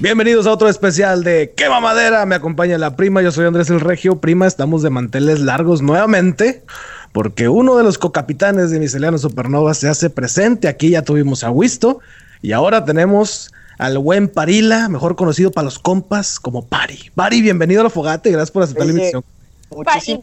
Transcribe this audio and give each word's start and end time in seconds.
Bienvenidos 0.00 0.46
a 0.46 0.52
otro 0.52 0.70
especial 0.70 1.24
de 1.24 1.52
Quema 1.54 1.78
Madera. 1.78 2.24
Me 2.24 2.34
acompaña 2.34 2.78
la 2.78 2.96
prima. 2.96 3.20
Yo 3.20 3.30
soy 3.32 3.44
Andrés 3.44 3.68
el 3.68 3.80
Regio. 3.80 4.18
Prima, 4.18 4.46
estamos 4.46 4.80
de 4.80 4.88
manteles 4.88 5.40
largos 5.40 5.82
nuevamente 5.82 6.64
porque 7.12 7.50
uno 7.50 7.76
de 7.76 7.84
los 7.84 7.98
cocapitanes 7.98 8.70
de 8.70 8.80
Miseliano 8.80 9.18
Supernova 9.18 9.74
se 9.74 9.90
hace 9.90 10.08
presente. 10.08 10.68
Aquí 10.68 10.88
ya 10.88 11.02
tuvimos 11.02 11.44
a 11.44 11.50
Wisto 11.50 12.00
y 12.40 12.52
ahora 12.52 12.86
tenemos 12.86 13.52
al 13.76 13.98
buen 13.98 14.28
Parila, 14.28 14.88
mejor 14.88 15.16
conocido 15.16 15.50
para 15.50 15.66
los 15.66 15.78
compas 15.78 16.40
como 16.40 16.64
Pari. 16.64 17.10
Pari, 17.14 17.42
bienvenido 17.42 17.82
a 17.82 17.84
la 17.84 17.90
fogata 17.90 18.30
y 18.30 18.32
gracias 18.32 18.52
por 18.52 18.62
aceptar 18.62 18.86
la 18.86 18.92
invitación. 18.92 19.22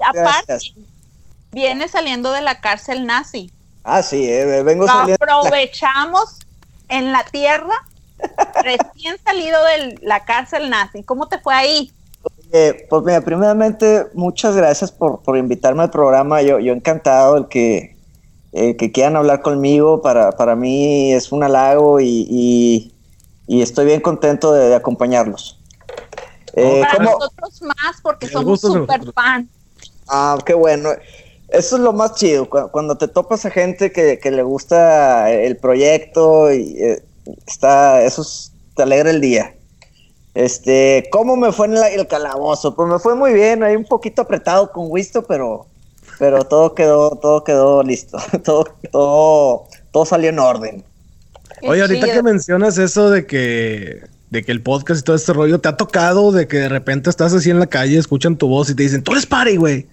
Aparte, 0.02 0.58
viene 1.52 1.88
saliendo 1.88 2.32
de 2.32 2.42
la 2.42 2.62
cárcel 2.62 3.06
nazi. 3.06 3.52
Ah, 3.84 4.02
sí, 4.02 4.28
eh, 4.28 4.64
vengo 4.64 4.88
saliendo. 4.88 5.24
Aprovechamos 5.24 6.40
en 6.90 7.12
la 7.12 7.24
tierra 7.26 7.86
Recién 8.64 9.18
salido 9.24 9.58
de 9.66 10.00
la 10.02 10.26
cárcel 10.26 10.70
nazi, 10.70 11.04
¿cómo 11.04 11.28
te 11.28 11.40
fue 11.40 11.54
ahí? 11.54 11.92
pues 12.90 13.04
mira, 13.04 13.22
primeramente, 13.22 14.08
muchas 14.14 14.56
gracias 14.56 14.92
por, 14.92 15.38
invitarme 15.38 15.84
al 15.84 15.92
programa. 15.92 16.42
Yo, 16.42 16.60
yo 16.60 16.74
encantado 16.74 17.38
el 17.38 17.48
que, 17.48 17.98
que 18.52 18.92
quieran 18.92 19.16
hablar 19.16 19.42
conmigo. 19.42 20.02
Para, 20.02 20.32
para 20.32 20.56
mí 20.56 21.14
es 21.14 21.32
un 21.32 21.44
halago 21.44 22.00
y, 22.00 22.94
estoy 23.48 23.86
bien 23.86 24.02
contento 24.02 24.54
de, 24.54 24.74
acompañarlos. 24.74 25.60
Eh, 26.54 26.82
para 26.82 27.04
nosotros 27.04 27.62
más, 27.62 28.02
porque 28.02 28.28
somos 28.28 28.62
súper 28.62 29.12
fan. 29.14 29.50
Ah, 30.08 30.38
qué 30.46 30.54
bueno. 30.54 30.90
Eso 31.50 31.78
es 31.78 31.82
lo 31.82 31.94
más 31.94 32.16
chido, 32.16 32.50
cuando 32.50 32.98
te 32.98 33.08
topas 33.08 33.46
a 33.46 33.50
gente 33.50 33.92
que, 33.92 34.20
le 34.32 34.44
gusta 34.44 35.32
el 35.32 35.56
proyecto 35.56 36.52
y 36.52 36.76
eh, 36.78 37.04
está, 37.46 38.04
eso 38.04 38.26
te 38.76 38.84
alegra 38.84 39.10
el 39.10 39.22
día. 39.22 39.54
Este, 40.34 41.08
¿cómo 41.12 41.36
me 41.36 41.52
fue 41.52 41.66
en 41.66 41.78
el 41.78 42.08
calabozo? 42.08 42.76
Pues 42.76 42.88
me 42.88 43.00
fue 43.00 43.16
muy 43.16 43.34
bien, 43.34 43.64
ahí 43.64 43.76
un 43.76 43.86
poquito 43.86 44.22
apretado 44.22 44.72
con 44.72 44.86
Wisto, 44.90 45.24
pero, 45.24 45.66
pero 46.20 46.44
todo 46.44 46.76
quedó, 46.76 47.16
todo 47.16 47.44
quedó 47.44 47.82
listo, 47.82 48.20
todo, 48.44 48.66
todo, 48.92 49.66
todo 49.92 50.06
salió 50.06 50.30
en 50.30 50.38
orden. 50.38 50.84
Oye, 51.64 51.82
ahorita 51.82 52.14
que 52.14 52.22
mencionas 52.22 52.78
eso 52.78 53.10
de 53.10 53.26
que, 53.26 54.04
de 54.30 54.44
que 54.44 54.52
el 54.52 54.62
podcast 54.62 55.02
y 55.02 55.04
todo 55.04 55.16
este 55.16 55.34
rollo, 55.34 55.60
¿te 55.60 55.70
ha 55.70 55.78
tocado 55.78 56.32
de 56.32 56.48
que 56.48 56.58
de 56.58 56.70
repente 56.70 57.10
estás 57.10 57.34
así 57.34 57.50
en 57.50 57.60
la 57.60 57.66
calle, 57.68 57.98
escuchan 57.98 58.38
tu 58.38 58.48
voz 58.48 58.70
y 58.70 58.76
te 58.76 58.84
dicen, 58.84 59.04
tú 59.04 59.14
eres 59.14 59.26
party, 59.26 59.56
güey? 59.56 59.88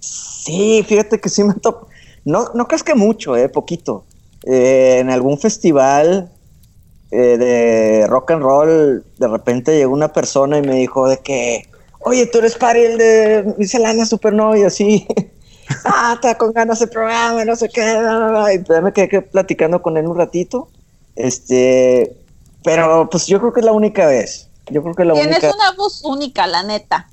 Sí, 0.00 0.84
fíjate 0.86 1.18
que 1.18 1.30
sí 1.30 1.42
me 1.42 1.54
tocó. 1.54 1.88
No, 2.26 2.50
no 2.54 2.68
crees 2.68 2.82
que 2.82 2.94
mucho, 2.94 3.34
eh, 3.34 3.48
poquito. 3.48 4.04
Eh, 4.46 4.98
en 5.00 5.08
algún 5.08 5.38
festival 5.38 6.30
eh, 7.14 7.38
de 7.38 8.06
rock 8.08 8.32
and 8.32 8.42
roll, 8.42 9.04
de 9.18 9.28
repente 9.28 9.76
llegó 9.76 9.92
una 9.92 10.12
persona 10.12 10.58
y 10.58 10.62
me 10.62 10.74
dijo 10.74 11.08
de 11.08 11.18
que, 11.18 11.68
oye, 12.00 12.26
tú 12.26 12.38
eres 12.38 12.56
pari 12.56 12.80
el 12.80 12.98
de 12.98 13.54
Miscelánea 13.56 14.04
Supernova 14.04 14.58
y 14.58 14.64
así. 14.64 15.06
ah, 15.84 16.14
está 16.14 16.36
con 16.36 16.52
ganas 16.52 16.80
de 16.80 16.88
programa, 16.88 17.44
no 17.44 17.54
sé 17.54 17.68
qué. 17.68 17.80
Y 18.52 18.82
me 18.82 18.92
quedé 18.92 19.22
platicando 19.22 19.80
con 19.80 19.96
él 19.96 20.08
un 20.08 20.16
ratito. 20.16 20.68
Este, 21.14 22.16
pero 22.64 23.08
pues 23.08 23.28
yo 23.28 23.38
creo 23.38 23.52
que 23.52 23.60
es 23.60 23.66
la 23.66 23.72
única 23.72 24.06
vez. 24.06 24.48
Yo 24.70 24.82
creo 24.82 24.94
que 24.94 25.04
la 25.04 25.14
Tienes 25.14 25.44
una 25.44 25.72
voz 25.76 26.02
única, 26.04 26.48
la 26.48 26.64
neta. 26.64 27.08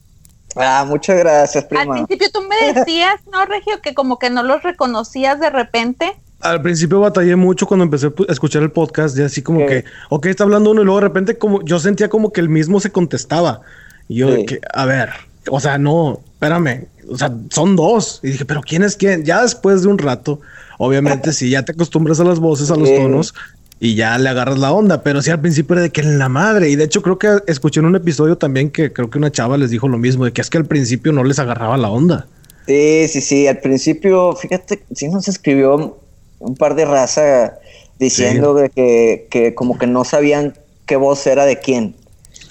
Ah, 0.56 0.84
muchas 0.88 1.20
gracias, 1.20 1.64
prima. 1.66 1.84
Al 1.84 2.06
principio 2.06 2.32
tú 2.32 2.42
me 2.42 2.74
decías, 2.74 3.16
¿no, 3.32 3.46
Regio? 3.46 3.82
Que 3.82 3.94
como 3.94 4.18
que 4.18 4.32
no 4.32 4.42
los 4.42 4.64
reconocías 4.64 5.40
de 5.40 5.52
repente. 5.52 6.20
Al 6.42 6.62
principio 6.62 7.00
batallé 7.00 7.36
mucho 7.36 7.66
cuando 7.68 7.84
empecé 7.84 8.08
a 8.08 8.32
escuchar 8.32 8.64
el 8.64 8.72
podcast, 8.72 9.18
y 9.18 9.22
así 9.22 9.42
como 9.42 9.66
que, 9.66 9.86
ok, 10.10 10.26
está 10.28 10.44
hablando 10.44 10.72
uno 10.72 10.82
y 10.82 10.86
luego 10.86 11.00
de 11.00 11.08
repente 11.08 11.38
como 11.38 11.64
yo 11.64 11.80
sentía 11.80 12.10
como 12.10 12.32
que 12.32 12.42
el 12.42 12.50
mismo 12.50 12.80
se 12.80 12.92
contestaba. 12.92 13.62
Y 14.08 14.16
yo 14.16 14.32
de 14.32 14.46
que, 14.46 14.60
a 14.74 14.86
ver, 14.86 15.10
o 15.50 15.60
sea, 15.60 15.78
no, 15.78 16.20
espérame, 16.34 16.88
o 17.10 17.18
sea, 17.18 17.32
son 17.50 17.76
dos. 17.76 18.20
Y 18.24 18.32
dije, 18.32 18.46
pero 18.46 18.62
¿quién 18.62 18.84
es 18.84 18.96
quién? 18.96 19.24
Ya 19.24 19.42
después 19.42 19.84
de 19.84 19.88
un 19.88 19.98
rato, 19.98 20.42
obviamente, 20.78 21.34
si 21.34 21.50
ya 21.50 21.64
te 21.64 21.72
acostumbras 21.74 22.20
a 22.20 22.24
las 22.24 22.40
voces, 22.40 22.72
a 22.72 22.76
los 22.76 22.90
tonos, 22.90 23.34
y 23.80 23.96
ya 23.96 24.18
le 24.18 24.30
agarras 24.30 24.60
la 24.60 24.72
onda, 24.72 25.02
pero 25.02 25.22
sí 25.22 25.32
al 25.32 25.42
principio 25.42 25.74
era 25.74 25.82
de 25.82 25.90
que 25.90 26.02
en 26.02 26.20
la 26.20 26.30
madre. 26.30 26.70
Y 26.70 26.76
de 26.76 26.84
hecho 26.84 27.02
creo 27.02 27.18
que 27.18 27.40
escuché 27.48 27.80
en 27.80 27.88
un 27.88 27.96
episodio 27.96 28.38
también 28.38 28.70
que 28.70 28.94
creo 28.94 29.10
que 29.10 29.18
una 29.18 29.32
chava 29.32 29.58
les 29.58 29.72
dijo 29.72 29.88
lo 29.88 29.98
mismo, 29.98 30.26
de 30.26 30.34
que 30.34 30.42
es 30.42 30.50
que 30.50 30.60
al 30.60 30.66
principio 30.66 31.12
no 31.12 31.24
les 31.24 31.40
agarraba 31.40 31.78
la 31.78 31.90
onda. 31.90 32.28
Sí, 32.68 33.08
sí, 33.08 33.22
sí, 33.22 33.48
al 33.48 33.60
principio, 33.60 34.36
fíjate, 34.36 34.84
sí 34.94 35.08
nos 35.08 35.28
escribió 35.28 35.98
un 36.42 36.56
par 36.56 36.76
de 36.76 36.86
raza 36.86 37.58
diciendo 38.00 38.54
de 38.54 38.70
que, 38.70 39.54
como 39.56 39.78
que 39.78 39.88
no 39.88 40.04
sabían 40.04 40.58
qué 40.86 40.96
voz 40.96 41.26
era 41.28 41.46
de 41.46 41.60
quién. 41.60 41.96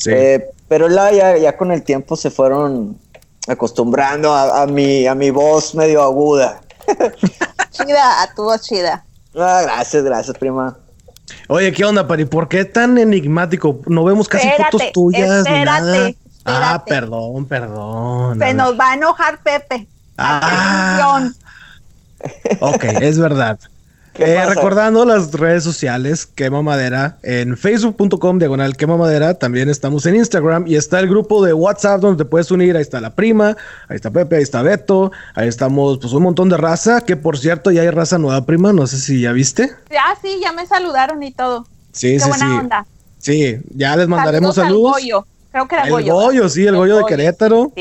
Eh, 0.07 0.51
pero 0.69 0.89
la, 0.89 1.13
ya, 1.13 1.37
ya 1.37 1.57
con 1.57 1.73
el 1.73 1.83
tiempo 1.83 2.17
se 2.17 2.31
fueron 2.31 2.97
acostumbrando 3.49 4.33
a, 4.33 4.67
mi, 4.67 5.07
a 5.07 5.15
mi 5.15 5.31
voz 5.31 5.75
medio 5.75 6.03
aguda. 6.03 6.61
chida, 7.71 8.23
a 8.23 8.35
tu 8.35 8.45
voz 8.45 8.63
chida. 8.63 9.05
Ah, 9.35 9.61
gracias, 9.65 10.03
gracias, 10.05 10.39
prima. 10.39 10.77
Oye, 11.49 11.73
¿qué 11.73 11.85
onda, 11.85 12.07
Pari? 12.07 12.25
¿Por 12.25 12.49
qué 12.49 12.65
tan 12.65 12.99
enigmático? 12.99 13.81
No 13.87 14.05
vemos 14.05 14.29
casi 14.29 14.49
fotos 14.57 14.93
tuyas. 14.93 15.47
Espérate, 15.47 16.17
Ah, 16.45 16.83
perdón, 16.87 17.47
perdón. 17.47 18.39
Se 18.39 18.55
nos 18.55 18.79
va 18.79 18.93
a 18.93 18.95
enojar 18.95 19.43
Pepe. 19.43 19.87
Ah. 20.17 21.31
Ok, 22.61 22.85
es 22.85 23.19
verdad. 23.19 23.59
Eh, 24.15 24.45
recordando 24.47 25.05
las 25.05 25.33
redes 25.33 25.65
sociales, 25.65 26.27
Quema 26.27 26.63
Madera, 26.63 27.19
en 27.23 27.57
facebook.com 27.57 28.39
diagonal 28.39 28.77
Quema 28.77 28.97
Madera, 28.97 29.35
también 29.35 29.71
estamos 29.71 30.05
en 30.05 30.17
Instagram 30.17 30.67
y 30.67 30.77
está 30.77 30.99
el 31.01 31.09
grupo 31.09 31.45
de 31.45 31.53
WhatsApp 31.53 32.01
donde 32.01 32.25
te 32.25 32.29
puedes 32.29 32.51
unir, 32.51 32.77
ahí 32.77 32.83
está 32.83 33.01
la 33.01 33.15
prima, 33.15 33.57
ahí 33.89 33.97
está 33.97 34.11
Pepe, 34.11 34.37
ahí 34.37 34.43
está 34.43 34.63
Beto, 34.63 35.13
ahí 35.35 35.49
estamos 35.49 35.99
pues 35.99 36.13
un 36.13 36.25
montón 36.25 36.49
de 36.49 36.57
raza, 36.57 37.03
que 37.03 37.17
por 37.17 37.39
cierto 37.39 37.71
ya 37.71 37.83
hay 37.83 37.91
raza 37.91 38.19
nueva 38.19 38.45
prima, 38.45 38.73
no 38.73 38.87
sé 38.87 38.99
si 38.99 39.21
ya 39.21 39.33
viste. 39.33 39.71
Ya, 39.91 40.05
sí, 40.21 40.39
ya 40.43 40.53
me 40.53 40.67
saludaron 40.67 41.23
y 41.23 41.33
todo. 41.33 41.67
Sí, 41.93 42.13
Qué 42.15 42.21
sí, 42.21 42.29
buena 42.29 42.47
sí. 42.47 42.53
onda. 42.53 42.87
Sí, 43.19 43.61
ya 43.75 43.97
les 43.97 44.09
mandaremos 44.09 44.55
saludos. 44.55 44.93
Goyo. 44.93 45.27
Creo 45.53 45.69
que 45.69 45.75
era 45.75 45.85
el 45.85 45.91
Goyo. 45.91 46.49
sí, 46.49 46.67
el, 46.67 46.77
Goyo, 46.77 46.99
de 46.99 47.05
Querétaro. 47.05 47.73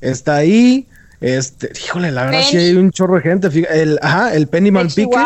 Está 0.00 0.36
ahí. 0.36 0.86
Este, 1.20 1.70
híjole, 1.84 2.10
la 2.12 2.24
verdad 2.24 2.40
sí 2.48 2.56
hay 2.56 2.74
un 2.74 2.90
chorro 2.92 3.16
de 3.16 3.20
gente. 3.20 3.48
El, 3.70 3.98
ajá, 4.00 4.34
el 4.34 4.46
Penny 4.46 4.70
Malpique. 4.70 5.16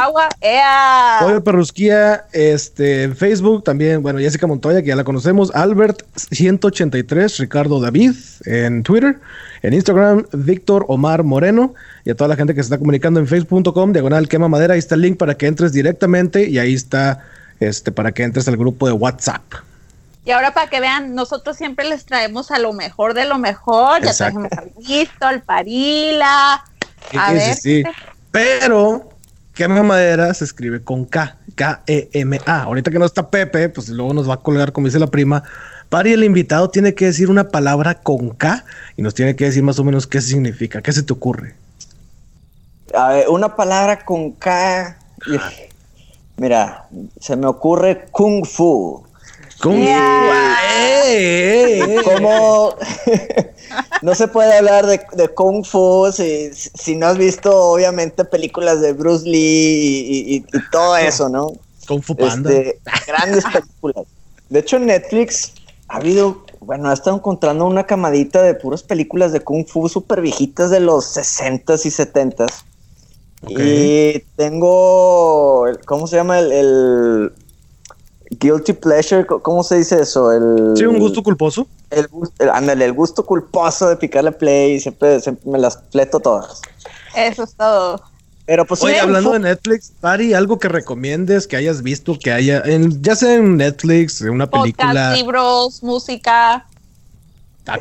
Pollo 1.21 1.45
Perrusquía, 1.45 2.25
este, 2.33 3.15
Facebook 3.15 3.63
también, 3.63 4.03
bueno, 4.03 4.19
Jessica 4.19 4.49
Montoya, 4.49 4.83
que 4.83 4.89
ya 4.89 4.97
la 4.97 5.05
conocemos. 5.05 5.55
Albert 5.55 6.03
183, 6.17 7.39
Ricardo 7.39 7.81
David 7.81 8.15
en 8.45 8.83
Twitter. 8.83 9.19
En 9.63 9.73
Instagram, 9.73 10.27
Víctor 10.33 10.85
Omar 10.89 11.23
Moreno. 11.23 11.75
Y 12.05 12.11
a 12.11 12.17
toda 12.17 12.29
la 12.29 12.37
gente 12.37 12.55
que 12.55 12.63
se 12.63 12.67
está 12.67 12.79
comunicando 12.79 13.21
en 13.21 13.29
facebook.com, 13.29 13.93
diagonal 13.93 14.29
quema 14.29 14.49
madera. 14.49 14.75
Ahí 14.75 14.81
está 14.81 14.97
el 14.97 15.03
link 15.03 15.17
para 15.17 15.37
que 15.37 15.47
entres 15.47 15.73
directamente 15.73 16.49
y 16.49 16.59
ahí 16.59 16.75
está 16.75 17.25
este, 17.61 17.93
para 17.93 18.13
que 18.13 18.25
entres 18.25 18.49
al 18.49 18.57
grupo 18.57 18.87
de 18.87 18.93
WhatsApp. 18.93 19.43
Y 20.25 20.31
ahora 20.31 20.55
para 20.55 20.71
que 20.71 20.81
vean, 20.81 21.15
nosotros 21.15 21.57
siempre 21.57 21.87
les 21.87 22.07
traemos 22.07 22.51
a 22.51 22.59
lo 22.59 22.73
mejor 22.73 23.13
de 23.15 23.27
lo 23.27 23.39
mejor. 23.39 24.03
Ya 24.03 24.15
trajimos 24.15 24.53
al 24.53 24.73
Visto, 24.79 25.27
al 25.27 25.43
Parila. 25.43 26.65
A 27.19 27.33
ver. 27.33 27.55
Sí, 27.55 27.83
sí. 27.83 27.91
Pero 28.31 29.11
quema 29.55 29.83
madera 29.83 30.33
se 30.35 30.45
escribe 30.45 30.83
con 30.83 31.05
K, 31.05 31.37
K-E-M-A. 31.55 32.63
Ahorita 32.63 32.91
que 32.91 32.99
no 32.99 33.05
está 33.05 33.29
Pepe, 33.29 33.69
pues 33.69 33.89
luego 33.91 34.15
nos 34.15 34.29
va 34.29 34.35
a 34.35 34.39
colgar, 34.39 34.73
como 34.73 34.87
dice 34.87 34.99
la 34.99 35.07
prima. 35.09 35.45
Pari, 35.91 36.15
el 36.15 36.25
invitado 36.25 36.71
tiene 36.71 36.95
que 36.95 37.05
decir 37.05 37.31
una 37.31 37.49
palabra 37.49 37.95
con 37.95 38.31
K 38.31 38.65
y 38.97 39.03
nos 39.03 39.15
tiene 39.15 39.37
que 39.37 39.45
decir 39.45 39.63
más 39.63 39.79
o 39.79 39.85
menos 39.85 40.07
qué 40.07 40.21
significa. 40.21 40.83
¿Qué 40.83 40.93
se 40.93 41.03
te 41.03 41.13
ocurre? 41.13 41.55
A 42.95 43.09
ver, 43.11 43.29
una 43.29 43.55
palabra 43.55 44.05
con 44.05 44.33
K. 44.33 44.99
Mira, 46.37 46.89
se 47.21 47.37
me 47.37 47.47
ocurre 47.47 48.07
Kung 48.11 48.47
Fu. 48.47 49.07
¿Cómo? 49.65 49.83
Como 52.05 52.75
no 54.03 54.15
se 54.15 54.29
puede 54.29 54.59
hablar 54.59 54.87
de, 54.87 55.29
Kung 55.35 55.65
Fu 55.65 56.13
si, 56.13 56.97
no 56.97 57.07
has 57.07 57.17
visto, 57.17 57.51
obviamente, 57.73 58.27
películas 58.27 58.83
de 58.83 58.93
Bruce 58.93 59.27
Lee 59.27 60.37
y, 60.37 60.45
todo 60.71 60.99
eso, 60.99 61.31
¿no? 61.31 61.53
Kung 61.89 62.03
Fu 62.03 62.15
Panda. 62.15 62.53
Este, 62.53 62.79
grandes 63.07 63.45
películas. 63.47 64.07
De 64.51 64.59
hecho, 64.59 64.77
en 64.77 64.87
Netflix 64.87 65.55
ha 65.89 65.97
habido, 65.97 66.45
bueno, 66.61 66.91
ha 66.91 66.93
estado 66.93 67.17
encontrando 67.17 67.65
una 67.65 67.87
camadita 67.87 68.43
de 68.43 68.53
puras 68.55 68.83
películas 68.83 69.33
de 69.33 69.41
Kung 69.41 69.67
Fu 69.67 69.89
súper 69.89 70.21
viejitas 70.21 70.69
de 70.69 70.81
los 70.81 71.17
60s 71.17 71.87
y 71.87 71.91
70s. 71.91 72.53
Y 73.49 74.19
tengo, 74.37 75.65
¿cómo 75.87 76.07
se 76.07 76.17
llama? 76.17 76.39
el, 76.39 77.33
guilty 78.31 78.73
pleasure, 78.73 79.27
¿cómo 79.27 79.63
se 79.63 79.77
dice 79.77 80.03
eso? 80.03 80.33
El, 80.33 80.77
sí, 80.77 80.85
un 80.85 80.99
gusto 80.99 81.23
culposo. 81.23 81.67
El, 81.91 82.09
ándale, 82.53 82.85
el 82.85 82.93
gusto 82.93 83.25
culposo 83.25 83.89
de 83.89 83.97
picarle 83.97 84.33
play, 84.33 84.81
siempre, 84.81 85.21
siempre 85.21 85.51
me 85.51 85.59
las 85.59 85.79
fleto 85.91 86.21
todas. 86.21 86.61
Eso 87.17 87.45
es 87.45 87.55
todo. 87.55 88.03
Pero 88.47 88.67
pues 88.67 88.83
Oye, 88.83 89.01
hablando 89.01 89.33
de 89.33 89.39
Netflix, 89.39 89.93
Pari, 90.01 90.35
algo 90.35 90.59
que 90.59 90.69
recomiendes 90.69 91.47
que 91.47 91.57
hayas 91.57 91.83
visto 91.83 92.19
que 92.19 92.31
haya, 92.31 92.63
en, 92.65 93.03
ya 93.03 93.17
sea 93.17 93.37
en 93.37 93.57
Netflix, 93.57 94.21
en 94.21 94.31
una 94.31 94.51
película. 94.51 94.89
Podcast, 94.89 95.17
libros, 95.17 95.83
música. 95.83 96.67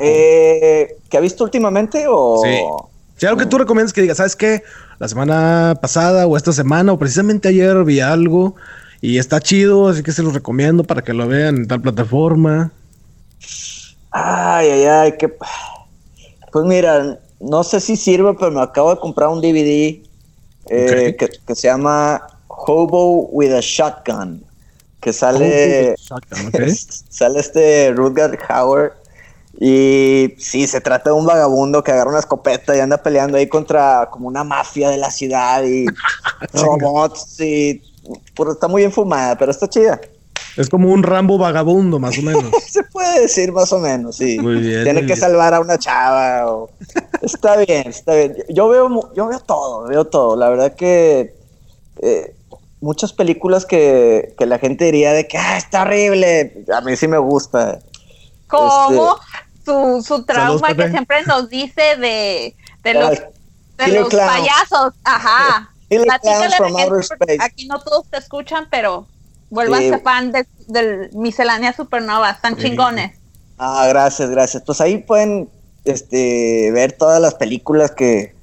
Eh, 0.00 0.96
¿Que 1.10 1.16
ha 1.18 1.20
visto 1.20 1.44
últimamente 1.44 2.06
o...? 2.08 2.40
Sí. 2.42 2.58
Si 3.16 3.26
algo 3.26 3.38
que 3.38 3.46
tú 3.46 3.58
recomiendas 3.58 3.92
que 3.92 4.00
digas, 4.00 4.16
¿sabes 4.16 4.34
qué? 4.34 4.62
La 4.98 5.06
semana 5.06 5.78
pasada 5.80 6.26
o 6.26 6.36
esta 6.36 6.52
semana 6.52 6.92
o 6.92 6.98
precisamente 6.98 7.48
ayer 7.48 7.84
vi 7.84 8.00
algo 8.00 8.56
y 9.04 9.18
está 9.18 9.38
chido, 9.38 9.88
así 9.88 10.02
que 10.02 10.12
se 10.12 10.22
los 10.22 10.32
recomiendo 10.32 10.82
para 10.82 11.02
que 11.02 11.12
lo 11.12 11.28
vean 11.28 11.56
en 11.56 11.68
tal 11.68 11.82
plataforma. 11.82 12.72
Ay, 14.10 14.70
ay, 14.70 14.84
ay, 14.84 15.14
qué... 15.18 15.28
Pues 16.50 16.64
mira, 16.64 17.18
no 17.38 17.64
sé 17.64 17.80
si 17.80 17.96
sirve, 17.96 18.32
pero 18.32 18.50
me 18.50 18.62
acabo 18.62 18.94
de 18.94 19.00
comprar 19.00 19.28
un 19.28 19.42
DVD 19.42 20.02
eh, 20.70 21.16
que, 21.18 21.54
se 21.54 21.68
llama 21.68 22.26
Hobo 22.48 23.26
with 23.26 23.52
a 23.52 23.60
Shotgun, 23.60 24.42
que 25.02 25.12
sale, 25.12 25.96
sale 27.10 27.40
este 27.40 27.92
Rutger 27.92 28.38
Hauer 28.48 28.94
y 29.60 30.34
sí, 30.38 30.66
se 30.66 30.80
trata 30.80 31.10
de 31.10 31.16
un 31.16 31.26
vagabundo 31.26 31.84
que 31.84 31.92
agarra 31.92 32.08
una 32.08 32.20
escopeta 32.20 32.74
y 32.74 32.80
anda 32.80 32.96
peleando 32.96 33.36
ahí 33.36 33.48
contra 33.48 34.08
como 34.10 34.28
una 34.28 34.44
mafia 34.44 34.88
de 34.88 34.96
la 34.96 35.10
ciudad 35.10 35.62
y 35.62 35.84
robots 36.54 37.38
y 37.38 37.82
pues, 38.34 38.50
está 38.50 38.68
muy 38.68 38.84
enfumada, 38.84 39.36
pero 39.36 39.50
está 39.50 39.68
chida. 39.68 40.00
Es 40.56 40.68
como 40.68 40.90
un 40.90 41.02
Rambo 41.02 41.36
vagabundo, 41.36 41.98
más 41.98 42.18
o 42.18 42.22
menos. 42.22 42.44
Se 42.68 42.82
puede 42.84 43.22
decir 43.22 43.52
más 43.52 43.72
o 43.72 43.78
menos, 43.78 44.16
sí. 44.16 44.38
Muy 44.38 44.56
bien. 44.56 44.84
Tiene 44.84 45.06
que 45.06 45.16
salvar 45.16 45.52
a 45.54 45.60
una 45.60 45.78
chava. 45.78 46.66
está 47.22 47.56
bien, 47.56 47.88
está 47.88 48.14
bien. 48.14 48.36
Yo 48.48 48.68
veo, 48.68 49.12
yo 49.14 49.26
veo 49.26 49.40
todo, 49.40 49.86
veo 49.88 50.04
todo. 50.04 50.36
La 50.36 50.48
verdad 50.48 50.74
que 50.74 51.34
eh, 52.00 52.36
muchas 52.80 53.12
películas 53.12 53.66
que, 53.66 54.34
la 54.38 54.58
gente 54.58 54.84
diría 54.84 55.12
de 55.12 55.26
que 55.26 55.38
ah, 55.38 55.56
está 55.56 55.82
horrible. 55.82 56.64
A 56.72 56.80
mí 56.82 56.96
sí 56.96 57.08
me 57.08 57.18
gusta. 57.18 57.80
¿Cómo? 58.46 59.16
Este, 59.16 59.64
su, 59.64 60.02
su 60.06 60.24
trauma 60.24 60.74
que 60.74 60.90
siempre 60.90 61.24
nos 61.24 61.48
dice 61.48 61.96
de, 61.96 62.54
de 62.84 62.94
los, 62.94 63.18
de 63.78 63.88
los 63.88 64.08
payasos. 64.08 64.94
Ajá. 65.02 65.70
Aquí 67.40 67.66
no 67.66 67.80
todos 67.80 68.08
te 68.10 68.18
escuchan, 68.18 68.66
pero 68.70 69.06
vuélvanse 69.50 69.98
fan 69.98 70.32
de, 70.32 70.46
del 70.66 71.10
Miscelánea 71.12 71.72
Supernova, 71.72 72.30
están 72.30 72.56
chingones. 72.56 73.16
Ah, 73.58 73.86
gracias, 73.88 74.30
gracias. 74.30 74.62
Pues 74.64 74.80
ahí 74.80 74.98
pueden 74.98 75.48
este, 75.84 76.70
ver 76.72 76.92
todas 76.92 77.20
las 77.20 77.34
películas 77.34 77.92
que, 77.92 78.34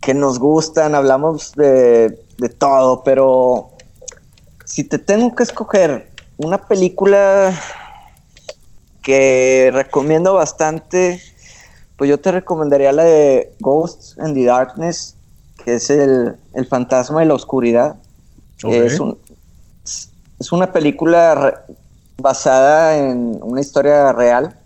que 0.00 0.14
nos 0.14 0.38
gustan, 0.38 0.94
hablamos 0.94 1.52
de, 1.52 2.18
de 2.38 2.48
todo, 2.48 3.02
pero 3.02 3.70
si 4.64 4.84
te 4.84 4.98
tengo 4.98 5.34
que 5.34 5.42
escoger 5.42 6.10
una 6.36 6.58
película 6.66 7.58
que 9.02 9.70
recomiendo 9.72 10.34
bastante, 10.34 11.20
pues 11.96 12.08
yo 12.08 12.20
te 12.20 12.32
recomendaría 12.32 12.92
la 12.92 13.04
de 13.04 13.52
Ghosts 13.60 14.16
in 14.24 14.34
the 14.34 14.44
Darkness, 14.44 15.16
que 15.64 15.74
es 15.74 15.90
el, 15.90 16.36
fantasma 16.68 17.20
de 17.20 17.26
la 17.26 17.34
oscuridad. 17.34 17.96
Es, 18.64 19.00
un, 19.00 19.18
es 20.38 20.52
una 20.52 20.72
película 20.72 21.64
basada 22.18 22.96
en 22.96 23.38
una 23.42 23.60
historia 23.60 24.12
real 24.12 24.56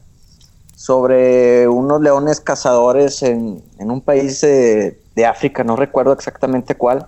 sobre 0.75 1.67
unos 1.67 2.01
leones 2.01 2.41
cazadores 2.41 3.23
en, 3.23 3.63
un 3.79 4.01
país 4.01 4.41
de, 4.43 5.27
África, 5.27 5.65
no 5.65 5.75
recuerdo 5.75 6.13
exactamente 6.13 6.75
cuál, 6.75 7.07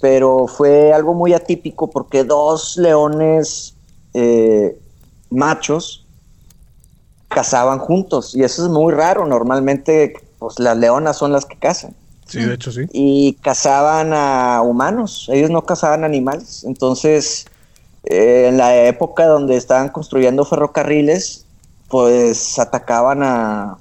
pero 0.00 0.46
fue 0.46 0.92
algo 0.92 1.14
muy 1.14 1.32
atípico 1.32 1.90
porque 1.90 2.24
dos 2.24 2.76
leones 2.76 3.74
eh, 4.12 4.78
machos 5.30 6.06
cazaban 7.28 7.78
juntos 7.78 8.36
y 8.36 8.44
eso 8.44 8.66
es 8.66 8.70
muy 8.70 8.92
raro, 8.92 9.26
normalmente 9.26 10.14
pues 10.38 10.58
las 10.58 10.76
leonas 10.76 11.16
son 11.16 11.32
las 11.32 11.46
que 11.46 11.56
cazan. 11.56 11.94
Sí, 12.32 12.44
de 12.44 12.54
hecho 12.54 12.72
sí. 12.72 12.86
Y 12.92 13.34
cazaban 13.42 14.12
a 14.14 14.62
humanos, 14.62 15.28
ellos 15.30 15.50
no 15.50 15.62
cazaban 15.66 16.02
animales. 16.02 16.64
Entonces, 16.64 17.46
eh, 18.04 18.46
en 18.48 18.56
la 18.56 18.74
época 18.86 19.26
donde 19.26 19.56
estaban 19.56 19.90
construyendo 19.90 20.44
ferrocarriles, 20.44 21.44
pues 21.88 22.58
atacaban 22.58 23.22
a, 23.22 23.76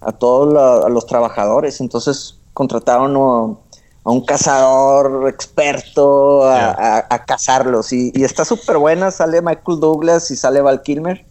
a 0.00 0.12
todos 0.12 0.90
los 0.90 1.06
trabajadores. 1.06 1.80
Entonces 1.80 2.38
contrataron 2.52 3.16
a, 3.16 4.10
un 4.10 4.20
cazador 4.26 5.28
experto 5.28 6.46
a, 6.46 7.24
cazarlos. 7.26 7.90
Y, 7.92 8.12
está 8.22 8.44
súper 8.44 8.76
buena, 8.76 9.10
sale 9.10 9.40
Michael 9.40 9.80
Douglas 9.80 10.30
y 10.30 10.36
sale 10.36 10.60
Val 10.60 10.82
Kilmer. 10.82 11.24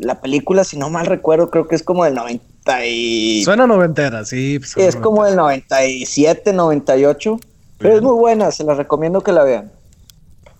La 0.00 0.20
película, 0.20 0.62
si 0.62 0.78
no 0.78 0.90
mal 0.90 1.06
recuerdo, 1.06 1.50
creo 1.50 1.66
que 1.66 1.74
es 1.74 1.82
como 1.82 2.04
del 2.04 2.14
90 2.14 2.53
Suena 3.44 3.66
noventera, 3.66 4.24
sí. 4.24 4.58
Pues, 4.58 4.76
es 4.76 4.96
como 4.96 5.26
el 5.26 5.36
97, 5.36 6.52
98. 6.52 7.38
Pero 7.78 7.96
es 7.96 8.02
muy 8.02 8.14
buena, 8.14 8.50
se 8.50 8.64
la 8.64 8.74
recomiendo 8.74 9.20
que 9.20 9.32
la 9.32 9.44
vean. 9.44 9.70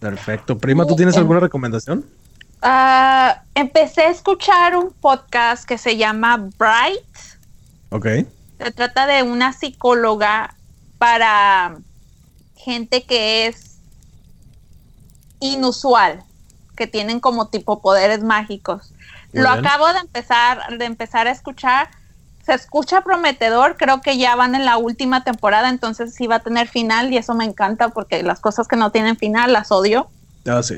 Perfecto. 0.00 0.58
Prima, 0.58 0.86
¿tú 0.86 0.96
tienes 0.96 1.16
alguna 1.16 1.40
recomendación? 1.40 2.04
Ah, 2.60 3.42
empecé 3.54 4.02
a 4.02 4.10
escuchar 4.10 4.76
un 4.76 4.90
podcast 4.90 5.64
que 5.64 5.78
se 5.78 5.96
llama 5.96 6.48
Bright. 6.58 7.04
Ok. 7.90 8.06
Se 8.58 8.70
trata 8.72 9.06
de 9.06 9.22
una 9.22 9.52
psicóloga 9.52 10.54
para 10.98 11.76
gente 12.56 13.04
que 13.04 13.46
es 13.46 13.76
inusual, 15.40 16.22
que 16.76 16.86
tienen 16.86 17.20
como 17.20 17.48
tipo 17.48 17.80
poderes 17.80 18.22
mágicos. 18.22 18.93
Lo 19.34 19.48
acabo 19.50 19.92
de 19.92 19.98
empezar, 19.98 20.78
de 20.78 20.84
empezar 20.84 21.26
a 21.26 21.30
escuchar. 21.30 21.88
Se 22.46 22.54
escucha 22.54 23.00
prometedor, 23.00 23.76
creo 23.76 24.00
que 24.00 24.18
ya 24.18 24.36
van 24.36 24.54
en 24.54 24.64
la 24.64 24.76
última 24.76 25.24
temporada, 25.24 25.70
entonces 25.70 26.14
sí 26.14 26.26
va 26.26 26.36
a 26.36 26.40
tener 26.40 26.68
final 26.68 27.12
y 27.12 27.16
eso 27.16 27.34
me 27.34 27.44
encanta 27.44 27.88
porque 27.88 28.22
las 28.22 28.40
cosas 28.40 28.68
que 28.68 28.76
no 28.76 28.92
tienen 28.92 29.16
final 29.16 29.52
las 29.52 29.72
odio. 29.72 30.08
Ah, 30.46 30.62
sí. 30.62 30.76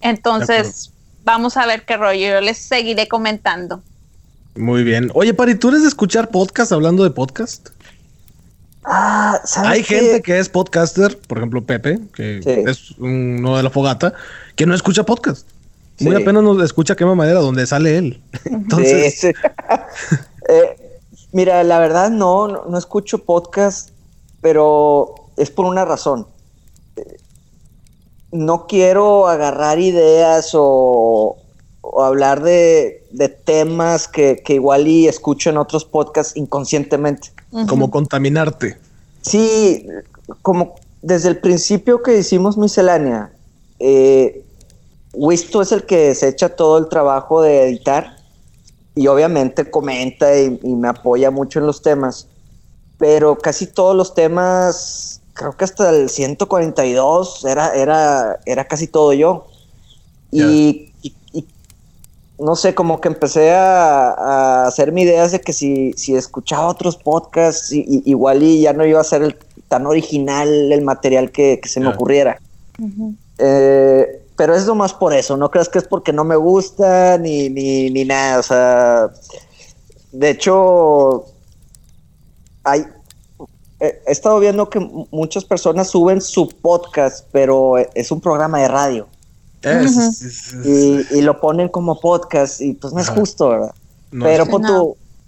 Entonces, 0.00 0.92
vamos 1.24 1.56
a 1.56 1.66
ver 1.66 1.84
qué 1.84 1.96
rollo, 1.96 2.28
yo 2.28 2.40
les 2.40 2.58
seguiré 2.58 3.06
comentando. 3.06 3.82
Muy 4.56 4.82
bien. 4.82 5.10
Oye, 5.14 5.32
Pari, 5.34 5.54
¿tú 5.54 5.68
eres 5.68 5.82
de 5.82 5.88
escuchar 5.88 6.30
podcast 6.30 6.72
hablando 6.72 7.04
de 7.04 7.10
podcast? 7.10 7.68
Ah, 8.84 9.40
Hay 9.64 9.82
gente 9.82 10.22
que 10.22 10.38
es 10.38 10.48
podcaster, 10.48 11.18
por 11.18 11.38
ejemplo 11.38 11.64
Pepe, 11.64 11.98
que 12.14 12.40
es 12.66 12.92
uno 12.98 13.56
de 13.56 13.62
la 13.64 13.70
fogata, 13.70 14.14
que 14.54 14.64
no 14.64 14.74
escucha 14.74 15.04
podcast. 15.04 15.46
Muy 16.00 16.14
apenas 16.14 16.42
nos 16.42 16.62
escucha 16.62 16.94
Quema 16.94 17.14
Madera, 17.14 17.40
donde 17.40 17.66
sale 17.66 17.98
él. 17.98 18.22
Entonces. 18.44 19.28
Eh, 20.48 21.00
mira, 21.32 21.64
la 21.64 21.80
verdad 21.80 22.08
no, 22.08 22.46
no, 22.46 22.78
escucho 22.78 23.24
podcast, 23.24 23.90
pero 24.40 25.12
es 25.36 25.50
por 25.50 25.64
una 25.64 25.84
razón. 25.84 26.28
No 28.30 28.68
quiero 28.68 29.26
agarrar 29.26 29.80
ideas 29.80 30.50
o, 30.52 31.36
hablar 32.00 32.44
de, 32.44 33.02
temas 33.44 34.06
que, 34.06 34.40
igual 34.50 34.86
y 34.86 35.08
escucho 35.08 35.50
en 35.50 35.56
otros 35.56 35.84
podcasts 35.84 36.36
inconscientemente. 36.36 37.32
Como 37.66 37.90
contaminarte. 37.90 38.78
Sí, 39.22 39.84
como 40.42 40.76
desde 41.02 41.28
el 41.30 41.38
principio 41.38 42.04
que 42.04 42.18
hicimos 42.18 42.56
miscelánea, 42.56 43.32
eh, 43.80 44.44
Wisto 45.16 45.62
es 45.62 45.72
el 45.72 45.84
que 45.84 46.14
se 46.14 46.28
echa 46.28 46.50
todo 46.50 46.76
el 46.76 46.88
trabajo 46.88 47.40
de 47.40 47.62
editar 47.62 48.18
y 48.94 49.06
obviamente 49.06 49.70
comenta 49.70 50.38
y, 50.38 50.58
me 50.62 50.88
apoya 50.88 51.30
mucho 51.30 51.58
en 51.58 51.66
los 51.66 51.80
temas, 51.80 52.28
pero 52.98 53.38
casi 53.38 53.66
todos 53.66 53.96
los 53.96 54.14
temas, 54.14 55.22
creo 55.32 55.56
que 55.56 55.64
hasta 55.64 55.88
el 55.88 56.10
142 56.10 57.46
era, 57.46 57.74
era, 57.74 58.40
era 58.44 58.66
casi 58.66 58.88
todo 58.88 59.14
yo. 59.14 59.46
Y, 60.30 60.92
no 62.38 62.54
sé, 62.54 62.74
como 62.74 63.00
que 63.00 63.08
empecé 63.08 63.54
a, 63.54 64.66
hacerme 64.66 65.02
ideas 65.02 65.32
de 65.32 65.40
que 65.40 65.54
si, 65.54 65.94
si 65.94 66.14
escuchaba 66.14 66.66
otros 66.66 66.96
podcasts, 66.96 67.70
igual 67.72 68.42
y 68.42 68.60
ya 68.60 68.74
no 68.74 68.84
iba 68.84 69.00
a 69.00 69.04
ser 69.04 69.38
tan 69.68 69.86
original 69.86 70.70
el 70.70 70.82
material 70.82 71.30
que, 71.30 71.58
se 71.64 71.80
me 71.80 71.88
ocurriera. 71.88 72.38
eh, 73.38 74.25
pero 74.36 74.54
es 74.54 74.66
nomás 74.66 74.92
por 74.92 75.12
eso, 75.12 75.36
no 75.36 75.50
creas 75.50 75.68
que 75.68 75.78
es 75.78 75.88
porque 75.88 76.12
no 76.12 76.24
me 76.24 76.36
gusta 76.36 77.18
ni, 77.18 77.48
ni, 77.48 77.90
ni 77.90 78.04
nada, 78.04 78.38
o 78.38 78.42
sea, 78.42 79.10
de 80.12 80.30
hecho, 80.30 81.24
hay, 82.64 82.84
he, 83.80 84.00
estado 84.06 84.38
viendo 84.40 84.68
que 84.70 84.80
muchas 85.10 85.44
personas 85.44 85.88
suben 85.88 86.20
su 86.20 86.48
podcast, 86.48 87.26
pero 87.32 87.76
es 87.94 88.10
un 88.10 88.20
programa 88.20 88.60
de 88.60 88.68
radio. 88.68 89.06
y, 90.64 91.20
lo 91.22 91.40
ponen 91.40 91.68
como 91.68 91.98
podcast 91.98 92.60
y 92.60 92.74
pues 92.74 92.92
no 92.92 93.00
es 93.00 93.08
justo, 93.08 93.48
¿verdad? 93.48 93.74
pero 94.12 94.46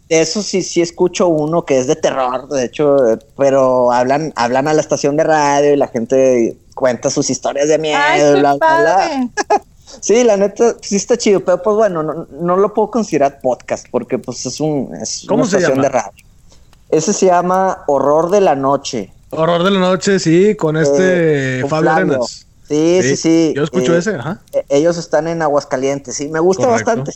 eso 0.09 0.43
sí, 0.43 0.63
sí 0.63 0.81
escucho 0.81 1.29
uno 1.29 1.65
que 1.65 1.79
es 1.79 1.87
de 1.87 1.97
terror, 1.97 2.49
de 2.49 2.65
hecho, 2.65 3.19
pero 3.37 3.93
hablan, 3.93 4.33
hablan 4.37 4.69
a 4.69 4.75
la 4.75 4.81
estación 4.81 5.17
de 5.17 5.25
radio 5.25 5.75
y 5.75 5.77
la 5.77 5.89
gente 5.89 6.57
cuenta 6.79 7.11
sus 7.11 7.29
historias 7.29 7.69
de 7.69 7.77
miedo, 7.77 7.99
Sí, 10.01 10.23
la 10.23 10.37
neta, 10.37 10.77
sí 10.81 10.95
está 10.95 11.17
chido, 11.17 11.41
pero 11.41 11.61
pues 11.61 11.75
bueno, 11.75 12.27
no, 12.31 12.57
lo 12.57 12.73
puedo 12.73 12.91
considerar 12.91 13.41
podcast 13.41 13.87
porque 13.91 14.19
pues 14.19 14.47
es 14.47 14.61
un 14.61 14.95
es 14.95 15.25
una 15.29 15.43
estación 15.43 15.81
de 15.81 15.89
radio. 15.89 16.25
Ese 16.91 17.13
se 17.13 17.27
llama 17.27 17.85
Horror 17.89 18.31
de 18.31 18.41
la 18.41 18.55
Noche. 18.55 19.11
Horror 19.31 19.65
de 19.65 19.71
la 19.73 19.81
Noche, 19.81 20.21
sí, 20.21 20.55
con 20.55 20.77
este 20.77 21.61
eh, 21.61 21.67
Fabio 21.67 21.91
Arenas. 21.91 22.47
Sí, 22.69 23.01
sí, 23.03 23.17
sí. 23.17 23.53
Yo 23.57 23.65
escucho 23.65 23.95
eh, 23.95 23.99
ese, 23.99 24.15
ajá. 24.15 24.41
Eh, 24.53 24.65
ellos 24.69 24.99
están 24.99 25.27
en 25.27 25.43
Aguascalientes, 25.43 26.15
sí, 26.15 26.29
me 26.29 26.39
gusta 26.39 26.67
bastante. 26.67 27.13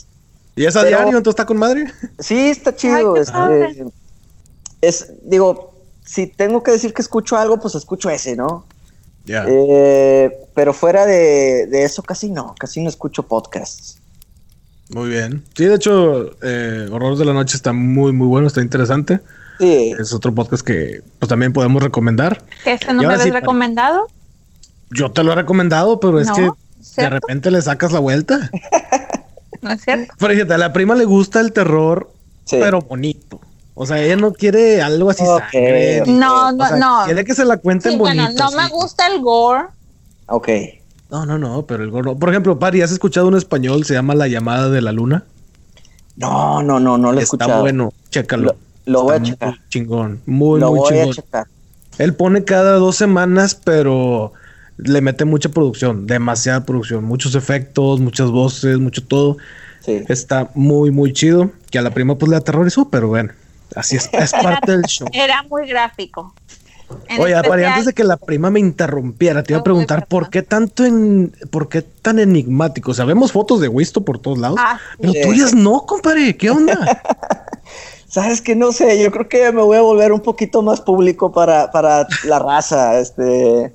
¿Y 0.55 0.65
es 0.65 0.75
a 0.75 0.83
diario, 0.83 1.17
entonces 1.17 1.39
está 1.39 1.45
con 1.45 1.57
madre? 1.57 1.85
Sí, 2.19 2.49
está 2.49 2.75
chido. 2.75 3.15
Este, 3.15 3.85
es, 4.81 5.13
digo, 5.23 5.73
si 6.03 6.27
tengo 6.27 6.63
que 6.63 6.71
decir 6.71 6.93
que 6.93 7.01
escucho 7.01 7.37
algo, 7.37 7.59
pues 7.59 7.75
escucho 7.75 8.09
ese, 8.09 8.35
¿no? 8.35 8.65
Ya. 9.25 9.45
pero 10.53 10.73
fuera 10.73 11.05
de, 11.05 11.83
eso, 11.83 12.03
casi 12.03 12.29
no, 12.29 12.55
casi 12.59 12.81
no 12.81 12.89
escucho 12.89 13.23
podcasts. 13.23 13.99
Muy 14.89 15.09
bien. 15.09 15.43
Sí, 15.55 15.65
de 15.65 15.75
hecho, 15.75 16.31
Horror 16.91 17.17
de 17.17 17.25
la 17.25 17.33
Noche 17.33 17.55
está 17.55 17.71
muy, 17.73 18.11
muy 18.11 18.27
bueno, 18.27 18.47
está 18.47 18.61
interesante. 18.61 19.21
Es 19.59 20.13
otro 20.13 20.33
podcast 20.33 20.65
que 20.65 21.01
pues 21.19 21.29
también 21.29 21.53
podemos 21.53 21.81
recomendar. 21.81 22.43
¿Este 22.65 22.93
no 22.93 23.03
me 23.03 23.13
habías 23.13 23.29
recomendado? 23.29 24.07
Yo 24.89 25.11
te 25.11 25.23
lo 25.23 25.31
he 25.31 25.35
recomendado, 25.35 25.99
pero 25.99 26.19
es 26.19 26.29
que 26.31 26.49
de 26.97 27.09
repente 27.09 27.51
le 27.51 27.61
sacas 27.61 27.91
la 27.91 27.99
vuelta. 27.99 28.49
no 29.61 29.71
es 29.71 29.81
cierto. 29.81 30.13
Pero 30.17 30.33
fíjate, 30.33 30.53
a 30.53 30.57
la 30.57 30.73
prima 30.73 30.95
le 30.95 31.05
gusta 31.05 31.39
el 31.39 31.53
terror, 31.53 32.11
pero 32.49 32.81
bonito. 32.81 33.39
O 33.75 33.85
sea, 33.85 34.01
ella 34.01 34.15
no 34.15 34.33
quiere 34.33 34.81
algo 34.81 35.09
así 35.09 35.23
No, 36.07 36.51
no, 36.51 36.77
no. 36.77 37.05
Quiere 37.05 37.25
que 37.25 37.33
se 37.33 37.43
la 37.45 37.57
cuenten 37.57 37.97
bonito. 37.97 38.23
Bueno, 38.23 38.51
no 38.51 38.51
me 38.51 38.69
gusta 38.69 39.07
el 39.07 39.21
gore. 39.21 39.65
Ok. 40.27 40.49
No, 41.09 41.25
no, 41.25 41.37
no, 41.37 41.65
pero 41.65 41.83
el 41.83 41.89
gore 41.89 42.05
no. 42.05 42.17
Por 42.17 42.29
ejemplo, 42.29 42.59
Pari, 42.59 42.81
¿has 42.81 42.91
escuchado 42.91 43.27
un 43.27 43.35
español? 43.35 43.85
Se 43.85 43.93
llama 43.93 44.15
La 44.15 44.27
llamada 44.27 44.69
de 44.69 44.81
la 44.81 44.91
luna. 44.91 45.23
No, 46.15 46.61
no, 46.61 46.79
no, 46.79 46.97
no 46.97 47.11
lo 47.11 47.19
he 47.19 47.23
Está 47.23 47.59
bueno, 47.59 47.91
chécalo. 48.09 48.55
Lo 48.85 49.03
voy 49.03 49.15
a 49.15 49.21
checar. 49.21 49.49
Muy 49.49 49.59
chingón, 49.69 50.21
muy, 50.25 50.59
muy 50.59 50.79
voy 50.79 50.89
chingón. 50.89 51.09
A 51.09 51.13
checar. 51.13 51.47
Él 51.97 52.13
pone 52.13 52.43
cada 52.43 52.73
dos 52.73 52.95
semanas, 52.95 53.55
pero 53.55 54.33
le 54.77 55.01
mete 55.01 55.25
mucha 55.25 55.49
producción, 55.49 56.05
demasiada 56.07 56.65
producción, 56.65 57.03
muchos 57.03 57.35
efectos, 57.35 57.99
muchas 57.99 58.29
voces, 58.29 58.77
mucho 58.79 59.03
todo. 59.03 59.37
Sí. 59.81 60.03
Está 60.07 60.49
muy, 60.55 60.91
muy 60.91 61.13
chido. 61.13 61.51
Que 61.71 61.79
a 61.79 61.81
la 61.81 61.91
prima 61.91 62.17
pues 62.17 62.29
le 62.29 62.37
aterrorizó, 62.37 62.89
pero 62.89 63.07
bueno, 63.07 63.33
así 63.75 63.97
es, 63.97 64.09
es 64.13 64.31
parte 64.31 64.71
del 64.71 64.83
show. 64.83 65.07
Era 65.13 65.43
muy 65.43 65.67
gráfico. 65.67 66.33
Oye, 67.19 67.35
antes 67.35 67.85
de 67.85 67.93
que 67.93 68.03
la 68.03 68.17
prima 68.17 68.49
me 68.49 68.59
interrumpiera, 68.59 69.43
te 69.43 69.53
iba 69.53 69.59
a 69.59 69.63
preguntar 69.63 70.07
por 70.07 70.29
qué 70.29 70.41
tanto 70.41 70.85
en, 70.85 71.33
por 71.51 71.69
qué 71.69 71.81
tan 71.81 72.19
enigmático. 72.19 72.93
Sabemos 72.93 73.31
fotos 73.31 73.61
de 73.61 73.67
Wisto 73.67 74.03
por 74.03 74.19
todos 74.19 74.37
lados, 74.37 74.59
ah, 74.61 74.79
pero 74.99 75.13
tuyas 75.23 75.53
no, 75.53 75.85
compadre. 75.85 76.35
¿Qué 76.37 76.49
onda? 76.49 77.01
Sabes 78.07 78.41
que 78.41 78.55
no 78.55 78.71
sé, 78.71 79.01
yo 79.01 79.11
creo 79.11 79.27
que 79.27 79.51
me 79.51 79.63
voy 79.63 79.77
a 79.77 79.81
volver 79.81 80.11
un 80.11 80.19
poquito 80.19 80.61
más 80.61 80.81
público 80.81 81.31
para, 81.31 81.71
para 81.71 82.07
la 82.25 82.37
raza, 82.37 82.99
este, 82.99 83.73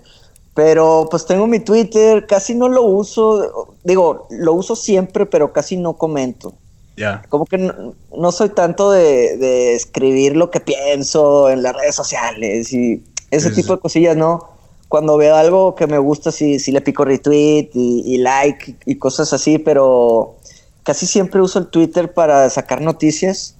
pero 0.54 1.08
pues 1.10 1.26
tengo 1.26 1.48
mi 1.48 1.58
Twitter, 1.58 2.24
casi 2.24 2.54
no 2.54 2.68
lo 2.68 2.82
uso, 2.82 3.74
digo, 3.82 4.28
lo 4.30 4.52
uso 4.52 4.76
siempre, 4.76 5.26
pero 5.26 5.52
casi 5.52 5.76
no 5.76 5.94
comento. 5.94 6.54
Ya. 6.98 7.22
Como 7.28 7.46
que 7.46 7.58
no, 7.58 8.32
soy 8.32 8.48
tanto 8.50 8.90
de, 8.90 9.74
escribir 9.74 10.36
lo 10.36 10.50
que 10.50 10.60
pienso 10.60 11.48
en 11.48 11.62
las 11.62 11.74
redes 11.74 11.94
sociales 11.94 12.72
y 12.72 13.02
ese 13.30 13.50
tipo 13.50 13.74
de 13.74 13.80
cosillas, 13.80 14.16
¿no? 14.16 14.50
Cuando 14.88 15.16
veo 15.16 15.36
algo 15.36 15.74
que 15.74 15.86
me 15.86 15.98
gusta, 15.98 16.32
sí, 16.32 16.58
sí 16.58 16.72
le 16.72 16.80
pico 16.80 17.04
retweet 17.04 17.70
y, 17.74 18.02
y 18.06 18.18
like 18.18 18.74
y 18.86 18.96
cosas 18.96 19.32
así, 19.32 19.58
pero 19.58 20.36
casi 20.82 21.06
siempre 21.06 21.40
uso 21.40 21.58
el 21.58 21.68
Twitter 21.68 22.12
para 22.12 22.48
sacar 22.50 22.80
noticias 22.80 23.54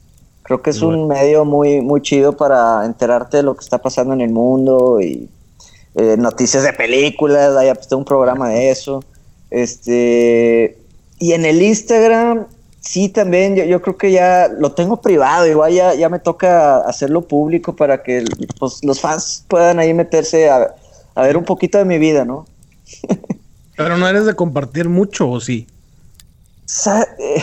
Creo 0.48 0.62
que 0.62 0.70
es 0.70 0.80
un 0.80 1.08
medio 1.08 1.44
muy, 1.44 1.82
muy 1.82 2.00
chido 2.00 2.34
para 2.34 2.86
enterarte 2.86 3.36
de 3.36 3.42
lo 3.42 3.54
que 3.54 3.62
está 3.62 3.76
pasando 3.76 4.14
en 4.14 4.22
el 4.22 4.30
mundo 4.30 4.98
y 4.98 5.28
eh, 5.94 6.16
noticias 6.16 6.62
de 6.62 6.72
películas, 6.72 7.54
hay 7.54 7.70
un 7.90 8.04
programa 8.06 8.48
de 8.48 8.70
eso. 8.70 9.04
Este, 9.50 10.78
y 11.18 11.32
en 11.32 11.44
el 11.44 11.60
Instagram, 11.60 12.46
sí, 12.88 13.10
también, 13.10 13.54
yo, 13.54 13.82
creo 13.82 13.98
que 13.98 14.10
ya 14.10 14.48
lo 14.48 14.72
tengo 14.72 15.02
privado, 15.02 15.46
igual 15.46 15.74
ya, 15.74 15.94
ya 15.94 16.08
me 16.08 16.18
toca 16.18 16.78
hacerlo 16.78 17.20
público 17.20 17.76
para 17.76 18.02
que 18.02 18.24
pues, 18.58 18.82
los 18.82 18.98
fans 18.98 19.44
puedan 19.46 19.78
ahí 19.78 19.92
meterse 19.92 20.48
a, 20.48 20.74
ver 21.16 21.36
un 21.36 21.44
poquito 21.44 21.76
de 21.76 21.84
mi 21.84 21.98
vida, 21.98 22.24
¿no? 22.24 22.46
Pero 23.76 23.98
no 23.98 24.08
eres 24.08 24.24
de 24.24 24.34
compartir 24.34 24.88
mucho, 24.88 25.28
¿o 25.28 25.38
sí? 25.38 25.66
Eh, 27.18 27.42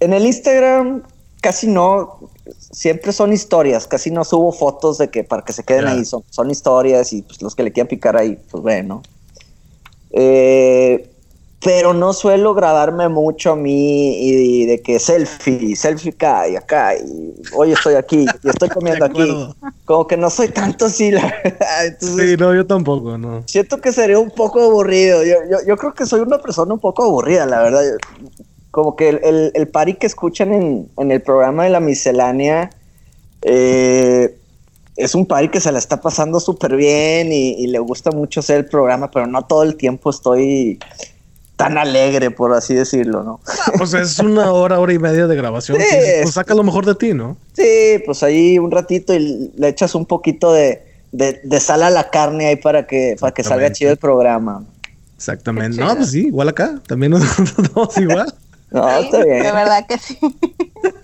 en 0.00 0.14
el 0.14 0.24
Instagram 0.24 1.02
casi 1.42 1.66
no, 1.66 2.18
siempre 2.58 3.12
son 3.12 3.34
historias, 3.34 3.86
casi 3.86 4.10
no 4.10 4.24
subo 4.24 4.50
fotos 4.50 4.96
de 4.96 5.10
que 5.10 5.24
para 5.24 5.42
que 5.42 5.52
se 5.52 5.62
queden 5.62 5.88
ahí, 5.88 6.06
son, 6.06 6.24
son 6.30 6.50
historias 6.50 7.12
y 7.12 7.20
pues 7.20 7.42
los 7.42 7.54
que 7.54 7.64
le 7.64 7.72
quieran 7.72 7.88
picar 7.88 8.16
ahí, 8.16 8.38
pues 8.50 8.62
bueno. 8.62 9.02
Eh, 10.12 11.09
pero 11.62 11.92
no 11.92 12.12
suelo 12.12 12.54
grabarme 12.54 13.08
mucho 13.08 13.52
a 13.52 13.56
mí 13.56 14.16
y, 14.18 14.66
de 14.66 14.80
que 14.80 14.98
selfie, 14.98 15.76
selfie 15.76 16.12
acá 16.12 16.48
y 16.48 16.56
acá, 16.56 16.94
y 16.96 17.34
hoy 17.54 17.72
estoy 17.72 17.94
aquí 17.94 18.24
y 18.42 18.48
estoy 18.48 18.68
comiendo 18.74 19.04
aquí. 19.04 19.54
Como 19.84 20.06
que 20.06 20.16
no 20.16 20.30
soy 20.30 20.48
tanto 20.48 20.86
así, 20.86 21.10
la 21.10 21.22
verdad. 21.44 21.96
sí, 22.00 22.36
no, 22.38 22.54
yo 22.54 22.66
tampoco, 22.66 23.18
no. 23.18 23.42
Siento 23.46 23.80
que 23.80 23.92
sería 23.92 24.18
un 24.18 24.30
poco 24.30 24.62
aburrido. 24.62 25.22
Yo, 25.24 25.36
yo, 25.50 25.58
yo 25.66 25.76
creo 25.76 25.92
que 25.92 26.06
soy 26.06 26.20
una 26.20 26.38
persona 26.38 26.72
un 26.72 26.80
poco 26.80 27.04
aburrida, 27.04 27.44
la 27.46 27.62
verdad 27.62 27.82
como 28.70 28.96
que 28.96 29.08
el, 29.08 29.50
el, 29.54 29.68
party 29.68 29.94
que 29.94 30.06
escuchan 30.06 30.52
en, 30.52 31.10
el 31.10 31.20
programa 31.22 31.64
de 31.64 31.70
la 31.70 31.80
miscelánea 31.80 32.70
eh, 33.42 34.36
es 34.96 35.14
un 35.14 35.26
party 35.26 35.48
que 35.48 35.60
se 35.60 35.72
la 35.72 35.78
está 35.78 36.00
pasando 36.00 36.40
súper 36.40 36.76
bien 36.76 37.32
y, 37.32 37.66
le 37.66 37.78
gusta 37.78 38.10
mucho 38.10 38.40
hacer 38.40 38.58
el 38.58 38.66
programa, 38.66 39.10
pero 39.10 39.26
no 39.26 39.44
todo 39.44 39.62
el 39.62 39.76
tiempo 39.76 40.10
estoy 40.10 40.78
tan 41.60 41.76
alegre, 41.76 42.30
por 42.30 42.54
así 42.54 42.74
decirlo, 42.74 43.22
¿no? 43.22 43.40
pues 43.76 43.92
es 43.92 44.18
una 44.18 44.50
hora, 44.50 44.80
hora 44.80 44.92
y 44.94 44.98
media 44.98 45.26
de 45.26 45.36
grabación. 45.36 45.78
pues 46.22 46.34
saca 46.34 46.54
lo 46.54 46.62
mejor 46.62 46.86
de 46.86 46.94
ti, 46.94 47.12
¿no? 47.12 47.36
Sí, 47.52 48.02
pues 48.06 48.22
ahí 48.22 48.58
un 48.58 48.70
ratito 48.70 49.14
y 49.14 49.52
le 49.56 49.68
echas 49.68 49.94
un 49.94 50.06
poquito 50.06 50.52
de, 50.52 50.82
de, 51.12 51.60
sal 51.60 51.82
a 51.82 51.90
la 51.90 52.08
carne 52.08 52.46
ahí 52.46 52.56
para 52.56 52.86
que, 52.86 53.16
para 53.20 53.32
que 53.32 53.42
salga 53.42 53.70
chido 53.72 53.90
el 53.90 53.98
programa. 53.98 54.64
Exactamente. 55.16 55.78
No, 55.78 55.94
pues 55.94 56.12
sí, 56.12 56.28
igual 56.28 56.48
acá. 56.48 56.80
También 56.86 57.12
nos 57.12 57.22
vamos 57.74 57.96
igual. 57.98 58.32
No, 58.70 58.88
está 58.88 59.22
bien. 59.22 59.42
De 59.42 59.52
verdad 59.52 59.84
que 59.86 59.98
sí. 59.98 60.18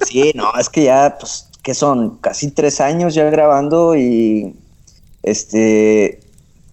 Sí, 0.06 0.32
no, 0.34 0.56
es 0.58 0.70
que 0.70 0.84
ya, 0.84 1.18
pues, 1.20 1.48
que 1.62 1.74
son 1.74 2.16
casi 2.18 2.50
tres 2.50 2.80
años 2.80 3.14
ya 3.14 3.24
grabando 3.28 3.94
y 3.94 4.54
este 5.22 6.20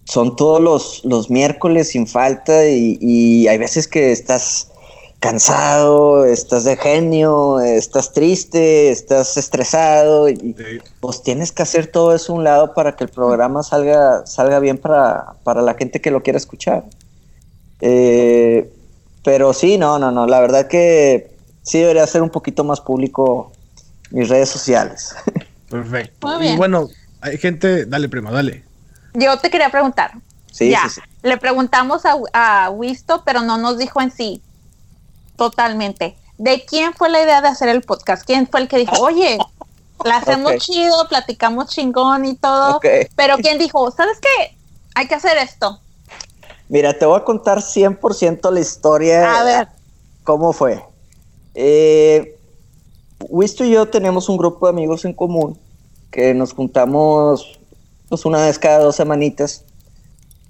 son 0.04 0.36
todos 0.36 0.60
los, 0.60 1.04
los 1.04 1.30
miércoles 1.30 1.90
sin 1.90 2.06
falta 2.06 2.66
y, 2.68 3.46
hay 3.48 3.58
veces 3.58 3.88
que 3.88 4.12
estás 4.12 4.70
cansado, 5.20 6.26
estás 6.26 6.64
de 6.64 6.76
genio, 6.76 7.58
estás 7.60 8.12
triste, 8.12 8.90
estás 8.90 9.38
estresado 9.38 10.28
y 10.28 10.54
pues 11.00 11.22
tienes 11.22 11.50
que 11.50 11.62
hacer 11.62 11.86
todo 11.86 12.14
eso 12.14 12.32
a 12.32 12.36
un 12.36 12.44
lado 12.44 12.74
para 12.74 12.94
que 12.94 13.04
el 13.04 13.10
programa 13.10 13.62
salga, 13.62 14.26
salga 14.26 14.58
bien 14.58 14.76
para, 14.76 15.34
para 15.42 15.62
la 15.62 15.74
gente 15.74 16.02
que 16.02 16.10
lo 16.10 16.22
quiera 16.22 16.36
escuchar. 16.36 16.84
Eh, 17.80 18.70
pero 19.22 19.54
sí, 19.54 19.78
no, 19.78 19.98
no, 19.98 20.10
no. 20.10 20.26
La 20.26 20.40
verdad 20.40 20.68
que 20.68 21.34
sí 21.62 21.78
debería 21.78 22.06
ser 22.06 22.20
un 22.20 22.30
poquito 22.30 22.62
más 22.62 22.82
público 22.82 23.50
mis 24.10 24.28
redes 24.28 24.50
sociales. 24.50 25.14
Perfecto. 25.70 26.42
Y 26.42 26.56
bueno, 26.56 26.88
hay 27.22 27.38
gente, 27.38 27.86
dale 27.86 28.10
prima, 28.10 28.30
dale. 28.30 28.62
Yo 29.14 29.38
te 29.38 29.50
quería 29.50 29.70
preguntar. 29.70 30.12
Sí, 30.52 30.70
ya, 30.70 30.88
sí, 30.88 31.00
Le 31.22 31.36
preguntamos 31.36 32.04
a, 32.04 32.16
a 32.32 32.70
Wisto, 32.70 33.22
pero 33.24 33.40
no 33.42 33.56
nos 33.56 33.78
dijo 33.78 34.00
en 34.00 34.10
sí 34.10 34.42
totalmente. 35.36 36.16
¿De 36.38 36.64
quién 36.64 36.94
fue 36.94 37.08
la 37.08 37.22
idea 37.22 37.40
de 37.40 37.48
hacer 37.48 37.68
el 37.68 37.82
podcast? 37.82 38.24
¿Quién 38.24 38.48
fue 38.48 38.60
el 38.60 38.68
que 38.68 38.78
dijo, 38.78 38.96
oye, 39.00 39.38
la 40.04 40.16
hacemos 40.16 40.56
chido, 40.56 41.08
platicamos 41.08 41.66
chingón 41.68 42.24
y 42.24 42.34
todo? 42.34 42.80
Pero 43.14 43.36
¿quién 43.38 43.58
dijo, 43.58 43.90
¿sabes 43.90 44.18
qué? 44.20 44.56
Hay 44.94 45.06
que 45.06 45.14
hacer 45.14 45.38
esto. 45.38 45.80
Mira, 46.68 46.98
te 46.98 47.06
voy 47.06 47.18
a 47.18 47.24
contar 47.24 47.58
100% 47.58 48.50
la 48.50 48.60
historia. 48.60 49.40
A 49.40 49.44
ver. 49.44 49.68
¿Cómo 50.24 50.52
fue? 50.52 50.82
Eh, 51.54 52.36
Wisto 53.28 53.64
y 53.64 53.70
yo 53.70 53.88
tenemos 53.88 54.28
un 54.28 54.36
grupo 54.36 54.66
de 54.66 54.70
amigos 54.70 55.04
en 55.04 55.12
común 55.12 55.58
que 56.10 56.34
nos 56.34 56.52
juntamos 56.52 57.58
pues 58.08 58.24
una 58.24 58.44
vez 58.44 58.58
cada 58.58 58.78
dos 58.78 58.96
semanitas 58.96 59.64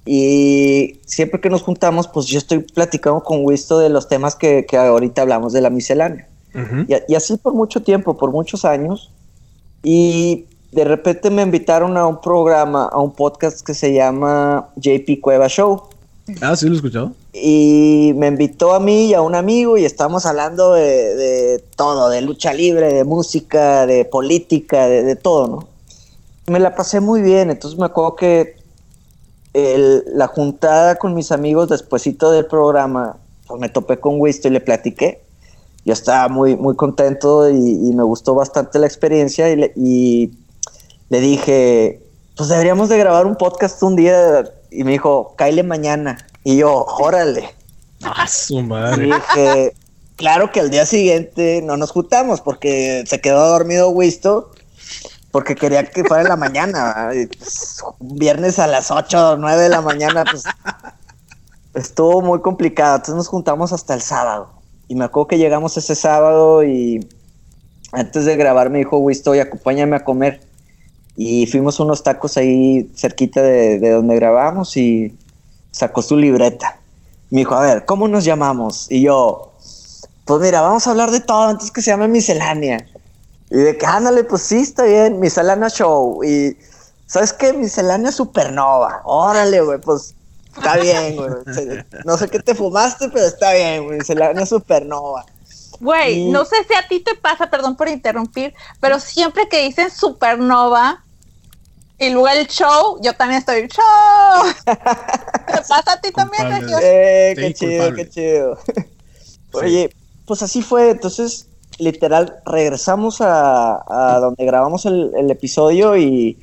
y 0.07 1.01
siempre 1.07 1.41
que 1.41 1.49
nos 1.51 1.63
juntamos 1.63 2.09
pues 2.09 2.27
yo 2.27 2.39
estoy 2.39 2.59
platicando 2.59 3.23
con 3.23 3.45
Wisto 3.45 3.79
de 3.79 3.89
los 3.89 4.09
temas 4.09 4.37
que, 4.37 4.67
ahorita 4.73 5.23
hablamos 5.23 5.53
de 5.53 5.61
la 5.61 5.71
miscelánea 5.71 6.29
y, 7.09 7.15
así 7.15 7.37
por 7.37 7.53
mucho 7.55 7.83
tiempo, 7.83 8.17
por 8.17 8.31
muchos 8.31 8.65
años 8.65 9.11
Y 9.83 10.47
de 10.75 10.85
repente 10.85 11.31
me 11.31 11.43
invitaron 11.43 11.97
a 11.97 12.07
un 12.07 12.21
programa, 12.21 12.87
a 12.87 13.01
un 13.01 13.13
podcast 13.13 13.65
que 13.65 13.75
se 13.75 13.93
llama 13.93 14.69
JP 14.77 15.21
Cueva 15.21 15.49
Show. 15.49 15.83
Ah, 16.41 16.57
sí, 16.57 16.67
lo 16.67 16.73
he 16.73 16.77
escuchado. 16.77 17.13
Y 17.33 18.13
me 18.17 18.29
invitó 18.29 18.75
a 18.75 18.81
mí 18.81 19.07
y 19.07 19.15
a 19.15 19.23
un 19.23 19.35
amigo 19.35 19.77
y 19.77 19.85
estamos 19.85 20.27
hablando 20.27 20.73
de, 20.73 21.63
todo, 21.77 22.09
de 22.09 22.23
lucha 22.23 22.53
libre, 22.53 22.93
de 22.93 23.05
música, 23.05 23.87
de 23.87 24.05
política, 24.05 24.89
de, 24.89 25.17
todo, 25.17 25.47
¿no? 25.47 25.69
Me 26.47 26.61
la 26.61 26.75
pasé 26.75 27.01
muy 27.01 27.23
bien, 27.23 27.51
entonces 27.51 27.79
me 27.79 27.87
acuerdo 27.87 28.17
que 28.17 28.57
la 29.55 30.27
juntada 30.27 30.97
con 30.97 31.15
mis 31.15 31.31
amigos 31.31 31.69
despuesito 31.69 32.31
del 32.33 32.47
programa, 32.47 33.17
pues 33.47 33.61
me 33.61 33.69
topé 33.69 34.01
con 34.01 34.21
Wisto 34.21 34.49
y 34.49 34.51
le 34.51 34.61
platiqué. 34.61 35.23
Yo 35.85 35.93
estaba 35.93 36.29
muy, 36.29 36.57
muy 36.57 36.75
contento 36.75 37.49
y, 37.49 37.93
me 37.93 38.03
gustó 38.03 38.35
bastante 38.35 38.79
la 38.79 38.87
experiencia 38.87 39.51
y, 39.53 39.73
y 39.77 40.33
le 41.09 41.21
dije, 41.21 42.03
pues 42.37 42.49
deberíamos 42.49 42.89
de 42.89 42.99
grabar 42.99 43.27
un 43.27 43.37
podcast 43.37 43.83
un 43.83 43.95
día 43.95 44.45
y 44.71 44.83
me 44.83 44.93
dijo, 44.93 45.35
caile 45.37 45.63
mañana. 45.63 46.27
Y 46.43 46.59
yo, 46.59 46.85
órale. 46.99 47.51
Ah, 48.07 48.29
su 48.29 48.61
madre. 48.61 49.07
Y 49.07 49.13
dije, 49.13 49.73
claro 50.17 50.53
que 50.53 50.61
al 50.61 50.69
día 50.69 50.85
siguiente 50.85 51.63
no 51.63 51.79
nos 51.79 51.91
juntamos 51.91 52.43
porque 52.43 53.03
se 53.07 53.19
quedó 53.19 53.49
dormido 53.49 53.89
Wisto 53.89 54.51
porque 55.35 55.57
quería 55.57 55.85
que 55.85 56.05
fuera 56.05 56.23
en 56.23 56.29
la 56.29 56.37
mañana. 56.37 57.11
Pues, 57.11 57.83
viernes 57.99 58.61
a 58.61 58.69
las 58.69 58.93
8 58.93 59.33
o 59.33 59.37
9 59.37 59.65
de 59.65 59.69
la 59.69 59.81
mañana, 59.81 60.23
pues 60.23 60.45
estuvo 61.75 62.23
muy 62.23 62.41
complicado. 62.41 62.95
Entonces 62.95 63.17
nos 63.17 63.27
juntamos 63.27 63.73
hasta 63.73 63.95
el 63.95 64.01
sábado. 64.01 64.51
Y 64.87 64.95
me 64.95 65.07
acuerdo 65.07 65.27
que 65.27 65.39
llegamos 65.39 65.77
ese 65.77 65.97
sábado 65.97 66.63
y 66.63 67.05
antes 67.91 68.27
de 68.27 68.37
grabar 68.37 68.71
me 68.71 68.79
dijo 68.79 68.99
Wisto, 68.99 69.35
y 69.35 69.41
acompáñame 69.41 69.97
a 69.97 70.05
comer. 70.05 70.41
Y 71.17 71.49
fuimos 71.49 71.81
unos 71.81 72.05
tacos 72.05 72.37
ahí 72.37 72.89
cerquita 72.95 73.43
de, 73.43 73.91
donde 73.91 74.15
grabamos 74.15 74.77
y 74.77 75.19
sacó 75.73 76.01
su 76.03 76.17
libreta. 76.17 76.79
Me 77.31 77.41
dijo, 77.41 77.57
a 77.57 77.61
ver, 77.63 77.85
¿cómo 77.87 78.07
nos 78.07 78.25
llamamos? 78.25 78.87
Y 78.89 79.01
yo, 79.01 79.53
pues 80.27 80.41
mira, 80.41 80.61
vamos 80.61 80.87
a 80.87 80.93
hablar 80.93 81.11
de 81.11 81.19
todo, 81.19 81.51
entonces 81.51 81.73
que 81.73 81.83
se 81.83 81.91
llame 81.91 82.07
Miscelánea. 82.07 82.87
Y 83.55 83.59
de 83.59 83.79
que, 83.79 83.87
ándale, 83.87 84.25
pues 84.25 84.43
sí, 84.43 84.57
está 84.57 84.83
bien, 84.83 85.21
Miscelánea 85.21 85.69
Show. 85.69 86.25
Y, 86.25 86.59
¿sabes 87.07 87.33
qué? 87.33 87.53
Miscelánea 87.53 88.11
Supernova. 88.11 89.03
Órale, 89.05 89.61
güey, 89.61 89.81
pues 89.81 90.17
está 90.57 90.77
bien, 90.77 91.15
güey. 91.15 91.31
No 92.05 92.17
sé 92.19 92.29
qué 92.29 92.41
te 92.41 92.57
fumaste, 92.57 93.09
pero 93.11 93.25
está 93.25 93.53
bien, 93.53 93.85
güey, 93.85 93.99
Miscelánea 93.99 94.45
Supernova. 94.45 95.25
Güey, 95.79 96.31
no 96.31 96.45
sé 96.45 96.57
si 96.67 96.75
a 96.75 96.89
ti 96.89 96.99
te 96.99 97.15
pasa, 97.15 97.49
perdón 97.49 97.77
por 97.77 97.89
interrumpir, 97.89 98.55
pero 98.81 98.99
siempre 98.99 99.49
que 99.49 99.63
dicen 99.63 99.89
supernova, 99.89 101.05
y 102.01 102.11
luego 102.11 102.27
el 102.27 102.49
show, 102.49 102.99
yo 103.03 103.15
también 103.15 103.39
estoy 103.39 103.69
show. 103.69 104.53
¿Te 104.67 105.57
pasa 105.69 105.93
a 105.93 106.01
ti 106.01 106.11
también, 106.11 106.67
eh, 106.83 107.35
qué 107.37 107.55
chido, 107.55 107.95
qué 107.95 108.11
chido. 108.11 108.59
Oye, 109.53 109.95
pues 110.27 110.43
así 110.43 110.61
fue. 110.61 110.91
Entonces, 110.91 111.47
literal, 111.79 112.41
regresamos 112.45 113.19
a, 113.21 114.19
donde 114.21 114.45
grabamos 114.45 114.87
el, 114.87 115.31
episodio 115.31 115.97
y 115.97 116.39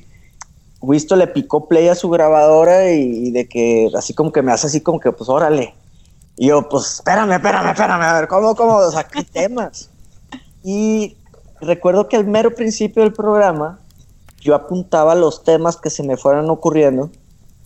Wisto 0.80 1.16
le 1.16 1.28
picó 1.28 1.68
play 1.68 1.88
a 1.88 1.94
su 1.94 2.10
grabadora 2.10 2.90
y, 2.90 3.30
de 3.30 3.48
que 3.48 3.90
así 3.96 4.14
como 4.14 4.32
que 4.32 4.42
me 4.42 4.52
hace 4.52 4.66
así 4.66 4.80
como 4.80 5.00
que, 5.00 5.12
pues 5.12 5.28
órale. 5.28 5.74
Y 6.36 6.48
yo, 6.48 6.68
pues 6.68 6.94
espérame, 6.94 7.32
espérame, 7.32 7.70
espérame, 7.70 8.02
a 8.02 8.20
ver, 8.20 8.28
¿cómo, 8.28 8.54
cómo? 8.56 8.76
O 8.76 8.90
sea, 8.90 9.04
¿qué 9.04 9.22
temas? 9.22 9.90
Y 10.64 11.16
recuerdo 11.60 12.08
que 12.08 12.16
al 12.16 12.26
mero 12.26 12.54
principio 12.54 13.02
del 13.02 13.12
programa 13.12 13.78
yo 14.40 14.54
apuntaba 14.54 15.14
los 15.14 15.44
temas 15.44 15.76
que 15.76 15.90
se 15.90 16.02
me 16.02 16.16
fueran 16.16 16.50
ocurriendo 16.50 17.10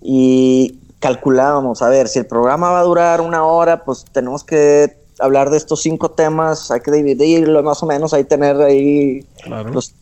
y 0.02 0.78
calculábamos, 1.00 1.82
a 1.82 1.88
ver, 1.88 2.08
si 2.08 2.18
el 2.18 2.26
programa 2.26 2.70
va 2.70 2.80
a 2.80 2.84
durar 2.84 3.20
una 3.20 3.44
hora, 3.44 3.84
pues 3.84 4.04
tenemos 4.12 4.44
que 4.44 5.05
hablar 5.18 5.50
de 5.50 5.56
estos 5.56 5.82
cinco 5.82 6.10
temas, 6.10 6.70
hay 6.70 6.80
que 6.80 6.90
dividirlo 6.90 7.62
más 7.62 7.82
o 7.82 7.86
menos, 7.86 8.12
hay 8.12 8.24
que 8.24 8.30
tener 8.30 8.56
ahí 8.60 9.26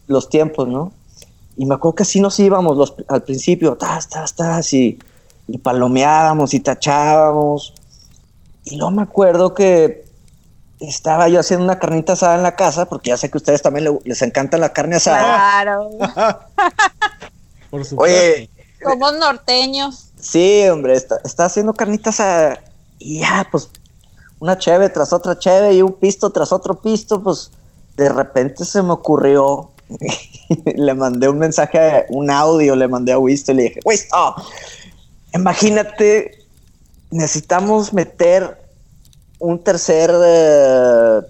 los, 0.06 0.28
tiempos, 0.28 0.68
¿no? 0.68 0.92
Y 1.56 1.66
me 1.66 1.74
acuerdo 1.74 1.96
que 1.96 2.02
así 2.02 2.20
nos 2.20 2.38
íbamos 2.40 2.76
los, 2.76 2.94
al 3.08 3.22
principio, 3.22 3.76
tas, 3.76 4.08
tas, 4.08 4.34
tas, 4.34 4.72
y, 4.72 4.98
y 5.46 5.58
palomeábamos 5.58 6.52
y 6.54 6.60
tachábamos. 6.60 7.74
Y 8.64 8.76
luego 8.76 8.90
me 8.90 9.02
acuerdo 9.02 9.54
que 9.54 10.04
estaba 10.80 11.28
yo 11.28 11.40
haciendo 11.40 11.64
una 11.64 11.78
carnita 11.78 12.14
asada 12.14 12.36
en 12.36 12.42
la 12.42 12.56
casa, 12.56 12.86
porque 12.86 13.10
ya 13.10 13.16
sé 13.16 13.30
que 13.30 13.38
a 13.38 13.40
ustedes 13.40 13.62
también 13.62 13.98
les 14.04 14.22
encanta 14.22 14.58
la 14.58 14.72
carne 14.72 14.96
asada. 14.96 15.22
Claro. 15.22 15.90
Por 17.70 17.84
supuesto. 17.84 18.18
Oye. 18.20 18.50
Somos 18.82 19.14
norteños. 19.14 20.10
Sí, 20.20 20.66
hombre, 20.68 20.94
está, 20.94 21.44
haciendo 21.44 21.74
carnita 21.74 22.10
asada 22.10 22.60
y 22.98 23.20
ya, 23.20 23.46
pues, 23.50 23.70
una 24.44 24.58
cheve 24.58 24.90
tras 24.90 25.14
otra 25.14 25.38
cheve 25.38 25.72
y 25.72 25.80
un 25.80 25.94
pisto 25.94 26.28
tras 26.28 26.52
otro 26.52 26.74
pisto, 26.78 27.22
pues, 27.22 27.50
de 27.96 28.10
repente 28.10 28.66
se 28.66 28.82
me 28.82 28.92
ocurrió. 28.92 29.70
le 30.76 30.94
mandé 30.94 31.30
un 31.30 31.38
mensaje, 31.38 32.04
un 32.10 32.30
audio, 32.30 32.76
le 32.76 32.86
mandé 32.86 33.12
a 33.12 33.18
Wisto 33.18 33.52
y 33.52 33.54
le 33.54 33.62
dije, 33.64 33.80
Wisto, 33.86 34.34
imagínate, 35.32 36.44
necesitamos 37.10 37.94
meter 37.94 38.58
un 39.38 39.64
tercer, 39.64 40.10
eh, 40.12 41.20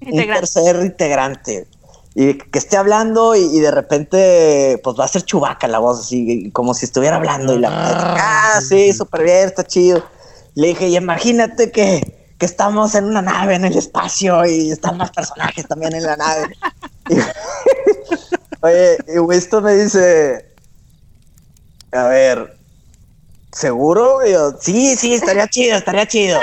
un 0.00 0.26
tercer 0.26 0.76
integrante. 0.82 1.68
Y 2.16 2.34
que 2.34 2.58
esté 2.58 2.76
hablando 2.76 3.36
y, 3.36 3.60
de 3.60 3.70
repente, 3.70 4.80
pues 4.82 4.98
va 4.98 5.04
a 5.04 5.08
ser 5.08 5.22
chubaca 5.22 5.68
la 5.68 5.78
voz, 5.78 6.00
así 6.00 6.50
como 6.50 6.74
si 6.74 6.86
estuviera 6.86 7.14
hablando. 7.16 7.54
Y 7.54 7.60
la 7.60 7.68
ah, 7.70 8.16
ah 8.56 8.60
sí, 8.60 8.92
súper 8.92 9.22
bien, 9.22 9.46
está 9.46 9.64
chido. 9.64 10.02
Le 10.56 10.68
dije, 10.68 10.88
y 10.88 10.96
imagínate 10.96 11.70
que, 11.70 12.19
que 12.40 12.46
estamos 12.46 12.94
en 12.94 13.04
una 13.04 13.20
nave 13.20 13.56
en 13.56 13.66
el 13.66 13.76
espacio 13.76 14.46
y 14.46 14.70
están 14.70 14.96
más 14.96 15.10
personajes 15.10 15.68
también 15.68 15.94
en 15.94 16.04
la 16.04 16.16
nave. 16.16 16.56
oye, 18.62 18.96
y 19.14 19.18
Wisto 19.18 19.60
me 19.60 19.74
dice, 19.74 20.46
a 21.92 22.04
ver, 22.04 22.56
¿seguro? 23.52 24.26
yo, 24.26 24.56
sí, 24.58 24.96
sí, 24.96 25.12
estaría 25.12 25.48
chido, 25.48 25.76
estaría 25.76 26.06
chido. 26.06 26.40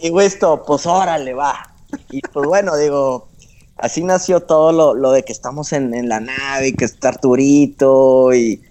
Y 0.00 0.18
esto, 0.22 0.64
pues 0.66 0.86
órale, 0.86 1.34
va. 1.34 1.70
Y 2.10 2.22
pues 2.22 2.46
bueno, 2.46 2.78
digo, 2.78 3.28
así 3.76 4.02
nació 4.02 4.40
todo 4.40 4.72
lo, 4.72 4.94
lo 4.94 5.12
de 5.12 5.22
que 5.22 5.32
estamos 5.32 5.74
en, 5.74 5.92
en, 5.92 6.08
la 6.08 6.20
nave 6.20 6.68
y 6.68 6.72
que 6.72 6.86
está 6.86 7.10
Arturito 7.10 8.32
y, 8.32 8.62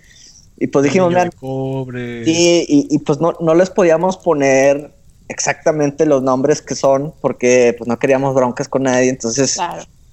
y 0.57 0.65
pues 0.65 0.83
dijimos, 0.85 1.09
mira, 1.09 1.29
sí, 1.29 2.65
y, 2.67 2.87
y, 2.89 2.97
pues 2.97 3.19
no, 3.19 3.35
no 3.39 3.53
les 3.53 3.69
podíamos 3.69 4.17
poner 4.17 4.97
exactamente 5.29 6.05
los 6.05 6.21
nombres 6.21 6.61
que 6.61 6.75
son 6.75 7.13
porque 7.21 7.73
pues 7.77 7.87
no 7.87 7.97
queríamos 7.97 8.35
broncas 8.35 8.67
con 8.67 8.83
nadie, 8.83 9.09
entonces, 9.09 9.57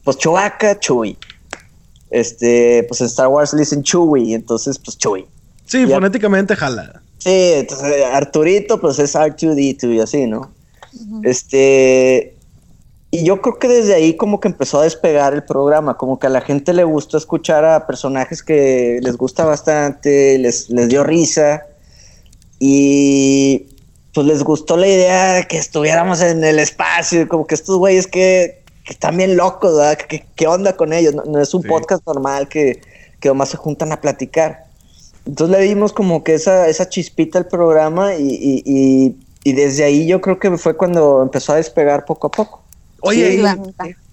pues 0.05 0.19
Chewbacca, 0.19 0.79
Chewie. 0.79 1.17
Este, 2.11 2.85
pues 2.87 3.01
en 3.01 3.09
Star 3.09 3.27
Wars 3.27 3.53
le 3.53 3.61
dicen 3.61 3.83
Chewie, 3.83 4.35
entonces 4.35 4.79
pues 4.79 4.97
Chewie. 4.97 5.27
Sí, 5.65 5.85
fonéticamente 5.87 6.55
jala. 6.55 7.03
Sí, 7.19 7.53
entonces 7.55 8.05
Arturito 8.13 8.81
pues 8.81 8.99
es 9.01 9.17
R2D2 9.17 9.95
y 9.95 10.01
así, 10.01 10.27
¿no? 10.27 10.53
Este, 11.25 12.37
y 13.11 13.25
yo 13.25 13.41
creo 13.41 13.59
que 13.59 13.69
desde 13.69 13.95
ahí 13.95 14.17
como 14.17 14.41
que 14.41 14.49
empezó 14.49 14.81
a 14.81 14.85
despegar 14.85 15.35
el 15.35 15.43
programa, 15.43 15.97
como 15.97 16.19
que 16.19 16.27
a 16.27 16.31
la 16.31 16.41
gente 16.41 16.73
le 16.73 16.85
gustó 16.85 17.17
escuchar 17.17 17.65
a 17.65 17.87
personajes 17.87 18.43
que 18.43 19.01
les 19.03 19.17
gusta 19.17 19.45
bastante, 19.45 20.39
les, 20.39 20.71
les 20.71 20.89
dio 20.89 21.03
risa 21.03 21.65
y 22.59 23.76
pues 24.17 24.27
les 24.27 24.43
gustó 24.43 24.79
la 24.79 24.87
idea 24.87 25.35
de 25.35 25.47
que 25.47 25.59
estuviéramos 25.59 26.23
en 26.23 26.43
el 26.43 26.59
espacio, 26.59 27.29
como 27.29 27.47
que 27.47 27.55
estos 27.55 27.77
güeyes 27.77 28.07
que, 28.07 28.63
están 28.87 29.19
bien 29.19 29.37
locos, 29.37 29.77
¿verdad? 29.77 29.99
¿Qué, 30.35 30.47
onda 30.47 30.75
con 30.75 30.95
ellos? 30.95 31.15
No, 31.15 31.39
es 31.39 31.53
un 31.53 31.63
podcast 31.65 32.03
normal 32.07 32.49
que, 32.49 32.81
que 33.21 33.29
nomás 33.29 33.51
se 33.51 33.59
juntan 33.59 33.93
a 33.93 34.01
platicar. 34.01 34.65
Entonces 35.27 35.59
le 35.59 35.63
dimos 35.67 35.93
como 35.93 36.25
que 36.25 36.33
esa, 36.33 36.67
esa 36.67 36.89
chispita 36.89 37.39
al 37.39 37.47
programa 37.47 38.15
y, 38.15 39.15
desde 39.45 39.85
ahí 39.85 40.07
yo 40.07 40.23
creo 40.23 40.39
que 40.39 40.57
fue 40.57 40.75
cuando 40.79 41.21
empezó 41.23 41.53
a 41.53 41.57
despegar 41.57 42.07
poco 42.07 42.29
a 42.29 42.31
poco. 42.31 42.63
Oye, 43.03 43.45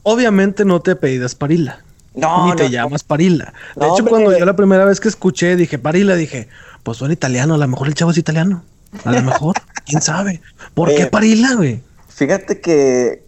obviamente 0.02 0.66
no 0.66 0.82
te 0.82 0.98
pedidas 0.98 1.34
Parila. 1.34 1.80
No. 2.14 2.48
Ni 2.48 2.58
te 2.58 2.70
llamas 2.70 3.06
Parila. 3.06 3.54
De 3.78 3.88
hecho, 3.88 4.04
cuando 4.04 4.38
yo 4.38 4.44
la 4.44 4.58
primera 4.58 4.84
vez 4.84 5.00
que 5.00 5.08
escuché, 5.08 5.56
dije 5.56 5.80
Parila, 5.80 6.18
dije, 6.18 6.50
pues 6.84 6.98
suena 6.98 7.14
italiano, 7.14 7.54
a 7.54 7.58
lo 7.58 7.68
mejor 7.70 7.88
el 7.88 7.94
chavo 7.94 8.12
es 8.12 8.18
italiano. 8.18 8.66
A 9.06 9.12
lo 9.12 9.22
mejor, 9.22 9.56
quién 9.86 10.02
sabe. 10.02 10.42
¿Por 10.74 10.90
qué 10.90 11.04
eh, 11.04 11.08
Parila, 11.08 11.56
güey? 11.56 11.82
Fíjate 12.08 12.62
que 12.62 13.24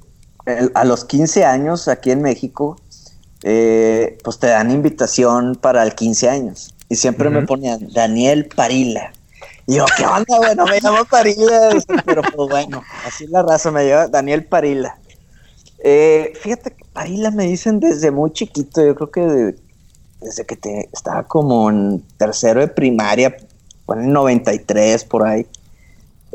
a 0.73 0.83
los 0.85 1.05
15 1.05 1.43
años 1.43 1.87
aquí 1.87 2.11
en 2.11 2.21
México, 2.21 2.79
eh, 3.43 4.17
pues 4.23 4.39
te 4.39 4.47
dan 4.47 4.71
invitación 4.71 5.55
para 5.55 5.83
el 5.83 5.95
15 5.95 6.29
años. 6.29 6.73
Y 6.87 6.95
siempre 6.95 7.29
me 7.29 7.41
ponían 7.41 7.87
Daniel 7.91 8.47
Parila. 8.55 9.11
Y 9.67 9.75
yo, 9.75 9.85
¿qué 9.97 10.05
onda, 10.05 10.37
güey? 10.37 10.55
No 10.55 10.65
me 10.65 10.79
llamo 10.79 11.05
Parila. 11.05 11.69
Pero 12.05 12.21
pues 12.21 12.49
bueno, 12.49 12.83
así 13.05 13.23
es 13.23 13.29
la 13.31 13.41
raza, 13.41 13.71
me 13.71 13.87
llama 13.87 14.07
Daniel 14.07 14.45
Parila. 14.45 14.97
Eh, 15.79 16.33
fíjate 16.41 16.71
que 16.71 16.85
Parila 16.93 17.31
me 17.31 17.45
dicen 17.45 17.79
desde 17.79 18.11
muy 18.11 18.31
chiquito, 18.31 18.85
yo 18.85 18.95
creo 18.95 19.11
que 19.11 19.55
desde 20.21 20.45
que 20.45 20.55
te, 20.55 20.89
estaba 20.91 21.23
como 21.23 21.69
en 21.69 22.03
tercero 22.17 22.61
de 22.61 22.67
primaria, 22.67 23.35
en 23.89 24.13
93 24.13 25.03
por 25.05 25.25
ahí. 25.25 25.45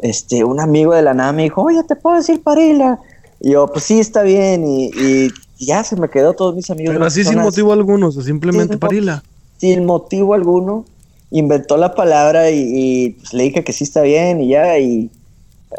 Este, 0.03 0.45
un 0.45 0.61
amigo 0.61 0.95
de 0.95 1.03
la 1.03 1.15
nada 1.15 1.33
me 1.33 1.45
dijo, 1.45 1.63
oye, 1.63 1.83
¿te 1.85 1.97
puedo 1.97 2.17
decir 2.17 2.43
Parila? 2.43 2.99
Y 3.41 3.53
yo, 3.53 3.67
pues 3.69 3.85
sí, 3.85 3.99
está 3.99 4.23
bien. 4.23 4.65
Y, 4.67 5.29
ya 5.59 5.85
se 5.85 5.95
me 5.97 6.09
quedó 6.09 6.33
todos 6.33 6.55
mis 6.55 6.71
amigos. 6.71 6.95
Pero 6.95 7.05
así 7.05 7.23
sin 7.23 7.39
motivo 7.39 7.75
alguno, 7.75 8.09
o 8.09 8.13
simplemente 8.13 8.79
Parila. 8.79 9.23
Sin 9.59 9.85
motivo 9.85 10.33
alguno. 10.33 10.87
Inventó 11.31 11.77
la 11.77 11.95
palabra 11.95 12.51
y, 12.51 13.11
pues, 13.11 13.35
le 13.35 13.45
dije 13.45 13.63
que 13.63 13.73
sí 13.73 13.85
está 13.85 14.01
bien 14.01 14.41
y 14.41 14.49
ya. 14.49 14.79
Y 14.79 15.11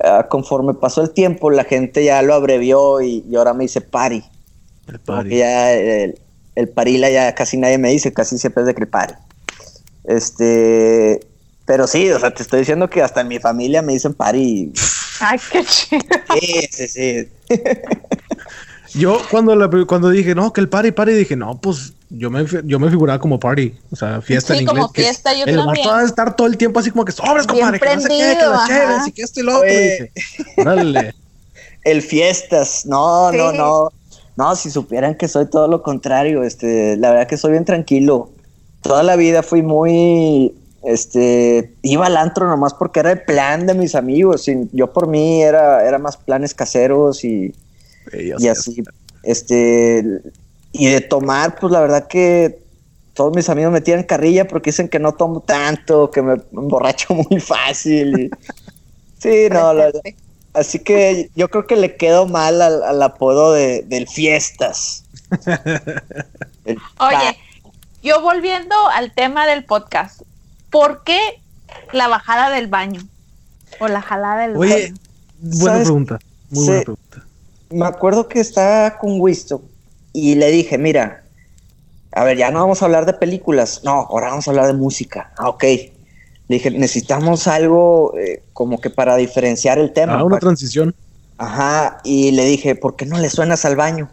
ah, 0.03 0.27
conforme 0.29 0.75
pasó 0.75 1.01
el 1.01 1.09
tiempo, 1.09 1.49
la 1.49 1.63
gente 1.63 2.03
ya 2.03 2.21
lo 2.21 2.35
abrevió 2.35 3.01
y, 3.01 3.23
ahora 3.35 3.53
me 3.53 3.63
dice 3.63 3.81
Pari. 3.81 4.23
El 4.87 4.99
Pari. 4.99 5.37
ya 5.37 5.73
el, 5.73 6.15
Parila 6.75 7.09
ya 7.09 7.33
casi 7.33 7.57
nadie 7.57 7.79
me 7.79 7.89
dice, 7.89 8.13
casi 8.13 8.37
siempre 8.37 8.61
es 8.61 8.67
de 8.67 8.75
que 8.75 8.81
el 8.81 8.87
Pari. 8.87 9.15
Este, 10.03 11.21
pero 11.71 11.87
sí, 11.87 12.11
o 12.11 12.19
sea, 12.19 12.31
te 12.31 12.43
estoy 12.43 12.59
diciendo 12.59 12.89
que 12.89 13.01
hasta 13.01 13.21
en 13.21 13.29
mi 13.29 13.39
familia 13.39 13.81
me 13.81 13.93
dicen 13.93 14.13
Pari. 14.13 14.73
Ay, 15.21 15.39
qué 15.49 15.63
chido. 15.63 16.01
Sí, 16.37 16.67
sí, 16.69 16.87
sí. 16.89 17.29
Yo 18.93 19.17
cuando, 19.31 19.55
cuando 19.87 20.09
dije, 20.09 20.35
no, 20.35 20.51
que 20.51 20.59
el 20.59 20.67
party, 20.67 20.91
party, 20.91 21.13
dije, 21.13 21.37
no, 21.37 21.61
pues 21.61 21.93
yo 22.09 22.29
me, 22.29 22.45
yo 22.65 22.77
me 22.77 22.89
figuraba 22.89 23.21
como 23.21 23.39
party, 23.39 23.73
o 23.89 23.95
sea, 23.95 24.21
fiesta 24.21 24.53
sí, 24.53 24.59
en 24.59 24.63
inglés. 24.63 24.81
como 24.81 24.93
fiesta, 24.93 25.33
yo 25.33 25.45
el 25.45 25.55
también. 25.55 25.87
El 25.97 26.05
estar 26.07 26.35
todo 26.35 26.47
el 26.47 26.57
tiempo 26.57 26.81
así 26.81 26.91
como 26.91 27.05
que 27.05 27.13
sobres, 27.13 27.47
compadre, 27.47 27.79
que 27.79 27.95
no 27.95 28.01
sé 28.01 28.07
qué, 28.09 28.37
que 28.37 28.45
la 28.45 28.65
chévere, 28.67 28.93
y 29.07 29.11
que 29.13 29.21
esto 29.21 29.39
y 29.39 29.43
lo 29.43 29.55
otro. 29.55 29.69
Dije, 29.69 30.11
Dale. 30.57 31.15
El 31.85 32.01
fiestas, 32.01 32.85
no, 32.85 33.31
no, 33.31 33.53
no. 33.53 33.93
No, 34.35 34.55
si 34.57 34.69
supieran 34.69 35.15
que 35.15 35.29
soy 35.29 35.45
todo 35.45 35.69
lo 35.69 35.81
contrario, 35.83 36.43
este, 36.43 36.97
la 36.97 37.11
verdad 37.11 37.27
que 37.27 37.37
soy 37.37 37.51
bien 37.51 37.63
tranquilo. 37.63 38.29
Toda 38.81 39.03
la 39.03 39.15
vida 39.15 39.41
fui 39.41 39.61
muy, 39.61 40.53
este, 40.83 41.73
iba 41.83 42.07
al 42.07 42.17
antro 42.17 42.47
nomás 42.47 42.73
porque 42.73 43.01
era 43.01 43.11
el 43.11 43.21
plan 43.21 43.67
de 43.67 43.73
mis 43.73 43.95
amigos. 43.95 44.47
yo 44.71 44.91
por 44.91 45.07
mí 45.07 45.41
era, 45.43 45.87
era 45.87 45.97
más 45.97 46.17
planes 46.17 46.53
caseros 46.53 47.23
y, 47.23 47.53
y 48.13 48.47
así. 48.47 48.83
Este, 49.23 50.03
y 50.71 50.87
de 50.87 51.01
tomar, 51.01 51.59
pues 51.59 51.71
la 51.71 51.81
verdad 51.81 52.07
que 52.07 52.61
todos 53.13 53.35
mis 53.35 53.49
amigos 53.49 53.71
me 53.71 53.81
tiran 53.81 54.03
carrilla 54.03 54.47
porque 54.47 54.71
dicen 54.71 54.89
que 54.89 54.99
no 54.99 55.13
tomo 55.13 55.41
tanto, 55.41 56.09
que 56.11 56.21
me 56.21 56.41
emborracho 56.51 57.13
muy 57.29 57.39
fácil. 57.39 58.31
sí, 59.19 59.47
no, 59.51 59.73
así 60.53 60.79
que 60.79 61.29
yo 61.35 61.49
creo 61.49 61.67
que 61.67 61.75
le 61.75 61.95
quedo 61.95 62.25
mal 62.25 62.61
al, 62.61 63.01
apodo 63.01 63.53
de, 63.53 63.83
del 63.83 64.07
fiestas. 64.07 65.03
Oye, 66.65 67.37
yo 68.01 68.21
volviendo 68.21 68.75
al 68.89 69.13
tema 69.13 69.45
del 69.45 69.65
podcast, 69.65 70.21
¿por 70.71 71.03
qué 71.03 71.19
la 71.93 72.07
bajada 72.07 72.49
del 72.49 72.67
baño? 72.67 73.01
O 73.79 73.87
la 73.87 74.01
jalada 74.01 74.47
del 74.47 74.57
baño. 74.57 74.95
Buena 75.39 75.83
pregunta, 75.83 76.19
muy 76.49 76.65
buena 76.65 76.81
pregunta 76.81 77.25
me 77.71 77.85
acuerdo 77.85 78.27
que 78.27 78.39
estaba 78.39 78.97
con 78.97 79.19
Wisto 79.19 79.61
y 80.13 80.35
le 80.35 80.51
dije, 80.51 80.77
mira, 80.77 81.23
a 82.11 82.23
ver, 82.23 82.37
ya 82.37 82.51
no 82.51 82.59
vamos 82.59 82.81
a 82.81 82.85
hablar 82.85 83.05
de 83.05 83.13
películas, 83.13 83.81
no, 83.83 83.91
ahora 83.91 84.29
vamos 84.29 84.47
a 84.47 84.51
hablar 84.51 84.67
de 84.67 84.73
música. 84.73 85.31
Ah, 85.37 85.49
ok. 85.49 85.63
Le 85.63 86.57
dije, 86.57 86.71
necesitamos 86.71 87.47
algo 87.47 88.13
eh, 88.17 88.43
como 88.51 88.81
que 88.81 88.89
para 88.89 89.15
diferenciar 89.15 89.79
el 89.79 89.93
tema. 89.93 90.15
Ah, 90.15 90.23
una 90.23 90.39
transición. 90.39 90.93
Ajá, 91.37 91.99
y 92.03 92.31
le 92.31 92.45
dije, 92.45 92.75
¿por 92.75 92.97
qué 92.97 93.05
no 93.05 93.17
le 93.17 93.29
suenas 93.29 93.63
al 93.63 93.77
baño? 93.77 94.09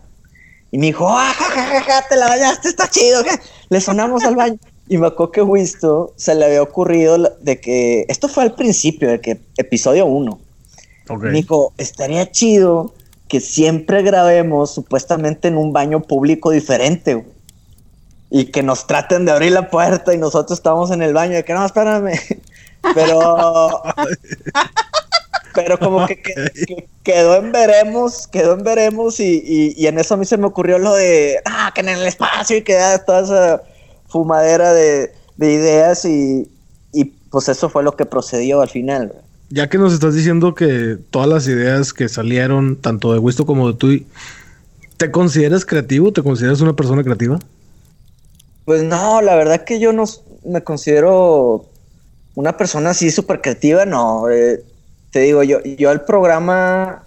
Y 0.71 0.79
me 0.79 0.87
dijo, 0.87 1.09
ah, 1.09 1.33
ja, 1.35 2.05
te 2.09 2.16
la 2.16 2.29
bañaste, 2.29 2.68
está 2.68 2.88
chido. 2.88 3.23
Le 3.68 3.81
sonamos 3.81 4.23
al 4.25 4.37
baño. 4.37 4.59
Y 4.88 4.96
me 4.96 5.09
acuerdo 5.09 5.33
que 5.33 5.42
Wisto 5.42 6.14
se 6.16 6.35
le 6.35 6.46
había 6.46 6.62
ocurrido 6.62 7.18
de 7.40 7.61
que, 7.61 8.07
esto 8.09 8.29
fue 8.29 8.44
al 8.44 8.55
principio, 8.55 9.11
de 9.11 9.20
que 9.20 9.40
episodio 9.59 10.07
1. 10.07 10.38
Me 11.20 11.31
dijo, 11.31 11.72
estaría 11.79 12.31
chido 12.31 12.92
que 13.29 13.40
siempre 13.40 14.03
grabemos 14.03 14.72
supuestamente 14.72 15.48
en 15.48 15.59
un 15.59 15.72
baño 15.72 16.01
público 16.03 16.51
diferente, 16.51 17.24
Y 18.31 18.46
que 18.46 18.62
nos 18.62 18.87
traten 18.87 19.24
de 19.24 19.33
abrir 19.33 19.53
la 19.53 19.70
puerta 19.70 20.14
y 20.14 20.18
nosotros 20.18 20.59
estamos 20.59 20.90
en 20.90 21.03
el 21.03 21.12
baño 21.12 21.37
de 21.37 21.44
que 21.44 21.55
no, 21.55 21.64
espérame. 21.64 22.12
Pero. 22.94 23.83
pero 25.55 25.79
como 25.79 26.07
que, 26.07 26.22
quedó 27.03 27.37
en 27.37 27.51
veremos, 27.51 28.29
quedó 28.29 28.53
en 28.53 28.62
veremos 28.62 29.18
y, 29.18 29.74
en 29.87 29.98
eso 29.98 30.14
a 30.14 30.16
mí 30.16 30.24
se 30.24 30.37
me 30.37 30.46
ocurrió 30.46 30.79
lo 30.79 30.94
de, 30.94 31.40
ah, 31.46 31.72
que 31.74 31.81
en 31.81 31.88
el 31.88 32.07
espacio 32.07 32.59
y 32.59 32.62
queda 32.62 33.05
toda 33.05 33.22
esa 33.22 33.62
fumadera 34.09 34.73
de, 34.73 35.12
ideas 35.38 36.05
y, 36.05 36.51
y, 36.92 37.05
pues 37.05 37.49
eso 37.49 37.68
fue 37.68 37.83
lo 37.83 37.97
que 37.97 38.07
procedió 38.07 38.61
al 38.61 38.68
final 38.68 39.12
ya 39.51 39.68
que 39.68 39.79
nos 39.79 39.94
estás 39.94 40.14
diciendo 40.14 40.55
que 40.55 40.99
todas 41.11 41.29
las 41.29 41.47
ideas 41.47 41.92
que 41.92 42.09
salieron, 42.09 42.77
tanto 42.77 43.12
de 43.12 43.18
Wisto 43.18 43.47
como 43.47 43.73
de 43.73 43.79
tú, 43.79 44.05
¿te 44.97 45.11
consideras 45.11 45.64
creativo? 45.64 46.12
¿Te 46.12 46.23
consideras 46.23 46.61
una 46.61 46.77
persona 46.77 47.03
creativa? 47.03 47.38
Pues 48.64 48.83
no, 48.83 49.23
la 49.23 49.35
verdad 49.37 49.64
que 49.64 49.81
yo 49.81 49.92
no 49.92 50.05
me 50.44 50.62
considero 50.62 51.64
una 52.35 52.57
persona 52.57 52.90
así 52.90 53.11
súper 53.11 53.40
creativa, 53.40 53.87
no. 53.87 54.29
Eh, 54.29 54.62
te 55.11 55.21
digo, 55.21 55.42
yo, 55.42 55.62
yo 55.62 55.90
el 55.90 56.03
programa 56.03 57.05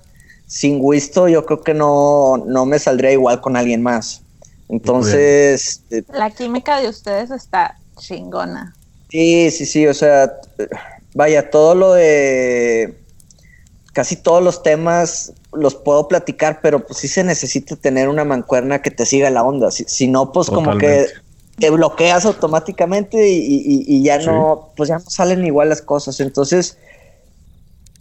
sin 0.47 0.79
Wisto, 0.81 1.29
yo 1.29 1.45
creo 1.45 1.61
que 1.61 1.75
no, 1.75 2.43
no 2.47 2.65
me 2.65 2.79
saldría 2.79 3.11
igual 3.11 3.39
con 3.39 3.55
alguien 3.55 3.83
más. 3.83 4.23
Entonces. 4.71 5.83
Eh, 5.91 6.03
la 6.13 6.31
química 6.31 6.79
de 6.79 6.89
ustedes 6.89 7.29
está 7.29 7.77
chingona. 7.97 8.73
Sí, 9.09 9.51
sí, 9.51 9.65
sí, 9.65 9.85
o 9.85 9.93
sea, 9.93 10.33
vaya, 11.13 11.49
todo 11.49 11.75
lo 11.75 11.93
de 11.93 12.97
casi 13.93 14.15
todos 14.15 14.41
los 14.41 14.63
temas 14.63 15.33
los 15.51 15.75
puedo 15.75 16.07
platicar, 16.07 16.59
pero 16.61 16.85
pues 16.85 16.99
sí 16.99 17.09
se 17.09 17.25
necesita 17.25 17.75
tener 17.75 18.07
una 18.07 18.23
mancuerna 18.23 18.81
que 18.81 18.89
te 18.89 19.05
siga 19.05 19.29
la 19.29 19.43
onda. 19.43 19.69
Si, 19.69 20.07
no, 20.07 20.31
pues 20.31 20.49
como 20.49 20.77
que 20.77 21.07
te 21.59 21.69
bloqueas 21.69 22.25
automáticamente 22.25 23.29
y, 23.29 24.01
ya 24.01 24.19
no, 24.19 24.69
pues 24.77 24.87
ya 24.87 24.99
no 24.99 25.09
salen 25.09 25.45
igual 25.45 25.67
las 25.67 25.81
cosas. 25.81 26.21
Entonces, 26.21 26.77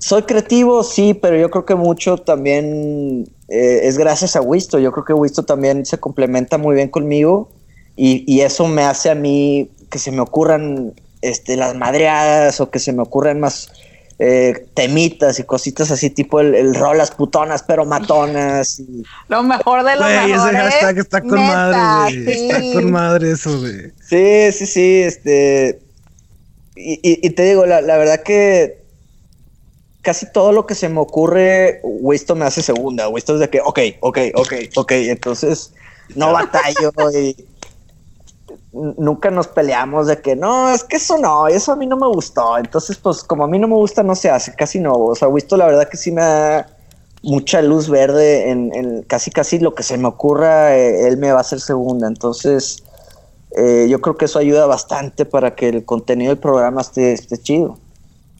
soy 0.00 0.22
creativo, 0.22 0.82
sí, 0.82 1.14
pero 1.14 1.36
yo 1.36 1.50
creo 1.50 1.66
que 1.66 1.74
mucho 1.74 2.16
también 2.16 3.28
eh, 3.48 3.80
es 3.84 3.98
gracias 3.98 4.34
a 4.34 4.40
Wisto. 4.40 4.78
Yo 4.78 4.92
creo 4.92 5.04
que 5.04 5.12
Wisto 5.12 5.44
también 5.44 5.84
se 5.84 5.98
complementa 5.98 6.56
muy 6.56 6.74
bien 6.74 6.88
conmigo 6.88 7.50
y, 7.96 8.24
y 8.26 8.40
eso 8.40 8.66
me 8.66 8.82
hace 8.82 9.10
a 9.10 9.14
mí 9.14 9.70
que 9.90 9.98
se 9.98 10.10
me 10.10 10.20
ocurran 10.20 10.94
este, 11.20 11.56
las 11.56 11.74
madreadas 11.74 12.60
o 12.60 12.70
que 12.70 12.78
se 12.78 12.94
me 12.94 13.02
ocurren 13.02 13.40
más 13.40 13.70
eh, 14.18 14.66
temitas 14.72 15.38
y 15.38 15.44
cositas 15.44 15.90
así, 15.90 16.08
tipo 16.08 16.40
el, 16.40 16.54
el 16.54 16.74
rol 16.74 16.96
las 16.96 17.10
putonas, 17.10 17.62
pero 17.62 17.84
matonas. 17.84 18.80
Y... 18.80 19.02
Lo 19.28 19.42
mejor 19.42 19.84
de 19.84 19.96
lo 19.96 20.06
mejor. 20.06 20.50
Ese 20.50 20.56
hashtag 20.56 20.98
está 20.98 21.20
con 21.20 21.40
madre, 21.40 22.32
Está 22.32 22.60
con 22.72 22.90
madre 22.90 23.32
eso, 23.32 23.60
güey. 23.60 23.92
Sí, 24.02 24.50
sí, 24.52 24.66
sí, 24.66 25.02
este. 25.02 25.80
Y, 26.74 27.00
y, 27.02 27.30
te 27.30 27.42
digo, 27.42 27.66
la, 27.66 27.82
la, 27.82 27.98
verdad 27.98 28.22
que 28.22 28.79
casi 30.02 30.30
todo 30.32 30.52
lo 30.52 30.66
que 30.66 30.74
se 30.74 30.88
me 30.88 31.00
ocurre, 31.00 31.80
Wisto 31.82 32.34
me 32.34 32.44
hace 32.44 32.62
segunda. 32.62 33.08
Wisto 33.08 33.34
es 33.34 33.40
de 33.40 33.50
que, 33.50 33.60
ok, 33.60 33.78
ok, 34.00 34.18
ok, 34.34 34.52
ok. 34.76 34.92
Entonces, 34.92 35.72
no 36.14 36.32
batallo 36.32 36.92
y 37.12 37.36
nunca 38.72 39.30
nos 39.30 39.48
peleamos 39.48 40.06
de 40.06 40.20
que 40.20 40.36
no, 40.36 40.72
es 40.72 40.84
que 40.84 40.96
eso 40.96 41.18
no, 41.18 41.48
eso 41.48 41.72
a 41.72 41.76
mí 41.76 41.86
no 41.86 41.96
me 41.96 42.06
gustó. 42.06 42.58
Entonces, 42.58 42.96
pues 42.96 43.22
como 43.22 43.44
a 43.44 43.48
mí 43.48 43.58
no 43.58 43.68
me 43.68 43.74
gusta, 43.74 44.02
no 44.02 44.14
se 44.14 44.30
hace, 44.30 44.54
casi 44.54 44.80
no. 44.80 44.94
O 44.94 45.14
sea, 45.14 45.28
visto 45.28 45.56
la 45.56 45.66
verdad 45.66 45.88
que 45.88 45.96
sí 45.96 46.12
me 46.12 46.22
da 46.22 46.66
mucha 47.22 47.60
luz 47.60 47.88
verde 47.90 48.50
en, 48.50 49.02
casi 49.02 49.30
casi 49.30 49.58
lo 49.58 49.74
que 49.74 49.82
se 49.82 49.98
me 49.98 50.08
ocurra, 50.08 50.76
eh, 50.76 51.06
él 51.08 51.18
me 51.18 51.32
va 51.32 51.38
a 51.38 51.42
hacer 51.42 51.60
segunda. 51.60 52.06
Entonces, 52.06 52.82
eh, 53.56 53.88
yo 53.90 54.00
creo 54.00 54.16
que 54.16 54.26
eso 54.26 54.38
ayuda 54.38 54.66
bastante 54.66 55.26
para 55.26 55.54
que 55.54 55.68
el 55.68 55.84
contenido 55.84 56.30
del 56.30 56.38
programa 56.38 56.80
esté, 56.80 57.12
esté 57.12 57.36
chido. 57.38 57.78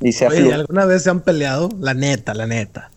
Y 0.01 0.51
¿alguna 0.51 0.87
vez 0.87 1.03
se 1.03 1.11
han 1.11 1.21
peleado? 1.21 1.69
La 1.79 1.95
neta, 1.95 2.35
la 2.35 2.47
neta. 2.47 2.91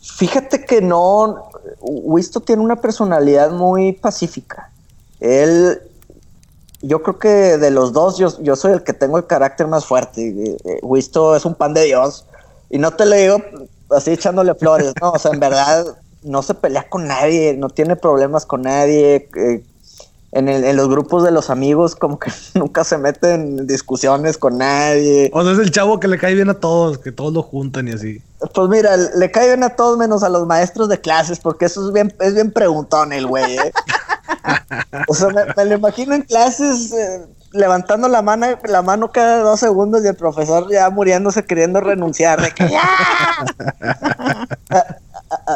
Fíjate 0.00 0.64
que 0.64 0.80
no, 0.80 1.50
Wisto 1.80 2.40
tiene 2.40 2.62
una 2.62 2.80
personalidad 2.80 3.50
muy 3.50 3.92
pacífica. 3.92 4.70
Él 5.20 5.80
yo 6.82 7.02
creo 7.02 7.18
que 7.18 7.58
de 7.58 7.70
los 7.70 7.92
dos, 7.92 8.18
yo, 8.18 8.28
yo 8.42 8.54
soy 8.54 8.72
el 8.72 8.82
que 8.82 8.92
tengo 8.92 9.18
el 9.18 9.26
carácter 9.26 9.66
más 9.66 9.84
fuerte. 9.84 10.56
Wisto 10.82 11.34
es 11.34 11.44
un 11.44 11.54
pan 11.54 11.74
de 11.74 11.84
Dios. 11.84 12.26
Y 12.70 12.78
no 12.78 12.92
te 12.92 13.06
lo 13.06 13.16
digo 13.16 13.42
así 13.90 14.12
echándole 14.12 14.54
flores, 14.54 14.92
¿no? 15.00 15.12
O 15.12 15.18
sea, 15.18 15.32
en 15.32 15.40
verdad 15.40 15.86
no 16.22 16.42
se 16.42 16.54
pelea 16.54 16.88
con 16.88 17.06
nadie, 17.06 17.54
no 17.56 17.68
tiene 17.70 17.96
problemas 17.96 18.44
con 18.46 18.62
nadie. 18.62 19.28
Eh, 19.36 19.62
en, 20.32 20.48
el, 20.48 20.64
en, 20.64 20.76
los 20.76 20.88
grupos 20.88 21.24
de 21.24 21.30
los 21.30 21.50
amigos, 21.50 21.94
como 21.94 22.18
que 22.18 22.30
nunca 22.54 22.84
se 22.84 22.98
mete 22.98 23.34
en 23.34 23.66
discusiones 23.66 24.38
con 24.38 24.58
nadie. 24.58 25.30
O 25.32 25.42
sea, 25.42 25.52
es 25.52 25.58
el 25.58 25.70
chavo 25.70 26.00
que 26.00 26.08
le 26.08 26.18
cae 26.18 26.34
bien 26.34 26.50
a 26.50 26.54
todos, 26.54 26.98
que 26.98 27.12
todos 27.12 27.32
lo 27.32 27.42
juntan 27.42 27.88
y 27.88 27.92
así. 27.92 28.22
Pues 28.54 28.68
mira, 28.68 28.96
le 28.96 29.30
caen 29.30 29.62
a 29.62 29.70
todos 29.70 29.96
menos 29.96 30.22
a 30.22 30.28
los 30.28 30.46
maestros 30.46 30.88
de 30.88 31.00
clases, 31.00 31.38
porque 31.38 31.64
eso 31.66 31.86
es 31.86 31.92
bien, 31.92 32.14
es 32.20 32.34
bien 32.34 32.50
preguntón 32.50 33.12
el 33.12 33.26
güey, 33.26 33.56
¿eh? 33.56 33.72
O 35.08 35.14
sea, 35.14 35.28
me, 35.28 35.64
lo 35.64 35.74
imagino 35.74 36.14
en 36.14 36.22
clases 36.22 36.92
eh, 36.92 37.26
levantando 37.52 38.08
la 38.08 38.22
mano, 38.22 38.46
la 38.64 38.82
mano 38.82 39.10
cada 39.12 39.42
dos 39.42 39.60
segundos 39.60 40.04
y 40.04 40.08
el 40.08 40.16
profesor 40.16 40.70
ya 40.70 40.88
muriéndose 40.90 41.44
queriendo 41.44 41.80
renunciar. 41.80 42.40
De 42.40 42.50
que, 42.50 42.64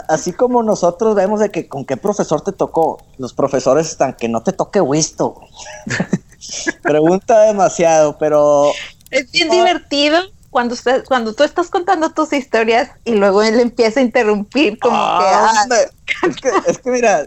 Así 0.09 0.33
como 0.33 0.63
nosotros 0.63 1.15
vemos 1.15 1.41
de 1.41 1.51
que 1.51 1.69
con 1.69 1.85
qué 1.85 1.97
profesor 1.97 2.41
te 2.41 2.53
tocó, 2.53 3.03
los 3.19 3.33
profesores 3.33 3.89
están 3.89 4.15
que 4.15 4.29
no 4.29 4.43
te 4.43 4.53
toque 4.53 4.81
Wisto. 4.81 5.41
Pregunta 6.83 7.43
demasiado, 7.43 8.19
pero... 8.19 8.73
Es 9.11 9.31
bien 9.31 9.51
divertido 9.51 10.19
cuando 10.51 10.75
usted, 10.75 11.05
cuando 11.07 11.33
tú 11.35 11.45
estás 11.45 11.71
contando 11.71 12.11
tus 12.11 12.33
historias 12.33 12.91
y 13.05 13.15
luego 13.15 13.43
él 13.43 13.61
empieza 13.61 14.01
a 14.01 14.03
interrumpir 14.03 14.79
como 14.79 14.97
que, 14.97 15.25
ah. 15.27 15.65
es 16.29 16.37
que, 16.37 16.51
es 16.67 16.79
que 16.79 16.91
mira, 16.91 17.27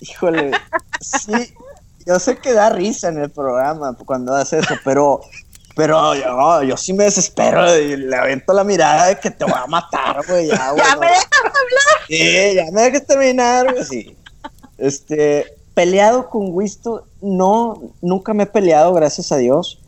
híjole, 0.00 0.52
sí, 1.00 1.54
yo 2.06 2.18
sé 2.18 2.38
que 2.38 2.54
da 2.54 2.70
risa 2.70 3.08
en 3.08 3.18
el 3.18 3.30
programa 3.30 3.94
cuando 4.06 4.34
hace 4.34 4.60
eso, 4.60 4.74
pero 4.84 5.20
pero 5.78 6.12
yo, 6.16 6.62
yo 6.64 6.76
sí 6.76 6.92
me 6.92 7.04
desespero 7.04 7.78
y 7.78 7.96
le 7.96 8.16
avento 8.16 8.52
la 8.52 8.64
mirada 8.64 9.06
de 9.06 9.20
que 9.20 9.30
te 9.30 9.44
voy 9.44 9.54
a 9.54 9.66
matar, 9.68 10.26
güey. 10.26 10.48
Ya, 10.48 10.72
¿Ya 10.76 10.96
me 10.96 11.06
dejas 11.06 11.28
hablar? 11.34 12.06
Sí, 12.08 12.54
ya 12.56 12.64
me 12.72 12.82
dejas 12.82 13.06
terminar, 13.06 13.72
güey, 13.72 13.84
sí. 13.84 14.16
Este, 14.76 15.46
peleado 15.74 16.28
con 16.30 16.48
Wisto, 16.52 17.04
no, 17.22 17.80
nunca 18.02 18.34
me 18.34 18.42
he 18.42 18.46
peleado, 18.46 18.92
gracias 18.92 19.30
a 19.30 19.36
Dios. 19.36 19.78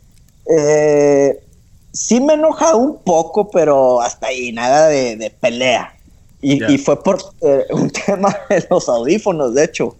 Eh, 0.49 1.43
sí 1.91 2.21
me 2.21 2.33
he 2.33 2.35
enojado 2.37 2.77
un 2.77 2.97
poco, 2.99 3.49
pero 3.49 3.99
hasta 3.99 4.27
ahí, 4.27 4.53
nada 4.53 4.87
de, 4.87 5.35
pelea. 5.41 5.93
Y, 6.41 6.77
fue 6.77 7.03
por 7.03 7.19
eh, 7.41 7.65
un 7.71 7.89
tema 8.05 8.33
de 8.47 8.65
los 8.69 8.87
audífonos, 8.87 9.55
de 9.55 9.65
hecho. 9.65 9.97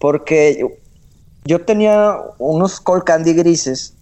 Porque 0.00 0.66
yo, 1.44 1.64
tenía 1.64 2.16
unos 2.38 2.80
Col 2.80 3.04
Candy 3.04 3.32
grises 3.34 3.94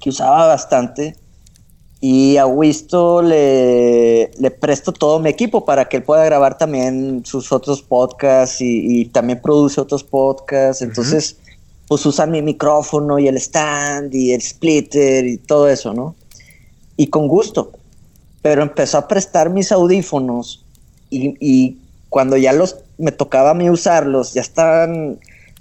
que 0.00 0.10
usaba 0.10 0.46
bastante. 0.46 1.16
Y 2.00 2.36
a 2.36 2.46
Wisto 2.46 3.22
le, 3.22 4.30
le, 4.38 4.50
presto 4.50 4.92
todo 4.92 5.18
mi 5.18 5.30
equipo 5.30 5.64
para 5.64 5.88
que 5.88 5.96
él 5.96 6.02
pueda 6.02 6.24
grabar 6.24 6.58
también 6.58 7.24
sus 7.24 7.50
otros 7.52 7.82
podcasts 7.82 8.58
y, 8.60 9.06
también 9.06 9.40
produce 9.40 9.80
otros 9.80 10.04
podcasts. 10.04 10.82
Entonces, 10.82 11.36
pues 11.88 12.04
usa 12.04 12.26
mi 12.26 12.42
micrófono 12.42 13.18
y 13.18 13.28
el 13.28 13.36
stand 13.38 14.14
y 14.14 14.32
el 14.32 14.42
splitter 14.42 15.24
y 15.26 15.38
todo 15.38 15.68
eso, 15.68 15.94
¿no? 15.94 16.14
Y 16.96 17.06
con 17.08 17.28
gusto. 17.28 17.72
Pero 18.42 18.62
empezó 18.62 18.98
a 18.98 19.08
prestar 19.08 19.50
mis 19.50 19.72
audífonos 19.72 20.64
y, 21.10 21.34
y 21.40 21.78
cuando 22.10 22.36
ya 22.36 22.52
los 22.52 22.76
me 22.98 23.12
tocaba 23.12 23.50
a 23.50 23.54
mí 23.54 23.68
usarlos, 23.68 24.34
ya 24.34 24.40
estaban, 24.40 25.18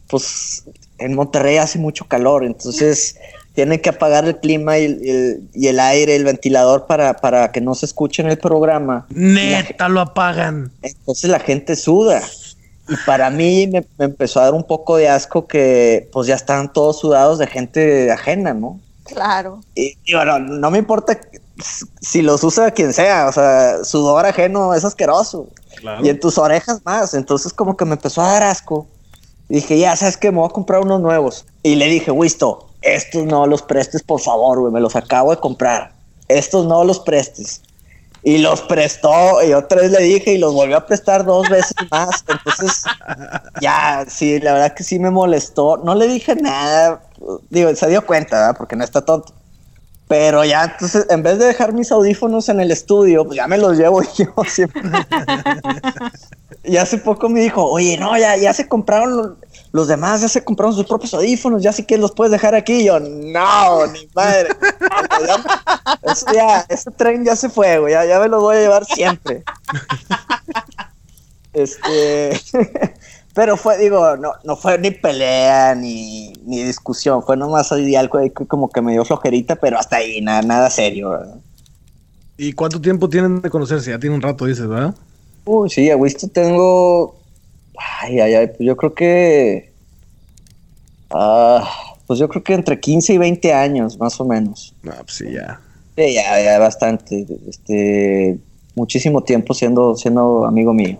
pues 0.07 0.63
en 0.97 1.13
Monterrey 1.13 1.57
hace 1.57 1.79
mucho 1.79 2.05
calor, 2.07 2.43
entonces 2.45 3.17
tienen 3.55 3.79
que 3.79 3.89
apagar 3.89 4.25
el 4.25 4.37
clima 4.37 4.77
y 4.77 4.85
el, 4.85 5.79
aire, 5.79 6.15
el 6.15 6.25
ventilador 6.25 6.85
para, 6.85 7.15
para, 7.15 7.51
que 7.51 7.61
no 7.61 7.73
se 7.73 7.85
escuche 7.85 8.21
en 8.21 8.29
el 8.29 8.37
programa. 8.37 9.07
Neta, 9.09 9.87
lo 9.87 10.01
apagan. 10.01 10.71
Entonces 10.81 11.29
la 11.29 11.39
gente 11.39 11.75
suda. 11.75 12.21
Y 12.89 12.95
para 13.05 13.29
mí 13.29 13.67
me, 13.67 13.85
empezó 13.97 14.41
a 14.41 14.43
dar 14.43 14.53
un 14.53 14.65
poco 14.65 14.97
de 14.97 15.07
asco 15.07 15.47
que 15.47 16.09
pues 16.11 16.27
ya 16.27 16.35
estaban 16.35 16.71
todos 16.71 16.99
sudados 16.99 17.39
de 17.39 17.47
gente 17.47 18.11
ajena, 18.11 18.53
¿no? 18.53 18.79
Claro. 19.05 19.61
Y, 19.73 19.95
bueno, 20.11 20.37
no 20.37 20.69
me 20.69 20.79
importa 20.79 21.17
si 22.01 22.21
los 22.21 22.43
usa 22.43 22.71
quien 22.71 22.91
sea, 22.91 23.27
o 23.29 23.31
sea, 23.31 23.85
sudor 23.85 24.25
ajeno 24.25 24.73
es 24.73 24.83
asqueroso. 24.83 25.47
Y 26.03 26.09
en 26.09 26.19
tus 26.19 26.37
orejas 26.37 26.81
más. 26.83 27.13
Entonces 27.13 27.53
como 27.53 27.77
que 27.77 27.85
me 27.85 27.93
empezó 27.93 28.21
a 28.21 28.33
dar 28.33 28.43
asco. 28.43 28.85
Y 29.47 29.55
dije, 29.55 29.77
ya, 29.77 29.95
¿sabes 29.95 30.17
que 30.17 30.31
Me 30.31 30.39
voy 30.39 30.47
a 30.49 30.53
comprar 30.53 30.81
unos 30.81 30.99
nuevos. 30.99 31.45
Y 31.63 31.75
le 31.75 31.87
dije, 31.87 32.11
Wisto, 32.11 32.69
estos 32.85 33.25
no 33.25 33.47
los 33.47 33.61
prestes, 33.61 34.03
por 34.03 34.21
favor, 34.21 34.59
güey, 34.59 34.71
me 34.71 34.79
los 34.79 34.95
acabo 34.95 35.31
de 35.31 35.37
comprar. 35.37 35.91
Estos 36.27 36.65
no 36.65 36.83
los 36.83 36.99
prestes. 36.99 37.61
Y 38.23 38.39
los 38.39 38.61
prestó, 38.61 39.43
y 39.43 39.53
otra 39.53 39.81
vez 39.81 39.91
le 39.91 40.01
dije, 40.01 40.33
y 40.33 40.37
los 40.37 40.53
volvió 40.53 40.77
a 40.77 40.85
prestar 40.85 41.25
dos 41.25 41.47
veces 41.49 41.75
más. 41.91 42.23
Entonces, 42.27 42.83
ya, 43.61 44.05
sí, 44.07 44.39
la 44.39 44.53
verdad 44.53 44.73
que 44.73 44.83
sí 44.83 44.97
me 44.97 45.11
molestó. 45.11 45.77
No 45.77 45.93
le 45.93 46.07
dije 46.07 46.35
nada, 46.35 47.01
digo, 47.49 47.75
se 47.75 47.87
dio 47.87 48.05
cuenta, 48.05 48.37
¿verdad? 48.37 48.55
Porque 48.57 48.75
no 48.75 48.83
está 48.83 49.01
tonto. 49.01 49.33
Pero 50.07 50.45
ya, 50.45 50.65
entonces, 50.65 51.07
en 51.09 51.23
vez 51.23 51.39
de 51.39 51.45
dejar 51.45 51.73
mis 51.73 51.91
audífonos 51.91 52.49
en 52.49 52.59
el 52.59 52.71
estudio, 52.71 53.25
pues 53.25 53.37
ya 53.37 53.47
me 53.47 53.57
los 53.57 53.77
llevo 53.77 54.01
yo 54.17 54.33
siempre. 54.47 54.83
y 56.63 56.77
hace 56.77 56.99
poco 56.99 57.27
me 57.27 57.41
dijo, 57.41 57.63
oye, 57.65 57.97
no, 57.97 58.17
ya, 58.17 58.37
ya 58.37 58.53
se 58.53 58.67
compraron 58.67 59.37
los 59.75 59.89
demás 59.89 60.21
ya 60.21 60.29
se 60.29 60.41
compraron 60.41 60.73
sus 60.73 60.85
propios 60.85 61.13
audífonos, 61.13 61.61
ya 61.61 61.73
sí 61.73 61.83
que 61.83 61.97
los 61.97 62.13
puedes 62.13 62.31
dejar 62.31 62.55
aquí. 62.55 62.75
Y 62.75 62.85
yo, 62.85 62.97
no, 62.97 63.85
ni 63.87 64.07
madre. 64.15 64.49
ya, 66.33 66.65
ese 66.69 66.91
tren 66.91 67.25
ya 67.25 67.35
se 67.35 67.49
fue, 67.49 67.77
güey, 67.79 67.93
ya, 67.93 68.19
me 68.21 68.29
los 68.29 68.41
voy 68.41 68.55
a 68.55 68.59
llevar 68.61 68.85
siempre. 68.85 69.43
este, 71.51 72.39
pero 73.35 73.55
fue, 73.57 73.77
digo, 73.77 74.17
no, 74.17 74.31
no 74.43 74.55
fue 74.55 74.79
ni 74.79 74.89
pelea 74.89 75.75
ni, 75.75 76.33
ni 76.45 76.63
discusión, 76.63 77.21
fue 77.21 77.37
nomás 77.37 77.71
ahí 77.71 77.95
algo 77.95 78.19
como 78.47 78.69
que 78.69 78.81
me 78.81 78.93
dio 78.93 79.05
flojerita, 79.05 79.57
pero 79.57 79.77
hasta 79.77 79.97
ahí, 79.97 80.21
nada, 80.21 80.41
nada 80.41 80.69
serio. 80.71 81.19
¿Y 82.37 82.53
cuánto 82.53 82.81
tiempo 82.81 83.07
tienen 83.07 83.43
de 83.43 83.49
conocerse? 83.51 83.91
Ya 83.91 83.99
tiene 83.99 84.15
un 84.15 84.23
rato, 84.23 84.45
dices, 84.45 84.67
¿verdad? 84.67 84.95
Uy, 85.45 85.69
sí, 85.69 85.91
a 85.91 85.95
Wisto 85.95 86.27
tengo 86.27 87.15
Ay, 87.77 88.19
ay, 88.19 88.33
ay, 88.35 88.47
pues 88.47 88.59
yo 88.59 88.75
creo 88.75 88.93
que. 88.93 89.71
Ah, 91.09 91.67
pues 92.07 92.19
yo 92.19 92.27
creo 92.29 92.43
que 92.43 92.53
entre 92.53 92.79
15 92.79 93.13
y 93.13 93.17
20 93.17 93.53
años, 93.53 93.99
más 93.99 94.19
o 94.19 94.25
menos. 94.25 94.73
Ah, 94.87 95.01
pues 95.01 95.13
sí, 95.17 95.31
ya. 95.31 95.59
Sí, 95.95 96.13
ya, 96.13 96.41
ya, 96.41 96.59
bastante. 96.59 97.25
Este, 97.47 98.37
muchísimo 98.75 99.23
tiempo 99.23 99.53
siendo, 99.53 99.95
siendo 99.95 100.45
amigo 100.45 100.73
mío. 100.73 100.97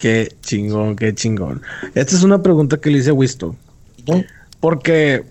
Qué 0.00 0.34
chingón, 0.40 0.96
qué 0.96 1.14
chingón. 1.14 1.62
Esta 1.94 2.16
es 2.16 2.22
una 2.22 2.42
pregunta 2.42 2.78
que 2.78 2.90
le 2.90 2.98
hice 2.98 3.10
a 3.10 3.14
Wisto. 3.14 3.54
Porque 4.58 5.24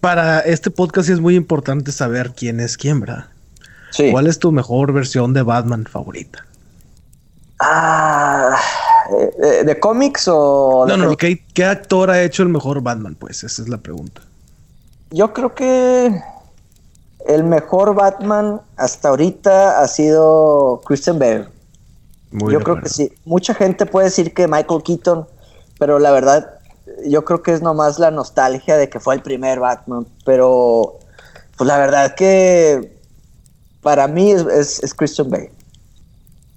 para 0.00 0.40
este 0.40 0.70
podcast 0.70 1.08
es 1.08 1.18
muy 1.18 1.34
importante 1.34 1.90
saber 1.90 2.32
quién 2.36 2.60
es 2.60 2.76
quién, 2.76 3.00
¿verdad? 3.00 3.26
Sí. 3.90 4.10
¿Cuál 4.12 4.28
es 4.28 4.38
tu 4.38 4.52
mejor 4.52 4.92
versión 4.92 5.32
de 5.32 5.42
Batman 5.42 5.86
favorita? 5.86 6.46
Ah 7.58 8.56
¿De 9.64 9.80
cómics 9.80 10.28
o.? 10.28 10.84
No, 10.86 10.96
no, 10.96 11.16
¿qué, 11.16 11.42
¿qué, 11.54 11.64
actor 11.64 12.10
ha 12.10 12.22
hecho 12.22 12.42
el 12.42 12.48
mejor 12.48 12.82
Batman? 12.82 13.14
Pues 13.14 13.44
esa 13.44 13.62
es 13.62 13.68
la 13.68 13.78
pregunta. 13.78 14.22
Yo 15.10 15.32
creo 15.32 15.54
que 15.54 16.20
el 17.26 17.44
mejor 17.44 17.94
Batman 17.94 18.60
hasta 18.76 19.08
ahorita 19.08 19.80
ha 19.80 19.88
sido 19.88 20.80
Christian 20.84 21.18
Bale. 21.18 21.46
Yo 22.32 22.60
creo 22.60 22.80
que 22.80 22.88
sí. 22.88 23.12
Mucha 23.24 23.54
gente 23.54 23.86
puede 23.86 24.06
decir 24.06 24.32
que 24.34 24.48
Michael 24.48 24.82
Keaton, 24.82 25.26
pero 25.78 25.98
la 25.98 26.10
verdad, 26.10 26.58
yo 27.06 27.24
creo 27.24 27.42
que 27.42 27.52
es 27.52 27.62
nomás 27.62 27.98
la 27.98 28.10
nostalgia 28.10 28.76
de 28.76 28.88
que 28.88 29.00
fue 29.00 29.14
el 29.14 29.22
primer 29.22 29.60
Batman. 29.60 30.06
Pero, 30.24 30.98
pues 31.56 31.68
la 31.68 31.78
verdad 31.78 32.14
que 32.14 32.98
para 33.82 34.08
mí 34.08 34.32
es, 34.32 34.82
es 34.82 34.94
Christian 34.94 35.30
Bale. 35.30 35.52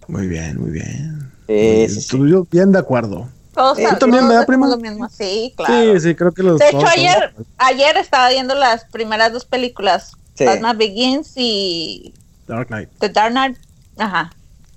Muy 0.07 0.27
bien, 0.27 0.59
muy 0.59 0.71
bien. 0.71 1.31
Yo 1.47 2.47
bien 2.49 2.71
de 2.71 2.79
acuerdo. 2.79 3.27
¿Tú 3.53 3.99
también, 3.99 4.27
me 4.27 4.33
da 4.33 4.45
prima? 4.45 4.67
Sí, 5.09 5.53
claro. 5.55 5.93
Sí, 5.93 5.99
sí, 6.01 6.15
creo 6.15 6.33
que 6.33 6.43
los 6.43 6.59
De 6.59 6.67
hecho, 6.67 6.85
ayer, 6.85 7.33
ayer 7.57 7.95
estaba 7.97 8.29
viendo 8.29 8.53
las 8.53 8.83
primeras 8.85 9.31
dos 9.31 9.45
películas. 9.45 10.11
Batman 10.37 10.77
Begins 10.77 11.31
y... 11.37 12.13
Dark 12.47 12.67
Knight. 12.67 12.89
The 12.99 13.09
Dark 13.09 13.31
Knight. 13.31 13.57
Ajá. 13.97 14.31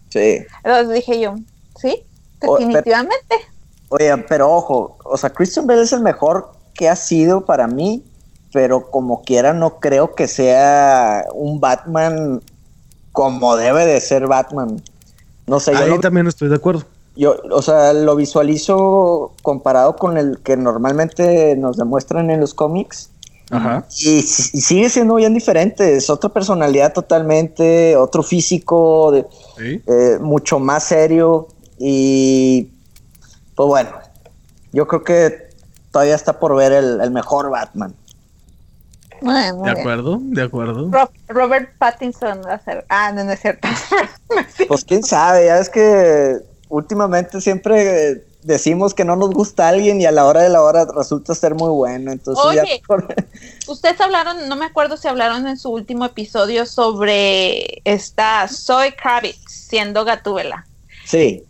Sí. 0.09 0.44
Entonces 0.64 0.94
dije 0.94 1.21
yo, 1.21 1.35
sí, 1.81 2.03
definitivamente. 2.40 3.37
oye, 3.88 4.16
pero 4.29 4.51
ojo, 4.51 4.97
o 5.05 5.16
sea, 5.16 5.31
Christian 5.31 5.66
Bale 5.66 5.83
es 5.83 5.92
el 5.92 6.01
mejor 6.01 6.53
que 6.75 6.88
ha 6.88 6.97
sido 6.97 7.44
para 7.44 7.66
mí, 7.66 8.05
pero 8.53 8.90
como 8.90 9.23
quiera 9.23 9.53
no 9.53 9.81
creo 9.81 10.14
que 10.14 10.29
sea 10.29 11.27
un 11.35 11.61
Batman 11.61 12.40
como 13.12 13.57
debe 13.57 13.85
de 13.85 14.01
ser 14.01 14.27
Batman. 14.27 14.81
No 15.47 15.61
sé, 15.61 15.75
Ahí 15.75 15.99
también 15.99 16.27
estoy 16.27 16.49
de 16.49 16.57
acuerdo. 16.57 16.85
Yo, 17.16 17.37
o 17.51 17.62
sea, 17.62 17.92
lo 17.92 18.14
visualizo 18.14 19.33
comparado 19.42 19.97
con 19.97 20.18
el 20.18 20.38
que 20.38 20.57
normalmente 20.57 21.57
nos 21.57 21.77
demuestran 21.77 22.31
en 22.31 22.40
los 22.40 22.55
cómics. 22.55 23.11
Ajá. 23.51 23.87
Y, 24.01 24.23
sigue 24.23 24.89
siendo 24.91 25.15
bien 25.15 25.35
diferente. 25.35 25.97
Es 25.97 26.11
otra 26.11 26.31
personalidad 26.31 26.93
totalmente, 26.93 27.97
otro 27.97 28.23
físico, 28.23 29.15
eh, 29.59 30.19
mucho 30.21 30.59
más 30.59 30.85
serio. 30.85 31.49
Y 31.79 32.69
pues 33.55 33.67
bueno, 33.67 33.91
yo 34.73 34.87
creo 34.87 35.03
que 35.03 35.49
todavía 35.91 36.15
está 36.15 36.39
por 36.39 36.55
ver 36.57 36.73
el, 36.73 37.11
mejor 37.11 37.51
Batman. 37.51 37.95
de 39.23 39.71
acuerdo, 39.71 40.19
de 40.21 40.43
acuerdo. 40.43 40.91
Robert 41.29 41.71
Pattinson 41.79 42.43
va 42.45 42.55
a 42.55 42.59
ser. 42.61 42.85
Ah, 42.89 43.13
no, 43.13 43.25
no 43.25 43.33
es 43.33 43.41
cierto. 43.41 43.67
pues 44.69 44.85
quién 44.85 45.03
sabe, 45.03 45.47
ya 45.47 45.59
es 45.59 45.71
que 45.71 46.39
últimamente 46.69 47.41
siempre 47.41 48.28
decimos 48.42 48.94
que 48.94 49.05
no 49.05 49.16
nos 49.16 49.31
gusta 49.31 49.68
alguien 49.68 50.01
y 50.01 50.07
a 50.07 50.12
la 50.12 50.24
hora 50.24 50.42
de 50.42 50.48
la 50.48 50.62
hora 50.62 50.87
resulta 50.94 51.35
ser 51.35 51.55
muy 51.55 51.70
bueno. 51.70 52.12
Entonces 52.12 52.44
Oye, 52.44 52.83
ustedes 53.66 54.01
hablaron, 54.01 54.48
no 54.48 54.57
me 54.57 54.66
acuerdo 54.66 54.96
si 54.96 55.09
hablaron 55.09 55.46
en 55.46 55.59
su 55.59 55.70
último 55.70 56.05
episodio 56.05 56.66
sobre 56.66 57.83
esta 57.85 58.46
Zoe 58.48 58.94
Kravitz 58.94 59.51
siendo 59.51 60.05
Gatúbela. 60.05 60.66
Sí. 61.05 61.42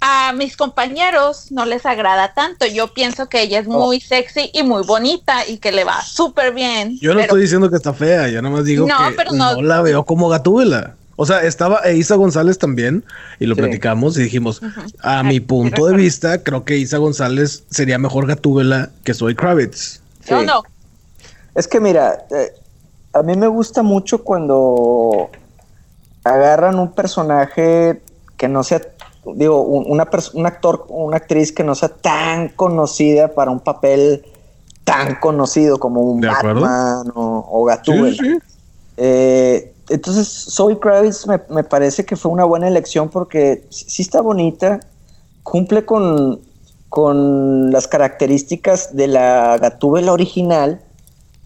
A 0.00 0.32
mis 0.32 0.56
compañeros 0.56 1.52
no 1.52 1.64
les 1.64 1.86
agrada 1.86 2.34
tanto. 2.34 2.66
Yo 2.66 2.92
pienso 2.92 3.28
que 3.28 3.42
ella 3.42 3.60
es 3.60 3.68
oh. 3.68 3.70
muy 3.70 4.00
sexy 4.00 4.50
y 4.52 4.64
muy 4.64 4.82
bonita 4.82 5.46
y 5.46 5.58
que 5.58 5.70
le 5.70 5.84
va 5.84 6.02
súper 6.02 6.52
bien. 6.52 6.98
Yo 7.00 7.14
no 7.14 7.20
estoy 7.20 7.42
diciendo 7.42 7.70
que 7.70 7.76
está 7.76 7.92
fea, 7.92 8.28
yo 8.28 8.42
nada 8.42 8.56
más 8.56 8.64
digo 8.64 8.86
que 8.86 9.36
no, 9.36 9.62
la 9.62 9.80
veo 9.80 10.04
como 10.04 10.28
Gatúbela. 10.28 10.96
O 11.22 11.24
sea, 11.24 11.44
estaba 11.44 11.88
Isa 11.88 12.16
González 12.16 12.58
también 12.58 13.04
y 13.38 13.46
lo 13.46 13.54
platicamos 13.54 14.18
y 14.18 14.24
dijimos, 14.24 14.60
a 15.04 15.22
mi 15.22 15.38
punto 15.38 15.86
de 15.86 15.94
vista, 15.94 16.42
creo 16.42 16.64
que 16.64 16.76
Isa 16.76 16.98
González 16.98 17.62
sería 17.70 17.96
mejor 17.96 18.26
Gatúbela 18.26 18.90
que 19.04 19.14
Soy 19.14 19.36
Kravitz. 19.36 20.00
No, 20.28 20.42
no. 20.42 20.62
Es 21.54 21.68
que 21.68 21.78
mira, 21.78 22.26
eh, 22.32 22.50
a 23.12 23.22
mí 23.22 23.36
me 23.36 23.46
gusta 23.46 23.84
mucho 23.84 24.24
cuando 24.24 25.30
agarran 26.24 26.80
un 26.80 26.90
personaje 26.90 28.02
que 28.36 28.48
no 28.48 28.64
sea, 28.64 28.82
digo, 29.36 29.62
una 29.62 30.08
un 30.34 30.46
actor, 30.46 30.86
una 30.88 31.18
actriz 31.18 31.52
que 31.52 31.62
no 31.62 31.76
sea 31.76 31.90
tan 31.90 32.48
conocida 32.48 33.28
para 33.28 33.52
un 33.52 33.60
papel 33.60 34.24
tan 34.82 35.20
conocido 35.20 35.78
como 35.78 36.00
un 36.00 36.20
Batman 36.20 37.12
o, 37.14 37.48
o 37.48 37.64
Gatúbela. 37.64 38.40
Eh, 38.96 39.71
entonces, 39.92 40.28
Zoe 40.50 40.78
Kravitz 40.78 41.26
me, 41.26 41.64
parece 41.64 42.04
que 42.04 42.16
fue 42.16 42.32
una 42.32 42.44
buena 42.44 42.68
elección 42.68 43.08
porque 43.10 43.66
sí 43.70 44.02
está 44.02 44.20
bonita, 44.20 44.80
cumple 45.42 45.84
con, 45.84 46.40
con 46.88 47.70
las 47.70 47.88
características 47.88 48.96
de 48.96 49.08
la 49.08 49.58
Gatúbela 49.58 50.12
original 50.12 50.80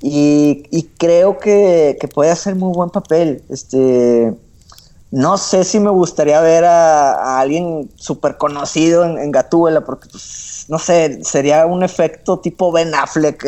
y, 0.01 0.89
creo 0.99 1.39
que, 1.39 1.99
puede 2.15 2.31
hacer 2.31 2.55
muy 2.55 2.73
buen 2.73 2.91
papel. 2.91 3.43
Este, 3.49 4.35
no 5.11 5.39
sé 5.39 5.65
si 5.65 5.81
me 5.81 5.91
gustaría 5.91 6.41
ver 6.41 6.65
a, 6.65 7.41
alguien 7.41 7.91
súper 7.97 8.37
conocido 8.37 9.05
en, 9.05 9.33
Gatúbela 9.33 9.85
porque, 9.85 10.09
pues, 10.11 10.67
no 10.69 10.79
sé, 10.79 11.25
sería 11.25 11.67
un 11.67 11.83
efecto 11.83 12.39
tipo 12.39 12.71
Ben 12.73 12.95
Affleck. 12.95 13.43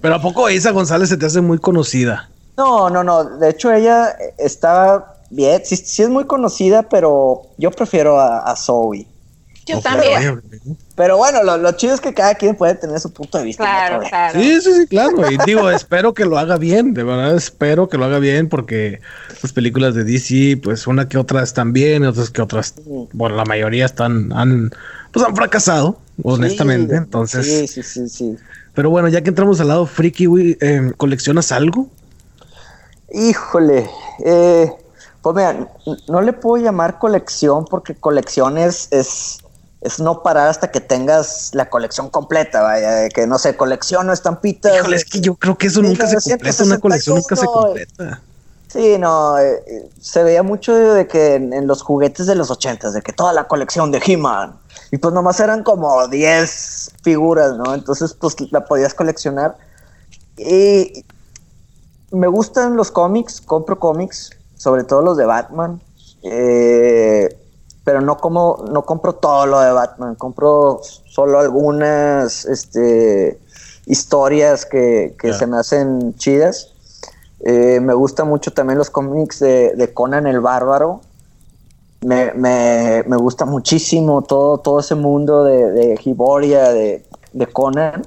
Pero 0.00 0.14
¿a 0.14 0.22
poco 0.22 0.48
Isa 0.48 0.70
González 0.70 1.08
se 1.08 1.16
te 1.16 1.26
hace 1.26 1.40
muy 1.40 1.58
conocida? 1.58 2.30
No, 2.56 2.90
no, 2.90 3.02
no. 3.02 3.24
De 3.38 3.50
hecho, 3.50 3.72
ella 3.72 4.16
está 4.38 5.14
bien. 5.30 5.62
Sí, 5.64 5.76
sí 5.76 6.02
es 6.02 6.08
muy 6.08 6.24
conocida, 6.26 6.82
pero 6.82 7.42
yo 7.56 7.70
prefiero 7.70 8.20
a, 8.20 8.54
Zoe. 8.56 9.06
Yo 9.66 9.80
también. 9.80 10.42
Pero 10.96 11.16
bueno, 11.16 11.42
lo, 11.42 11.72
chido 11.72 11.94
es 11.94 12.00
que 12.00 12.12
cada 12.12 12.34
quien 12.34 12.56
puede 12.56 12.74
tener 12.74 12.98
su 13.00 13.12
punto 13.12 13.38
de 13.38 13.44
vista. 13.44 13.62
Claro, 13.62 14.00
claro. 14.06 14.38
Sí, 14.38 14.60
sí, 14.60 14.72
sí, 14.72 14.86
claro. 14.86 15.30
Y 15.30 15.38
digo, 15.46 15.70
espero 15.70 16.12
que 16.12 16.24
lo 16.24 16.38
haga 16.38 16.56
bien, 16.56 16.92
de 16.92 17.04
verdad 17.04 17.34
espero 17.34 17.88
que 17.88 17.96
lo 17.96 18.04
haga 18.04 18.18
bien 18.18 18.48
porque 18.48 19.00
las 19.42 19.52
películas 19.52 19.94
de 19.94 20.04
DC, 20.04 20.60
pues 20.62 20.86
una 20.86 21.08
que 21.08 21.18
otras 21.18 21.44
están 21.44 21.72
bien, 21.72 22.04
otras 22.04 22.30
que 22.30 22.42
otras, 22.42 22.74
bueno, 23.12 23.36
la 23.36 23.44
mayoría 23.44 23.86
están, 23.86 24.32
han, 24.32 24.70
pues 25.12 25.24
han 25.24 25.36
fracasado, 25.36 25.98
honestamente. 26.22 26.96
Entonces. 26.96 27.46
Sí, 27.46 27.66
sí, 27.66 27.82
sí, 27.82 28.08
sí. 28.08 28.36
Pero 28.74 28.90
bueno, 28.90 29.08
ya 29.08 29.22
que 29.22 29.30
entramos 29.30 29.60
al 29.60 29.68
lado 29.68 29.86
friki, 29.86 30.26
eh, 30.60 30.92
¿coleccionas 30.96 31.52
algo? 31.52 31.88
Híjole, 33.12 33.90
eh, 34.24 34.72
pues 35.22 35.36
mira, 35.36 35.68
no 36.08 36.20
le 36.20 36.32
puedo 36.32 36.62
llamar 36.62 36.98
colección 36.98 37.64
porque 37.64 37.94
colección 37.94 38.56
es, 38.56 38.88
es, 38.90 39.40
no 39.98 40.22
parar 40.22 40.48
hasta 40.48 40.70
que 40.70 40.80
tengas 40.80 41.50
la 41.54 41.68
colección 41.68 42.08
completa, 42.08 42.62
vaya, 42.62 43.08
que 43.08 43.26
no 43.26 43.38
sé, 43.38 43.56
colecciono 43.56 44.12
estampitas. 44.12 44.76
Híjole, 44.76 44.96
es 44.96 45.04
que 45.04 45.20
yo 45.20 45.34
creo 45.34 45.58
que 45.58 45.66
eso 45.66 45.82
nunca 45.82 46.06
se 46.06 46.30
completa, 46.30 46.64
una 46.64 46.78
colección 46.78 47.16
nunca 47.16 47.36
se 47.36 47.46
completa. 47.46 48.22
Sí, 48.68 48.98
no, 48.98 49.36
eh, 49.36 49.90
se 50.00 50.22
veía 50.22 50.44
mucho 50.44 50.72
de 50.72 51.08
que 51.08 51.34
en, 51.34 51.66
los 51.66 51.82
juguetes 51.82 52.26
de 52.28 52.36
los 52.36 52.52
ochentas, 52.52 52.94
de 52.94 53.02
que 53.02 53.12
toda 53.12 53.32
la 53.32 53.48
colección 53.48 53.90
de 53.90 54.00
He-Man, 54.04 54.54
y 54.92 54.98
pues 54.98 55.12
nomás 55.12 55.40
eran 55.40 55.64
como 55.64 56.06
10 56.06 56.92
figuras, 57.02 57.56
¿no? 57.56 57.74
Entonces, 57.74 58.14
pues 58.14 58.36
la 58.52 58.64
podías 58.64 58.94
coleccionar. 58.94 59.56
Y 60.36 61.04
me 62.10 62.26
gustan 62.26 62.76
los 62.76 62.90
cómics, 62.90 63.40
compro 63.40 63.78
cómics, 63.78 64.30
sobre 64.56 64.84
todo 64.84 65.02
los 65.02 65.16
de 65.16 65.26
Batman. 65.26 65.80
Eh, 66.22 67.36
pero 67.84 68.00
no 68.00 68.18
como 68.18 68.64
no 68.70 68.84
compro 68.84 69.14
todo 69.14 69.46
lo 69.46 69.60
de 69.60 69.72
Batman, 69.72 70.14
compro 70.14 70.80
solo 70.82 71.40
algunas 71.40 72.44
este, 72.44 73.40
historias 73.86 74.66
que, 74.66 75.16
se 75.36 75.46
me 75.46 75.56
hacen 75.56 76.14
chidas. 76.16 76.72
Eh, 77.40 77.80
me 77.80 77.94
gustan 77.94 78.28
mucho 78.28 78.52
también 78.52 78.78
los 78.78 78.90
cómics 78.90 79.40
de, 79.40 79.90
Conan 79.94 80.26
el 80.26 80.40
Bárbaro. 80.40 81.00
Me, 82.02 82.32
me, 82.34 83.16
gusta 83.16 83.44
muchísimo 83.44 84.22
todo, 84.22 84.58
todo 84.58 84.80
ese 84.80 84.94
mundo 84.94 85.44
de, 85.44 85.70
de 85.70 86.00
Hiboria, 86.04 86.70
de, 86.70 87.04
de 87.32 87.46
Conan. 87.46 88.02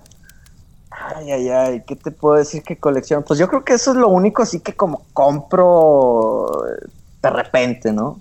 Ay, 1.06 1.32
ay, 1.32 1.50
ay, 1.50 1.84
¿qué 1.86 1.96
te 1.96 2.12
puedo 2.12 2.36
decir 2.36 2.64
que 2.64 2.78
colección? 2.78 3.24
Pues 3.24 3.40
yo 3.40 3.48
creo 3.48 3.66
que 3.66 3.74
eso 3.74 3.92
es 3.92 3.98
lo 3.98 4.08
único 4.08 4.44
así 4.44 4.60
que 4.60 4.74
como 4.74 5.06
compro 5.14 6.64
de 7.22 7.30
repente, 7.30 7.92
¿no? 7.92 8.20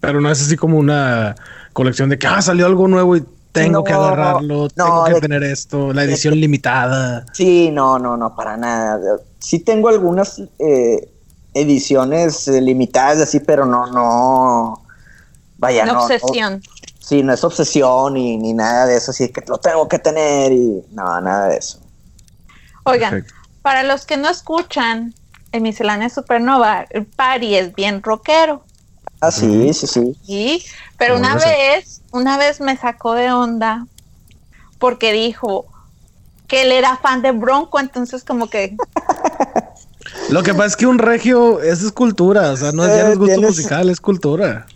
Pero 0.00 0.20
no 0.20 0.30
es 0.30 0.40
así 0.42 0.56
como 0.56 0.78
una 0.78 1.36
colección 1.72 2.08
de 2.08 2.18
que, 2.18 2.26
ah, 2.26 2.42
salió 2.42 2.66
algo 2.66 2.88
nuevo 2.88 3.16
y 3.16 3.24
tengo 3.52 3.84
que 3.84 3.92
agarrarlo, 3.92 4.68
tengo 4.70 5.04
que 5.04 5.20
tener 5.20 5.42
esto, 5.44 5.92
la 5.92 6.04
edición 6.04 6.34
limitada. 6.40 7.24
Sí, 7.32 7.70
no, 7.70 7.98
no, 7.98 8.16
no, 8.16 8.34
para 8.34 8.56
nada. 8.56 9.18
Sí 9.38 9.60
tengo 9.60 9.88
algunas 9.88 10.42
eh, 10.58 11.08
ediciones 11.54 12.48
eh, 12.48 12.60
limitadas 12.60 13.20
así, 13.20 13.40
pero 13.40 13.66
no, 13.66 13.86
no, 13.86 14.82
vaya, 15.58 15.84
no. 15.84 16.02
obsesión. 16.02 16.62
sí, 16.98 17.22
no 17.22 17.34
es 17.34 17.44
obsesión 17.44 18.14
ni, 18.14 18.38
ni 18.38 18.54
nada 18.54 18.86
de 18.86 18.96
eso, 18.96 19.10
así 19.10 19.28
que 19.28 19.42
lo 19.46 19.58
tengo 19.58 19.86
que 19.86 19.98
tener 19.98 20.52
y 20.52 20.82
no, 20.92 21.20
nada 21.20 21.48
de 21.48 21.58
eso. 21.58 21.81
Oigan, 22.84 23.26
para 23.62 23.82
los 23.82 24.06
que 24.06 24.16
no 24.16 24.28
escuchan, 24.28 25.14
en 25.52 25.62
Miscelánea 25.62 26.08
Supernova, 26.08 26.86
el 26.90 27.06
Pari 27.06 27.54
es 27.56 27.74
bien 27.74 28.02
rockero. 28.02 28.64
Ah, 29.20 29.30
sí, 29.30 29.72
sí, 29.72 29.86
sí. 29.86 30.16
Sí, 30.26 30.64
pero 30.98 31.16
una 31.16 31.36
vez, 31.36 32.00
una 32.10 32.38
vez 32.38 32.60
me 32.60 32.76
sacó 32.76 33.14
de 33.14 33.30
onda 33.30 33.86
porque 34.78 35.12
dijo 35.12 35.66
que 36.48 36.62
él 36.62 36.72
era 36.72 36.96
fan 36.96 37.22
de 37.22 37.30
Bronco, 37.30 37.78
entonces 37.78 38.24
como 38.24 38.50
que... 38.50 38.76
Lo 40.28 40.42
que 40.42 40.54
pasa 40.54 40.66
es 40.66 40.76
que 40.76 40.86
un 40.86 40.98
regio 40.98 41.62
es 41.62 41.82
escultura, 41.82 42.50
o 42.50 42.56
sea, 42.56 42.72
no 42.72 42.84
es, 42.84 42.96
ya 42.96 43.04
no 43.04 43.12
es 43.12 43.18
gusto 43.18 43.40
musical, 43.42 43.88
es 43.90 44.00
cultura. 44.00 44.66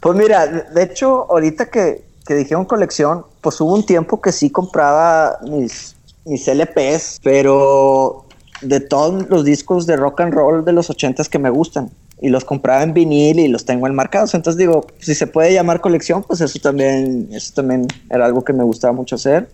Pues 0.00 0.16
mira, 0.16 0.46
de 0.46 0.82
hecho, 0.82 1.26
ahorita 1.30 1.70
que, 1.70 2.04
que 2.26 2.34
dijeron 2.34 2.66
colección, 2.66 3.24
pues 3.40 3.60
hubo 3.60 3.74
un 3.74 3.86
tiempo 3.86 4.20
que 4.20 4.32
sí 4.32 4.50
compraba 4.50 5.38
mis 5.42 5.93
mis 6.24 6.48
LPs, 6.48 7.20
pero 7.22 8.24
de 8.62 8.80
todos 8.80 9.28
los 9.28 9.44
discos 9.44 9.86
de 9.86 9.96
rock 9.96 10.20
and 10.20 10.34
roll 10.34 10.64
de 10.64 10.72
los 10.72 10.90
ochentas 10.90 11.28
que 11.28 11.38
me 11.38 11.50
gustan. 11.50 11.90
Y 12.20 12.28
los 12.28 12.44
compraba 12.44 12.82
en 12.82 12.94
vinil 12.94 13.38
y 13.38 13.48
los 13.48 13.64
tengo 13.64 13.86
enmarcados. 13.86 14.34
Entonces 14.34 14.58
digo, 14.58 14.86
si 14.98 15.14
se 15.14 15.26
puede 15.26 15.52
llamar 15.52 15.80
colección, 15.80 16.22
pues 16.22 16.40
eso 16.40 16.58
también, 16.58 17.28
eso 17.32 17.52
también 17.54 17.86
era 18.08 18.24
algo 18.24 18.42
que 18.42 18.52
me 18.52 18.64
gustaba 18.64 18.92
mucho 18.92 19.16
hacer. 19.16 19.48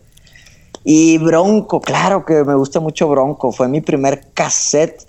Y 0.85 1.19
Bronco, 1.19 1.81
claro 1.81 2.25
que 2.25 2.45
me 2.45 2.55
gusta 2.55 2.81
mucho 2.81 3.09
Bronco. 3.09 3.51
Fue 3.53 3.69
mi 3.69 3.81
primer 3.81 4.29
cassette. 4.33 5.03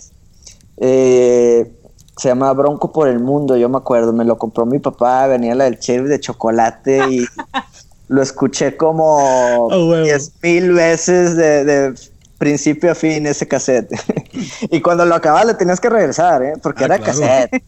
Eh, 0.78 1.72
se 2.18 2.28
llama 2.30 2.52
Bronco 2.54 2.92
por 2.92 3.08
el 3.08 3.20
Mundo, 3.20 3.56
yo 3.58 3.70
me 3.70 3.78
acuerdo. 3.78 4.14
Me 4.14 4.26
lo 4.26 4.38
compró 4.38 4.66
mi 4.66 4.80
papá, 4.80 5.28
venía 5.28 5.56
la 5.56 5.66
del 5.66 5.80
chef 5.80 6.04
de 6.08 6.20
chocolate 6.20 7.02
y 7.10 7.26
lo 8.12 8.22
escuché 8.22 8.76
como 8.76 9.68
oh, 9.68 9.96
diez 10.04 10.34
mil 10.44 10.74
veces 10.74 11.38
de, 11.38 11.96
principio 12.38 12.92
a 12.92 12.96
fin 12.96 13.26
ese 13.26 13.48
cassette. 13.48 13.90
y 14.70 14.82
cuando 14.82 15.06
lo 15.06 15.16
acababa 15.16 15.46
le 15.46 15.54
tenías 15.54 15.80
que 15.80 15.90
regresar, 15.90 16.44
¿eh? 16.44 16.54
porque 16.62 16.84
ah, 16.84 16.88
era 16.88 17.00
cassette. 17.00 17.64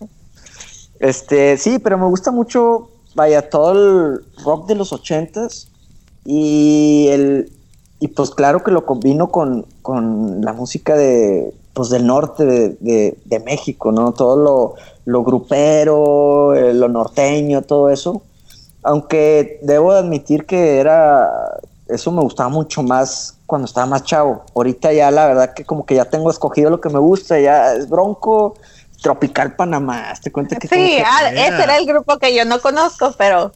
Este, 1.00 1.58
sí, 1.58 1.80
pero 1.80 1.98
me 1.98 2.08
gusta 2.08 2.32
mucho, 2.32 2.90
vaya, 3.16 3.50
todo 3.50 3.72
el 3.72 4.26
rock 4.44 4.68
de 4.68 4.76
los 4.76 4.92
ochentas 4.92 5.70
y 6.26 7.08
el 7.10 7.52
y 8.00 8.10
pues 8.10 8.32
claro 8.32 8.64
que 8.64 8.72
lo 8.72 8.86
combino 8.86 9.32
con, 9.32 9.66
la 10.42 10.52
música 10.52 10.96
de 10.96 11.54
pues 11.74 11.90
del 11.90 12.06
norte 12.06 12.46
de, 12.46 13.44
México, 13.46 13.94
¿no? 13.94 14.12
Todo 14.12 14.36
lo, 14.36 14.76
lo 15.06 15.24
grupero, 15.24 16.54
eh, 16.54 16.74
lo 16.74 16.90
norteño, 16.90 17.62
todo 17.62 17.90
eso 17.90 18.22
aunque 18.84 19.60
debo 19.62 19.92
admitir 19.92 20.46
que 20.46 20.78
era, 20.78 21.58
eso 21.88 22.12
me 22.12 22.22
gustaba 22.22 22.50
mucho 22.50 22.84
más 22.84 23.38
cuando 23.46 23.66
estaba 23.66 23.88
más 23.88 24.04
chavo. 24.04 24.44
Ahorita 24.56 24.94
ya 24.94 25.12
la 25.12 25.28
verdad 25.28 25.54
que 25.54 25.66
como 25.66 25.86
que 25.86 25.96
ya 25.96 26.06
tengo 26.06 26.30
escogido 26.30 26.70
lo 26.70 26.82
que 26.82 26.90
me 26.90 27.00
gusta, 27.00 27.40
ya 27.40 27.74
es 27.74 27.90
Bronco, 27.90 28.56
Tropical 29.02 29.56
Panamá. 29.56 30.14
Te 30.22 30.32
cuenta 30.32 30.56
que 30.56 30.68
sí, 30.68 30.98
ah, 31.06 31.30
ese 31.32 31.64
era 31.64 31.78
el 31.78 31.86
grupo 31.86 32.18
que 32.20 32.36
yo 32.36 32.46
no 32.46 32.62
conozco, 32.62 33.14
pero 33.18 33.52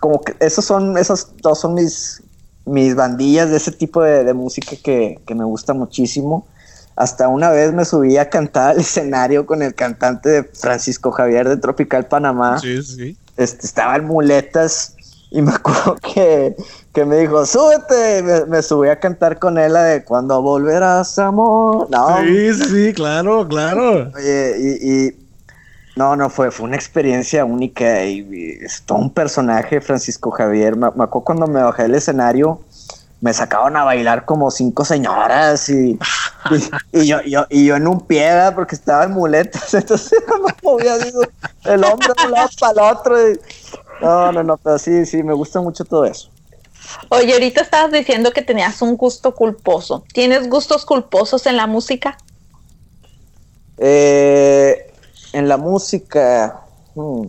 como 0.00 0.20
que 0.20 0.34
esos 0.40 0.64
son, 0.64 0.98
esos 0.98 1.28
dos 1.40 1.60
son 1.60 1.74
mis 1.74 2.22
mis 2.68 2.94
bandillas 2.94 3.50
de 3.50 3.56
ese 3.56 3.72
tipo 3.72 4.02
de, 4.02 4.32
música 4.34 4.76
que, 4.82 5.18
me 5.34 5.44
gusta 5.44 5.74
muchísimo. 5.74 6.46
Hasta 6.96 7.28
una 7.28 7.50
vez 7.50 7.72
me 7.72 7.84
subí 7.84 8.16
a 8.16 8.28
cantar 8.28 8.70
al 8.70 8.80
escenario 8.80 9.46
con 9.46 9.62
el 9.62 9.74
cantante 9.74 10.28
de 10.28 10.44
Francisco 10.44 11.10
Javier 11.10 11.48
de 11.48 11.56
Tropical 11.56 12.06
Panamá. 12.06 12.58
Sí, 12.58 12.82
sí. 12.82 13.16
Este, 13.38 13.66
estaba 13.66 13.96
en 13.96 14.04
muletas 14.04 14.94
y 15.30 15.40
me 15.40 15.52
acuerdo 15.54 15.96
que, 15.96 16.54
me 17.06 17.16
dijo, 17.20 17.46
súbete. 17.46 18.22
Me, 18.22 18.44
me, 18.44 18.62
subí 18.62 18.88
a 18.88 19.00
cantar 19.00 19.38
con 19.38 19.56
él 19.56 19.72
la 19.72 19.84
de 19.84 20.04
cuando 20.04 20.42
volverás, 20.42 21.18
amor. 21.18 21.88
No, 21.90 22.20
sí, 22.22 22.52
sí, 22.54 22.92
claro, 22.92 23.48
claro. 23.48 24.10
Oye, 24.14 24.78
y 24.82 25.28
no, 25.98 26.14
no, 26.14 26.30
fue, 26.30 26.52
fue 26.52 26.66
una 26.66 26.76
experiencia 26.76 27.44
única 27.44 28.04
y, 28.04 28.60
es 28.62 28.82
todo 28.82 28.98
un 28.98 29.10
personaje, 29.10 29.80
Francisco 29.80 30.30
Javier. 30.30 30.76
Me, 30.76 30.86
acuerdo 30.86 31.24
cuando 31.24 31.48
me 31.48 31.60
bajé 31.60 31.82
del 31.82 31.96
escenario, 31.96 32.60
me 33.20 33.32
sacaban 33.32 33.76
a 33.76 33.84
bailar 33.84 34.24
como 34.24 34.50
cinco 34.50 34.84
señoras 34.84 35.68
y, 35.68 35.98
y, 36.92 37.06
yo, 37.06 37.18
y 37.50 37.66
yo 37.66 37.76
en 37.76 37.88
un 37.88 38.06
pie, 38.06 38.30
porque 38.54 38.74
estaba 38.74 39.04
en 39.04 39.12
muletas, 39.12 39.74
entonces 39.74 40.18
me 40.28 40.54
movía 40.62 40.94
el 41.64 41.84
hombro 41.84 42.14
de 42.14 42.26
un 42.26 42.32
lado 42.32 42.48
para 42.60 42.72
el 42.72 42.96
otro. 42.96 43.16
no, 44.00 44.32
no, 44.32 44.42
no, 44.42 44.56
pero 44.56 44.78
sí, 44.78 45.04
sí, 45.04 45.22
me 45.22 45.34
gusta 45.34 45.60
mucho 45.60 45.84
todo 45.84 46.04
eso. 46.04 46.30
Oye, 47.10 47.32
ahorita 47.32 47.60
estabas 47.60 47.92
diciendo 47.92 48.32
que 48.32 48.42
tenías 48.42 48.80
un 48.82 48.96
gusto 48.96 49.34
culposo. 49.34 50.04
¿Tienes 50.12 50.48
gustos 50.48 50.86
culposos 50.86 51.46
en 51.46 51.56
la 51.56 51.66
música? 51.66 52.16
Eh, 53.76 54.90
en 55.32 55.48
la 55.48 55.56
música. 55.56 56.60
Hmm. 56.94 57.26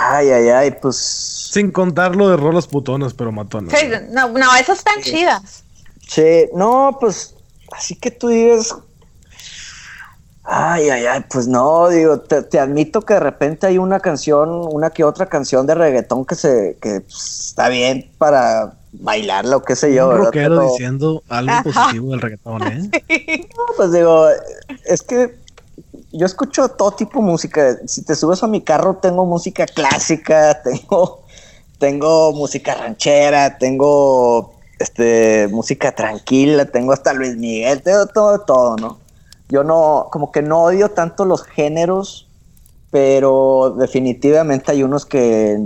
Ay, 0.00 0.30
ay, 0.30 0.48
ay, 0.48 0.70
pues. 0.70 0.96
Sin 0.96 1.72
contar 1.72 2.14
lo 2.14 2.28
de 2.28 2.36
rolas 2.36 2.66
putonas, 2.66 3.14
pero 3.14 3.32
matonas. 3.32 3.76
Sí, 3.76 3.86
no, 4.10 4.28
no, 4.28 4.56
esas 4.56 4.78
están 4.78 5.02
chidas. 5.02 5.64
Sí, 6.06 6.48
no, 6.54 6.96
pues, 7.00 7.34
así 7.72 7.96
que 7.96 8.10
tú 8.10 8.28
digas. 8.28 8.74
Ay, 10.44 10.88
ay, 10.88 11.04
ay, 11.04 11.24
pues 11.30 11.46
no, 11.46 11.88
digo, 11.90 12.20
te, 12.20 12.58
admito 12.58 13.02
que 13.02 13.14
de 13.14 13.20
repente 13.20 13.66
hay 13.66 13.76
una 13.76 14.00
canción, 14.00 14.66
una 14.72 14.88
que 14.88 15.04
otra 15.04 15.26
canción 15.26 15.66
de 15.66 15.74
reggaetón 15.74 16.24
que 16.24 16.36
se, 16.36 16.78
que 16.80 17.02
pues, 17.02 17.48
está 17.48 17.68
bien 17.68 18.10
para 18.16 18.72
bailarla 18.92 19.58
o 19.58 19.62
qué 19.62 19.76
sé 19.76 19.92
yo. 19.92 20.08
Un 20.08 20.16
rockero 20.16 20.62
diciendo 20.62 21.22
algo 21.28 21.52
positivo 21.64 22.12
del 22.12 22.20
reggaetón, 22.22 22.62
¿eh? 22.66 23.48
no, 23.58 23.64
pues 23.76 23.92
digo, 23.92 24.26
es 24.86 25.02
que 25.02 25.36
yo 26.12 26.26
escucho 26.26 26.68
todo 26.68 26.92
tipo 26.92 27.20
de 27.20 27.26
música. 27.26 27.78
Si 27.86 28.02
te 28.02 28.14
subes 28.14 28.42
a 28.42 28.46
mi 28.46 28.60
carro, 28.62 28.96
tengo 28.96 29.26
música 29.26 29.66
clásica, 29.66 30.62
tengo, 30.64 31.22
tengo 31.78 32.32
música 32.32 32.74
ranchera, 32.74 33.58
tengo 33.58 34.54
este 34.78 35.48
música 35.48 35.92
tranquila, 35.92 36.66
tengo 36.66 36.92
hasta 36.92 37.12
Luis 37.12 37.36
Miguel, 37.36 37.82
tengo 37.82 38.06
todo, 38.06 38.40
todo, 38.40 38.76
¿no? 38.76 38.98
Yo 39.48 39.64
no, 39.64 40.08
como 40.12 40.30
que 40.30 40.42
no 40.42 40.62
odio 40.64 40.90
tanto 40.90 41.24
los 41.24 41.42
géneros, 41.42 42.28
pero 42.90 43.74
definitivamente 43.78 44.72
hay 44.72 44.82
unos 44.82 45.06
que 45.06 45.58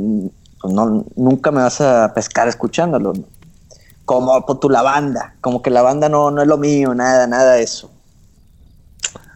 pues 0.60 0.72
no, 0.72 1.04
nunca 1.16 1.50
me 1.50 1.62
vas 1.62 1.80
a 1.80 2.12
pescar 2.14 2.48
escuchándolo. 2.48 3.12
Como 4.04 4.44
por 4.44 4.58
tu 4.58 4.68
la 4.68 4.82
banda, 4.82 5.34
como 5.40 5.62
que 5.62 5.70
la 5.70 5.82
banda 5.82 6.08
no, 6.08 6.30
no 6.30 6.42
es 6.42 6.48
lo 6.48 6.58
mío, 6.58 6.94
nada, 6.94 7.26
nada 7.26 7.54
de 7.54 7.62
eso. 7.62 7.91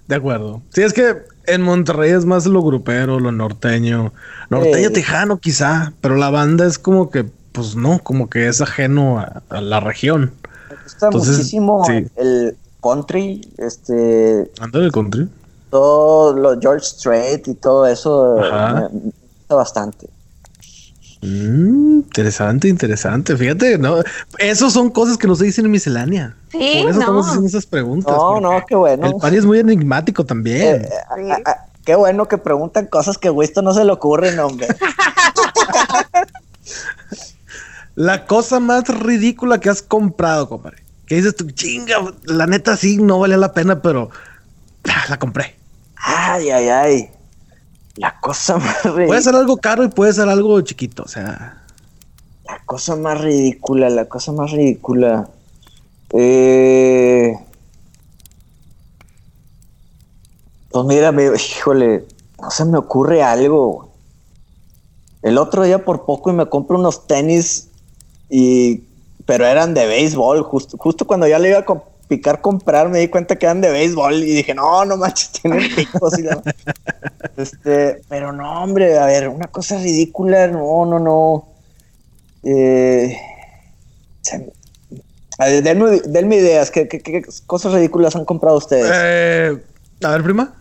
De 0.08 0.14
acuerdo. 0.14 0.62
Sí, 0.72 0.82
es 0.82 0.92
que 0.92 1.16
en 1.46 1.62
Monterrey 1.62 2.12
es 2.12 2.24
más 2.24 2.46
lo 2.46 2.62
grupero, 2.62 3.18
lo 3.20 3.32
norteño, 3.32 4.12
norteño 4.50 4.90
tejano 4.90 5.38
quizá, 5.38 5.92
pero 6.00 6.16
la 6.16 6.30
banda 6.30 6.66
es 6.66 6.78
como 6.78 7.10
que, 7.10 7.26
pues 7.52 7.76
no, 7.76 8.00
como 8.02 8.28
que 8.30 8.48
es 8.48 8.60
ajeno 8.60 9.18
a, 9.18 9.60
la 9.60 9.80
región. 9.80 10.32
Me 10.70 10.76
gusta 10.82 11.10
muchísimo 11.10 11.84
el 12.16 12.56
country, 12.82 13.40
este... 13.58 14.50
¿Anda 14.60 14.78
el 14.80 14.92
country? 14.92 15.28
Todo 15.70 16.32
lo 16.34 16.60
George 16.60 16.86
Strait 16.86 17.48
y 17.48 17.54
todo 17.54 17.86
eso 17.86 18.36
me 18.38 18.88
gusta 18.88 19.54
bastante. 19.54 20.08
Mm, 21.22 21.98
interesante, 21.98 22.68
interesante. 22.68 23.36
Fíjate, 23.36 23.78
no, 23.78 24.02
esos 24.38 24.72
son 24.72 24.90
cosas 24.90 25.16
que 25.16 25.26
no 25.26 25.34
se 25.34 25.44
dicen 25.44 25.64
en 25.64 25.70
miscelánea. 25.70 26.36
Sí, 26.50 26.80
Por 26.82 26.90
eso 26.90 27.00
estamos 27.00 27.26
haciendo 27.26 27.48
esas 27.48 27.66
preguntas. 27.66 28.14
No, 28.14 28.40
no, 28.40 28.64
qué 28.66 28.76
bueno. 28.76 29.06
El 29.06 29.14
pari 29.14 29.36
es 29.36 29.46
muy 29.46 29.58
enigmático 29.58 30.24
también. 30.24 30.82
Eh, 30.82 30.88
eh, 31.18 31.42
qué 31.84 31.94
bueno 31.94 32.28
que 32.28 32.38
preguntan 32.38 32.86
cosas 32.86 33.18
que 33.18 33.28
a 33.28 33.34
esto 33.42 33.62
no 33.62 33.72
se 33.72 33.84
le 33.84 33.92
ocurren, 33.92 34.38
hombre. 34.38 34.68
la 37.94 38.26
cosa 38.26 38.60
más 38.60 38.88
ridícula 38.88 39.58
que 39.58 39.70
has 39.70 39.82
comprado, 39.82 40.48
compadre. 40.48 40.82
Que 41.06 41.16
dices 41.16 41.34
tú, 41.36 41.50
chinga, 41.50 41.96
la 42.24 42.46
neta 42.46 42.76
sí 42.76 42.98
no 42.98 43.18
valía 43.18 43.36
la 43.36 43.52
pena, 43.52 43.80
pero 43.80 44.10
ah, 44.88 45.04
la 45.08 45.18
compré. 45.18 45.56
Ay, 45.96 46.50
ay, 46.50 46.68
ay. 46.68 47.10
La 47.96 48.18
cosa 48.20 48.58
más 48.58 48.82
ridícula. 48.84 49.06
Puede 49.06 49.22
ser 49.22 49.34
algo 49.34 49.56
caro 49.56 49.84
y 49.84 49.88
puede 49.88 50.12
ser 50.12 50.28
algo 50.28 50.60
chiquito, 50.60 51.02
o 51.02 51.08
sea. 51.08 51.62
La 52.44 52.60
cosa 52.64 52.96
más 52.96 53.20
ridícula, 53.20 53.90
la 53.90 54.06
cosa 54.06 54.32
más 54.32 54.52
ridícula. 54.52 55.28
Eh... 56.12 57.36
Pues 60.70 60.84
mira, 60.84 61.14
híjole, 61.34 62.04
no 62.40 62.50
se 62.50 62.64
me 62.66 62.78
ocurre 62.78 63.22
algo. 63.22 63.90
El 65.22 65.38
otro 65.38 65.64
día 65.64 65.84
por 65.84 66.04
poco 66.04 66.30
y 66.30 66.34
me 66.34 66.46
compro 66.46 66.78
unos 66.78 67.06
tenis 67.06 67.68
y 68.28 68.82
pero 69.26 69.44
eran 69.44 69.74
de 69.74 69.86
béisbol, 69.86 70.42
justo, 70.44 70.76
justo 70.78 71.06
cuando 71.06 71.26
ya 71.26 71.38
le 71.38 71.48
iba 71.48 71.58
a 71.58 71.64
picar 72.08 72.40
comprar, 72.40 72.88
me 72.88 73.00
di 73.00 73.08
cuenta 73.08 73.36
que 73.36 73.46
eran 73.46 73.60
de 73.60 73.70
béisbol 73.70 74.14
y 74.14 74.36
dije, 74.36 74.54
no, 74.54 74.84
no 74.84 74.96
manches, 74.96 75.32
tienen 75.32 75.74
picos. 75.74 76.18
y 76.18 76.26
este, 77.40 78.02
pero 78.08 78.32
no, 78.32 78.62
hombre, 78.62 78.98
a 78.98 79.06
ver, 79.06 79.28
una 79.28 79.48
cosa 79.48 79.78
ridícula, 79.78 80.46
no, 80.48 80.86
no, 80.86 80.98
no. 80.98 81.48
Eh, 82.42 83.16
a 85.38 85.46
ver, 85.46 85.62
denme, 85.62 86.36
ideas, 86.36 86.70
¿qué, 86.70 86.88
¿qué, 86.88 87.24
cosas 87.46 87.72
ridículas 87.72 88.16
han 88.16 88.24
comprado 88.24 88.56
ustedes? 88.56 88.90
Eh, 88.92 89.62
a 90.02 90.10
ver, 90.10 90.22
prima. 90.22 90.54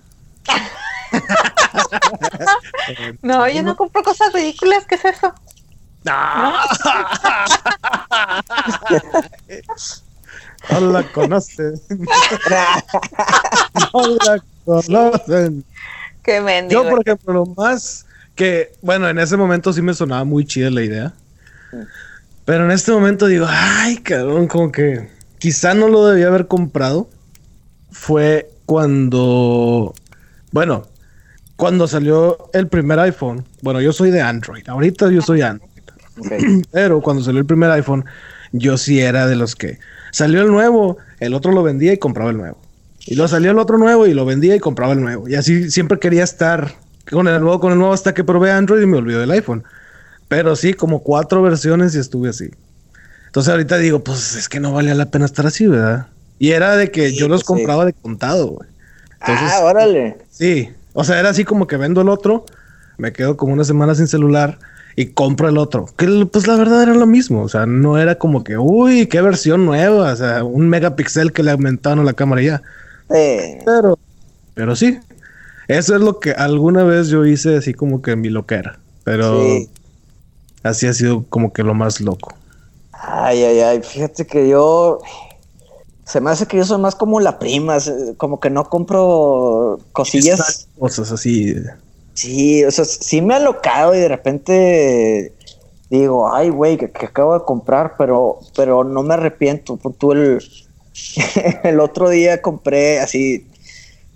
no, 3.22 3.48
yo 3.48 3.64
no 3.64 3.76
compro 3.76 4.04
cosas 4.04 4.34
ridículas, 4.34 4.86
¿qué 4.86 4.96
es 4.96 5.06
eso? 5.06 5.34
No 6.04 6.14
la 10.70 11.04
conocen. 11.12 11.80
no 13.94 14.08
la 14.26 14.44
conocen. 14.66 15.64
Qué 16.24 16.42
mendigo. 16.42 16.84
Yo, 16.84 16.90
por 16.90 17.02
ejemplo, 17.02 17.34
lo 17.34 17.46
más 17.46 18.06
que, 18.36 18.74
bueno, 18.82 19.08
en 19.10 19.20
ese 19.20 19.38
momento 19.38 19.72
sí 19.74 19.82
me 19.82 19.94
sonaba 19.94 20.24
muy 20.24 20.46
chida 20.46 20.70
la 20.70 20.84
idea. 20.84 21.14
Pero 22.46 22.66
en 22.66 22.72
este 22.72 22.92
momento 22.92 23.28
digo, 23.28 23.46
ay, 23.50 23.98
cabrón, 23.98 24.48
como 24.48 24.72
que 24.72 25.10
quizá 25.40 25.74
no 25.74 25.88
lo 25.88 26.06
debía 26.08 26.28
haber 26.28 26.48
comprado. 26.48 27.10
Fue 27.92 28.50
cuando, 28.66 29.94
bueno, 30.52 30.86
cuando 31.56 31.88
salió 31.88 32.50
el 32.54 32.68
primer 32.68 33.00
iPhone. 33.00 33.46
Bueno, 33.62 33.82
yo 33.82 33.94
soy 33.94 34.12
de 34.12 34.22
Android. 34.22 34.68
Ahorita 34.68 35.10
yo 35.10 35.22
soy 35.22 35.42
Android. 35.42 35.70
Pero 36.72 37.02
cuando 37.02 37.24
salió 37.24 37.40
el 37.40 37.46
primer 37.46 37.72
iPhone, 37.72 38.06
yo 38.52 38.78
sí 38.78 39.00
era 39.00 39.28
de 39.28 39.36
los 39.36 39.56
que 39.56 39.80
Salió 40.16 40.44
el 40.44 40.48
nuevo, 40.50 40.96
el 41.20 41.34
otro 41.34 41.52
lo 41.52 41.62
vendía 41.62 41.92
y 41.92 41.98
compraba 41.98 42.30
el 42.30 42.38
nuevo. 42.38 42.58
Y 43.06 43.16
luego 43.16 43.28
salió 43.28 43.52
el 43.52 43.60
otro 43.60 43.78
nuevo 43.78 44.08
y 44.08 44.14
lo 44.14 44.24
vendía 44.24 44.56
y 44.56 44.62
compraba 44.62 44.94
el 44.94 45.02
nuevo. 45.02 45.28
Y 45.28 45.36
así 45.36 45.70
siempre 45.70 46.00
quería 46.00 46.24
estar 46.24 46.72
con 47.12 47.28
el 47.28 47.42
nuevo, 47.42 47.60
con 47.60 47.74
el 47.74 47.78
nuevo 47.80 47.94
hasta 47.94 48.14
que 48.14 48.24
probé 48.24 48.50
Android 48.50 48.82
y 48.82 48.86
me 48.86 48.96
olvidó 48.96 49.20
del 49.20 49.32
iPhone. 49.32 49.66
Pero 50.30 50.56
sí, 50.56 50.74
como 50.74 51.04
cuatro 51.04 51.42
versiones 51.42 51.96
y 51.96 52.00
estuve 52.00 52.30
así. 52.30 52.50
Entonces 53.26 53.52
ahorita 53.52 53.78
digo, 53.78 54.06
pues 54.06 54.38
es 54.38 54.48
que 54.48 54.62
no 54.62 54.72
valía 54.72 54.96
la 54.96 55.12
pena 55.12 55.26
estar 55.26 55.48
así, 55.48 55.68
¿verdad? 55.68 56.08
Y 56.40 56.52
era 56.52 56.78
de 56.78 56.92
que 56.92 57.12
yo 57.12 57.28
los 57.28 57.44
pues 57.44 57.48
compraba 57.48 57.84
de 57.84 57.92
contado, 57.92 58.48
güey. 58.52 58.70
ah, 59.20 59.60
órale. 59.64 60.16
Sí, 60.32 60.70
o 60.94 61.04
sea, 61.04 61.20
era 61.20 61.28
así 61.28 61.44
como 61.44 61.68
que 61.68 61.76
vendo 61.76 62.00
el 62.00 62.08
otro, 62.08 62.46
me 62.98 63.12
quedo 63.12 63.36
como 63.36 63.52
una 63.52 63.66
semana 63.66 63.96
sin 63.96 64.08
celular 64.08 64.60
y 64.96 65.08
compro 65.08 65.50
el 65.50 65.58
otro. 65.58 65.88
Que 65.98 66.28
pues 66.32 66.48
la 66.48 66.56
verdad 66.56 66.84
era 66.84 66.94
lo 66.94 67.06
mismo. 67.06 67.42
O 67.42 67.50
sea, 67.50 67.66
no 67.66 67.98
era 67.98 68.16
como 68.16 68.44
que, 68.44 68.58
uy, 68.58 69.08
qué 69.08 69.22
versión 69.22 69.66
nueva. 69.66 70.14
O 70.14 70.16
sea, 70.16 70.44
un 70.44 70.70
megapíxel 70.70 71.34
que 71.34 71.44
le 71.44 71.52
aumentaron 71.52 72.00
a 72.00 72.04
la 72.04 72.14
cámara 72.14 72.42
ya. 72.42 72.62
Pero, 73.08 74.00
pero 74.54 74.76
sí. 74.76 75.00
Eso 75.68 75.96
es 75.96 76.02
lo 76.02 76.20
que 76.20 76.32
alguna 76.32 76.84
vez 76.84 77.08
yo 77.10 77.26
hice 77.26 77.58
así 77.58 77.74
como 77.74 78.02
que 78.02 78.16
mi 78.16 78.30
loquera. 78.30 78.80
Pero 79.04 79.42
así 80.64 80.88
ha 80.88 80.94
sido 80.94 81.26
como 81.30 81.54
que 81.54 81.64
lo 81.64 81.74
más 81.74 82.02
loco. 82.02 82.34
Ay, 82.92 83.44
ay, 83.44 83.60
ay, 83.60 83.82
fíjate 83.84 84.26
que 84.26 84.48
yo 84.48 85.00
se 86.06 86.22
me 86.22 86.30
hace 86.30 86.46
que 86.46 86.58
yo 86.58 86.66
soy 86.66 86.80
más 86.80 86.96
como 86.96 87.20
la 87.20 87.40
prima, 87.40 87.78
como 88.18 88.40
que 88.40 88.50
no 88.50 88.70
compro 88.70 89.80
cosillas. 89.92 90.68
Cosas 90.80 91.12
así. 91.12 91.56
Sí, 92.16 92.64
o 92.64 92.72
sea, 92.72 92.86
sí 92.86 93.22
me 93.22 93.36
ha 93.36 93.40
locado 93.40 93.94
y 93.94 94.00
de 94.00 94.08
repente 94.08 95.34
digo, 95.90 96.34
ay, 96.34 96.50
güey, 96.50 96.78
que, 96.78 96.86
acabo 96.86 97.38
de 97.38 97.46
comprar, 97.46 97.96
pero, 97.98 98.40
pero 98.56 98.84
no 98.84 99.04
me 99.04 99.14
arrepiento. 99.14 99.78
Tú 99.98 100.14
el, 100.14 100.42
el 101.64 101.80
otro 101.80 102.10
día 102.10 102.42
compré 102.42 103.00
así 103.00 103.48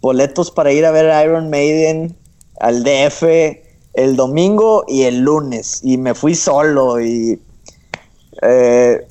boletos 0.01 0.49
para 0.49 0.71
ir 0.71 0.85
a 0.85 0.91
ver 0.91 1.25
Iron 1.25 1.49
Maiden 1.49 2.15
al 2.59 2.83
DF 2.83 3.23
el 3.93 4.15
domingo 4.15 4.85
y 4.87 5.03
el 5.03 5.19
lunes 5.19 5.81
y 5.83 5.97
me 5.97 6.13
fui 6.13 6.35
solo 6.35 7.01
y 7.01 7.39
eh, 8.41 9.05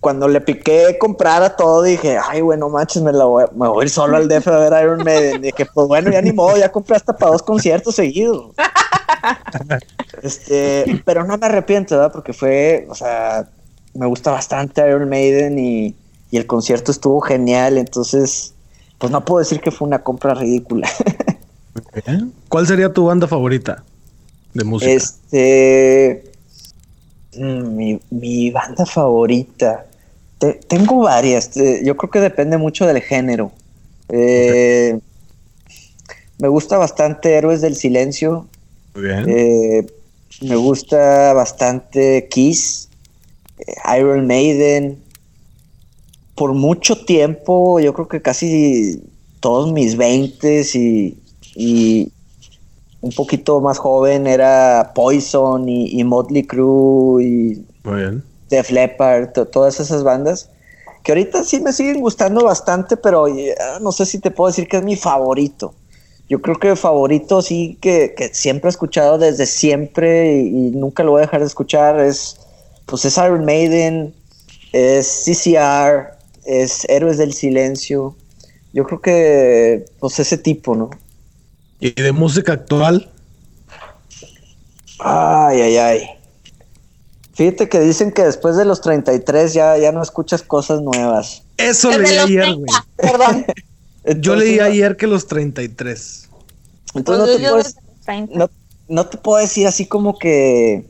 cuando 0.00 0.28
le 0.28 0.40
piqué 0.40 0.96
comprar 0.98 1.42
a 1.42 1.56
todo, 1.56 1.82
dije, 1.82 2.18
ay, 2.22 2.40
bueno, 2.40 2.68
manches, 2.68 3.02
me, 3.02 3.12
la 3.12 3.24
voy, 3.24 3.44
me 3.54 3.68
voy 3.68 3.82
a 3.82 3.84
ir 3.84 3.90
solo 3.90 4.16
al 4.16 4.28
DF 4.28 4.46
a 4.48 4.58
ver 4.58 4.84
Iron 4.84 5.02
Maiden. 5.04 5.42
dije, 5.42 5.66
pues 5.74 5.88
bueno, 5.88 6.10
ya 6.10 6.22
ni 6.22 6.32
modo, 6.32 6.56
ya 6.56 6.70
compré 6.70 6.96
hasta 6.96 7.16
para 7.16 7.32
dos 7.32 7.42
conciertos 7.42 7.96
seguidos. 7.96 8.54
este, 10.22 11.02
pero 11.04 11.24
no 11.24 11.36
me 11.36 11.46
arrepiento, 11.46 11.96
¿verdad? 11.96 12.12
Porque 12.12 12.32
fue, 12.32 12.86
o 12.88 12.94
sea, 12.94 13.48
me 13.94 14.06
gusta 14.06 14.30
bastante 14.30 14.86
Iron 14.88 15.08
Maiden 15.08 15.58
y, 15.58 15.96
y 16.30 16.36
el 16.36 16.46
concierto 16.46 16.92
estuvo 16.92 17.20
genial, 17.20 17.76
entonces, 17.76 18.54
pues 18.98 19.10
no 19.10 19.24
puedo 19.24 19.40
decir 19.40 19.60
que 19.60 19.72
fue 19.72 19.88
una 19.88 20.02
compra 20.02 20.34
ridícula. 20.34 20.88
¿Cuál 22.48 22.66
sería 22.66 22.92
tu 22.92 23.06
banda 23.06 23.26
favorita 23.26 23.82
de 24.54 24.64
música? 24.64 24.92
Este. 24.92 26.32
Mi, 27.38 28.50
banda 28.50 28.86
favorita. 28.86 29.86
tengo 30.68 31.00
varias. 31.00 31.50
yo 31.54 31.96
creo 31.96 32.10
que 32.10 32.20
depende 32.20 32.58
mucho 32.58 32.86
del 32.86 33.00
género. 33.00 33.52
Eh, 34.10 34.98
me 36.38 36.48
gusta 36.48 36.78
bastante 36.78 37.34
Héroes 37.34 37.60
del 37.60 37.76
Silencio. 37.76 38.46
Muy 38.94 39.04
bien. 39.04 39.24
Eh, 39.28 39.86
me 40.40 40.56
gusta 40.56 41.32
bastante 41.32 42.28
Kiss, 42.30 42.88
eh, 43.58 43.98
Iron 43.98 44.26
Maiden. 44.26 44.98
Por 46.34 46.54
mucho 46.54 47.04
tiempo, 47.04 47.80
yo 47.80 47.92
creo 47.92 48.06
que 48.06 48.22
casi 48.22 49.02
todos 49.40 49.72
mis 49.72 49.96
20 49.96 50.64
y, 50.74 51.18
y, 51.56 52.12
un 53.00 53.12
poquito 53.12 53.60
más 53.60 53.78
joven 53.78 54.26
era 54.26 54.92
Poison 54.94 55.68
y, 55.68 56.02
Motley 56.04 56.44
Crue 56.44 57.24
y 57.24 57.64
Def 58.48 58.70
Leppard, 58.70 59.32
todas 59.50 59.78
esas 59.80 60.02
bandas 60.02 60.50
que 61.02 61.12
ahorita 61.12 61.42
sí 61.44 61.60
me 61.60 61.72
siguen 61.72 62.00
gustando 62.00 62.44
bastante, 62.44 62.96
pero 62.96 63.26
no 63.80 63.92
sé 63.92 64.04
si 64.04 64.18
te 64.18 64.30
puedo 64.30 64.48
decir 64.48 64.68
que 64.68 64.76
es 64.76 64.82
mi 64.82 64.94
favorito. 64.94 65.74
Yo 66.28 66.42
creo 66.42 66.56
que 66.56 66.76
favorito 66.76 67.40
sí 67.40 67.78
que, 67.80 68.14
siempre 68.32 68.68
he 68.68 68.72
escuchado 68.72 69.16
desde 69.16 69.46
siempre 69.46 70.36
y, 70.36 70.70
nunca 70.72 71.02
lo 71.02 71.12
voy 71.12 71.20
a 71.20 71.22
dejar 71.22 71.40
de 71.40 71.46
escuchar 71.46 71.98
es 72.00 72.36
pues 72.84 73.04
es 73.04 73.16
Iron 73.16 73.44
Maiden, 73.44 74.14
es 74.72 75.24
CCR, 75.24 76.10
es 76.44 76.86
Héroes 76.88 77.16
del 77.16 77.32
Silencio. 77.32 78.14
Yo 78.74 78.84
creo 78.84 79.00
que 79.00 79.84
pues 80.00 80.18
ese 80.20 80.36
tipo, 80.36 80.74
¿no? 80.74 80.90
¿Y 81.80 81.92
de 81.92 82.12
música 82.12 82.52
actual? 82.52 83.08
Ay, 84.98 85.60
ay, 85.60 85.76
ay. 85.76 86.02
Fíjate 87.34 87.68
que 87.68 87.78
dicen 87.78 88.10
que 88.10 88.24
después 88.24 88.56
de 88.56 88.64
los 88.64 88.80
33 88.80 89.54
ya, 89.54 89.78
ya 89.78 89.92
no 89.92 90.02
escuchas 90.02 90.42
cosas 90.42 90.82
nuevas. 90.82 91.44
Eso 91.56 91.96
leí 91.96 92.18
ayer, 92.18 92.54
güey. 92.54 92.66
Perdón. 92.96 93.46
Yo 94.20 94.34
leí 94.34 94.58
ayer 94.58 94.96
que 94.96 95.06
los 95.06 95.28
33. 95.28 96.28
Entonces 96.94 97.74
no 98.32 98.48
no, 98.88 99.06
te 99.06 99.18
puedo 99.18 99.38
decir 99.38 99.66
así 99.66 99.86
como 99.86 100.18
que 100.18 100.84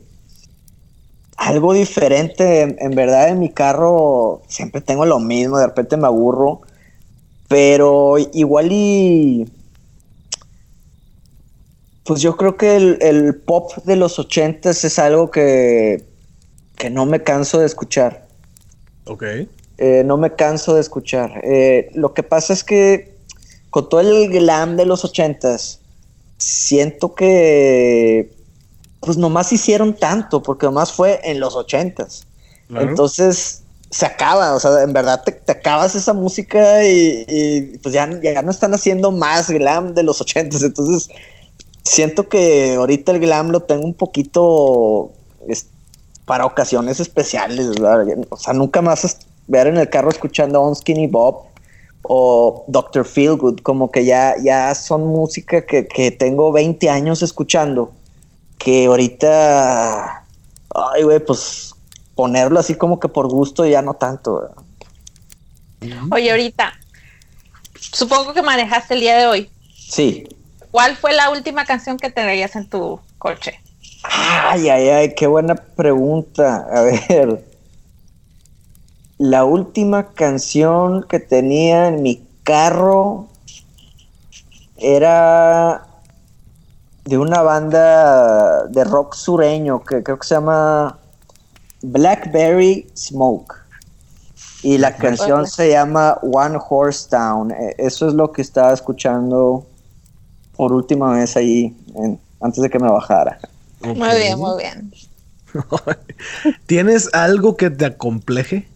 algo 1.37 1.73
diferente. 1.73 2.61
en, 2.61 2.91
verdad, 2.95 3.29
en 3.29 3.39
mi 3.39 3.49
carro 3.49 4.41
siempre 4.47 4.81
tengo 4.81 5.05
lo 5.05 5.19
mismo. 5.19 5.59
De 5.59 5.67
repente 5.67 5.97
me 5.97 6.07
aburro. 6.07 6.61
Pero 7.47 8.15
igual 8.33 8.71
y 8.71 9.51
pues 12.09 12.23
yo 12.23 12.35
creo 12.37 12.57
que 12.57 12.75
el, 12.75 13.35
pop 13.35 13.71
de 13.83 13.95
los 13.95 14.17
ochentas 14.17 14.83
es 14.83 14.97
algo 14.97 15.29
que, 15.29 16.03
que, 16.75 16.89
no 16.89 17.05
me 17.05 17.21
canso 17.21 17.59
de 17.59 17.67
escuchar. 17.67 18.25
Ok. 19.05 19.23
Eh, 19.77 20.01
no 20.03 20.17
me 20.17 20.33
canso 20.33 20.73
de 20.73 20.81
escuchar. 20.81 21.39
Eh, 21.43 21.91
lo 21.93 22.15
que 22.15 22.23
pasa 22.23 22.51
es 22.51 22.63
que 22.63 23.15
con 23.69 23.89
todo 23.89 23.99
el 23.99 24.27
glam 24.29 24.75
de 24.75 24.87
los 24.87 25.05
ochentas, 25.05 25.81
siento 26.39 27.13
que 27.13 28.33
pues 29.01 29.15
nomás 29.17 29.53
hicieron 29.53 29.93
tanto, 29.93 30.41
porque 30.41 30.65
nomás 30.65 30.91
fue 30.91 31.21
en 31.23 31.39
los 31.39 31.55
ochentas. 31.55 32.25
Entonces 32.71 33.61
se 33.91 34.07
acaba, 34.07 34.55
o 34.55 34.59
sea, 34.59 34.81
en 34.81 34.93
verdad 34.93 35.21
te, 35.23 35.51
acabas 35.51 35.93
esa 35.93 36.13
música 36.13 36.83
y, 36.83 37.77
pues 37.83 37.93
ya, 37.93 38.09
ya, 38.19 38.41
no 38.41 38.49
están 38.49 38.73
haciendo 38.73 39.11
más 39.11 39.51
glam 39.51 39.93
de 39.93 40.01
los 40.01 40.19
ochentas. 40.21 40.63
Entonces 40.63 41.07
siento 41.89 42.29
que 42.29 42.75
ahorita 42.75 43.11
el 43.11 43.19
glam 43.19 43.49
lo 43.49 43.61
tengo 43.61 43.83
un 43.83 43.95
poquito 43.95 45.11
para 46.25 46.45
ocasiones 46.45 46.99
especiales, 46.99 47.67
O 48.29 48.37
sea, 48.37 48.53
nunca 48.53 48.81
más 48.83 49.17
ver 49.47 49.65
en 49.65 49.77
el 49.77 49.89
carro 49.89 50.11
escuchando 50.11 50.61
On 50.61 50.75
Skinny 50.75 51.07
Bob 51.07 51.45
o 52.03 52.63
Dr. 52.67 53.05
Feelgood, 53.05 53.61
como 53.61 53.89
que 53.89 54.05
ya, 54.05 54.35
ya 54.41 54.73
son 54.75 55.07
música 55.07 55.65
que, 55.65 56.15
tengo 56.17 56.51
20 56.51 56.89
años 56.89 57.23
escuchando, 57.23 57.91
que 58.59 58.85
ahorita, 58.85 60.25
ay, 60.75 61.03
güey, 61.03 61.19
pues 61.19 61.73
ponerlo 62.13 62.59
así 62.59 62.75
como 62.75 62.99
que 62.99 63.07
por 63.07 63.27
gusto 63.27 63.65
ya 63.65 63.81
no 63.81 63.95
tanto. 63.95 64.51
Oye, 66.11 66.29
ahorita, 66.29 66.73
supongo 67.79 68.33
que 68.33 68.43
manejaste 68.43 68.93
el 68.93 68.99
día 68.99 69.17
de 69.17 69.25
hoy. 69.25 69.49
Sí. 69.75 70.27
¿Cuál 70.71 70.95
fue 70.95 71.13
la 71.13 71.29
última 71.29 71.65
canción 71.65 71.97
que 71.97 72.09
te 72.09 72.21
traías 72.21 72.55
en 72.55 72.69
tu 72.69 72.99
coche? 73.17 73.59
Ay, 74.03 74.69
ay, 74.69 74.89
ay, 74.89 75.15
qué 75.15 75.27
buena 75.27 75.55
pregunta. 75.55 76.67
A 76.71 76.81
ver. 76.81 77.45
La 79.17 79.43
última 79.43 80.13
canción 80.13 81.03
que 81.03 81.19
tenía 81.19 81.87
en 81.87 82.01
mi 82.03 82.25
carro 82.43 83.27
era 84.77 85.85
de 87.03 87.17
una 87.17 87.41
banda 87.41 88.67
de 88.67 88.83
rock 88.83 89.15
sureño 89.15 89.83
que 89.83 90.03
creo 90.03 90.19
que 90.19 90.27
se 90.27 90.35
llama 90.35 90.97
Blackberry 91.81 92.87
Smoke. 92.95 93.55
Y 94.61 94.77
la 94.77 94.95
canción 94.95 95.47
se 95.47 95.69
llama 95.69 96.19
One 96.21 96.57
Horse 96.69 97.09
Town. 97.09 97.51
E, 97.51 97.75
eso 97.77 98.07
es 98.07 98.13
lo 98.13 98.31
que 98.31 98.41
estaba 98.41 98.73
escuchando 98.73 99.65
por 100.59 100.73
última 100.73 101.13
vez 101.13 101.37
ahí, 101.37 101.73
antes 102.41 102.61
de 102.61 102.69
que 102.69 102.79
me 102.79 102.91
bajara. 102.91 103.39
Muy 103.79 103.95
bien, 103.95 104.37
muy 104.37 104.61
bien. 104.61 104.91
¿Tienes 106.65 107.09
algo 107.13 107.55
que 107.55 107.69
te 107.69 107.85
acompleje? 107.85 108.67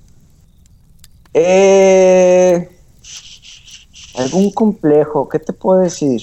Eh, 1.34 2.70
algún 4.16 4.50
complejo, 4.54 5.28
¿qué 5.28 5.40
te 5.40 5.52
puedo 5.52 5.82
decir? 5.82 6.22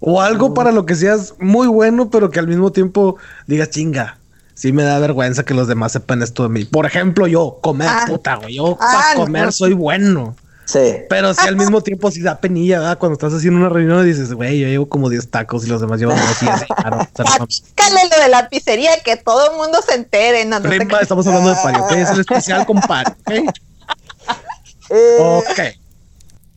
O 0.00 0.20
algo 0.20 0.52
para 0.52 0.72
lo 0.72 0.84
que 0.84 0.94
seas 0.94 1.32
muy 1.38 1.68
bueno, 1.68 2.10
pero 2.10 2.28
que 2.28 2.38
al 2.38 2.48
mismo 2.48 2.70
tiempo 2.70 3.16
digas 3.46 3.70
chinga. 3.70 4.18
Sí 4.52 4.74
me 4.74 4.82
da 4.82 4.98
vergüenza 4.98 5.42
que 5.42 5.54
los 5.54 5.68
demás 5.68 5.92
sepan 5.92 6.20
esto 6.20 6.42
de 6.42 6.50
mí. 6.50 6.66
Por 6.66 6.84
ejemplo, 6.84 7.26
yo, 7.26 7.60
comer, 7.62 7.88
ah. 7.90 8.04
puta, 8.06 8.34
güey. 8.34 8.56
Yo 8.56 8.76
para 8.76 9.12
ah, 9.12 9.14
comer 9.16 9.52
soy 9.54 9.72
bueno. 9.72 10.36
Sí. 10.66 10.96
Pero 11.08 11.32
si 11.32 11.46
al 11.46 11.56
mismo 11.56 11.80
tiempo 11.80 12.10
si 12.10 12.22
da 12.22 12.38
penilla, 12.38 12.80
¿verdad? 12.80 12.98
Cuando 12.98 13.14
estás 13.14 13.32
haciendo 13.32 13.60
una 13.60 13.68
reunión 13.68 14.04
y 14.04 14.10
dices, 14.10 14.32
güey, 14.32 14.60
yo 14.60 14.68
llevo 14.68 14.88
como 14.88 15.08
10 15.08 15.30
tacos 15.30 15.64
y 15.64 15.68
los 15.68 15.80
demás 15.80 15.98
llevan 15.98 16.18
como 16.18 16.28
10. 16.28 16.66
claro, 16.76 16.98
lo 16.98 18.22
de 18.22 18.28
la 18.28 18.48
pizzería, 18.48 18.90
que 19.04 19.16
todo 19.16 19.50
el 19.50 19.56
mundo 19.56 19.78
se 19.86 19.94
entere. 19.94 20.44
No, 20.44 20.58
estamos 21.00 21.26
hablando 21.26 21.50
de 21.50 21.56
Pari, 21.56 21.80
¿ok? 21.80 21.92
Es 21.92 22.10
el 22.10 22.20
especial 22.20 22.66
con 22.66 22.80
Pari, 22.80 23.12
¿ok? 23.12 23.54
Eh, 24.90 25.16
ok. 25.20 25.60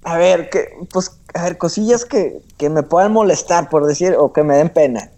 A 0.04 0.18
ver, 0.18 0.50
que, 0.50 0.70
pues, 0.92 1.12
a 1.34 1.44
ver, 1.44 1.58
cosillas 1.58 2.06
que, 2.06 2.42
que 2.58 2.70
me 2.70 2.84
puedan 2.84 3.12
molestar, 3.12 3.70
por 3.70 3.86
decir, 3.86 4.16
o 4.18 4.34
que 4.34 4.44
me 4.44 4.58
den 4.58 4.70
pena. 4.70 5.12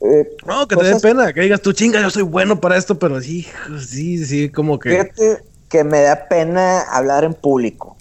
Eh, 0.00 0.36
no, 0.46 0.68
que 0.68 0.76
te 0.76 0.84
den 0.84 1.00
pena, 1.00 1.32
que 1.32 1.40
digas 1.40 1.62
tú 1.62 1.72
chinga, 1.72 2.00
yo 2.00 2.10
soy 2.10 2.22
bueno 2.22 2.60
para 2.60 2.76
esto, 2.76 2.98
pero 2.98 3.20
sí, 3.20 3.46
sí, 3.86 4.24
sí, 4.24 4.50
como 4.50 4.78
que. 4.78 4.90
Fíjate, 4.90 5.42
que 5.68 5.84
me 5.84 6.02
da 6.02 6.28
pena 6.28 6.82
hablar 6.82 7.24
en 7.24 7.34
público. 7.34 7.96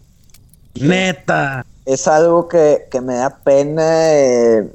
Neta. 0.79 1.65
Es 1.85 2.07
algo 2.07 2.47
que, 2.47 2.87
me 3.01 3.15
da 3.15 3.29
pena. 3.43 4.13
Eh, 4.13 4.69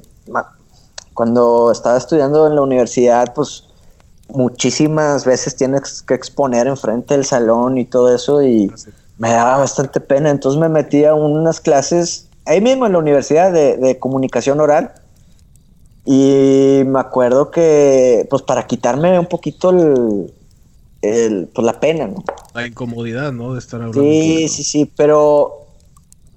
cuando 1.13 1.71
estaba 1.71 1.97
estudiando 1.97 2.47
en 2.47 2.55
la 2.55 2.61
universidad, 2.61 3.33
pues 3.33 3.65
muchísimas 4.29 5.25
veces 5.25 5.55
tienes 5.55 6.01
que 6.01 6.13
exponer 6.13 6.67
enfrente 6.67 7.13
del 7.13 7.25
salón 7.25 7.77
y 7.77 7.85
todo 7.85 8.13
eso 8.15 8.41
y 8.41 8.71
me 9.17 9.31
daba 9.31 9.57
bastante 9.57 9.99
pena. 9.99 10.29
Entonces 10.29 10.59
me 10.59 10.69
metí 10.69 11.05
a 11.05 11.13
unas 11.13 11.59
clases 11.59 12.27
ahí 12.45 12.61
mismo 12.61 12.85
en 12.85 12.93
la 12.93 12.99
universidad 12.99 13.51
de, 13.51 13.97
comunicación 13.99 14.59
oral. 14.59 14.93
Y 16.05 16.81
me 16.87 16.99
acuerdo 16.99 17.51
que, 17.51 18.25
pues 18.29 18.41
para 18.41 18.65
quitarme 18.65 19.19
un 19.19 19.27
poquito 19.27 19.69
el, 19.69 20.33
pues 21.01 21.65
la 21.65 21.79
pena, 21.79 22.07
¿no? 22.07 22.23
La 22.53 22.67
incomodidad, 22.67 23.31
¿no? 23.31 23.53
De 23.53 23.59
estar 23.59 23.81
hablando. 23.81 24.01
Sí, 24.01 24.47
sí, 24.47 24.63
sí, 24.63 24.91
pero 24.95 25.65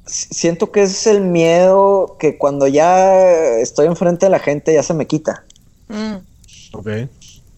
siento 0.06 0.70
que 0.72 0.82
es 0.82 1.06
el 1.06 1.20
miedo 1.20 2.16
que 2.18 2.38
cuando 2.38 2.66
ya 2.66 3.58
estoy 3.58 3.86
enfrente 3.86 4.26
de 4.26 4.30
la 4.30 4.38
gente 4.38 4.72
ya 4.72 4.82
se 4.82 4.94
me 4.94 5.06
quita. 5.06 5.44
Mm. 5.88 6.16
Ok. 6.72 6.88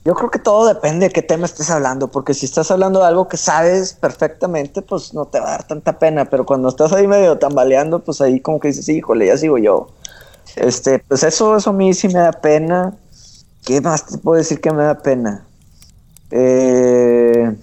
Yo 0.04 0.14
creo 0.14 0.30
que 0.30 0.38
todo 0.38 0.68
depende 0.68 1.06
de 1.06 1.12
qué 1.12 1.20
tema 1.20 1.46
estés 1.46 1.68
hablando, 1.68 2.08
porque 2.08 2.32
si 2.32 2.46
estás 2.46 2.70
hablando 2.70 3.00
de 3.00 3.06
algo 3.06 3.26
que 3.26 3.36
sabes 3.36 3.92
perfectamente, 3.92 4.80
pues 4.80 5.12
no 5.12 5.24
te 5.24 5.40
va 5.40 5.48
a 5.48 5.50
dar 5.52 5.66
tanta 5.66 5.98
pena, 5.98 6.26
pero 6.26 6.46
cuando 6.46 6.68
estás 6.68 6.92
ahí 6.92 7.08
medio 7.08 7.38
tambaleando, 7.38 7.98
pues 7.98 8.20
ahí 8.20 8.38
como 8.38 8.60
que 8.60 8.68
dices, 8.68 8.88
híjole, 8.88 9.26
ya 9.26 9.36
sigo 9.36 9.58
yo. 9.58 9.88
Este, 10.54 11.00
pues 11.00 11.24
eso, 11.24 11.56
eso 11.56 11.70
a 11.70 11.72
mí 11.72 11.92
sí 11.92 12.06
me 12.06 12.20
da 12.20 12.30
pena. 12.30 12.94
¿Qué 13.64 13.80
más 13.80 14.06
te 14.06 14.18
puedo 14.18 14.38
decir 14.38 14.60
que 14.60 14.70
me 14.70 14.84
da 14.84 14.96
pena? 14.96 15.44
Eh... 16.30 17.56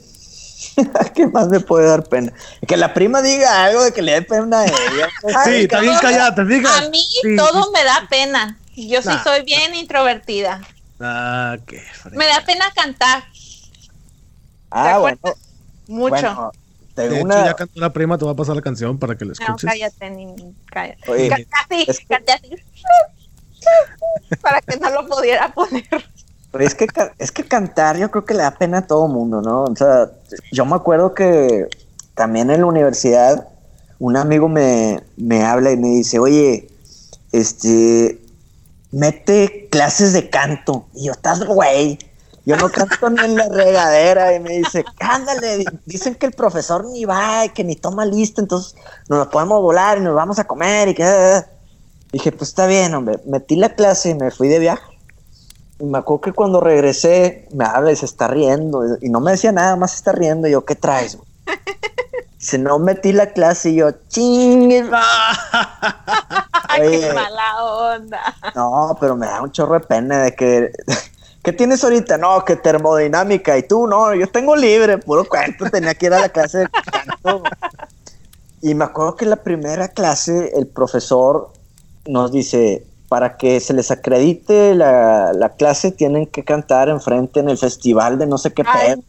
¿Qué 1.15 1.27
más 1.27 1.47
me 1.49 1.59
puede 1.59 1.87
dar 1.87 2.03
pena? 2.03 2.33
Que 2.67 2.77
la 2.77 2.93
prima 2.93 3.21
diga 3.21 3.65
algo 3.65 3.83
de 3.83 3.93
que 3.93 4.01
le 4.01 4.13
dé 4.13 4.21
pena 4.21 4.61
a 4.61 4.65
ella. 4.65 5.09
sí, 5.45 5.67
también 5.67 5.97
callada, 5.99 6.35
te 6.35 6.45
diga. 6.45 6.77
A 6.77 6.89
mí 6.89 7.05
todo 7.37 7.71
me 7.71 7.83
da 7.83 8.07
pena. 8.09 8.57
Yo 8.75 9.01
sí 9.01 9.11
soy 9.23 9.43
bien 9.43 9.75
introvertida. 9.75 10.61
Ah, 10.99 11.57
qué 11.67 11.83
Me 12.11 12.25
da 12.25 12.43
pena 12.45 12.65
cantar. 12.73 13.23
Ah, 14.71 14.97
bueno. 14.99 15.19
Mucho. 15.87 16.51
de 16.95 17.19
hecho, 17.19 17.27
ya 17.27 17.53
cantó 17.53 17.79
la 17.79 17.91
prima, 17.91 18.17
te 18.17 18.25
va 18.25 18.31
a 18.31 18.35
pasar 18.35 18.55
la 18.55 18.61
canción 18.61 18.97
para 18.97 19.15
que 19.15 19.25
la 19.25 19.33
escuches. 19.33 19.63
No, 19.63 19.69
cállate, 19.69 20.09
ni 20.09 20.33
cállate. 20.65 21.11
Oye, 21.11 21.29
así, 21.31 21.85
es 21.87 22.01
así. 22.09 22.55
para 24.41 24.61
que 24.61 24.77
no 24.77 24.89
lo 24.89 25.07
pudiera 25.07 25.53
poner. 25.53 25.85
Es 26.59 26.75
que, 26.75 26.87
es 27.17 27.31
que 27.31 27.43
cantar 27.43 27.97
yo 27.97 28.11
creo 28.11 28.25
que 28.25 28.33
le 28.33 28.43
da 28.43 28.51
pena 28.51 28.79
a 28.79 28.87
todo 28.87 29.07
mundo, 29.07 29.41
¿no? 29.41 29.63
O 29.63 29.75
sea, 29.75 30.11
yo 30.51 30.65
me 30.65 30.75
acuerdo 30.75 31.13
que 31.13 31.67
también 32.15 32.51
en 32.51 32.61
la 32.61 32.67
universidad 32.67 33.47
un 33.99 34.17
amigo 34.17 34.49
me, 34.49 35.01
me 35.17 35.43
habla 35.43 35.71
y 35.71 35.77
me 35.77 35.87
dice, 35.87 36.19
oye, 36.19 36.67
este, 37.31 38.19
mete 38.91 39.67
clases 39.69 40.13
de 40.13 40.29
canto. 40.29 40.87
Y 40.93 41.05
yo, 41.05 41.13
estás 41.13 41.43
güey. 41.45 41.97
Yo 42.45 42.57
no 42.57 42.69
canto 42.69 43.09
ni 43.09 43.21
en 43.23 43.35
la 43.35 43.47
regadera. 43.47 44.35
Y 44.35 44.39
me 44.39 44.57
dice, 44.57 44.83
ándale, 44.99 45.65
dicen 45.85 46.15
que 46.15 46.25
el 46.25 46.33
profesor 46.33 46.85
ni 46.85 47.05
va, 47.05 47.47
que 47.53 47.63
ni 47.63 47.75
toma 47.75 48.05
lista, 48.05 48.41
entonces 48.41 48.75
nos 49.07 49.27
podemos 49.27 49.61
volar 49.61 49.97
y 49.97 50.01
nos 50.01 50.15
vamos 50.15 50.39
a 50.39 50.43
comer. 50.45 50.89
Y 50.89 50.93
que. 50.93 51.43
Dije, 52.11 52.31
pues 52.31 52.49
está 52.49 52.67
bien, 52.67 52.93
hombre. 52.93 53.19
Metí 53.25 53.55
la 53.55 53.73
clase 53.73 54.09
y 54.09 54.15
me 54.15 54.29
fui 54.29 54.47
de 54.47 54.59
viaje. 54.59 54.83
Y 55.79 55.85
me 55.85 55.97
acuerdo 55.97 56.21
que 56.21 56.33
cuando 56.33 56.59
regresé, 56.59 57.47
me 57.53 57.65
habla 57.65 57.91
y 57.91 57.95
se 57.95 58.05
está 58.05 58.27
riendo. 58.27 58.83
Y 59.01 59.09
no 59.09 59.19
me 59.19 59.31
decía 59.31 59.51
nada 59.51 59.75
más, 59.75 59.91
se 59.91 59.97
está 59.97 60.11
riendo. 60.11 60.47
Y 60.47 60.51
yo, 60.51 60.65
¿qué 60.65 60.75
traes? 60.75 61.17
Si 62.37 62.57
no 62.57 62.77
metí 62.77 63.13
la 63.13 63.27
clase 63.27 63.69
y 63.69 63.75
yo, 63.75 63.91
chingue. 64.09 64.83
Qué 66.75 67.11
mala 67.13 67.63
onda. 67.63 68.35
No, 68.53 68.97
pero 68.99 69.15
me 69.15 69.27
da 69.27 69.41
un 69.41 69.51
chorro 69.51 69.75
de 69.75 69.79
pena 69.79 70.23
de 70.23 70.35
que. 70.35 70.71
¿Qué 71.41 71.53
tienes 71.53 71.83
ahorita? 71.85 72.17
No, 72.17 72.43
que 72.43 72.57
termodinámica. 72.57 73.57
Y 73.57 73.63
tú, 73.63 73.87
no, 73.87 74.13
yo 74.13 74.27
tengo 74.27 74.57
libre, 74.57 74.97
puro 74.97 75.23
cuento. 75.23 75.69
Tenía 75.69 75.93
que 75.95 76.07
ir 76.07 76.13
a 76.13 76.19
la 76.19 76.29
clase 76.29 76.59
de 76.59 76.69
canto. 76.69 77.43
Y 78.61 78.75
me 78.75 78.85
acuerdo 78.85 79.15
que 79.15 79.23
en 79.23 79.29
la 79.29 79.37
primera 79.37 79.87
clase 79.87 80.51
el 80.55 80.67
profesor 80.67 81.51
nos 82.05 82.31
dice, 82.31 82.85
para 83.13 83.37
que 83.37 83.59
se 83.59 83.75
les 83.75 83.91
acredite 83.91 84.73
la, 84.73 85.53
clase, 85.55 85.91
tienen 85.91 86.25
que 86.25 86.43
cantar 86.43 86.89
enfrente 86.89 87.41
en 87.41 87.47
el 87.47 87.59
festival 87.59 88.17
de 88.17 88.25
no 88.25 88.39
sé 88.39 88.51
qué 88.51 88.63
pedo. 88.63 89.03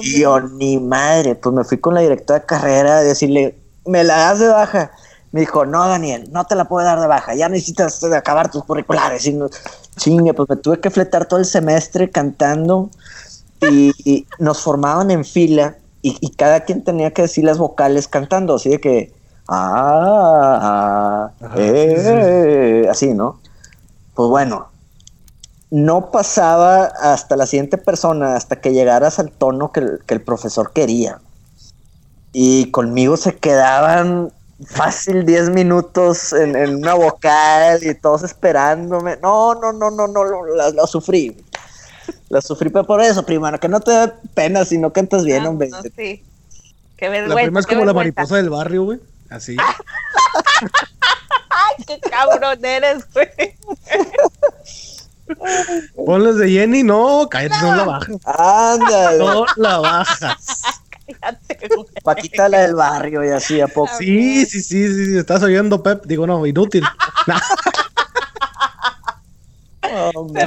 y 0.00 0.18
yo, 0.18 0.40
ni 0.40 0.78
madre, 0.78 1.36
pues 1.36 1.54
me 1.54 1.62
fui 1.62 1.78
con 1.78 1.94
la 1.94 2.00
directora 2.00 2.40
de 2.40 2.44
carrera 2.44 2.98
a 2.98 3.02
decirle, 3.04 3.56
me 3.84 4.02
la 4.02 4.16
das 4.16 4.40
de 4.40 4.48
baja. 4.48 4.90
Me 5.30 5.38
dijo, 5.38 5.64
no, 5.64 5.86
Daniel, 5.86 6.28
no 6.32 6.44
te 6.44 6.56
la 6.56 6.64
puedo 6.64 6.84
dar 6.84 6.98
de 6.98 7.06
baja, 7.06 7.36
ya 7.36 7.48
necesitas 7.48 8.02
acabar 8.02 8.50
tus 8.50 8.64
curriculares. 8.64 9.24
Y 9.28 9.38
chingue, 9.94 10.34
pues 10.34 10.48
me 10.48 10.56
tuve 10.56 10.80
que 10.80 10.90
fletar 10.90 11.26
todo 11.26 11.38
el 11.38 11.46
semestre 11.46 12.10
cantando 12.10 12.90
y, 13.62 14.26
nos 14.40 14.60
formaban 14.60 15.12
en 15.12 15.24
fila 15.24 15.76
y, 16.02 16.16
y, 16.20 16.30
cada 16.30 16.64
quien 16.64 16.82
tenía 16.82 17.12
que 17.12 17.22
decir 17.22 17.44
las 17.44 17.58
vocales 17.58 18.08
cantando, 18.08 18.56
así 18.56 18.70
de 18.70 18.80
que 18.80 19.12
ah, 19.48 21.30
eh, 21.56 22.86
así, 22.90 23.14
¿no? 23.14 23.40
Pues 24.14 24.28
bueno, 24.28 24.68
no 25.70 26.10
pasaba 26.10 26.84
hasta 26.84 27.36
la 27.36 27.46
siguiente 27.46 27.78
persona, 27.78 28.36
hasta 28.36 28.60
que 28.60 28.72
llegaras 28.72 29.18
al 29.18 29.30
tono 29.30 29.72
que 29.72 29.98
el, 30.06 30.20
profesor 30.22 30.72
quería. 30.72 31.20
Y 32.32 32.70
conmigo 32.70 33.16
se 33.16 33.36
quedaban 33.36 34.32
fácil 34.64 35.26
10 35.26 35.50
minutos 35.50 36.32
en, 36.32 36.76
una 36.76 36.94
vocal 36.94 37.80
y 37.82 37.94
todos 37.94 38.22
esperándome. 38.22 39.16
No, 39.22 39.54
no, 39.54 39.72
no, 39.72 39.90
no, 39.90 40.06
no, 40.06 40.24
lo, 40.24 40.86
sufrí. 40.86 41.36
Lo 42.30 42.40
sufrí 42.40 42.70
por 42.70 43.00
eso, 43.00 43.24
primero, 43.24 43.58
que 43.58 43.68
no 43.68 43.80
te 43.80 43.90
da 43.90 44.14
pena 44.34 44.64
si 44.64 44.78
no 44.78 44.92
cantas 44.92 45.24
bien, 45.24 45.44
ah, 45.44 45.48
hombre. 45.48 45.70
sí. 45.96 46.22
Qué 46.96 47.10
vergüenza. 47.10 47.34
La 47.34 47.42
prima 47.42 47.60
es 47.60 47.66
como 47.66 47.84
la 47.84 47.92
mariposa 47.92 48.36
del 48.36 48.48
barrio, 48.48 48.84
güey. 48.84 49.00
Así. 49.30 49.56
Ay, 51.50 51.84
qué 51.86 51.98
cabrón 52.00 52.64
eres, 52.64 53.06
güey. 53.12 53.56
Ponles 55.94 56.36
de 56.36 56.50
Jenny, 56.50 56.82
no, 56.82 57.28
cállate, 57.28 57.56
no, 57.60 57.76
la 57.76 57.84
bajas. 57.84 58.16
Ándale. 58.24 59.18
No 59.18 59.44
la 59.56 59.78
bajas. 59.78 60.82
Cállate, 61.20 61.68
güey. 61.68 61.86
Paquita 62.02 62.48
la 62.48 62.60
del 62.60 62.74
barrio 62.74 63.24
y 63.24 63.28
así 63.30 63.60
a 63.60 63.68
poco. 63.68 63.90
Sí, 63.98 64.46
sí, 64.46 64.62
sí, 64.62 64.88
sí, 64.88 65.06
sí, 65.06 65.18
estás 65.18 65.42
oyendo, 65.42 65.82
Pep. 65.82 66.04
Digo, 66.06 66.26
no, 66.26 66.46
inútil. 66.46 66.84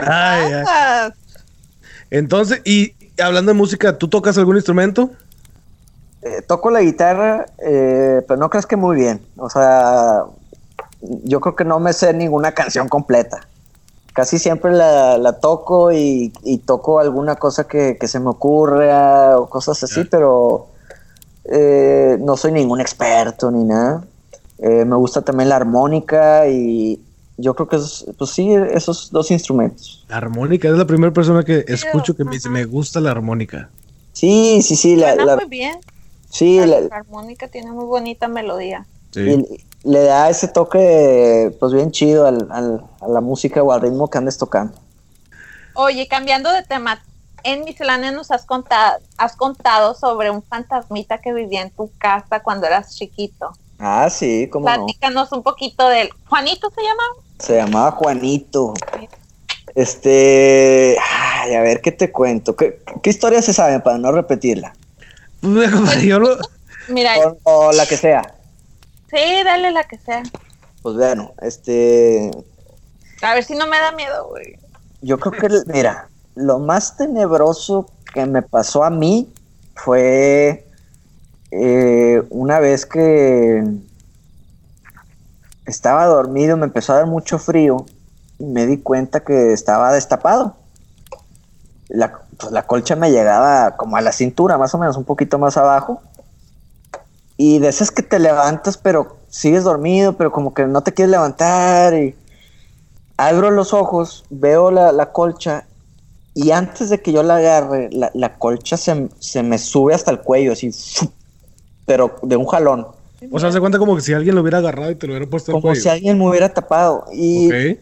Ay, 0.06 0.64
Entonces, 2.10 2.62
y 2.66 2.94
hablando 3.22 3.52
de 3.52 3.58
música, 3.58 3.98
¿tú 3.98 4.08
tocas 4.08 4.38
algún 4.38 4.56
instrumento? 4.56 5.12
Eh, 6.22 6.42
toco 6.42 6.70
la 6.70 6.82
guitarra, 6.82 7.46
eh, 7.60 8.22
pero 8.28 8.40
no 8.40 8.50
crees 8.50 8.66
que 8.66 8.76
muy 8.76 8.96
bien. 8.96 9.22
O 9.38 9.50
sea, 9.50 10.24
yo 11.02 11.40
creo 11.40 11.56
que 11.56 11.64
no 11.64 11.80
me 11.80 11.94
sé 11.94 12.14
ninguna 12.14 12.52
canción 12.54 12.90
completa. 12.90 13.48
Casi 14.14 14.38
siempre 14.38 14.72
la, 14.74 15.38
toco 15.40 15.94
y, 15.94 16.34
toco 16.66 17.00
alguna 17.00 17.38
cosa 17.38 17.68
que, 17.68 17.98
se 18.06 18.20
me 18.20 18.30
ocurre 18.30 18.92
o 19.36 19.50
cosas 19.50 19.82
así, 19.84 20.04
pero 20.04 20.68
eh, 21.46 22.18
no 22.20 22.36
soy 22.36 22.52
ningún 22.52 22.82
experto 22.82 23.50
ni 23.50 23.64
nada. 23.64 24.04
me 24.60 24.96
gusta 24.96 25.22
también 25.22 25.48
la 25.48 25.56
armónica 25.56 26.48
y 26.50 27.02
yo 27.38 27.54
creo 27.54 27.70
que 27.70 27.78
es, 27.78 28.06
pues 28.18 28.32
sí, 28.32 28.52
esos 28.52 29.12
dos 29.12 29.32
instrumentos. 29.32 30.06
La 30.10 30.18
armónica 30.18 30.68
es 30.68 30.74
la 30.74 30.86
primera 30.86 31.14
persona 31.14 31.44
que 31.44 31.64
escucho 31.68 32.14
que 32.16 32.26
me 32.26 32.32
dice, 32.32 32.50
me 32.50 32.66
gusta 32.66 33.00
la 33.00 33.12
armónica. 33.12 33.70
Sí, 34.12 34.62
sí, 34.62 34.76
sí. 34.76 34.98
La, 34.98 35.16
muy 35.38 35.46
bien. 35.46 35.80
Sí, 36.30 36.60
la, 36.66 36.78
armónica 36.92 37.48
tiene 37.48 37.72
muy 37.72 37.86
bonita 37.86 38.28
melodía. 38.28 38.86
Y 39.16 39.64
le 39.84 40.04
da 40.04 40.30
ese 40.30 40.48
toque, 40.48 41.56
pues 41.60 41.74
bien 41.74 41.92
chido 41.92 42.28
al, 42.28 42.48
a 42.52 43.08
la 43.08 43.22
música 43.22 43.64
o 43.64 43.72
al 43.72 43.82
ritmo 43.82 44.10
que 44.10 44.18
andes 44.18 44.38
tocando. 44.38 44.74
Oye, 45.74 46.08
cambiando 46.08 46.52
de 46.52 46.64
tema, 46.64 47.02
en 47.44 47.64
Miscelánea 47.64 48.12
nos 48.12 48.32
has 48.32 48.46
contado, 48.46 49.00
has 49.18 49.36
contado 49.36 49.94
sobre 49.94 50.30
un 50.30 50.44
fantasmita 50.44 51.20
que 51.20 51.34
vivía 51.34 51.62
en 51.62 51.72
tu 51.72 51.90
casa 51.98 52.42
cuando 52.42 52.68
eras 52.68 52.96
chiquito. 52.96 53.52
Ah, 53.80 54.10
sí, 54.10 54.50
como 54.52 54.66
Platícanos 54.66 55.32
un 55.32 55.42
poquito 55.42 55.88
de 55.88 56.02
él. 56.02 56.10
¿Juanito 56.28 56.70
se 56.70 56.82
llamaba? 56.82 57.14
Se 57.40 57.56
llamaba 57.56 57.92
Juanito. 57.92 58.74
Este, 59.74 60.98
ay, 61.00 61.56
a 61.56 61.62
ver, 61.62 61.82
¿qué 61.82 61.92
te 61.92 62.12
cuento? 62.12 62.56
¿Qué, 62.56 62.82
¿Qué 63.02 63.10
historia 63.10 63.42
se 63.42 63.54
sabe 63.54 63.80
para 63.80 63.98
no 63.98 64.12
repetirla? 64.12 64.74
Mira. 66.88 67.16
O, 67.44 67.72
la 67.72 67.86
que 67.86 67.98
sea. 67.98 68.22
Sí, 69.10 69.44
dale 69.44 69.72
la 69.72 69.84
que 69.84 69.98
sea. 69.98 70.24
Pues 70.82 70.96
bueno, 70.96 71.34
este. 71.42 72.32
A 73.22 73.34
ver 73.34 73.44
si 73.44 73.56
no 73.56 73.68
me 73.68 73.80
da 73.80 73.92
miedo, 73.92 74.28
güey. 74.28 74.58
Yo 75.02 75.20
creo 75.20 75.32
que, 75.34 75.72
mira, 75.72 76.10
lo 76.36 76.60
más 76.60 76.98
tenebroso 76.98 77.90
que 78.14 78.26
me 78.26 78.42
pasó 78.42 78.84
a 78.84 78.90
mí 78.90 79.32
fue 79.76 80.66
eh, 81.52 82.24
una 82.30 82.60
vez 82.60 82.86
que 82.86 83.64
estaba 85.66 86.06
dormido, 86.06 86.58
me 86.58 86.66
empezó 86.66 86.94
a 86.94 86.98
dar 86.98 87.06
mucho 87.06 87.40
frío 87.40 87.86
y 88.40 88.46
me 88.46 88.66
di 88.66 88.78
cuenta 88.80 89.22
que 89.22 89.54
estaba 89.54 89.94
destapado. 89.94 90.56
La, 91.88 92.22
pues 92.40 92.52
la 92.52 92.66
colcha 92.66 92.96
me 92.96 93.12
llegaba 93.12 93.76
como 93.76 93.98
a 93.98 94.02
la 94.02 94.12
cintura, 94.12 94.58
más 94.58 94.74
o 94.74 94.78
menos, 94.78 94.96
un 94.96 95.04
poquito 95.04 95.38
más 95.38 95.58
abajo. 95.58 96.02
Y 97.38 97.60
de 97.60 97.68
esas 97.68 97.92
que 97.92 98.02
te 98.02 98.20
levantas, 98.20 98.78
pero 98.78 99.18
sigues 99.30 99.64
dormido, 99.64 100.14
pero 100.14 100.32
como 100.32 100.54
que 100.54 100.66
no 100.66 100.82
te 100.82 100.94
quieres 100.94 101.12
levantar. 101.12 101.94
Y 101.94 102.16
abro 103.18 103.52
los 103.52 103.74
ojos, 103.74 104.26
veo 104.30 104.72
la, 104.72 105.12
colcha 105.12 105.66
y 106.34 106.52
antes 106.52 106.90
de 106.90 107.02
que 107.02 107.12
yo 107.12 107.24
la 107.24 107.38
agarre, 107.38 107.90
la, 107.92 108.38
colcha 108.38 108.78
se, 108.78 109.44
me 109.44 109.58
sube 109.58 109.94
hasta 109.94 110.12
el 110.12 110.20
cuello, 110.20 110.54
así, 110.54 110.72
pero 111.86 112.16
de 112.22 112.38
un 112.38 112.46
jalón. 112.46 112.88
O 113.32 113.40
sea, 113.40 113.52
se 113.52 113.60
cuenta 113.60 113.78
como 113.78 113.98
que 113.98 114.02
si 114.02 114.14
alguien 114.14 114.36
lo 114.36 114.42
hubiera 114.42 114.60
agarrado 114.60 114.92
y 114.92 114.96
te 114.96 115.06
lo 115.06 115.14
hubiera 115.14 115.30
puesto 115.30 115.52
Como 115.52 115.76
si 115.76 115.90
alguien 115.90 116.18
me 116.18 116.30
hubiera 116.30 116.54
tapado. 116.54 117.06
Y 117.12 117.52
eh, 117.52 117.82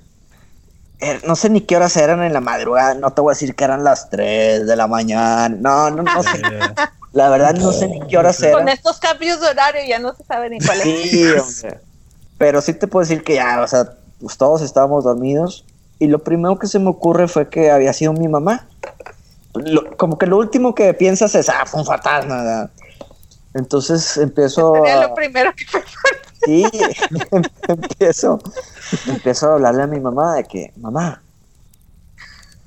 no 1.26 1.36
sé 1.36 1.50
ni 1.50 1.62
qué 1.62 1.76
horas 1.76 1.96
eran 1.98 2.24
en 2.24 2.34
la 2.34 2.42
madrugada. 2.42 2.96
No 2.96 3.12
te 3.12 3.22
voy 3.22 3.32
a 3.32 3.34
decir 3.34 3.56
que 3.56 3.64
eran 3.64 3.84
las 3.84 4.10
3 4.10 4.66
de 4.66 4.76
la 4.76 4.88
mañana. 4.88 5.50
No, 5.50 5.90
no, 5.92 6.04
no 6.04 6.24
sé. 6.24 6.42
La 7.14 7.30
verdad 7.30 7.56
no 7.56 7.72
sé 7.72 7.88
ni 7.88 8.00
qué 8.08 8.18
horas 8.18 8.42
eran. 8.44 8.60
Con 8.60 8.70
estos 8.70 9.00
cambios 9.00 9.42
de 9.42 9.48
horario 9.48 9.82
ya 9.88 9.98
no 9.98 10.14
se 10.14 10.24
sabe 10.24 10.50
ni 10.50 10.60
cuál 10.60 10.82
es. 10.82 11.10
Sí, 11.10 11.26
hombre. 11.26 11.80
Pero 12.38 12.62
sí 12.62 12.74
te 12.74 12.86
puedo 12.88 13.08
decir 13.08 13.24
que 13.24 13.36
ya, 13.36 13.62
o 13.62 13.68
sea, 13.68 13.94
pues 14.22 14.38
todos 14.38 14.62
estábamos 14.62 15.04
dormidos. 15.04 15.66
Y 16.00 16.08
lo 16.08 16.20
primero 16.20 16.60
que 16.60 16.68
se 16.68 16.78
me 16.78 16.90
ocurre 16.90 17.28
fue 17.28 17.50
que 17.50 17.72
había 17.72 17.94
sido 17.94 18.14
mi 18.14 18.28
mamá. 18.28 18.68
como 19.98 20.20
que 20.20 20.28
lo 20.28 20.38
último 20.38 20.76
que 20.76 20.94
piensas 20.94 21.34
es, 21.34 21.50
ah, 21.50 21.66
fue 21.66 21.80
un 21.80 21.86
fantasma. 21.88 22.70
Entonces 23.56 24.18
empiezo. 24.18 24.76
Sería 24.76 25.08
lo 25.08 25.16
primero 25.16 25.52
que 25.56 25.66
Sí, 26.48 26.64
empiezo, 27.68 28.40
empiezo 29.06 29.50
a 29.50 29.54
hablarle 29.56 29.84
a 29.84 29.88
mi 29.88 30.00
mamá 30.00 30.36
de 30.36 30.46
que, 30.46 30.72
mamá, 30.78 31.22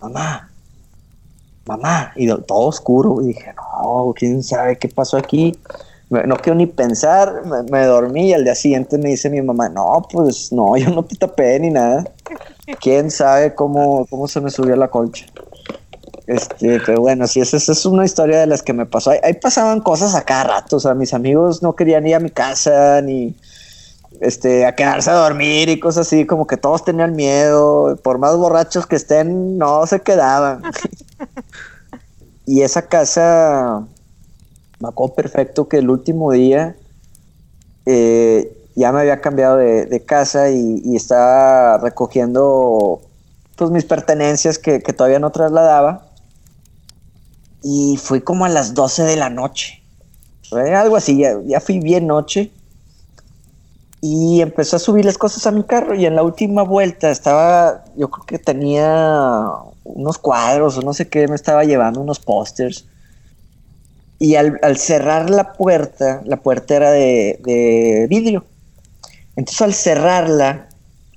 mamá, 0.02 0.50
mamá, 1.64 2.12
y 2.14 2.26
todo 2.26 2.66
oscuro. 2.66 3.22
Y 3.22 3.28
dije, 3.28 3.54
no, 3.54 4.12
quién 4.14 4.42
sabe 4.42 4.76
qué 4.76 4.88
pasó 4.88 5.16
aquí. 5.16 5.58
No 6.10 6.36
quiero 6.36 6.56
ni 6.56 6.66
pensar, 6.66 7.42
me, 7.70 7.84
dormí 7.84 8.28
y 8.28 8.32
al 8.34 8.44
día 8.44 8.54
siguiente 8.54 8.98
me 8.98 9.08
dice 9.08 9.30
mi 9.30 9.40
mamá, 9.40 9.70
no, 9.70 10.06
pues 10.12 10.52
no, 10.52 10.76
yo 10.76 10.90
no 10.90 11.02
te 11.02 11.16
tapé 11.16 11.58
ni 11.58 11.70
nada. 11.70 12.04
Quién 12.82 13.10
sabe 13.10 13.54
cómo, 13.54 14.04
cómo 14.10 14.28
se 14.28 14.42
me 14.42 14.50
subió 14.50 14.76
la 14.76 14.88
colcha. 14.88 15.24
Este, 16.26 16.80
pero 16.84 17.00
bueno, 17.00 17.26
sí, 17.26 17.40
esa, 17.40 17.56
es 17.56 17.86
una 17.86 18.04
historia 18.04 18.40
de 18.40 18.46
las 18.46 18.62
que 18.62 18.74
me 18.74 18.84
pasó. 18.84 19.12
Ahí, 19.22 19.32
pasaban 19.40 19.80
cosas 19.80 20.14
a 20.14 20.22
cada 20.22 20.44
rato, 20.44 20.76
o 20.76 20.80
sea, 20.80 20.92
mis 20.92 21.14
amigos 21.14 21.62
no 21.62 21.74
querían 21.74 22.06
ir 22.06 22.14
a 22.14 22.20
mi 22.20 22.30
casa 22.30 23.00
ni 23.00 23.34
este, 24.20 24.66
a 24.66 24.74
quedarse 24.74 25.10
a 25.10 25.14
dormir 25.14 25.68
y 25.68 25.80
cosas 25.80 26.06
así, 26.06 26.26
como 26.26 26.46
que 26.46 26.56
todos 26.56 26.84
tenían 26.84 27.16
miedo, 27.16 27.98
por 28.02 28.18
más 28.18 28.36
borrachos 28.36 28.86
que 28.86 28.96
estén, 28.96 29.58
no 29.58 29.86
se 29.86 30.00
quedaban. 30.00 30.62
y 32.46 32.62
esa 32.62 32.82
casa, 32.82 33.84
me 34.78 34.88
acuerdo 34.88 35.14
perfecto 35.14 35.68
que 35.68 35.78
el 35.78 35.90
último 35.90 36.32
día 36.32 36.76
eh, 37.86 38.56
ya 38.76 38.92
me 38.92 39.00
había 39.00 39.20
cambiado 39.20 39.56
de, 39.56 40.04
casa 40.06 40.50
y, 40.50 40.94
estaba 40.94 41.78
recogiendo 41.78 43.00
pues 43.56 43.70
mis 43.70 43.84
pertenencias 43.84 44.58
que, 44.58 44.82
que 44.82 44.92
todavía 44.92 45.18
no 45.18 45.30
trasladaba 45.30 46.10
y 47.62 47.98
fui 48.02 48.20
como 48.20 48.44
a 48.44 48.48
las 48.48 48.74
12 48.74 49.02
de 49.04 49.16
la 49.16 49.30
noche. 49.30 49.82
algo 50.52 50.96
así, 50.96 51.22
ya, 51.46 51.60
fui 51.60 51.80
bien 51.80 52.06
noche. 52.06 52.50
Y 54.02 54.40
empezó 54.40 54.76
a 54.76 54.78
subir 54.78 55.04
las 55.04 55.18
cosas 55.18 55.46
a 55.46 55.50
mi 55.50 55.62
carro 55.62 55.94
y 55.94 56.06
en 56.06 56.16
la 56.16 56.22
última 56.22 56.62
vuelta 56.62 57.10
estaba, 57.10 57.84
yo 57.96 58.08
creo 58.10 58.24
que 58.24 58.38
tenía 58.38 59.46
unos 59.84 60.18
cuadros 60.18 60.78
o 60.78 60.82
no 60.82 60.94
sé 60.94 61.08
qué, 61.08 61.28
me 61.28 61.34
estaba 61.34 61.64
llevando 61.64 62.00
unos 62.00 62.18
pósters. 62.18 62.86
Y 64.18 64.36
al, 64.36 64.58
cerrar 64.76 65.30
la 65.30 65.52
puerta, 65.52 66.22
la 66.24 66.38
puerta 66.38 66.76
era 66.76 66.90
de, 66.90 67.40
de, 67.42 68.06
vidrio. 68.08 68.44
Entonces 69.36 69.62
al 69.62 69.74
cerrarla, 69.74 70.68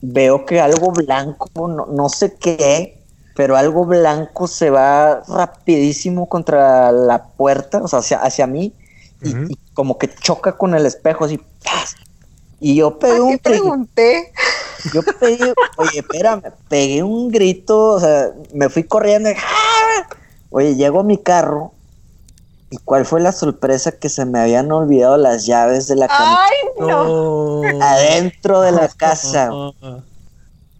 veo 0.02 0.46
que 0.46 0.60
algo 0.60 0.92
blanco, 0.92 1.50
no, 1.56 1.86
no 1.86 2.10
sé 2.10 2.36
qué, 2.36 3.04
pero 3.36 3.58
algo 3.58 3.86
blanco 3.86 4.48
se 4.48 4.70
va 4.70 5.22
rapidísimo 5.28 6.28
contra 6.28 6.92
la 6.92 7.24
puerta, 7.24 7.82
o 7.82 7.88
sea, 7.88 8.00
hacia, 8.00 8.18
hacia 8.20 8.48
mí, 8.48 8.74
y, 9.22 9.58
como 9.74 9.98
que 9.98 10.10
choca 10.14 10.58
con 10.58 10.76
el 10.76 10.86
espejo, 10.86 11.26
así, 11.26 11.40
y 12.64 12.76
yo 12.76 12.97
pegué 12.97 13.22
un 13.22 13.38
pregunté? 13.38 14.32
Yo 14.93 15.01
pegué, 15.20 15.53
oye, 15.78 15.99
espérame, 15.99 16.43
pegué 16.70 17.03
un 17.03 17.30
grito, 17.30 17.91
o 17.91 17.99
sea, 17.99 18.32
me 18.53 18.70
fui 18.70 18.84
corriendo, 18.84 19.30
¡ah! 19.30 20.07
oye, 20.49 20.76
llego 20.76 21.01
a 21.01 21.03
mi 21.03 21.18
carro, 21.18 21.74
¿Y 22.74 22.78
cuál 22.78 23.05
fue 23.05 23.22
la 23.22 23.32
sorpresa 23.32 23.91
que 23.91 24.09
se 24.09 24.26
me 24.26 24.39
habían 24.39 24.72
olvidado 24.72 25.16
las 25.16 25.45
llaves 25.45 25.88
de 25.88 25.95
la 25.95 26.07
casa? 26.07 26.39
¡Ay, 26.43 26.57
no! 26.80 27.61
Adentro 27.80 28.61
de 28.61 28.72
la 28.72 28.88
casa. 28.89 29.51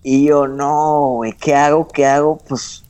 Y 0.06 0.26
yo, 0.26 0.48
no, 0.48 1.22
¿qué 1.40 1.56
hago? 1.56 1.88
¿Qué 1.88 2.06
hago? 2.06 2.38
Pues, 2.50 2.84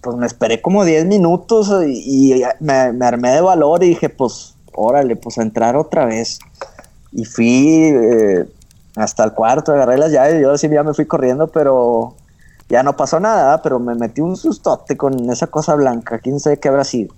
pues 0.00 0.16
me 0.16 0.26
esperé 0.26 0.60
como 0.60 0.84
10 0.84 1.06
minutos 1.06 1.70
y, 1.86 2.42
me, 2.58 2.74
armé 2.74 3.30
de 3.30 3.40
valor 3.40 3.84
y 3.84 3.90
dije, 3.90 4.08
pues, 4.08 4.56
órale, 4.74 5.14
pues 5.14 5.38
a 5.38 5.42
entrar 5.42 5.76
otra 5.76 6.06
vez. 6.06 6.40
Y 7.14 7.24
fui 7.24 7.84
eh, 7.84 8.44
hasta 8.96 9.24
el 9.24 9.32
cuarto, 9.32 9.72
agarré 9.72 9.96
las 9.98 10.12
llaves 10.12 10.38
y 10.38 10.42
yo 10.42 10.56
sí 10.58 10.68
ya 10.68 10.82
me 10.82 10.94
fui 10.94 11.06
corriendo, 11.06 11.46
pero 11.48 12.16
ya 12.68 12.82
no 12.82 12.96
pasó 12.96 13.20
nada, 13.20 13.62
pero 13.62 13.78
me 13.78 13.94
metí 13.94 14.20
un 14.20 14.36
sustote 14.36 14.96
con 14.96 15.30
esa 15.30 15.46
cosa 15.46 15.74
blanca, 15.74 16.18
quién 16.18 16.40
sabe 16.40 16.58
qué 16.58 16.68
habrá 16.68 16.84
sido. 16.84 17.14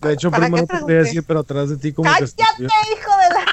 De 0.00 0.14
hecho, 0.14 0.30
primero 0.30 0.66
te 0.66 0.78
voy 0.80 0.94
a 0.94 0.98
decir, 0.98 1.24
pero 1.26 1.40
atrás 1.40 1.68
de 1.68 1.76
ti 1.76 1.92
como 1.92 2.10
¡Cállate, 2.10 2.42
hijo 2.42 3.10
de 3.18 3.34
la... 3.34 3.44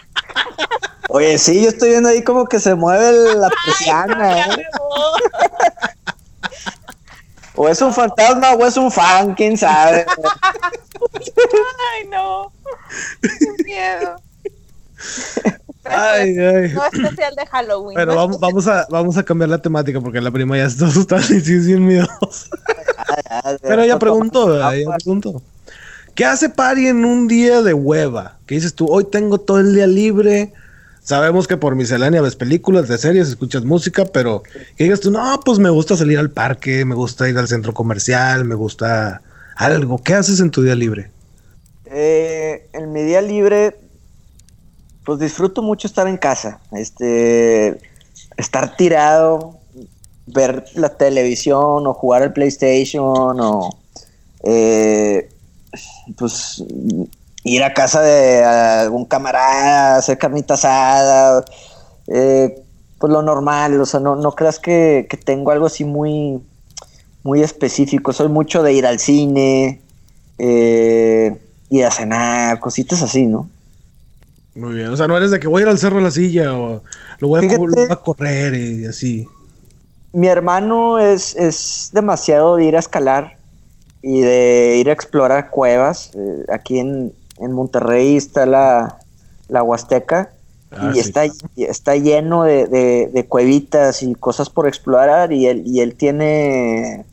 Oye, 1.09 1.37
sí, 1.37 1.61
yo 1.61 1.69
estoy 1.69 1.89
viendo 1.89 2.09
ahí 2.09 2.23
como 2.23 2.45
que 2.45 2.59
se 2.59 2.75
mueve 2.75 3.35
la 3.35 3.49
persiana. 3.65 4.39
¿eh? 4.39 4.65
o 7.55 7.67
es 7.67 7.81
un 7.81 7.93
fantasma 7.93 8.53
o 8.53 8.65
es 8.65 8.77
un 8.77 8.91
fan, 8.91 9.33
quién 9.35 9.57
sabe. 9.57 10.05
Ay, 11.93 12.07
no. 12.09 12.51
Qué 13.21 13.63
miedo. 13.63 14.15
Ay, 15.85 16.37
ay. 16.37 16.73
No 16.73 16.85
especial 16.85 17.33
de 17.35 17.45
Halloween. 17.45 17.95
Pero 17.95 18.15
vamos, 18.15 18.39
vamos, 18.39 18.67
a, 18.67 18.85
vamos 18.89 19.17
a 19.17 19.23
cambiar 19.23 19.49
la 19.49 19.61
temática 19.61 20.01
porque 20.01 20.19
la 20.19 20.31
prima 20.31 20.57
ya 20.57 20.65
está 20.67 20.87
asustada 20.87 21.21
y 21.21 21.39
sí, 21.39 21.63
sin 21.63 21.85
miedo. 21.85 22.07
Pero 23.61 23.83
ella 23.83 23.97
preguntó, 23.97 24.71
ella 24.71 24.95
preguntó. 24.97 25.41
¿Qué 26.13 26.25
hace 26.25 26.49
Pari 26.49 26.87
en 26.87 27.05
un 27.05 27.27
día 27.27 27.61
de 27.61 27.73
hueva? 27.73 28.37
¿Qué 28.45 28.55
dices 28.55 28.73
tú? 28.73 28.87
Hoy 28.89 29.05
tengo 29.05 29.39
todo 29.39 29.59
el 29.59 29.73
día 29.73 29.87
libre 29.87 30.53
Sabemos 31.07 31.47
que 31.47 31.55
por 31.55 31.73
miscelánea 31.73 32.21
ves 32.21 32.35
películas, 32.35 32.89
de 32.89 32.97
series, 32.97 33.29
escuchas 33.29 33.63
música, 33.63 34.03
pero 34.03 34.43
que 34.75 34.83
digas 34.83 34.99
tú, 34.99 35.09
no, 35.09 35.39
pues 35.45 35.57
me 35.57 35.69
gusta 35.69 35.95
salir 35.95 36.19
al 36.19 36.31
parque, 36.31 36.83
me 36.83 36.95
gusta 36.95 37.29
ir 37.29 37.37
al 37.37 37.47
centro 37.47 37.73
comercial, 37.73 38.43
me 38.43 38.55
gusta 38.55 39.21
algo. 39.55 40.03
¿Qué 40.03 40.15
haces 40.15 40.41
en 40.41 40.51
tu 40.51 40.63
día 40.63 40.75
libre? 40.75 41.09
Eh, 41.85 42.67
en 42.73 42.91
mi 42.91 43.03
día 43.03 43.21
libre, 43.21 43.77
pues 45.07 45.19
disfruto 45.19 45.61
mucho 45.61 45.87
estar 45.87 46.05
en 46.05 46.17
casa, 46.17 46.59
este, 46.73 47.79
estar 48.35 48.75
tirado, 48.75 49.55
ver 50.25 50.65
la 50.73 50.89
televisión 50.89 51.87
o 51.87 51.93
jugar 51.93 52.23
al 52.23 52.33
PlayStation 52.33 53.39
o, 53.39 53.69
eh, 54.43 55.29
pues 56.17 56.61
ir 57.45 57.63
a 57.63 57.73
casa 57.73 58.01
de 58.01 58.43
algún 58.43 59.05
camarada, 59.05 59.95
hacer 59.95 60.17
carnita 60.17 60.55
asada, 60.55 61.45
eh, 62.07 62.61
pues 62.99 63.13
lo 63.13 63.21
normal, 63.21 63.79
o 63.79 63.85
sea, 63.85 64.01
no, 64.01 64.17
no 64.17 64.33
creas 64.33 64.59
que, 64.59 65.07
tengo 65.23 65.51
algo 65.51 65.67
así 65.67 65.85
muy, 65.85 66.43
muy 67.23 67.43
específico, 67.43 68.11
soy 68.11 68.27
mucho 68.27 68.61
de 68.61 68.73
ir 68.73 68.85
al 68.85 68.99
cine, 68.99 69.79
eh, 70.37 71.39
ir 71.69 71.85
a 71.85 71.91
cenar, 71.91 72.59
cositas 72.59 73.01
así, 73.01 73.25
¿no? 73.25 73.49
Muy 74.57 74.73
bien, 74.73 74.87
o 74.87 74.97
sea, 74.97 75.07
no 75.07 75.15
eres 75.15 75.29
de 75.29 75.39
que 75.39 75.47
voy 75.47 75.61
a 75.61 75.63
ir 75.65 75.69
al 75.69 75.77
cerro 75.77 75.97
de 75.97 76.03
la 76.03 76.11
silla 76.11 76.57
o 76.57 76.81
lo 77.19 77.27
voy 77.27 77.45
a, 77.45 77.95
correr 77.97 78.55
y 78.55 78.85
así. 78.87 79.27
Mi 80.13 80.27
hermano 80.27 80.97
es, 80.97 81.35
es 81.35 81.91
demasiado 81.93 82.55
de 82.55 82.65
ir 82.65 82.75
a 82.75 82.79
escalar 82.79 83.37
y 84.01 84.21
de 84.21 84.77
ir 84.79 84.89
a 84.89 84.93
explorar 84.93 85.51
cuevas. 85.51 86.11
Eh, 86.15 86.45
aquí 86.51 86.79
en, 86.79 87.13
en 87.39 87.51
Monterrey 87.51 88.17
está 88.17 88.47
la, 88.47 88.97
la 89.47 89.61
Huasteca 89.61 90.31
ah, 90.71 90.91
y 90.95 90.99
está, 90.99 91.25
está 91.55 91.95
lleno 91.95 92.43
de, 92.43 93.25
cuevitas 93.29 94.01
y 94.01 94.15
cosas 94.15 94.49
por 94.49 94.67
explorar 94.67 95.33
y 95.33 95.45
él, 95.45 95.61
y 95.67 95.81
él 95.81 95.93
tiene 95.93 97.05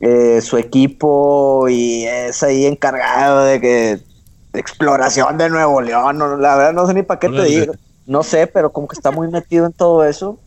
eh, 0.00 0.40
su 0.42 0.58
equipo 0.58 1.70
y 1.70 2.04
es 2.04 2.42
ahí 2.42 2.66
encargado 2.66 3.44
de 3.44 3.60
que 3.62 4.15
exploración 4.60 5.38
de 5.38 5.48
Nuevo 5.48 5.80
León, 5.80 6.18
la 6.40 6.56
verdad 6.56 6.72
no 6.72 6.86
sé 6.86 6.94
ni 6.94 7.02
para 7.02 7.20
qué 7.20 7.28
te 7.28 7.44
digo, 7.44 7.74
no 8.06 8.22
sé, 8.22 8.46
pero 8.46 8.70
como 8.70 8.88
que 8.88 8.94
está 8.94 9.10
muy 9.10 9.28
metido 9.28 9.66
en 9.66 9.72
todo 9.72 10.04
eso 10.04 10.38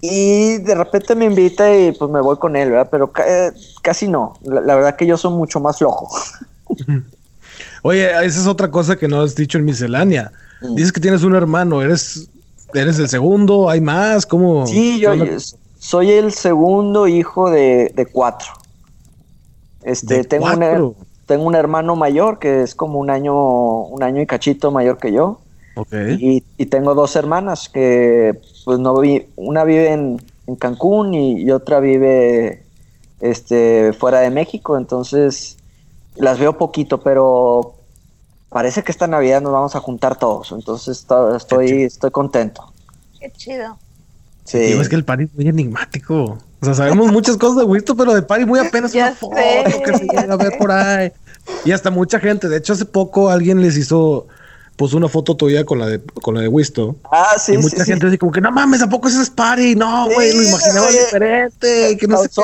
Y 0.00 0.58
de 0.58 0.74
repente 0.74 1.14
me 1.14 1.24
invita 1.24 1.74
y 1.74 1.92
pues 1.92 2.10
me 2.10 2.20
voy 2.20 2.36
con 2.36 2.56
él, 2.56 2.70
¿verdad? 2.70 2.88
Pero 2.90 3.12
eh, 3.26 3.52
casi 3.80 4.08
no. 4.08 4.34
La, 4.42 4.74
verdad 4.74 4.96
que 4.96 5.06
yo 5.06 5.16
soy 5.16 5.32
mucho 5.32 5.60
más 5.60 5.78
flojo. 5.78 6.08
Oye, 7.82 8.10
esa 8.10 8.40
es 8.40 8.46
otra 8.46 8.70
cosa 8.70 8.96
que 8.96 9.08
no 9.08 9.22
has 9.22 9.34
dicho 9.34 9.56
en 9.56 9.64
miscelánea. 9.64 10.32
Mm. 10.60 10.74
Dices 10.74 10.92
que 10.92 11.00
tienes 11.00 11.22
un 11.22 11.34
hermano, 11.34 11.80
eres, 11.80 12.28
eres 12.74 12.98
el 12.98 13.08
segundo, 13.08 13.70
hay 13.70 13.80
más, 13.80 14.26
¿cómo? 14.26 14.66
Sí, 14.66 15.00
yo 15.00 15.12
soy 15.78 16.10
el 16.10 16.32
segundo 16.32 17.06
hijo 17.06 17.50
de, 17.50 18.08
cuatro. 18.12 18.48
Este, 19.82 20.24
tengo, 20.24 20.46
Un, 20.46 20.96
tengo 21.26 21.44
un 21.44 21.54
hermano 21.54 21.96
mayor 21.96 22.38
que 22.38 22.62
es 22.62 22.74
como 22.74 22.98
un 22.98 23.10
año, 23.10 23.82
un 23.82 24.02
año 24.02 24.20
y 24.20 24.26
cachito 24.26 24.70
mayor 24.70 24.98
que 24.98 25.12
yo. 25.12 25.40
Y, 26.18 26.40
tengo 26.66 26.94
dos 26.94 27.16
hermanas 27.16 27.68
que, 27.68 28.40
pues, 28.64 28.78
no 28.78 28.96
vi, 29.00 29.26
una 29.36 29.64
vive 29.64 29.92
en, 29.92 30.22
Cancún 30.58 31.14
y, 31.14 31.50
otra 31.50 31.80
vive 31.80 32.62
este, 33.20 33.92
fuera 33.92 34.20
de 34.20 34.30
México. 34.30 34.76
Entonces, 34.76 35.56
las 36.16 36.38
veo 36.38 36.58
poquito, 36.58 37.00
pero 37.02 37.74
parece 38.50 38.84
que 38.84 38.92
esta 38.92 39.08
Navidad 39.08 39.40
nos 39.40 39.52
vamos 39.52 39.74
a 39.74 39.80
juntar 39.80 40.16
todos. 40.16 40.52
Entonces, 40.52 41.06
estoy, 41.36 41.82
estoy 41.82 42.10
contento. 42.10 42.72
Qué 43.18 43.32
chido. 43.32 43.76
Sí. 44.44 44.58
es 44.58 44.88
que 44.88 44.96
el 44.96 45.04
Pari 45.04 45.24
es 45.24 45.34
muy 45.34 45.48
enigmático. 45.48 46.38
O 46.60 46.64
sea, 46.64 46.74
sabemos 46.74 47.10
muchas 47.12 47.36
cosas 47.36 47.58
de 47.58 47.64
Wisto, 47.64 47.96
pero 47.96 48.14
de 48.14 48.22
Pari 48.22 48.44
muy 48.44 48.58
apenas 48.58 48.94
una 48.94 49.12
foto 49.12 49.36
que 49.36 49.98
se 49.98 50.04
llega 50.04 50.32
a 50.32 50.36
ver 50.36 50.56
por 50.58 50.70
ahí. 50.70 51.12
Y 51.64 51.72
hasta 51.72 51.90
mucha 51.90 52.18
gente. 52.20 52.48
De 52.48 52.56
hecho, 52.56 52.72
hace 52.72 52.84
poco 52.84 53.30
alguien 53.30 53.60
les 53.60 53.76
hizo 53.76 54.26
puso 54.76 54.96
una 54.96 55.08
foto 55.08 55.36
tuya 55.36 55.64
con 55.64 55.78
la 55.78 55.86
de 55.86 56.00
con 56.00 56.34
la 56.34 56.40
de 56.40 56.48
Wisto. 56.48 56.96
Ah, 57.10 57.36
sí. 57.38 57.54
Y 57.54 57.58
mucha 57.58 57.84
gente 57.84 58.06
dice 58.06 58.18
como 58.18 58.32
que 58.32 58.40
no 58.40 58.50
mames, 58.50 58.82
¿a 58.82 58.88
poco 58.88 59.08
ese 59.08 59.22
es 59.22 59.30
Pari? 59.30 59.74
No, 59.74 60.06
güey, 60.06 60.34
lo 60.34 60.42
imaginaba 60.42 60.90
diferente. 60.90 61.96
Que 61.98 62.06
no 62.06 62.16
causó, 62.16 62.42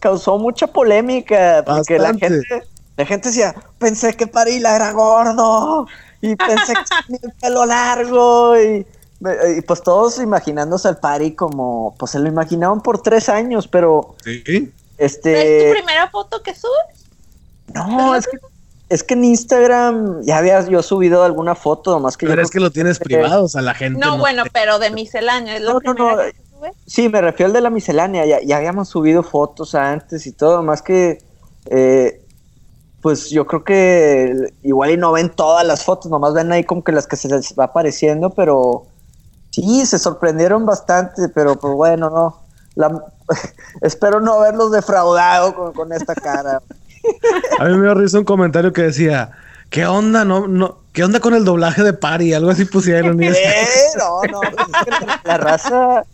causó 0.00 0.38
mucha 0.38 0.66
polémica. 0.66 1.62
Porque 1.66 1.98
la 1.98 2.14
gente, 2.14 2.62
la 2.96 3.06
gente 3.06 3.28
decía, 3.28 3.54
pensé 3.78 4.14
que 4.14 4.26
Parila 4.26 4.74
era 4.76 4.92
gordo. 4.92 5.86
Y 6.20 6.36
pensé 6.36 6.72
que 6.72 6.80
tenía 7.06 7.20
el 7.22 7.32
pelo 7.40 7.66
largo. 7.66 8.60
Y, 8.60 8.86
y, 9.20 9.60
pues 9.62 9.82
todos 9.82 10.18
imaginándose 10.18 10.88
al 10.88 10.98
Pari 10.98 11.34
como, 11.34 11.94
pues 11.98 12.12
se 12.12 12.18
lo 12.18 12.28
imaginaban 12.28 12.80
por 12.80 13.02
tres 13.02 13.28
años, 13.28 13.68
pero. 13.68 14.14
Sí. 14.22 14.72
Este. 14.98 15.68
¿Es 15.68 15.74
tu 15.74 15.78
primera 15.78 16.10
foto 16.10 16.42
que 16.42 16.54
subes? 16.54 17.08
No, 17.74 18.14
es 18.14 18.26
que 18.26 18.38
es 18.88 19.02
que 19.02 19.14
en 19.14 19.24
Instagram 19.24 20.22
ya 20.22 20.38
había 20.38 20.64
yo 20.68 20.82
subido 20.82 21.24
alguna 21.24 21.54
foto, 21.54 21.98
más 22.00 22.16
que 22.16 22.26
Pero 22.26 22.42
es 22.42 22.50
que 22.50 22.60
lo 22.60 22.70
tienes 22.70 22.98
privado, 22.98 23.44
o 23.44 23.48
sea, 23.48 23.62
la 23.62 23.74
gente. 23.74 23.98
No, 23.98 24.18
bueno, 24.18 24.44
pero 24.52 24.78
de 24.78 24.90
miscelánea, 24.90 25.56
¿es 25.56 25.62
lo 25.62 25.80
no, 25.80 25.94
no, 25.94 26.16
Sí, 26.86 27.08
me 27.08 27.20
refiero 27.20 27.48
al 27.48 27.52
de 27.54 27.60
la 27.60 27.70
miscelánea, 27.70 28.24
ya, 28.24 28.40
ya 28.42 28.56
habíamos 28.56 28.88
subido 28.88 29.22
fotos 29.22 29.74
antes 29.74 30.26
y 30.26 30.32
todo, 30.32 30.62
más 30.62 30.82
que. 30.82 31.18
Eh, 31.66 32.20
pues 33.00 33.28
yo 33.28 33.46
creo 33.46 33.64
que 33.64 34.50
igual 34.62 34.90
y 34.90 34.96
no 34.96 35.12
ven 35.12 35.28
todas 35.28 35.66
las 35.66 35.84
fotos, 35.84 36.10
nomás 36.10 36.32
ven 36.32 36.52
ahí 36.52 36.64
como 36.64 36.82
que 36.82 36.92
las 36.92 37.06
que 37.06 37.16
se 37.16 37.28
les 37.28 37.54
va 37.58 37.64
apareciendo, 37.64 38.30
pero 38.30 38.86
sí, 39.54 39.86
se 39.86 39.98
sorprendieron 39.98 40.66
bastante, 40.66 41.28
pero 41.28 41.56
pues 41.56 41.74
bueno, 41.74 42.10
no. 42.10 42.40
La, 42.74 43.04
espero 43.82 44.20
no 44.20 44.34
haberlos 44.34 44.72
defraudado 44.72 45.54
con, 45.54 45.72
con 45.72 45.92
esta 45.92 46.14
cara. 46.14 46.60
A 47.58 47.64
mí 47.64 47.76
me 47.76 47.82
dio 47.82 47.94
risa 47.94 48.18
un 48.18 48.24
comentario 48.24 48.72
que 48.72 48.82
decía, 48.82 49.30
¿qué 49.70 49.86
onda? 49.86 50.24
No, 50.24 50.48
no, 50.48 50.78
¿qué 50.92 51.04
onda 51.04 51.20
con 51.20 51.34
el 51.34 51.44
doblaje 51.44 51.82
de 51.82 51.92
Pari? 51.92 52.34
Algo 52.34 52.50
así 52.50 52.64
pusieron. 52.64 53.22
¿Eh? 53.22 53.32
No, 53.96 54.22
no, 54.30 54.40
pues 54.40 54.66
la 55.24 55.36
raza, 55.36 56.04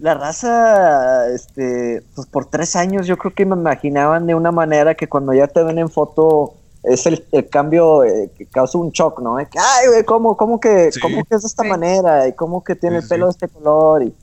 la 0.00 0.14
raza, 0.14 1.28
este, 1.28 2.02
pues 2.14 2.26
por 2.26 2.46
tres 2.46 2.74
años 2.74 3.06
yo 3.06 3.16
creo 3.16 3.32
que 3.32 3.46
me 3.46 3.54
imaginaban 3.54 4.26
de 4.26 4.34
una 4.34 4.50
manera 4.50 4.94
que 4.94 5.08
cuando 5.08 5.32
ya 5.34 5.46
te 5.46 5.62
ven 5.62 5.78
en 5.78 5.88
foto 5.88 6.54
es 6.88 7.06
el, 7.06 7.24
cambio 7.50 8.04
eh, 8.04 8.30
que 8.36 8.46
causa 8.46 8.78
un 8.78 8.90
shock, 8.90 9.20
¿no? 9.20 9.36
Que, 9.36 9.58
ay, 9.58 9.88
güey, 9.88 10.04
¿cómo, 10.04 10.36
cómo, 10.36 10.60
que, 10.60 10.90
¿cómo 11.00 11.24
que 11.24 11.36
es 11.36 11.42
de 11.42 11.48
esta 11.48 11.62
manera? 11.64 12.26
¿Y 12.28 12.32
cómo 12.32 12.62
que 12.62 12.74
tiene 12.74 12.98
el 12.98 13.08
pelo 13.08 13.26
de 13.26 13.32
este 13.32 13.48
color? 13.48 14.02
Y, 14.02 14.14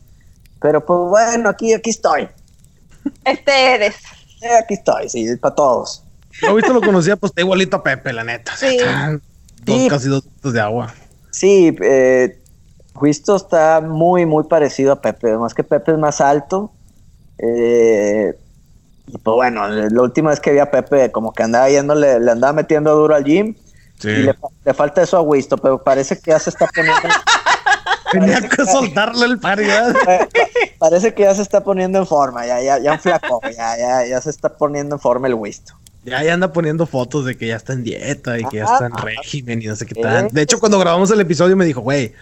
pero 0.61 0.85
pues 0.85 0.99
bueno, 1.09 1.49
aquí, 1.49 1.73
aquí 1.73 1.89
estoy. 1.91 2.27
Este 3.23 3.75
eres. 3.75 3.95
Eh, 4.41 4.57
aquí 4.59 4.73
estoy, 4.73 5.09
sí, 5.09 5.35
para 5.37 5.55
todos. 5.55 6.03
Yo 6.41 6.55
visto 6.55 6.73
lo 6.73 6.81
conocía, 6.81 7.15
pues 7.15 7.31
está 7.31 7.41
igualito 7.41 7.77
a 7.77 7.83
Pepe, 7.83 8.11
la 8.13 8.23
neta. 8.23 8.55
sí. 8.55 8.77
casi 9.89 10.09
dos 10.09 10.25
litros 10.25 10.53
de 10.53 10.61
agua. 10.61 10.93
Sí, 11.31 11.75
eh, 11.81 12.39
Juisto 12.93 13.35
está 13.35 13.81
muy, 13.81 14.25
muy 14.25 14.45
parecido 14.45 14.93
a 14.93 15.01
Pepe. 15.01 15.29
Además 15.29 15.53
que 15.53 15.63
Pepe 15.63 15.91
es 15.91 15.97
más 15.97 16.21
alto. 16.21 16.71
Eh, 17.37 18.33
y 19.07 19.17
pues 19.17 19.35
bueno, 19.35 19.67
la 19.67 20.01
última 20.01 20.31
vez 20.31 20.39
que 20.39 20.51
vi 20.51 20.59
a 20.59 20.71
Pepe, 20.71 21.11
como 21.11 21.33
que 21.33 21.43
andaba 21.43 21.69
yéndole, 21.69 22.19
le 22.19 22.31
andaba 22.31 22.53
metiendo 22.53 22.95
duro 22.95 23.15
al 23.15 23.23
gym. 23.23 23.55
Sí. 23.99 24.09
Y 24.09 24.23
le, 24.23 24.73
falta 24.73 25.01
eso 25.01 25.17
a 25.17 25.21
Wisto, 25.21 25.57
pero 25.57 25.81
parece 25.81 26.19
que 26.19 26.31
ya 26.31 26.39
se 26.39 26.49
está 26.49 26.67
poniendo. 26.67 27.01
Tenía 28.11 28.41
que 28.41 28.65
soltarle 28.65 29.25
el 29.25 29.39
par, 29.39 29.59
Parece 30.79 31.13
que 31.13 31.23
ya 31.23 31.35
se 31.35 31.41
está 31.41 31.63
poniendo 31.63 31.99
en 31.99 32.07
forma, 32.07 32.45
ya, 32.45 32.61
ya, 32.61 32.79
ya 32.79 32.97
flaco, 32.97 33.41
ya, 33.43 33.77
ya, 33.77 34.05
ya 34.05 34.21
se 34.21 34.29
está 34.29 34.49
poniendo 34.57 34.95
en 34.95 35.01
forma 35.01 35.27
el 35.27 35.33
Wisto. 35.33 35.73
Ya, 36.03 36.23
ya 36.23 36.33
anda 36.33 36.53
poniendo 36.53 36.85
fotos 36.85 37.25
de 37.25 37.35
que 37.35 37.47
ya 37.47 37.55
está 37.55 37.73
en 37.73 37.83
dieta 37.83 38.37
y 38.37 38.45
que 38.45 38.57
ya 38.57 38.65
está 38.65 38.85
en 38.85 38.95
régimen 38.95 39.61
y 39.61 39.65
no 39.65 39.75
sé 39.75 39.85
qué 39.85 39.95
tal. 39.95 40.29
De 40.29 40.41
hecho, 40.41 40.59
cuando 40.59 40.77
grabamos 40.77 41.09
el 41.11 41.19
episodio 41.19 41.55
me 41.55 41.65
dijo, 41.65 41.81
güey, 41.81 42.13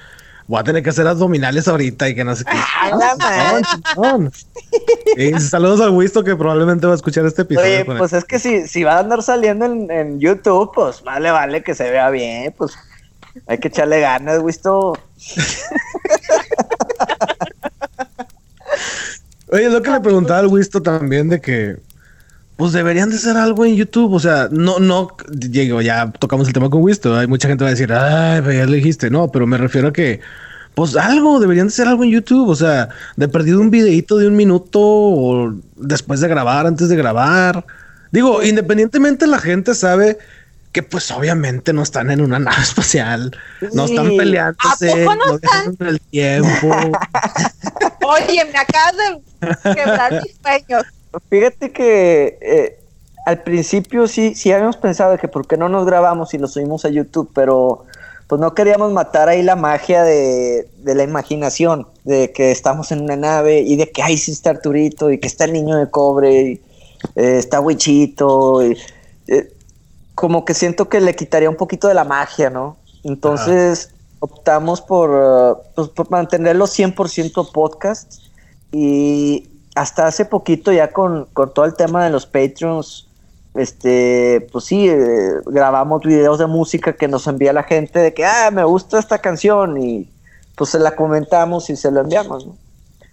voy 0.47 0.59
a 0.59 0.63
tener 0.63 0.83
que 0.83 0.89
hacer 0.89 1.07
abdominales 1.07 1.67
ahorita 1.67 2.09
y 2.09 2.15
que 2.15 2.23
no 2.23 2.35
sé 2.35 2.43
qué. 2.45 2.57
y 5.17 5.39
saludos 5.39 5.81
al 5.81 5.91
Wisto 5.91 6.23
que 6.23 6.35
probablemente 6.35 6.87
va 6.87 6.93
a 6.93 6.95
escuchar 6.95 7.25
este 7.25 7.43
episodio. 7.43 7.67
Oye, 7.67 7.85
pues 7.85 8.13
es 8.13 8.25
que 8.25 8.39
si, 8.39 8.67
si 8.67 8.83
va 8.83 8.97
a 8.97 8.99
andar 8.99 9.23
saliendo 9.23 9.65
en, 9.65 10.19
YouTube, 10.19 10.71
pues 10.73 11.01
vale, 11.03 11.31
vale 11.31 11.63
que 11.63 11.75
se 11.75 11.89
vea 11.89 12.09
bien, 12.09 12.53
pues 12.57 12.73
hay 13.47 13.57
que 13.57 13.69
echarle 13.69 13.99
ganas, 13.99 14.39
Wisto. 14.39 14.93
Oye, 19.49 19.65
es 19.65 19.71
lo 19.71 19.81
que 19.81 19.91
le 19.91 19.99
preguntaba 20.01 20.39
al 20.39 20.47
Wisto 20.47 20.81
también 20.81 21.29
de 21.29 21.39
que 21.39 21.77
pues 22.55 22.71
deberían 22.71 23.09
de 23.09 23.17
ser 23.17 23.37
algo 23.37 23.65
en 23.65 23.75
YouTube. 23.75 24.13
O 24.13 24.19
sea, 24.19 24.47
no, 24.51 24.79
no, 24.79 25.15
Diego, 25.29 25.81
ya 25.81 26.11
tocamos 26.11 26.47
el 26.47 26.53
tema 26.53 26.69
con 26.69 26.81
Wisto. 26.83 27.15
Hay 27.15 27.27
mucha 27.27 27.47
gente 27.47 27.61
que 27.61 27.65
va 27.65 27.69
a 27.69 27.73
decir, 27.73 27.93
ay, 27.93 28.41
pues 28.41 28.57
ya 28.57 28.65
le 28.65 28.77
dijiste. 28.77 29.09
No, 29.09 29.31
pero 29.31 29.47
me 29.47 29.57
refiero 29.57 29.89
a 29.89 29.93
que, 29.93 30.21
pues 30.75 30.95
algo, 30.95 31.39
deberían 31.39 31.67
de 31.67 31.73
ser 31.73 31.87
algo 31.87 32.03
en 32.03 32.11
YouTube. 32.11 32.49
O 32.49 32.55
sea, 32.55 32.89
de 33.15 33.27
perdido 33.27 33.59
un 33.59 33.71
videito 33.71 34.17
de 34.17 34.27
un 34.27 34.35
minuto 34.35 34.79
o 34.81 35.53
después 35.75 36.19
de 36.19 36.27
grabar, 36.27 36.67
antes 36.67 36.89
de 36.89 36.95
grabar. 36.95 37.65
Digo, 38.11 38.43
independientemente 38.43 39.25
la 39.25 39.39
gente 39.39 39.73
sabe 39.73 40.19
que 40.71 40.81
pues 40.81 41.09
obviamente 41.11 41.71
no 41.71 41.83
están 41.83 42.09
en 42.09 42.19
una 42.19 42.39
nave 42.39 42.57
espacial, 42.61 43.35
no 43.73 43.85
están 43.85 44.17
peleándose, 44.17 45.05
no, 45.05 45.15
no 45.15 45.35
están? 45.35 45.77
el 45.87 46.01
tiempo. 46.01 46.69
Oye, 48.05 48.45
me 48.51 48.59
acabas 48.59 48.95
de 48.97 49.75
quebrar 49.75 50.21
mis 50.21 50.35
sueños. 50.41 50.83
Fíjate 51.29 51.71
que 51.71 52.37
eh, 52.41 52.79
al 53.25 53.43
principio 53.43 54.07
sí, 54.07 54.35
sí 54.35 54.51
habíamos 54.51 54.77
pensado 54.77 55.17
que 55.17 55.27
por 55.27 55.47
qué 55.47 55.57
no 55.57 55.69
nos 55.69 55.85
grabamos 55.85 56.33
y 56.33 56.37
lo 56.37 56.47
subimos 56.47 56.85
a 56.85 56.89
YouTube, 56.89 57.29
pero 57.33 57.85
pues 58.27 58.41
no 58.41 58.53
queríamos 58.53 58.91
matar 58.91 59.29
ahí 59.29 59.43
la 59.43 59.55
magia 59.55 60.03
de, 60.03 60.67
la 60.83 61.03
imaginación, 61.03 61.87
de 62.03 62.31
que 62.31 62.51
estamos 62.51 62.91
en 62.91 63.01
una 63.01 63.15
nave 63.15 63.61
y 63.61 63.75
de 63.75 63.91
que 63.91 64.01
ahí 64.01 64.17
sí 64.17 64.31
está 64.31 64.49
Arturito 64.49 65.11
y 65.11 65.19
que 65.19 65.27
está 65.27 65.45
el 65.45 65.53
niño 65.53 65.77
de 65.77 65.89
cobre, 65.89 66.41
y, 66.41 66.61
eh, 67.15 67.37
está 67.37 67.59
Wichito. 67.59 68.65
Y, 68.65 68.77
eh, 69.27 69.51
como 70.15 70.45
que 70.45 70.53
siento 70.53 70.89
que 70.89 71.01
le 71.01 71.15
quitaría 71.15 71.49
un 71.49 71.57
poquito 71.57 71.87
de 71.87 71.93
la 71.93 72.03
magia, 72.03 72.49
¿no? 72.49 72.77
Entonces 73.03 73.89
optamos 74.19 74.81
por, 74.81 75.61
pues, 75.75 75.89
por 75.89 76.09
mantenerlo 76.09 76.65
100% 76.65 77.51
podcast 77.51 78.21
y 78.71 79.47
hasta 79.75 80.07
hace 80.07 80.25
poquito 80.25 80.71
ya 80.71 80.91
con, 80.91 81.27
todo 81.33 81.65
el 81.65 81.73
tema 81.73 82.03
de 82.03 82.11
los 82.11 82.25
Patreons, 82.25 83.07
este, 83.55 84.47
pues 84.51 84.65
sí, 84.65 84.87
eh, 84.87 85.31
grabamos 85.45 86.01
videos 86.03 86.39
de 86.39 86.47
música 86.47 86.93
que 86.93 87.07
nos 87.07 87.27
envía 87.27 87.53
la 87.53 87.63
gente 87.63 87.99
de 87.99 88.13
que, 88.13 88.25
ah, 88.25 88.49
me 88.51 88.63
gusta 88.63 88.99
esta 88.99 89.19
canción 89.19 89.81
y 89.81 90.09
pues 90.55 90.71
se 90.71 90.79
la 90.79 90.95
comentamos 90.95 91.69
y 91.69 91.75
se 91.75 91.91
lo 91.91 92.01
enviamos, 92.01 92.45
¿no? 92.45 92.57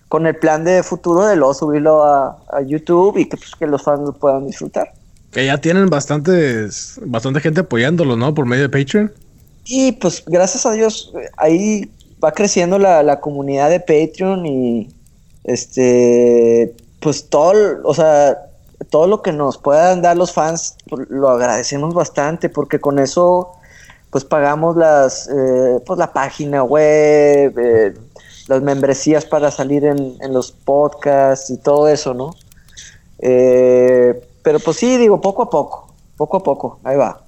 Con 0.09 0.27
el 0.27 0.37
plan 0.37 0.65
de 0.65 0.83
futuro 0.83 1.25
de 1.25 1.37
luego 1.37 1.55
subirlo 1.55 2.03
a, 2.03 2.37
YouTube 2.67 3.17
y 3.17 3.27
que, 3.27 3.37
pues, 3.37 3.55
que 3.55 3.67
los 3.67 3.83
fans 3.83 4.01
lo 4.01 4.13
puedan 4.13 4.47
disfrutar. 4.47 4.93
Que 5.31 5.47
ya 5.47 5.59
tienen 5.59 5.89
bastantes, 5.89 7.01
bastante 7.05 7.41
gente 7.41 7.61
apoyándolo, 7.61 8.17
¿no? 8.17 8.35
Por 8.35 8.45
medio 8.45 8.69
de 8.69 8.69
Patreon. 8.69 9.13
Y 9.65 9.93
pues 9.93 10.25
gracias 10.27 10.67
a 10.67 10.73
Dios, 10.73 11.13
ahí 11.37 11.89
va 12.23 12.33
creciendo 12.33 12.79
la, 12.79 13.03
la 13.05 13.21
comunidad 13.21 13.71
de 13.71 13.79
Patreon 13.79 14.45
y 14.47 14.89
este, 15.51 16.75
pues 17.01 17.29
todo, 17.29 17.81
o 17.83 17.95
sea, 17.95 18.39
todo 18.89 19.07
lo 19.07 19.21
que 19.23 19.33
nos 19.33 19.59
puedan 19.59 20.01
dar 20.01 20.17
los 20.17 20.33
fans, 20.33 20.77
pues, 20.89 21.09
lo 21.11 21.29
agradecemos 21.29 21.93
bastante 21.93 22.49
porque 22.49 22.79
con 22.79 22.99
eso, 22.99 23.51
pues 24.11 24.25
pagamos 24.25 24.77
las, 24.77 25.29
eh, 25.29 25.81
pues 25.85 25.99
la 25.99 26.13
página 26.13 26.63
web, 26.63 27.59
eh, 27.59 27.95
las 28.47 28.63
membresías 28.63 29.25
para 29.25 29.51
salir 29.51 29.85
en, 29.85 30.19
los 30.33 30.53
podcasts 30.53 31.51
y 31.51 31.59
todo 31.59 31.89
eso, 31.89 32.15
¿no? 32.15 32.35
Eh, 33.19 34.21
pero 34.43 34.61
pues 34.61 34.77
sí, 34.77 34.97
digo, 34.99 35.21
poco 35.21 35.43
a 35.43 35.51
poco, 35.51 35.93
poco 36.17 36.37
a 36.37 36.43
poco, 36.43 36.81
ahí 36.85 36.97
va. 36.97 37.23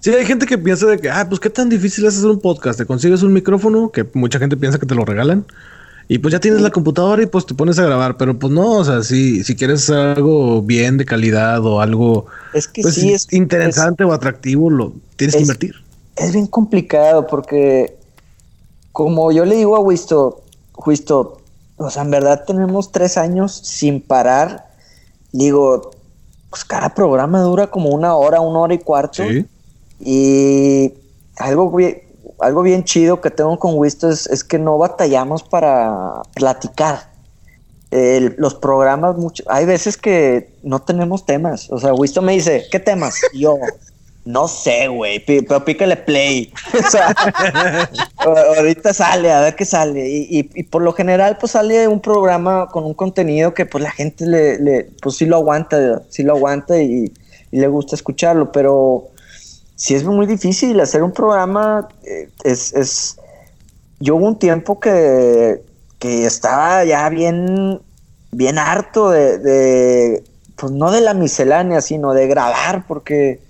Sí, 0.00 0.10
hay 0.10 0.26
gente 0.26 0.46
que 0.46 0.58
piensa 0.58 0.86
de 0.86 0.98
que, 0.98 1.10
ah, 1.10 1.26
pues 1.28 1.40
qué 1.40 1.50
tan 1.50 1.68
difícil 1.68 2.04
es 2.06 2.16
hacer 2.16 2.30
un 2.30 2.40
podcast. 2.40 2.78
Te 2.78 2.86
consigues 2.86 3.22
un 3.22 3.32
micrófono, 3.32 3.90
que 3.90 4.04
mucha 4.14 4.38
gente 4.38 4.56
piensa 4.56 4.78
que 4.78 4.86
te 4.86 4.94
lo 4.94 5.04
regalan, 5.04 5.44
y 6.08 6.18
pues 6.18 6.32
ya 6.32 6.40
tienes 6.40 6.60
la 6.62 6.70
computadora 6.70 7.22
y 7.22 7.26
pues 7.26 7.46
te 7.46 7.54
pones 7.54 7.78
a 7.78 7.84
grabar. 7.84 8.16
Pero 8.16 8.38
pues 8.38 8.52
no, 8.52 8.72
o 8.72 8.84
sea, 8.84 9.02
si, 9.02 9.44
si 9.44 9.54
quieres 9.54 9.88
algo 9.90 10.62
bien 10.62 10.96
de 10.96 11.04
calidad 11.04 11.64
o 11.64 11.80
algo 11.80 12.26
es 12.54 12.66
que 12.66 12.82
pues, 12.82 12.94
sí, 12.94 13.12
es, 13.12 13.32
interesante 13.32 14.04
o 14.04 14.12
atractivo, 14.12 14.70
lo 14.70 14.94
tienes 15.16 15.36
que 15.36 15.42
invertir. 15.42 15.74
Es 16.16 16.32
bien 16.32 16.46
complicado 16.46 17.26
porque, 17.26 17.96
como 18.92 19.30
yo 19.30 19.44
le 19.44 19.56
digo 19.56 19.76
a 19.76 19.80
Wisto, 19.80 20.42
Wisto, 20.84 21.40
o 21.76 21.90
sea, 21.90 22.02
en 22.02 22.10
verdad 22.10 22.44
tenemos 22.46 22.90
tres 22.90 23.16
años 23.16 23.52
sin 23.52 24.00
parar. 24.00 24.66
Digo, 25.30 25.90
pues 26.50 26.64
cada 26.64 26.94
programa 26.94 27.42
dura 27.42 27.68
como 27.68 27.90
una 27.90 28.14
hora, 28.14 28.40
una 28.40 28.60
hora 28.60 28.74
y 28.74 28.78
cuarto. 28.78 29.22
Sí 29.28 29.46
y 30.00 30.92
algo 31.36 31.70
bien, 31.70 32.02
algo 32.40 32.62
bien 32.62 32.84
chido 32.84 33.20
que 33.20 33.30
tengo 33.30 33.58
con 33.58 33.74
Wisto 33.74 34.08
es, 34.08 34.44
que 34.44 34.58
no 34.58 34.78
batallamos 34.78 35.42
para 35.42 36.22
platicar. 36.34 37.10
los 37.90 38.54
programas, 38.54 39.16
mucho, 39.16 39.44
hay 39.48 39.66
veces 39.66 39.96
que 39.96 40.50
no 40.62 40.80
tenemos 40.80 41.26
temas. 41.26 41.70
O 41.70 41.78
sea, 41.78 41.92
Wisto 41.94 42.22
me 42.22 42.32
dice, 42.32 42.66
¿qué 42.70 42.78
temas? 42.78 43.16
Y 43.32 43.40
yo, 43.40 43.56
no 44.24 44.46
sé, 44.46 44.88
güey, 44.88 45.24
pero 45.24 45.64
pícale 45.64 45.96
play. 45.96 46.52
o 46.86 46.90
sea, 46.90 47.14
ahorita 48.58 48.92
sale, 48.92 49.32
a 49.32 49.40
ver 49.40 49.56
qué 49.56 49.64
sale. 49.64 50.06
Y, 50.06 50.42
por 50.64 50.82
lo 50.82 50.92
general, 50.92 51.38
pues 51.40 51.52
sale 51.52 51.88
un 51.88 52.00
programa 52.00 52.68
con 52.68 52.84
un 52.84 52.94
contenido 52.94 53.54
que 53.54 53.64
pues 53.64 53.82
la 53.82 53.90
gente 53.90 54.26
le, 54.26 54.90
pues 55.00 55.16
sí 55.16 55.24
lo 55.24 55.36
aguanta, 55.36 56.02
sí 56.10 56.22
lo 56.22 56.34
aguanta 56.34 56.78
y, 56.80 57.10
y 57.50 57.58
le 57.58 57.68
gusta 57.68 57.96
escucharlo, 57.96 58.52
pero 58.52 59.08
si 59.78 59.94
es 59.94 60.04
muy 60.04 60.26
difícil 60.26 60.78
hacer 60.80 61.04
un 61.04 61.12
programa. 61.12 61.88
Eh, 62.02 62.28
es, 62.42 62.72
es, 62.74 63.16
yo 64.00 64.16
hubo 64.16 64.26
un 64.26 64.38
tiempo 64.38 64.80
que, 64.80 65.62
que 66.00 66.26
estaba 66.26 66.84
ya 66.84 67.08
bien, 67.08 67.80
bien 68.32 68.58
harto 68.58 69.10
de, 69.10 70.22
pues 70.56 70.72
no 70.72 70.90
de 70.90 71.00
la 71.00 71.14
miscelánea, 71.14 71.80
sino 71.80 72.12
de 72.12 72.26
grabar, 72.26 72.86
porque 72.88 73.40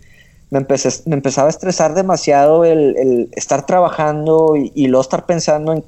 me, 0.50 0.58
empecé, 0.58 0.90
me 1.06 1.16
empezaba 1.16 1.48
a 1.48 1.50
estresar 1.50 1.94
demasiado 1.94 2.66
el, 2.66 3.30
estar 3.32 3.64
trabajando 3.64 4.54
y, 4.54 4.86
luego 4.86 5.00
estar 5.00 5.24
pensando 5.24 5.72
en, 5.72 5.84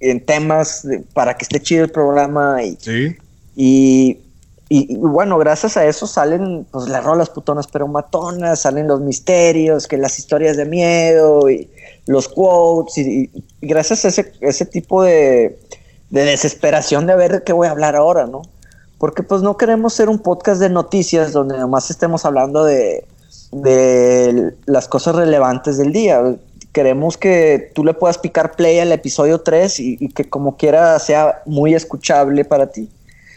en 0.00 0.26
temas 0.26 0.84
para 1.14 1.36
que 1.36 1.44
esté 1.44 1.62
chido 1.62 1.84
el 1.84 1.92
programa. 1.92 2.64
Y, 2.64 2.76
¿Sí? 2.80 3.16
y 3.54 4.18
y, 4.72 4.96
bueno, 4.98 5.36
gracias 5.36 5.76
a 5.76 5.84
eso 5.84 6.06
salen 6.06 6.64
pues 6.70 6.88
las 6.88 7.02
rolas 7.02 7.28
putonas 7.28 7.66
pero 7.66 7.88
matonas, 7.88 8.60
salen 8.60 8.86
los 8.86 9.00
misterios, 9.00 9.88
que 9.88 9.96
las 9.96 10.16
historias 10.20 10.56
de 10.56 10.64
miedo 10.64 11.50
y 11.50 11.68
los 12.06 12.28
quotes 12.28 12.98
y, 12.98 13.28
gracias 13.60 14.04
a 14.04 14.08
ese, 14.08 14.32
ese 14.40 14.66
tipo 14.66 15.02
de, 15.02 15.58
desesperación 16.10 17.08
de 17.08 17.16
ver 17.16 17.32
de 17.32 17.42
qué 17.42 17.52
voy 17.52 17.66
a 17.66 17.72
hablar 17.72 17.96
ahora, 17.96 18.28
¿no? 18.28 18.42
Porque 18.98 19.24
pues 19.24 19.42
no 19.42 19.56
queremos 19.56 19.92
ser 19.92 20.08
un 20.08 20.20
podcast 20.20 20.60
de 20.60 20.70
noticias 20.70 21.32
donde 21.32 21.58
nomás 21.58 21.90
estemos 21.90 22.24
hablando 22.24 22.62
de, 22.62 23.04
de 23.50 24.54
las 24.66 24.86
cosas 24.86 25.16
relevantes 25.16 25.78
del 25.78 25.92
día. 25.92 26.36
Queremos 26.70 27.16
que 27.16 27.72
tú 27.74 27.84
le 27.84 27.94
puedas 27.94 28.18
picar 28.18 28.52
play 28.52 28.78
al 28.78 28.92
episodio 28.92 29.40
3 29.40 29.80
y, 29.80 29.96
y 29.98 30.08
que 30.10 30.30
como 30.30 30.56
quiera 30.56 30.96
sea 31.00 31.42
muy 31.44 31.74
escuchable 31.74 32.44
para 32.44 32.68
ti. 32.68 32.88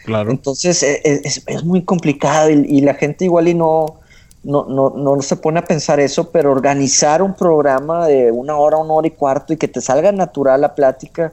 Entonces 0.06 0.82
e, 0.82 1.00
e, 1.04 1.22
es, 1.24 1.64
muy 1.64 1.82
complicado 1.82 2.50
y, 2.50 2.80
la 2.82 2.94
gente 2.94 3.24
igual 3.24 3.48
y 3.48 3.54
no, 3.54 4.00
no, 4.42 4.64
no, 4.66 4.90
no, 4.90 5.22
se 5.22 5.36
pone 5.36 5.58
a 5.58 5.64
pensar 5.64 5.98
eso, 6.00 6.30
pero 6.30 6.52
organizar 6.52 7.22
un 7.22 7.34
programa 7.34 8.06
de 8.06 8.30
una 8.30 8.56
hora, 8.56 8.76
una 8.76 8.92
hora 8.92 9.06
y 9.06 9.12
cuarto 9.12 9.52
y 9.52 9.56
que 9.56 9.68
te 9.68 9.80
salga 9.80 10.12
natural 10.12 10.60
la 10.60 10.74
plática, 10.74 11.32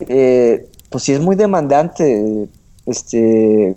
eh, 0.00 0.68
pues 0.90 1.04
sí 1.04 1.12
es 1.12 1.20
muy 1.20 1.36
demandante, 1.36 2.48
este, 2.86 3.76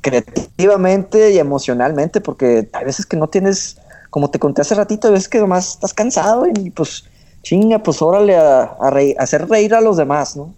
creativamente 0.00 1.32
y 1.32 1.38
emocionalmente, 1.38 2.20
porque 2.20 2.68
hay 2.72 2.84
veces 2.84 3.06
que 3.06 3.16
no 3.16 3.28
tienes, 3.28 3.78
como 4.10 4.30
te 4.30 4.38
conté 4.38 4.60
hace 4.60 4.74
ratito, 4.76 5.08
hay 5.08 5.14
veces 5.14 5.28
que 5.28 5.40
nomás 5.40 5.70
estás 5.70 5.94
cansado 5.94 6.46
y 6.46 6.70
pues 6.70 7.04
chinga, 7.42 7.82
pues 7.82 8.00
órale 8.02 8.36
a, 8.36 8.76
a 8.78 8.92
hacer 9.18 9.48
reír 9.48 9.74
a 9.74 9.80
los 9.80 9.96
demás, 9.96 10.36
¿no? 10.36 10.54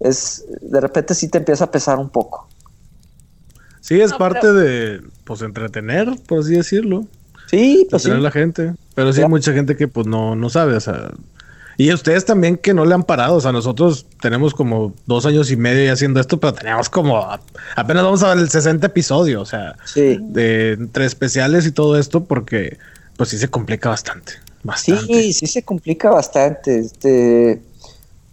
Es, 0.00 0.44
de 0.60 0.80
repente 0.80 1.14
sí 1.14 1.28
te 1.28 1.38
empieza 1.38 1.64
a 1.64 1.70
pesar 1.70 1.98
un 1.98 2.10
poco. 2.10 2.46
Sí, 3.86 4.00
es 4.00 4.12
parte 4.14 4.52
de, 4.52 5.00
pues, 5.22 5.42
entretener, 5.42 6.08
por 6.26 6.40
así 6.40 6.54
decirlo. 6.54 7.06
Sí, 7.46 7.86
pues 7.88 8.04
Entretener 8.04 8.18
a 8.18 8.20
la 8.20 8.30
gente. 8.32 8.74
Pero 8.96 9.12
sí 9.12 9.22
hay 9.22 9.28
mucha 9.28 9.52
gente 9.52 9.76
que, 9.76 9.86
pues, 9.86 10.08
no, 10.08 10.34
no 10.34 10.50
sabe, 10.50 10.74
o 10.74 10.80
sea... 10.80 11.12
Y 11.78 11.92
ustedes 11.92 12.24
también 12.24 12.56
que 12.56 12.74
no 12.74 12.84
le 12.84 12.94
han 12.94 13.04
parado, 13.04 13.36
o 13.36 13.40
sea, 13.40 13.52
nosotros 13.52 14.06
tenemos 14.20 14.54
como 14.54 14.92
dos 15.04 15.24
años 15.24 15.52
y 15.52 15.56
medio 15.56 15.92
haciendo 15.92 16.18
esto, 16.18 16.40
pero 16.40 16.54
tenemos 16.54 16.88
como, 16.88 17.18
apenas 17.76 18.02
vamos 18.02 18.22
a 18.22 18.30
ver 18.30 18.38
el 18.38 18.48
60 18.48 18.86
episodio, 18.86 19.42
o 19.42 19.44
sea, 19.44 19.76
de 19.94 20.72
entre 20.72 21.04
especiales 21.04 21.66
y 21.66 21.72
todo 21.72 21.98
esto, 21.98 22.24
porque 22.24 22.78
pues 23.18 23.28
sí 23.28 23.38
se 23.38 23.48
complica 23.48 23.90
bastante. 23.90 24.32
bastante. 24.62 25.04
Sí, 25.04 25.32
sí 25.34 25.46
se 25.46 25.62
complica 25.62 26.08
bastante. 26.10 26.78
Este, 26.78 27.60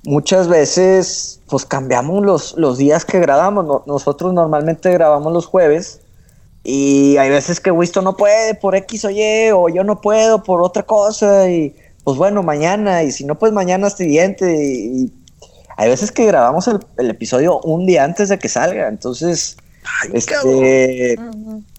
muchas 0.05 0.47
veces 0.47 1.39
pues 1.49 1.65
cambiamos 1.65 2.23
los, 2.25 2.55
los 2.57 2.77
días 2.77 3.05
que 3.05 3.19
grabamos. 3.19 3.85
nosotros 3.87 4.33
normalmente 4.33 4.91
grabamos 4.91 5.31
los 5.33 5.45
jueves 5.45 6.01
y 6.63 7.17
hay 7.17 7.29
veces 7.29 7.59
que 7.59 7.71
Wisto 7.71 8.01
no 8.01 8.15
puede 8.15 8.55
por 8.55 8.75
X 8.75 9.05
o 9.05 9.09
Y 9.09 9.51
o 9.51 9.69
yo 9.69 9.83
no 9.83 10.01
puedo 10.01 10.43
por 10.43 10.61
otra 10.61 10.83
cosa 10.83 11.49
y 11.49 11.75
pues 12.03 12.17
bueno, 12.17 12.43
mañana 12.43 13.03
y 13.03 13.11
si 13.11 13.25
no 13.25 13.37
pues 13.37 13.51
mañana 13.51 13.89
siguiente 13.89 14.55
y, 14.55 15.11
hay 15.75 15.89
veces 15.89 16.11
que 16.11 16.25
grabamos 16.27 16.67
el, 16.67 17.09
episodio 17.09 17.59
un 17.61 17.87
día 17.87 18.03
antes 18.03 18.29
de 18.29 18.37
que 18.37 18.47
salga, 18.47 18.87
entonces 18.87 19.57
este, 20.13 21.17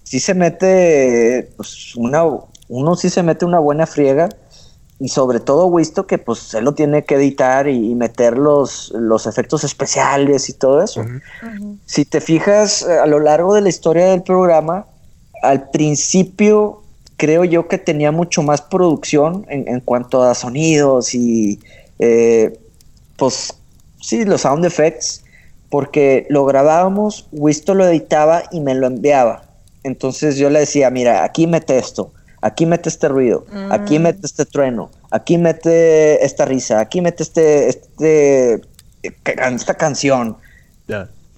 sí 0.03 0.18
se 0.18 0.35
mete 0.35 1.53
pues 1.57 1.95
una 1.95 2.25
uno 2.68 2.97
sí 2.97 3.09
se 3.09 3.22
mete 3.22 3.45
una 3.45 3.61
buena 3.61 3.87
friega 3.87 4.29
y 5.01 5.09
sobre 5.09 5.41
todo 5.41 5.71
visto 5.71 6.07
que 6.07 6.19
pues 6.19 6.55
él 6.55 6.65
lo 6.65 6.75
tiene 6.75 7.05
que 7.05 7.17
editar 7.17 7.69
y, 7.69 7.95
meter 7.95 8.39
los, 8.39 8.93
los, 8.95 9.27
efectos 9.27 9.65
especiales 9.65 10.49
y 10.49 10.53
todo 10.53 10.83
eso. 10.83 11.05
Si 11.85 12.05
te 12.05 12.21
fijas 12.21 12.83
eh, 12.83 12.99
a 12.99 13.07
lo 13.07 13.19
largo 13.19 13.55
de 13.55 13.61
la 13.61 13.69
historia 13.69 14.07
del 14.07 14.23
programa, 14.23 14.87
al 15.43 15.71
principio 15.71 16.83
creo 17.17 17.45
yo 17.45 17.69
que 17.69 17.79
tenía 17.79 18.13
mucho 18.13 18.43
más 18.43 18.61
producción 18.63 19.47
en, 19.49 19.81
cuanto 19.81 20.23
a 20.23 20.35
sonidos 20.35 21.15
y 21.15 21.61
eh, 21.99 22.59
pues 23.17 23.55
sí, 24.01 24.25
los 24.25 24.43
sound 24.43 24.65
effects, 24.65 25.25
porque 25.71 26.27
lo 26.29 26.45
grabábamos, 26.45 27.27
Wisto 27.33 27.75
lo 27.75 27.87
editaba 27.87 28.45
y 28.51 28.61
me 28.61 28.75
lo 28.75 28.87
enviaba. 28.87 29.45
Entonces 29.83 30.37
yo 30.37 30.51
le 30.51 30.61
decía, 30.61 30.91
mira, 30.91 31.25
aquí 31.25 31.47
mete 31.47 31.79
esto, 31.79 32.13
aquí 32.45 32.67
mete 32.67 32.91
este 32.91 33.09
ruido, 33.09 33.47
aquí 33.71 33.99
mm. 33.99 34.03
mete 34.03 34.27
este 34.27 34.45
trueno, 34.45 34.91
aquí 35.11 35.39
mete 35.39 36.23
esta 36.23 36.45
risa, 36.45 36.79
aquí 36.79 37.01
mete 37.01 37.23
este, 37.23 37.69
este, 37.71 38.61
esta 39.03 39.75
canción. 39.75 40.37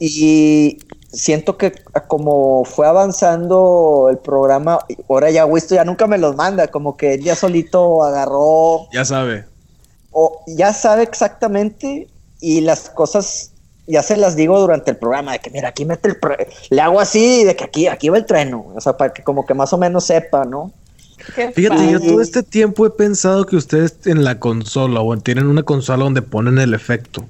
Y 0.01 0.79
siento 1.13 1.57
que 1.57 1.73
como 2.09 2.65
fue 2.65 2.89
avanzando 2.89 4.09
el 4.11 4.19
programa, 4.19 4.81
ahora 5.09 5.31
ya 5.31 5.47
Wisto 5.47 5.77
ya 5.77 5.85
nunca 5.85 6.09
me 6.09 6.19
los 6.19 6.35
manda, 6.35 6.67
como 6.67 6.97
que 6.97 7.15
él 7.15 7.23
ya 7.23 7.37
solito 7.37 8.03
agarró. 8.03 8.89
Ya 8.93 9.05
sabe. 9.05 9.45
O 10.11 10.43
ya 10.49 10.73
sabe 10.73 11.05
exactamente 11.05 12.09
y 12.41 12.63
las 12.63 12.91
cosas 12.91 13.53
ya 13.87 14.03
se 14.03 14.17
las 14.17 14.35
digo 14.35 14.59
durante 14.59 14.91
el 14.91 14.97
programa, 14.97 15.33
de 15.35 15.39
que 15.39 15.51
mira, 15.51 15.69
aquí 15.69 15.85
mete 15.85 16.09
el... 16.09 16.19
Le 16.71 16.81
hago 16.81 16.99
así, 16.99 17.45
de 17.45 17.55
que 17.55 17.63
aquí, 17.63 17.87
aquí 17.87 18.09
va 18.09 18.19
el 18.19 18.27
trueno, 18.27 18.73
o 18.75 18.81
sea, 18.81 18.97
para 18.97 19.13
que 19.13 19.23
como 19.23 19.47
que 19.47 19.55
más 19.55 19.73
o 19.73 19.79
menos 19.79 20.05
sepa, 20.05 20.45
¿no? 20.45 20.73
Fíjate, 21.35 21.91
yo 21.91 22.01
todo 22.01 22.21
este 22.21 22.43
tiempo 22.43 22.87
he 22.87 22.91
pensado 22.91 23.47
que 23.47 23.57
ustedes 23.57 23.97
en 24.07 24.25
la 24.25 24.39
consola 24.39 25.01
o 25.01 25.17
tienen 25.19 25.47
una 25.47 25.63
consola 25.63 26.05
donde 26.05 26.23
ponen 26.23 26.59
el 26.59 26.75
efecto. 26.75 27.25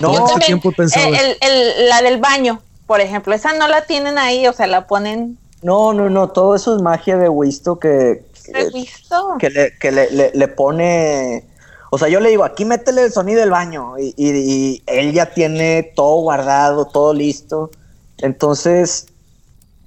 No, 0.00 0.12
todo 0.12 0.26
este 0.28 0.46
tiempo 0.46 0.70
he 0.70 0.74
pensado 0.74 1.10
la 1.10 2.02
del 2.02 2.20
baño, 2.20 2.60
por 2.86 3.00
ejemplo, 3.00 3.34
esa 3.34 3.52
no 3.54 3.68
la 3.68 3.86
tienen 3.86 4.18
ahí, 4.18 4.46
o 4.46 4.52
sea, 4.52 4.66
la 4.66 4.86
ponen. 4.86 5.38
No, 5.62 5.92
no, 5.92 6.10
no, 6.10 6.28
todo 6.30 6.54
eso 6.54 6.76
es 6.76 6.82
magia 6.82 7.16
de 7.16 7.28
Wisto 7.28 7.78
que, 7.78 8.24
que, 9.38 9.50
le, 9.50 9.78
que 9.78 9.92
le, 10.34 10.48
pone. 10.48 11.44
O 11.90 11.98
sea, 11.98 12.08
yo 12.08 12.20
le 12.20 12.30
digo, 12.30 12.44
aquí 12.44 12.64
métele 12.64 13.04
el 13.04 13.12
sonido 13.12 13.40
del 13.40 13.50
baño 13.50 13.98
y, 13.98 14.14
y 14.16 14.82
él 14.86 15.12
ya 15.12 15.32
tiene 15.32 15.92
todo 15.94 16.22
guardado, 16.22 16.86
todo 16.86 17.14
listo. 17.14 17.70
Entonces, 18.18 19.06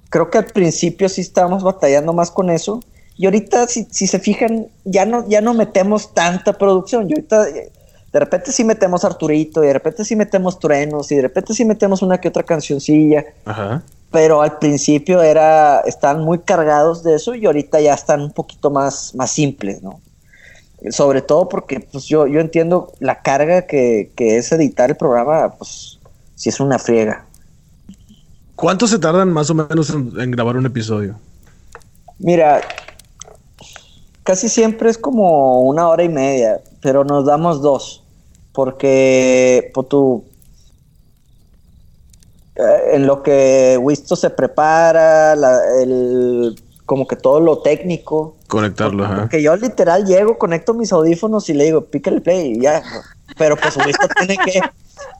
creo 0.08 0.30
que 0.30 0.38
al 0.38 0.46
principio 0.46 1.08
sí 1.08 1.20
estábamos 1.20 1.62
batallando 1.62 2.12
más 2.12 2.30
con 2.30 2.50
eso. 2.50 2.80
Y 3.18 3.24
ahorita, 3.24 3.66
si, 3.66 3.84
se 3.84 4.18
fijan, 4.18 4.66
ya 4.84 5.06
no, 5.06 5.26
ya 5.28 5.40
no 5.40 5.54
metemos 5.54 6.12
tanta 6.12 6.52
producción. 6.58 7.08
Y 7.08 7.14
ahorita, 7.14 7.44
de 7.44 7.72
de 8.16 8.20
repente 8.20 8.50
sí 8.50 8.64
metemos 8.64 9.04
Arturito, 9.04 9.62
y 9.62 9.66
de 9.66 9.74
repente 9.74 10.02
sí 10.02 10.16
metemos 10.16 10.58
Truenos, 10.58 11.12
y 11.12 11.16
de 11.16 11.22
repente 11.22 11.52
sí 11.52 11.66
metemos 11.66 12.00
una 12.00 12.18
que 12.18 12.28
otra 12.28 12.44
cancioncilla. 12.44 13.26
Ajá. 13.44 13.82
Pero 14.10 14.40
al 14.40 14.58
principio 14.58 15.20
era, 15.20 15.80
están 15.80 16.22
muy 16.22 16.38
cargados 16.38 17.02
de 17.02 17.16
eso 17.16 17.34
y 17.34 17.44
ahorita 17.44 17.78
ya 17.80 17.92
están 17.92 18.22
un 18.22 18.32
poquito 18.32 18.70
más, 18.70 19.14
más 19.14 19.32
simples, 19.32 19.82
¿no? 19.82 20.00
Sobre 20.90 21.20
todo 21.20 21.48
porque 21.48 21.80
pues 21.80 22.06
yo, 22.06 22.26
yo 22.26 22.40
entiendo 22.40 22.90
la 23.00 23.20
carga 23.20 23.66
que, 23.66 24.10
que 24.16 24.38
es 24.38 24.50
editar 24.50 24.88
el 24.88 24.96
programa, 24.96 25.54
pues 25.58 25.98
si 26.36 26.48
es 26.48 26.58
una 26.58 26.78
friega. 26.78 27.26
¿Cuánto 28.54 28.86
se 28.86 28.98
tardan 28.98 29.30
más 29.30 29.50
o 29.50 29.54
menos 29.54 29.90
en, 29.90 30.30
grabar 30.30 30.56
un 30.56 30.64
episodio? 30.64 31.16
Mira, 32.18 32.62
casi 34.26 34.48
siempre 34.48 34.90
es 34.90 34.98
como 34.98 35.62
una 35.62 35.88
hora 35.88 36.02
y 36.02 36.08
media, 36.08 36.60
pero 36.82 37.04
nos 37.04 37.24
damos 37.24 37.62
dos, 37.62 38.02
porque 38.52 39.70
por 39.72 39.84
pues, 39.84 39.88
tu, 39.88 40.24
eh, 42.56 42.94
en 42.94 43.06
lo 43.06 43.22
que 43.22 43.78
Wisto 43.80 44.16
se 44.16 44.28
prepara, 44.30 45.34
el, 45.80 46.60
como 46.84 47.06
que 47.06 47.14
todo 47.14 47.38
lo 47.38 47.58
técnico. 47.58 48.36
Conectarlo, 48.48 49.04
ajá. 49.04 49.28
Que 49.28 49.40
yo 49.40 49.54
literal 49.56 50.04
llego, 50.04 50.38
conecto 50.38 50.74
mis 50.74 50.92
audífonos 50.92 51.48
y 51.48 51.54
le 51.54 51.64
digo, 51.64 51.84
pícale 51.84 52.20
play 52.20 52.52
y 52.52 52.60
ya. 52.62 52.82
Pero 53.38 53.56
pues 53.56 53.76
Wisto 53.76 54.08
tiene 54.18 54.36
que 54.44 54.60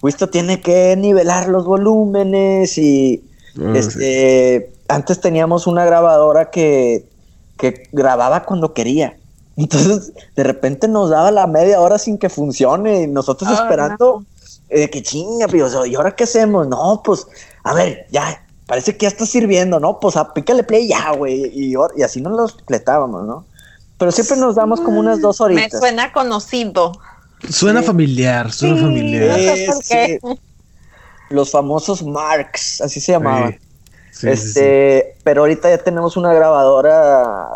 esto 0.07 0.28
tiene 0.28 0.61
que 0.61 0.96
nivelar 0.96 1.48
los 1.48 1.64
volúmenes 1.64 2.78
y 2.78 3.24
ah, 3.61 3.72
este 3.74 4.70
antes 4.88 5.20
teníamos 5.20 5.66
una 5.66 5.84
grabadora 5.84 6.50
que, 6.50 7.04
grababa 7.92 8.44
cuando 8.44 8.72
quería. 8.74 9.16
Entonces, 9.57 10.12
de 10.34 10.42
repente 10.42 10.86
nos 10.86 11.11
daba 11.11 11.30
la 11.30 11.46
media 11.46 11.80
hora 11.80 11.98
sin 11.98 12.18
que 12.18 12.28
funcione 12.28 13.02
y 13.02 13.07
nosotros 13.07 13.50
ah, 13.50 13.62
esperando 13.62 14.24
eh, 14.68 14.90
que 14.90 15.02
chinga, 15.02 15.46
¿y 15.86 15.94
ahora 15.94 16.14
qué 16.14 16.24
hacemos? 16.24 16.68
No, 16.68 17.00
pues, 17.04 17.26
a 17.64 17.72
ver, 17.72 18.07
ya, 18.11 18.44
parece 18.66 18.96
que 18.96 19.04
ya 19.04 19.09
está 19.09 19.24
sirviendo, 19.24 19.80
¿no? 19.80 19.98
Pues 19.98 20.16
a 20.16 20.34
pícale 20.34 20.62
play 20.62 20.88
ya, 20.88 21.12
güey. 21.12 21.50
Y, 21.54 21.74
y, 21.96 22.02
así 22.02 22.20
nos 22.20 22.36
los 22.36 22.52
completábamos, 22.52 23.24
¿no? 23.24 23.46
Pero 23.98 24.12
siempre 24.12 24.36
nos 24.36 24.57
damos 24.57 24.80
como 24.80 25.00
unas 25.00 25.22
dos 25.22 25.40
horitas. 25.40 25.72
Me 25.72 25.78
suena 25.78 26.12
conocido. 26.12 26.92
Suena 27.48 27.82
familiar, 27.82 28.52
suena 28.52 28.76
familiar. 28.76 29.38
Los 31.30 31.50
famosos 31.50 32.04
Marks, 32.04 32.80
así 32.80 33.00
se 33.00 33.12
llamaban. 33.12 33.59
Este, 34.23 35.17
pero 35.25 35.43
ahorita 35.43 35.71
ya 35.71 35.79
tenemos 35.79 36.17
una 36.17 36.33
grabadora 36.33 37.49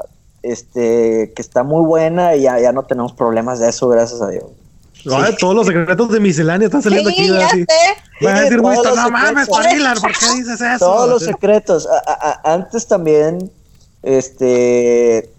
este 0.43 1.33
que 1.35 1.43
está 1.43 1.63
muy 1.63 1.85
buena 1.85 2.35
y 2.37 2.43
ya, 2.43 2.73
no 2.73 2.85
tenemos 2.85 3.13
problemas 3.13 3.61
de 3.61 3.69
eso, 3.69 3.89
gracias 3.89 4.21
a 4.23 4.29
Dios. 4.29 4.45
todos 5.39 5.55
los 5.55 5.67
secretos 5.67 6.11
de 6.11 6.21
miscelánea 6.21 6.67
están 6.67 6.83
saliendo 6.83 7.11
aquí. 7.11 7.29
Así. 7.31 7.65
a 8.27 8.41
decir, 8.41 8.61
no 8.61 9.11
mames, 9.11 9.49
¿por 9.49 9.63
qué 9.63 10.35
dices 10.37 10.61
eso? 10.61 10.79
Todos 10.79 11.09
los 11.09 11.25
secretos. 11.25 11.89
antes 12.45 12.87
también, 12.87 13.51
este, 14.03 15.31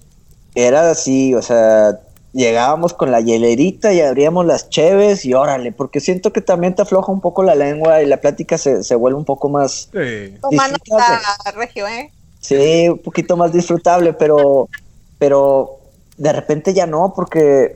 era 0.56 0.92
así, 0.92 1.34
o 1.34 1.42
sea, 1.42 2.00
llegábamos 2.34 2.94
con 2.94 3.12
la 3.12 3.20
hielerita 3.20 3.94
y 3.94 4.02
abríamos 4.02 4.46
las 4.46 4.70
cheves 4.70 5.26
y 5.26 5.34
órale, 5.34 5.72
porque 5.72 6.00
siento 6.00 6.32
que 6.32 6.42
también 6.42 6.76
te 6.76 6.82
afloja 6.82 7.12
un 7.12 7.22
poco 7.22 7.44
la 7.44 7.56
lengua 7.56 8.02
y 8.02 8.06
la 8.06 8.18
plática 8.22 8.58
se, 8.58 8.84
se 8.84 8.96
vuelve 8.96 9.18
un 9.18 9.26
poco 9.26 9.50
más... 9.50 9.90
Sí. 9.92 10.38
regio, 11.56 11.88
¿eh? 11.88 12.12
Sí, 12.40 12.90
un 12.90 13.00
poquito 13.00 13.38
más 13.38 13.52
disfrutable, 13.52 14.14
pero, 14.14 14.70
pero 15.20 15.80
de 16.18 16.34
repente 16.34 16.74
ya 16.74 16.88
no, 16.88 17.14
porque 17.16 17.76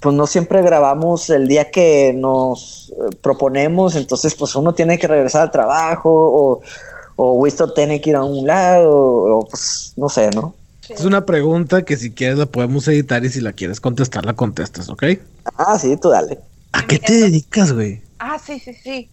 pues 0.00 0.14
no 0.14 0.26
siempre 0.26 0.60
grabamos 0.60 1.30
el 1.30 1.48
día 1.48 1.70
que 1.70 2.12
nos 2.14 2.92
eh, 2.92 3.16
proponemos, 3.22 3.96
entonces 3.96 4.34
pues 4.34 4.54
uno 4.54 4.74
tiene 4.74 4.98
que 4.98 5.08
regresar 5.08 5.42
al 5.42 5.50
trabajo 5.50 6.10
o, 6.12 6.60
o 7.16 7.32
Winston 7.34 7.72
tiene 7.74 8.00
que 8.00 8.10
ir 8.10 8.16
a 8.16 8.22
un 8.22 8.46
lado, 8.46 8.92
o 8.92 9.46
pues 9.48 9.94
no 9.96 10.10
sé, 10.10 10.30
¿no? 10.30 10.54
Es 10.88 11.04
una 11.04 11.24
pregunta 11.24 11.84
que 11.84 11.96
si 11.96 12.12
quieres 12.12 12.38
la 12.38 12.46
podemos 12.46 12.86
editar 12.88 13.24
y 13.24 13.30
si 13.30 13.40
la 13.40 13.52
quieres 13.52 13.80
contestar, 13.80 14.24
la 14.24 14.34
contestas, 14.34 14.88
¿ok? 14.88 15.04
Ah, 15.56 15.78
sí, 15.78 15.96
tú 15.96 16.10
dale. 16.10 16.40
¿A 16.72 16.86
qué 16.86 16.98
te 16.98 17.14
dedicas, 17.14 17.72
güey? 17.72 18.02
Ah, 18.18 18.38
sí, 18.38 18.58
sí, 18.58 18.74
sí. 18.74 19.08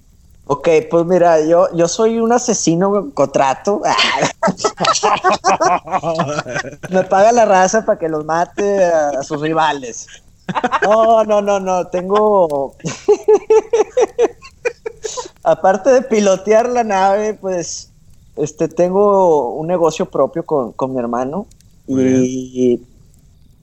Ok, 0.48 0.68
pues 0.90 1.06
mira, 1.06 1.40
yo, 1.46 1.74
yo 1.76 1.88
soy 1.88 2.20
un 2.20 2.34
asesino 2.34 3.12
contrato. 3.14 3.82
Me 6.90 7.04
paga 7.04 7.32
la 7.32 7.46
raza 7.46 7.86
para 7.86 8.00
que 8.00 8.10
los 8.10 8.26
mate 8.26 8.84
a, 8.84 9.22
sus 9.24 9.40
rivales. 9.40 10.08
No, 10.82 11.24
no, 11.24 11.42
no, 11.42 11.60
no. 11.60 11.88
Tengo. 11.88 12.76
Aparte 15.44 15.92
de 15.92 16.02
pilotear 16.02 16.68
la 16.68 16.84
nave, 16.84 17.36
pues 17.36 17.92
este 18.36 18.68
tengo 18.68 19.54
un 19.54 19.68
negocio 19.68 20.08
propio 20.08 20.44
con, 20.44 20.72
con 20.74 20.94
mi 20.94 21.00
hermano 21.00 21.48
y 22.00 22.82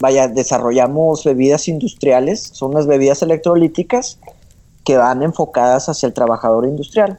vaya, 0.01 0.29
desarrollamos 0.29 1.25
bebidas 1.25 1.69
industriales, 1.69 2.41
son 2.53 2.73
unas 2.73 2.87
bebidas 2.87 3.23
electrolíticas 3.23 4.19
que 4.85 4.97
van 4.97 5.23
enfocadas 5.23 5.89
hacia 5.89 6.07
el 6.07 6.15
trabajador 6.15 6.65
industrial. 6.67 7.19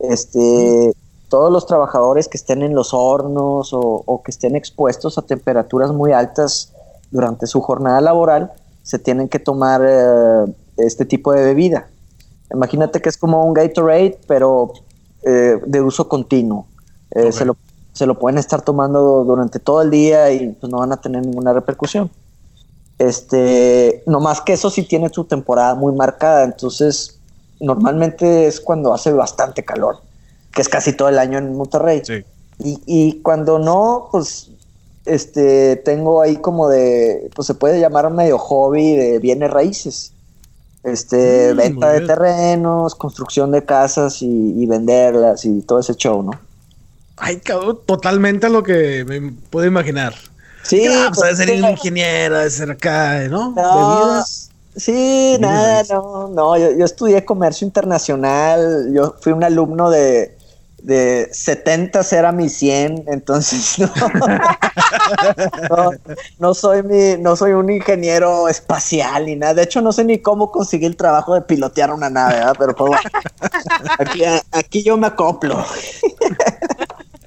Este, 0.00 0.92
todos 1.28 1.52
los 1.52 1.66
trabajadores 1.66 2.28
que 2.28 2.36
estén 2.36 2.62
en 2.62 2.74
los 2.74 2.92
hornos 2.92 3.70
o, 3.72 4.22
que 4.24 4.30
estén 4.30 4.56
expuestos 4.56 5.16
a 5.18 5.22
temperaturas 5.22 5.92
muy 5.92 6.12
altas 6.12 6.72
durante 7.10 7.46
su 7.46 7.60
jornada 7.60 8.00
laboral, 8.00 8.52
se 8.82 8.98
tienen 8.98 9.28
que 9.28 9.38
tomar 9.38 9.82
eh, 9.86 10.52
este 10.76 11.04
tipo 11.04 11.32
de 11.32 11.44
bebida. 11.44 11.88
Imagínate 12.52 13.00
que 13.00 13.08
es 13.08 13.16
como 13.16 13.44
un 13.44 13.54
Gatorade, 13.54 14.18
pero 14.26 14.72
eh, 15.22 15.60
de 15.64 15.80
uso 15.80 16.08
continuo. 16.08 16.66
Eh, 17.12 17.30
se 17.32 17.44
lo 17.44 17.56
se 18.00 18.06
lo 18.06 18.18
pueden 18.18 18.38
estar 18.38 18.62
tomando 18.62 19.24
durante 19.24 19.58
todo 19.58 19.82
el 19.82 19.90
día 19.90 20.32
y 20.32 20.48
pues 20.58 20.72
no 20.72 20.78
van 20.78 20.90
a 20.90 21.02
tener 21.02 21.20
ninguna 21.20 21.52
repercusión. 21.52 22.10
Este, 22.98 24.02
no 24.06 24.20
más 24.20 24.40
que 24.40 24.54
eso 24.54 24.70
sí 24.70 24.84
tiene 24.84 25.10
su 25.10 25.24
temporada 25.24 25.74
muy 25.74 25.94
marcada, 25.94 26.44
entonces 26.44 27.18
normalmente 27.60 28.46
es 28.46 28.58
cuando 28.58 28.94
hace 28.94 29.12
bastante 29.12 29.66
calor, 29.66 29.98
que 30.50 30.62
es 30.62 30.68
casi 30.70 30.94
todo 30.94 31.10
el 31.10 31.18
año 31.18 31.36
en 31.36 31.54
Monterrey. 31.54 32.00
Y, 32.58 33.20
cuando 33.20 33.58
no, 33.58 34.08
pues 34.10 34.48
este, 35.04 35.76
tengo 35.76 36.22
ahí 36.22 36.36
como 36.36 36.70
de, 36.70 37.30
pues 37.34 37.46
se 37.46 37.54
puede 37.54 37.80
llamar 37.80 38.08
medio 38.10 38.38
hobby 38.38 38.96
de 38.96 39.18
bienes 39.18 39.50
raíces. 39.50 40.14
Este, 40.84 41.52
mm, 41.52 41.56
venta 41.58 41.92
de 41.92 42.06
terrenos, 42.06 42.94
construcción 42.94 43.50
de 43.50 43.62
casas 43.62 44.22
y, 44.22 44.26
y 44.26 44.64
venderlas 44.64 45.44
y 45.44 45.60
todo 45.60 45.80
ese 45.80 45.94
show, 45.96 46.22
¿no? 46.22 46.32
Ay, 47.20 47.36
cabrón, 47.36 47.80
totalmente 47.86 48.48
lo 48.48 48.62
que 48.62 49.04
me 49.04 49.32
puedo 49.50 49.66
imaginar. 49.66 50.14
Sí, 50.62 50.86
pues, 50.86 51.10
pues 51.14 51.36
ser 51.36 51.50
ingeniero, 51.50 52.38
de 52.38 52.50
ser 52.50 52.70
acá, 52.70 53.28
¿no? 53.28 53.52
no 53.52 54.24
Sí, 54.76 55.36
nada, 55.40 55.82
no, 55.90 56.28
no, 56.28 56.56
yo, 56.56 56.70
yo, 56.70 56.84
estudié 56.84 57.24
comercio 57.24 57.66
internacional, 57.66 58.92
yo 58.94 59.16
fui 59.20 59.32
un 59.32 59.42
alumno 59.42 59.90
de, 59.90 60.38
de 60.82 61.28
70 61.32 62.00
era 62.12 62.30
mi 62.30 62.48
100, 62.48 63.04
entonces 63.08 63.78
no, 65.70 65.90
no, 66.38 66.54
soy 66.54 66.84
mi, 66.84 67.20
no 67.20 67.34
soy 67.34 67.52
un 67.52 67.68
ingeniero 67.68 68.48
espacial 68.48 69.26
ni 69.26 69.34
nada, 69.34 69.54
de 69.54 69.64
hecho 69.64 69.80
no 69.82 69.92
sé 69.92 70.04
ni 70.04 70.20
cómo 70.20 70.52
conseguí 70.52 70.86
el 70.86 70.96
trabajo 70.96 71.34
de 71.34 71.42
pilotear 71.42 71.92
una 71.92 72.08
nave, 72.08 72.34
¿verdad? 72.34 72.56
pero 72.56 72.74
pues 72.74 72.90
bueno, 72.90 73.10
aquí, 73.98 74.22
aquí 74.52 74.82
yo 74.84 74.96
me 74.96 75.08
acoplo. 75.08 75.64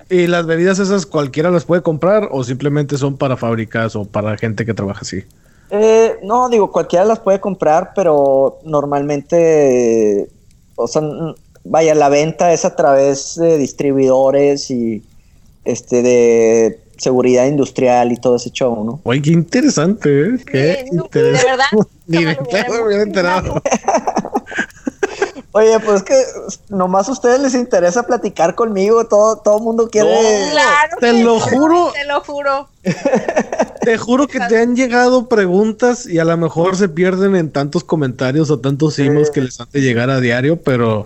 ¿Y 0.09 0.27
las 0.27 0.45
bebidas 0.45 0.79
esas 0.79 1.05
cualquiera 1.05 1.51
las 1.51 1.65
puede 1.65 1.81
comprar 1.81 2.29
o 2.31 2.43
simplemente 2.43 2.97
son 2.97 3.17
para 3.17 3.37
fábricas 3.37 3.95
o 3.95 4.05
para 4.05 4.37
gente 4.37 4.65
que 4.65 4.73
trabaja 4.73 5.01
así? 5.01 5.23
Eh, 5.69 6.17
no, 6.23 6.49
digo, 6.49 6.71
cualquiera 6.71 7.05
las 7.05 7.19
puede 7.19 7.39
comprar, 7.39 7.93
pero 7.95 8.59
normalmente, 8.63 10.27
o 10.75 10.87
sea, 10.87 11.01
vaya, 11.63 11.95
la 11.95 12.09
venta 12.09 12.53
es 12.53 12.65
a 12.65 12.75
través 12.75 13.35
de 13.35 13.57
distribuidores 13.57 14.69
y 14.69 15.01
este 15.65 16.03
de 16.03 16.79
seguridad 16.97 17.47
industrial 17.47 18.11
y 18.11 18.17
todo 18.17 18.35
ese 18.35 18.51
show, 18.51 18.83
¿no? 18.83 18.99
Oye, 19.03 19.21
qué 19.21 19.31
interesante, 19.31 20.21
¿eh? 20.21 20.37
Qué 20.45 20.85
interesante. 20.91 21.23
De 21.23 21.31
verdad. 21.31 21.65
Ni 22.07 22.17
Oye, 25.51 25.79
pues 25.79 26.03
que 26.03 26.15
nomás 26.69 27.09
a 27.09 27.11
ustedes 27.11 27.39
les 27.39 27.53
interesa 27.55 28.03
platicar 28.03 28.55
conmigo, 28.55 29.05
todo 29.05 29.37
todo 29.37 29.59
mundo 29.59 29.89
quiere. 29.89 30.09
claro 30.51 30.97
te 30.99 31.23
lo 31.23 31.39
juro. 31.39 31.91
Te 31.93 32.05
lo 32.05 32.21
juro. 32.21 32.69
Te 33.83 33.97
juro 33.97 34.27
que 34.27 34.39
te 34.39 34.59
han 34.59 34.77
llegado 34.77 35.27
preguntas 35.27 36.05
y 36.05 36.17
a 36.19 36.23
lo 36.23 36.37
mejor 36.37 36.77
se 36.77 36.87
pierden 36.87 37.35
en 37.35 37.51
tantos 37.51 37.83
comentarios 37.83 38.49
o 38.49 38.59
tantos 38.59 38.97
emails 38.97 39.29
que 39.29 39.41
les 39.41 39.59
han 39.59 39.67
de 39.73 39.81
llegar 39.81 40.09
a 40.09 40.21
diario, 40.21 40.55
pero 40.55 41.05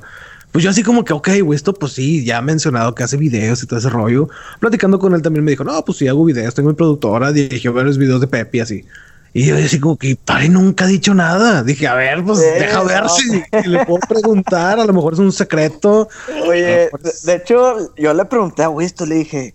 pues 0.52 0.64
yo 0.64 0.70
así 0.70 0.84
como 0.84 1.04
que, 1.04 1.14
ok, 1.14 1.30
güey, 1.44 1.56
esto 1.56 1.74
pues 1.74 1.94
sí, 1.94 2.24
ya 2.24 2.38
ha 2.38 2.42
mencionado 2.42 2.94
que 2.96 3.04
hace 3.04 3.18
videos 3.18 3.62
y 3.64 3.68
todo 3.68 3.80
ese 3.80 3.90
rollo. 3.90 4.30
Platicando 4.60 5.00
con 5.00 5.14
él 5.14 5.22
también 5.22 5.44
me 5.44 5.52
dijo, 5.52 5.64
no, 5.64 5.84
pues 5.84 5.98
sí 5.98 6.08
hago 6.08 6.24
videos, 6.24 6.54
tengo 6.54 6.70
mi 6.70 6.76
productora, 6.76 7.32
dirigió 7.32 7.74
varios 7.74 7.98
videos 7.98 8.22
de 8.22 8.28
Pepe 8.28 8.62
así. 8.62 8.86
Y 9.34 9.46
yo 9.46 9.56
así 9.56 9.80
como 9.80 9.98
que 9.98 10.16
Pari 10.16 10.50
nunca 10.50 10.86
ha 10.86 10.88
dicho 10.88 11.14
nada. 11.14 11.64
Dije, 11.64 11.88
a 11.88 11.94
ver, 11.94 12.24
pues 12.24 12.40
deja 12.40 12.84
ver 12.84 13.04
si, 13.10 13.44
le 13.68 13.86
puedo 13.86 14.00
preguntar, 14.08 14.80
a 14.80 14.86
lo 14.86 14.94
mejor 14.94 15.14
es 15.14 15.20
un 15.20 15.32
secreto. 15.32 16.10
Oye, 16.48 16.90
de, 17.24 17.36
hecho, 17.36 17.94
yo 17.96 18.14
le 18.14 18.26
pregunté 18.26 18.64
a 18.64 18.70
Wisto, 18.70 19.06
le 19.06 19.16
dije, 19.16 19.54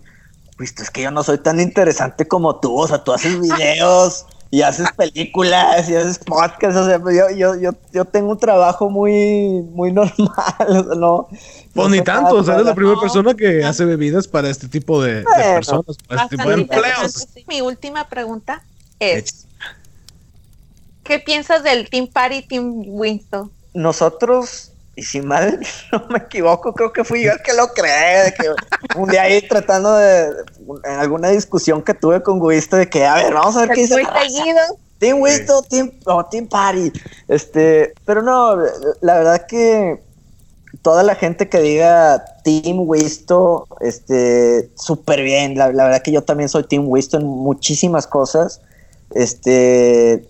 Wisto, 0.59 0.83
es 0.83 0.89
que 0.89 1.01
yo 1.01 1.11
no 1.11 1.23
soy 1.23 1.39
tan 1.39 1.59
interesante 1.59 2.27
como 2.27 2.59
tú, 2.59 2.77
o 2.77 2.87
sea, 2.87 3.03
tú 3.03 3.11
haces 3.11 3.39
videos 3.41 4.25
y 4.53 4.61
haces 4.61 4.87
películas 4.91 5.89
y 5.89 5.95
haces 5.95 6.19
podcasts, 6.19 6.79
o 6.79 6.85
sea, 6.85 6.99
pues, 6.99 7.17
yo, 7.17 7.35
yo, 7.35 7.59
yo, 7.59 7.71
yo 7.91 8.05
tengo 8.05 8.29
un 8.29 8.37
trabajo 8.37 8.87
muy, 8.87 9.63
muy 9.73 9.91
normal, 9.91 10.13
o 10.67 10.83
sea, 10.83 10.95
no. 10.95 11.27
Pues 11.73 11.89
ni 11.89 12.01
tanto, 12.01 12.35
o 12.35 12.43
sea, 12.43 12.53
eres 12.53 12.67
la 12.67 12.75
primera 12.75 12.99
persona 12.99 13.33
que 13.33 13.65
hace 13.65 13.83
bebidas 13.83 14.27
para 14.27 14.49
este 14.49 14.67
tipo 14.67 15.01
de, 15.01 15.23
personas, 15.55 15.97
para 16.07 16.23
este 16.25 16.37
tipo 16.37 16.49
de 16.49 16.55
empleos. 16.55 17.27
Mi 17.47 17.61
última 17.61 18.07
pregunta 18.07 18.61
es, 18.99 19.47
¿qué 21.03 21.19
piensas 21.19 21.63
del 21.63 21.89
Team 21.89 22.07
Party 22.07 22.41
Team 22.41 22.83
Winston? 22.87 23.51
Nosotros 23.73 24.73
y 24.95 25.03
si 25.03 25.21
mal 25.21 25.59
no 25.91 26.05
me 26.09 26.19
equivoco, 26.19 26.73
creo 26.73 26.93
que 26.93 27.03
fui 27.03 27.23
yo 27.23 27.31
el 27.31 27.41
que 27.41 27.53
lo 27.53 27.67
creé, 27.73 28.25
de 28.25 28.33
que 28.33 28.99
un 28.99 29.09
día 29.09 29.23
ahí 29.23 29.41
tratando 29.47 29.95
de, 29.95 30.29
en 30.85 30.99
alguna 30.99 31.29
discusión 31.29 31.81
que 31.81 31.93
tuve 31.93 32.21
con 32.21 32.41
Wisto 32.41 32.77
de 32.77 32.89
que, 32.89 33.05
a 33.05 33.15
ver, 33.15 33.33
vamos 33.33 33.55
a 33.55 33.61
ver 33.61 33.69
qué 33.69 33.81
dice. 33.81 33.95
Team 34.99 35.19
Wisto, 35.19 35.61
Team, 35.63 35.91
Team 36.31 36.47
Party. 36.47 36.91
Este, 37.27 37.93
pero 38.05 38.21
no, 38.21 38.55
la 39.01 39.17
verdad 39.17 39.45
que 39.47 39.99
toda 40.81 41.03
la 41.03 41.15
gente 41.15 41.49
que 41.49 41.59
diga 41.59 42.23
Team 42.43 42.87
Wisto, 42.87 43.67
este, 43.81 44.69
súper 44.75 45.23
bien. 45.23 45.57
La, 45.57 45.73
la, 45.73 45.85
verdad 45.85 46.01
que 46.01 46.13
yo 46.13 46.21
también 46.21 46.47
soy 46.47 46.63
Team 46.63 46.85
Wisto 46.87 47.17
en 47.17 47.25
muchísimas 47.25 48.07
cosas. 48.07 48.61
Este, 49.13 50.25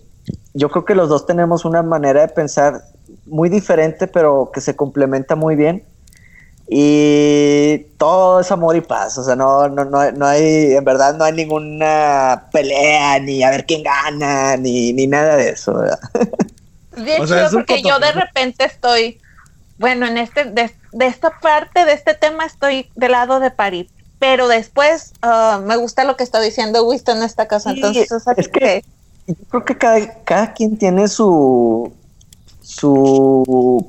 yo 0.54 0.70
creo 0.70 0.84
que 0.84 0.94
los 0.94 1.08
dos 1.08 1.26
tenemos 1.26 1.64
una 1.64 1.82
manera 1.82 2.22
de 2.22 2.28
pensar 2.28 2.84
muy 3.26 3.48
diferente, 3.48 4.06
pero 4.06 4.50
que 4.54 4.60
se 4.60 4.76
complementa 4.76 5.34
muy 5.34 5.56
bien. 5.56 5.84
Y 6.68 7.78
todo 7.98 8.40
es 8.40 8.50
amor 8.50 8.76
y 8.76 8.80
paz. 8.80 9.18
O 9.18 9.24
sea, 9.24 9.36
no, 9.36 9.68
no, 9.68 9.84
no, 9.84 10.10
no 10.12 10.26
hay, 10.26 10.74
en 10.74 10.84
verdad 10.84 11.14
no 11.14 11.24
hay 11.24 11.32
ninguna 11.32 12.48
pelea, 12.52 13.18
ni 13.18 13.42
a 13.42 13.50
ver 13.50 13.66
quién 13.66 13.82
gana, 13.82 14.56
ni, 14.56 14.92
ni 14.92 15.06
nada 15.06 15.36
de 15.36 15.50
eso. 15.50 15.74
De 16.96 17.16
hecho, 17.16 17.34
porque 17.52 17.82
yo 17.82 17.98
de 17.98 18.12
repente 18.12 18.64
estoy, 18.64 19.20
bueno, 19.78 20.06
en 20.06 20.16
este, 20.16 20.44
de, 20.44 20.72
esta 21.00 21.38
parte 21.40 21.84
de 21.84 21.92
este 21.92 22.14
tema 22.14 22.46
estoy 22.46 22.88
del 22.94 23.12
lado 23.12 23.40
de 23.40 23.50
París. 23.50 23.90
Pero 24.20 24.48
después 24.48 25.12
ah, 25.20 25.60
me 25.62 25.76
gusta 25.76 26.04
lo 26.04 26.16
que 26.16 26.22
está 26.22 26.40
diciendo 26.40 26.84
Winston 26.84 27.18
en 27.18 27.24
esta 27.24 27.46
casa. 27.46 27.72
entonces, 27.72 28.08
es 28.36 28.48
que, 28.48 28.84
yo 29.26 29.34
creo 29.48 29.64
que 29.64 29.78
cada, 29.78 30.22
cada 30.24 30.52
quien 30.52 30.76
tiene 30.76 31.08
su, 31.08 31.92
su 32.60 33.86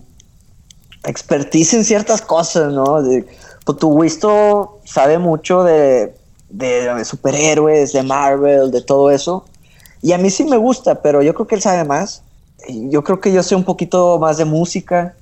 expertise 1.05 1.73
en 1.73 1.85
ciertas 1.85 2.21
cosas, 2.21 2.71
¿no? 2.71 3.01
De, 3.01 3.25
pues 3.65 3.77
tu 3.77 3.89
Wisto 3.89 4.79
sabe 4.85 5.17
mucho 5.17 5.63
de, 5.63 6.15
de, 6.49 7.03
superhéroes, 7.03 7.93
de 7.93 8.03
Marvel, 8.03 8.71
de 8.71 8.81
todo 8.81 9.11
eso. 9.11 9.45
Y 10.01 10.13
a 10.13 10.17
mí 10.17 10.29
sí 10.29 10.43
me 10.43 10.57
gusta, 10.57 11.01
pero 11.01 11.21
yo 11.21 11.33
creo 11.33 11.47
que 11.47 11.55
él 11.55 11.61
sabe 11.61 11.83
más. 11.83 12.21
Yo 12.69 13.03
creo 13.03 13.19
que 13.19 13.33
yo 13.33 13.43
sé 13.43 13.55
un 13.55 13.63
poquito 13.63 14.19
más 14.19 14.37
de 14.37 14.45
música, 14.45 15.15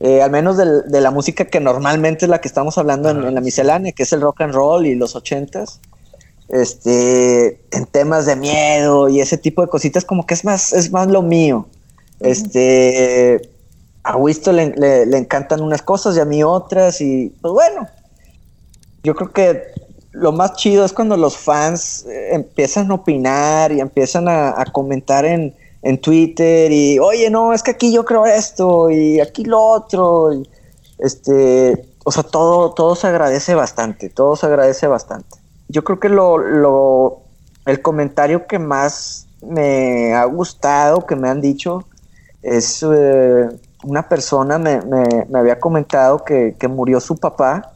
eh, 0.00 0.22
al 0.22 0.30
menos 0.30 0.56
de, 0.56 1.00
la 1.00 1.10
música 1.10 1.44
que 1.44 1.60
normalmente 1.60 2.26
es 2.26 2.28
la 2.28 2.40
que 2.40 2.48
estamos 2.48 2.78
hablando 2.78 3.10
en, 3.10 3.22
en, 3.24 3.34
la 3.34 3.40
miscelánea, 3.40 3.92
que 3.92 4.04
es 4.04 4.12
el 4.12 4.20
rock 4.20 4.40
and 4.42 4.54
roll 4.54 4.86
y 4.86 4.94
los 4.94 5.14
ochentas. 5.14 5.80
Este, 6.48 7.60
en 7.70 7.86
temas 7.86 8.26
de 8.26 8.36
miedo 8.36 9.08
y 9.08 9.20
ese 9.20 9.38
tipo 9.38 9.62
de 9.62 9.68
cositas, 9.68 10.04
como 10.04 10.26
que 10.26 10.34
es 10.34 10.44
más, 10.44 10.72
es 10.72 10.92
más 10.92 11.08
lo 11.08 11.22
mío. 11.22 11.66
Este, 12.20 13.50
a 14.04 14.16
Wisto 14.16 14.52
le, 14.52 15.02
encantan 15.16 15.62
unas 15.62 15.82
cosas 15.82 16.16
y 16.16 16.20
a 16.20 16.24
mí 16.24 16.44
otras 16.44 17.00
y 17.00 17.30
pues 17.40 17.52
bueno, 17.52 17.88
yo 19.02 19.14
creo 19.14 19.32
que 19.32 19.62
lo 20.12 20.30
más 20.30 20.54
chido 20.54 20.84
es 20.84 20.92
cuando 20.92 21.16
los 21.16 21.36
fans 21.36 22.04
eh, 22.06 22.34
empiezan 22.34 22.90
a 22.90 22.94
opinar 22.94 23.72
y 23.72 23.80
empiezan 23.80 24.28
a, 24.28 24.64
comentar 24.72 25.24
en, 25.24 25.54
Twitter 26.00 26.72
y 26.72 26.98
oye 26.98 27.28
no 27.28 27.52
es 27.52 27.62
que 27.62 27.72
aquí 27.72 27.92
yo 27.92 28.06
creo 28.06 28.24
esto 28.24 28.88
y 28.88 29.20
aquí 29.20 29.44
lo 29.44 29.60
otro 29.62 30.30
este 30.98 31.86
o 32.06 32.10
sea 32.10 32.22
todo 32.22 32.72
todo 32.72 32.96
se 32.96 33.06
agradece 33.06 33.54
bastante 33.54 34.08
todo 34.08 34.34
se 34.34 34.46
agradece 34.46 34.86
bastante 34.86 35.36
yo 35.74 35.82
creo 35.82 35.98
que 35.98 36.08
lo, 36.08 36.38
lo 36.38 37.22
el 37.66 37.82
comentario 37.82 38.46
que 38.46 38.60
más 38.60 39.26
me 39.42 40.14
ha 40.14 40.24
gustado 40.24 41.04
que 41.04 41.16
me 41.16 41.28
han 41.28 41.40
dicho 41.40 41.84
es 42.42 42.84
eh, 42.88 43.48
una 43.82 44.08
persona 44.08 44.56
me, 44.56 44.80
me, 44.82 45.38
había 45.38 45.58
comentado 45.58 46.24
que, 46.24 46.56
murió 46.68 47.00
su 47.00 47.16
papá 47.16 47.72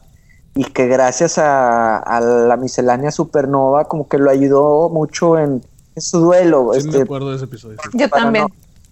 y 0.55 0.63
que 0.63 0.87
gracias 0.87 1.37
a, 1.37 2.21
la 2.21 2.55
miscelánea 2.55 3.11
supernova 3.11 3.83
como 3.85 4.07
que 4.07 4.17
lo 4.17 4.31
ayudó 4.31 4.89
mucho 4.89 5.37
en, 5.37 5.61
su 5.97 6.19
duelo. 6.19 6.71
Sí, 6.75 6.83
me 6.83 6.91
este, 6.91 7.01
acuerdo 7.01 7.31
de 7.31 7.35
ese 7.35 7.45
episodio. 7.45 7.77
Yo 7.93 8.07
también. 8.07 8.47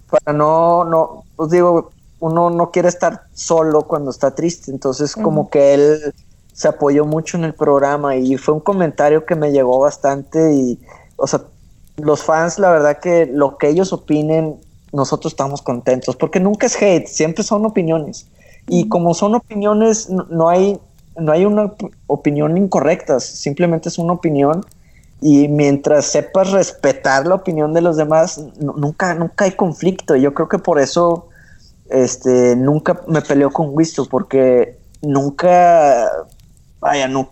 para 0.09 0.37
no, 0.37 0.83
no, 0.83 1.23
pues 1.37 1.51
digo, 1.51 1.91
uno 2.19 2.49
no 2.49 2.69
quiere 2.71 2.89
estar 2.89 3.23
solo 3.33 3.83
cuando 3.83 4.11
está 4.11 4.35
triste, 4.35 4.71
entonces 4.71 5.15
como 5.15 5.49
que 5.49 5.73
él 5.73 6.13
se 6.57 6.67
apoyó 6.67 7.05
mucho 7.05 7.37
en 7.37 7.43
el 7.43 7.53
programa 7.53 8.15
y 8.15 8.35
fue 8.35 8.55
un 8.55 8.61
comentario 8.61 9.27
que 9.27 9.35
me 9.35 9.51
llegó 9.51 9.77
bastante 9.77 10.55
y, 10.55 10.79
o 11.15 11.27
sea, 11.27 11.41
los 11.97 12.23
fans, 12.23 12.57
la 12.57 12.71
verdad 12.71 12.99
que 12.99 13.27
lo 13.27 13.59
que 13.59 13.69
ellos 13.69 13.93
opinen 13.93 14.55
nosotros 14.91 15.33
estamos 15.33 15.61
contentos, 15.61 16.15
porque 16.15 16.39
nunca 16.39 16.65
es 16.65 16.81
hate, 16.81 17.05
siempre 17.05 17.43
son 17.43 17.63
opiniones. 17.63 18.25
Y 18.67 18.89
como 18.89 19.13
son 19.13 19.35
opiniones, 19.35 20.09
no, 20.09 20.49
hay, 20.49 20.79
no 21.15 21.31
hay 21.31 21.45
una 21.45 21.73
opinión 22.07 22.57
incorrecta, 22.57 23.19
simplemente 23.19 23.89
es 23.89 23.99
una 23.99 24.13
opinión. 24.13 24.65
Y 25.21 25.49
mientras 25.49 26.05
sepas 26.05 26.51
respetar 26.51 27.27
la 27.27 27.35
opinión 27.35 27.71
de 27.73 27.81
los 27.81 27.97
demás, 27.97 28.43
nunca, 28.59 29.13
nunca 29.13 29.45
hay 29.45 29.51
conflicto. 29.51 30.15
Yo 30.15 30.33
creo 30.33 30.49
que 30.49 30.57
por 30.57 30.79
eso 30.79 31.27
este, 31.89 32.55
nunca 32.55 32.99
me 33.07 33.21
peleo 33.21 33.51
con 33.51 33.69
Wisto, 33.75 34.07
porque 34.09 34.79
nunca, 35.03 36.09
vaya, 36.79 37.07
no. 37.07 37.31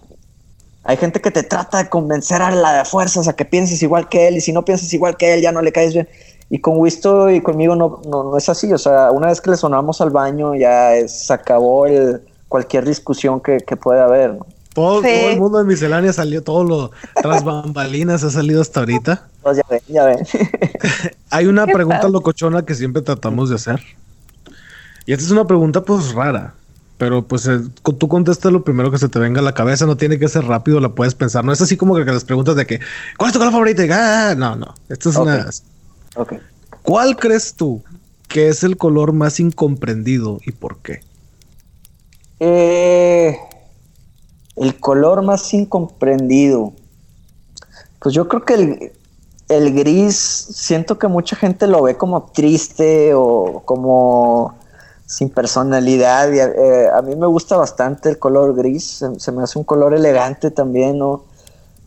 Hay 0.84 0.97
gente 0.97 1.19
que 1.19 1.31
te 1.31 1.43
trata 1.43 1.84
de 1.84 1.89
convencer 1.89 2.41
a 2.41 2.51
la 2.51 2.73
de 2.73 2.85
fuerzas 2.85 3.27
a 3.27 3.34
que 3.34 3.45
pienses 3.45 3.81
igual 3.81 4.07
que 4.07 4.27
él, 4.27 4.38
y 4.38 4.41
si 4.41 4.53
no 4.53 4.63
piensas 4.63 4.93
igual 4.93 5.17
que 5.17 5.34
él, 5.34 5.41
ya 5.41 5.51
no 5.51 5.61
le 5.61 5.72
caes 5.72 5.93
bien. 5.93 6.07
Y 6.49 6.59
con 6.59 6.77
Wisto 6.77 7.31
y 7.31 7.41
conmigo 7.41 7.76
no, 7.76 8.01
no, 8.07 8.38
es 8.38 8.49
así. 8.49 8.72
O 8.72 8.77
sea, 8.77 9.11
una 9.11 9.27
vez 9.27 9.41
que 9.41 9.49
le 9.49 9.57
sonamos 9.57 9.99
al 10.01 10.11
baño, 10.11 10.53
ya 10.53 10.91
se 11.07 11.34
acabó 11.34 11.88
el, 11.88 12.22
cualquier 12.47 12.85
discusión 12.85 13.41
que, 13.41 13.57
que 13.57 13.76
pueda 13.76 14.05
haber. 14.05 14.38
Todo, 14.76 15.03
el 15.05 15.39
mundo 15.39 15.57
de 15.57 15.63
miscelánea 15.63 16.11
salió, 16.11 16.43
todo 16.43 16.65
lo 16.65 16.91
tras 17.15 17.45
bambalinas 17.45 18.26
ha 18.26 18.30
salido 18.30 18.61
hasta 18.61 18.81
ahorita. 18.81 19.26
Pues 19.41 19.55
ya 19.55 19.63
ven, 19.69 19.81
ya 19.88 20.03
ven. 20.03 20.19
Hay 21.30 21.45
una 21.45 21.65
pregunta 21.65 22.09
locochona 22.09 22.65
que 22.65 22.76
siempre 22.76 23.01
tratamos 23.01 23.49
de 23.49 23.55
hacer. 23.55 23.81
Y 25.05 25.13
esta 25.13 25.23
es 25.23 25.31
una 25.31 25.47
pregunta 25.47 25.81
pues 25.81 26.13
rara. 26.13 26.53
Pero 26.97 27.27
pues 27.27 27.45
eh, 27.47 27.59
tú 27.99 28.07
contestas 28.07 28.51
lo 28.51 28.63
primero 28.63 28.89
que 28.89 28.97
se 28.97 29.09
te 29.09 29.19
venga 29.19 29.41
a 29.41 29.43
la 29.43 29.53
cabeza, 29.53 29.85
no 29.85 29.97
tiene 29.97 30.17
que 30.17 30.30
ser 30.30 30.45
rápido, 30.45 30.80
la 30.80 30.95
puedes 30.95 31.13
pensar. 31.13 31.43
No 31.43 31.51
es 31.51 31.61
así 31.61 31.76
como 31.76 31.95
que, 31.95 32.05
las 32.05 32.23
preguntas 32.23 32.55
de 32.55 32.65
que, 32.65 32.80
¿cuál 33.17 33.30
es 33.30 33.34
tu 33.34 33.39
color 33.39 33.51
favorito? 33.51 33.81
ah, 33.91 34.34
no, 34.38 34.55
no. 34.55 34.73
Esto 34.88 35.09
es 35.09 35.15
una 35.17 35.49
¿Cuál 36.84 37.17
crees 37.17 37.55
tú 37.55 37.84
que 38.27 38.47
es 38.47 38.63
el 38.63 38.77
color 38.77 39.11
más 39.11 39.39
incomprendido 39.39 40.39
y 40.45 40.51
por 40.51 40.77
qué? 40.77 41.01
Eh, 42.39 43.38
el 44.55 44.80
color 44.80 45.22
más 45.23 45.53
incomprendido. 45.53 46.73
Pues 47.99 48.13
yo 48.13 48.27
creo 48.27 48.45
que 48.45 48.93
el, 49.47 49.73
gris, 49.73 50.15
siento 50.15 50.99
que 50.99 51.07
mucha 51.07 51.35
gente 51.35 51.67
lo 51.67 51.84
ve 51.84 51.97
como 51.97 52.23
triste 52.31 53.13
o 53.13 53.63
como 53.65 54.55
sin 55.06 55.30
personalidad. 55.30 56.32
Y, 56.32 56.40
eh, 56.40 56.90
a 56.94 57.02
mí 57.02 57.15
me 57.15 57.27
gusta 57.27 57.57
bastante 57.57 58.10
el 58.10 58.19
color 58.19 58.56
gris, 58.56 58.86
se, 58.86 59.19
se, 59.19 59.32
me 59.32 59.44
hace 59.44 59.60
un 59.60 59.65
color 59.65 59.94
elegante 59.94 60.52
también, 60.52 60.98
¿no? 60.98 61.23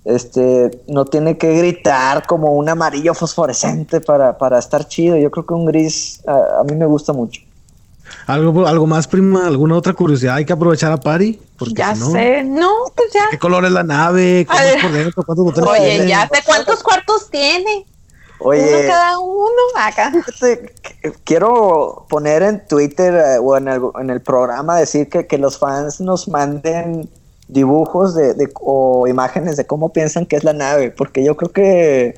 este, 0.09 0.71
no 0.87 1.05
tiene 1.05 1.37
que 1.37 1.53
gritar 1.59 2.27
como 2.27 2.55
un 2.55 2.69
amarillo 2.69 3.13
fosforescente 3.13 4.01
para, 4.01 4.39
para 4.39 4.59
estar 4.59 4.89
chido. 4.89 5.17
Yo 5.19 5.31
creo 5.31 5.47
que 5.47 5.55
un 5.55 5.67
gris 5.67 6.23
a, 6.27 6.65
mí 6.65 6.75
me 6.75 6.87
gusta 6.87 7.13
mucho. 7.13 7.43
¿Algo, 8.27 8.67
¿Algo 8.67 8.87
más, 8.87 9.07
prima? 9.07 9.47
¿Alguna 9.47 9.77
otra 9.77 9.93
curiosidad? 9.93 10.37
Hay 10.37 10.47
que 10.47 10.53
aproechar 10.55 10.93
a 10.93 10.97
Pari. 10.97 11.39
ya 11.75 11.95
sé, 11.95 12.43
no, 12.43 12.71
pues 12.97 13.13
ya. 13.13 13.27
¿Qué 13.31 13.39
color 13.39 13.67
es 13.67 13.73
la 13.73 13.83
nave? 13.83 14.47
¿Cómo 14.49 14.61
es 14.61 14.83
por 14.83 14.93
dentro? 14.93 15.23
¿Cuántos 15.25 15.45
botones 15.45 15.71
Oye, 15.71 16.09
ya 16.09 16.27
sé 16.33 16.41
cuántos 16.47 16.83
cuartos 16.83 17.29
tiene. 17.31 17.85
Oye, 18.41 18.63
uno 18.63 18.89
cada 18.89 19.19
uno 19.19 19.63
acá. 19.77 20.13
quiero 21.25 22.07
poner 22.09 22.43
en 22.43 22.67
Twitter 22.67 23.15
eh, 23.15 23.39
o 23.39 23.57
en 23.57 23.69
el, 23.69 23.81
en 24.01 24.11
el 24.11 24.21
programa 24.21 24.79
decir 24.79 25.09
que, 25.09 25.27
que 25.27 25.39
los 25.39 25.59
fans 25.59 26.01
nos 26.01 26.29
manden 26.29 27.09
dibujos 27.49 28.15
de, 28.15 28.49
o 28.61 29.07
imágenes 29.09 29.57
de 29.57 29.67
cómo 29.67 29.93
piensan 29.93 30.27
que 30.27 30.37
es 30.37 30.45
la 30.45 30.53
nave, 30.53 30.91
porque 30.91 31.25
yo 31.25 31.37
creo 31.37 31.51
que 31.51 32.15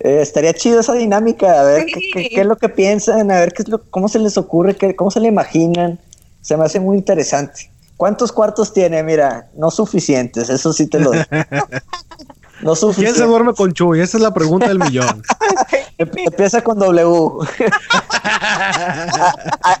Eh, 0.00 0.20
estaría 0.20 0.52
chido 0.52 0.80
esa 0.80 0.94
dinámica, 0.94 1.60
a 1.60 1.64
ver 1.64 1.86
qué, 1.86 2.28
es 2.30 2.46
lo 2.46 2.56
que 2.56 2.68
piensan, 2.68 3.30
a 3.30 3.40
ver 3.40 3.52
qué 3.52 3.62
es 3.62 3.68
lo, 3.68 3.78
cómo 3.90 4.08
se 4.08 4.18
les 4.18 4.36
ocurre, 4.36 4.74
qué, 4.76 4.96
cómo 4.96 5.10
se 5.10 5.20
le 5.20 5.28
imaginan. 5.28 5.98
Se 6.40 6.56
me 6.56 6.64
hace 6.64 6.80
muy 6.80 6.98
interesante. 6.98 7.70
¿Cuántos 7.96 8.32
cuartos 8.32 8.72
tiene? 8.72 9.02
Mira, 9.02 9.48
no 9.56 9.70
suficientes, 9.70 10.50
eso 10.50 10.72
sí 10.72 10.88
te 10.88 10.98
lo 10.98 11.12
digo. 11.12 11.24
No 12.64 12.74
¿Quién 12.74 13.14
se 13.14 13.24
duerme 13.26 13.52
con 13.52 13.74
Chuy? 13.74 14.00
Esa 14.00 14.16
es 14.16 14.22
la 14.22 14.32
pregunta 14.32 14.68
del 14.68 14.78
millón. 14.78 15.22
Empieza 15.98 16.62
con 16.62 16.78
W. 16.78 17.46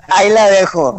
Ahí 0.08 0.28
la 0.28 0.50
dejo. 0.50 0.98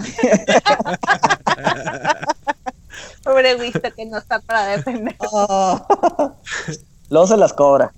Pobre 3.23 3.55
visto 3.57 3.81
que 3.95 4.03
no 4.07 4.17
está 4.17 4.39
para 4.39 4.65
defender. 4.65 5.15
luego 7.09 7.27
se 7.27 7.37
las 7.37 7.53
cobra. 7.53 7.93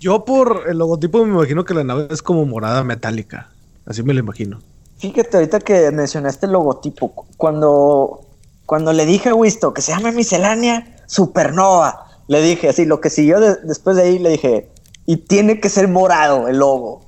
Yo 0.00 0.24
por 0.24 0.64
el 0.66 0.78
logotipo 0.78 1.22
me 1.26 1.34
imagino 1.34 1.62
que 1.66 1.74
la 1.74 1.84
nave 1.84 2.08
es 2.10 2.22
como 2.22 2.46
morada 2.46 2.82
metálica. 2.84 3.50
Así 3.84 4.02
me 4.02 4.14
lo 4.14 4.20
imagino. 4.20 4.60
Fíjate, 4.96 5.36
ahorita 5.36 5.60
que 5.60 5.90
mencionaste 5.90 6.46
el 6.46 6.52
logotipo, 6.52 7.26
cuando, 7.36 8.22
cuando 8.64 8.94
le 8.94 9.04
dije 9.04 9.28
a 9.28 9.34
Wisto 9.34 9.74
que 9.74 9.82
se 9.82 9.92
llama 9.92 10.10
miscelánea 10.10 10.96
supernova, 11.06 12.05
le 12.28 12.42
dije 12.42 12.68
así, 12.68 12.84
lo 12.84 13.00
que 13.00 13.10
siguió 13.10 13.40
después 13.40 13.96
de 13.96 14.02
ahí, 14.02 14.18
le 14.18 14.30
dije, 14.30 14.70
y 15.06 15.16
tiene 15.16 15.60
que 15.60 15.68
ser 15.68 15.88
morado 15.88 16.48
el 16.48 16.58
logo. 16.58 17.02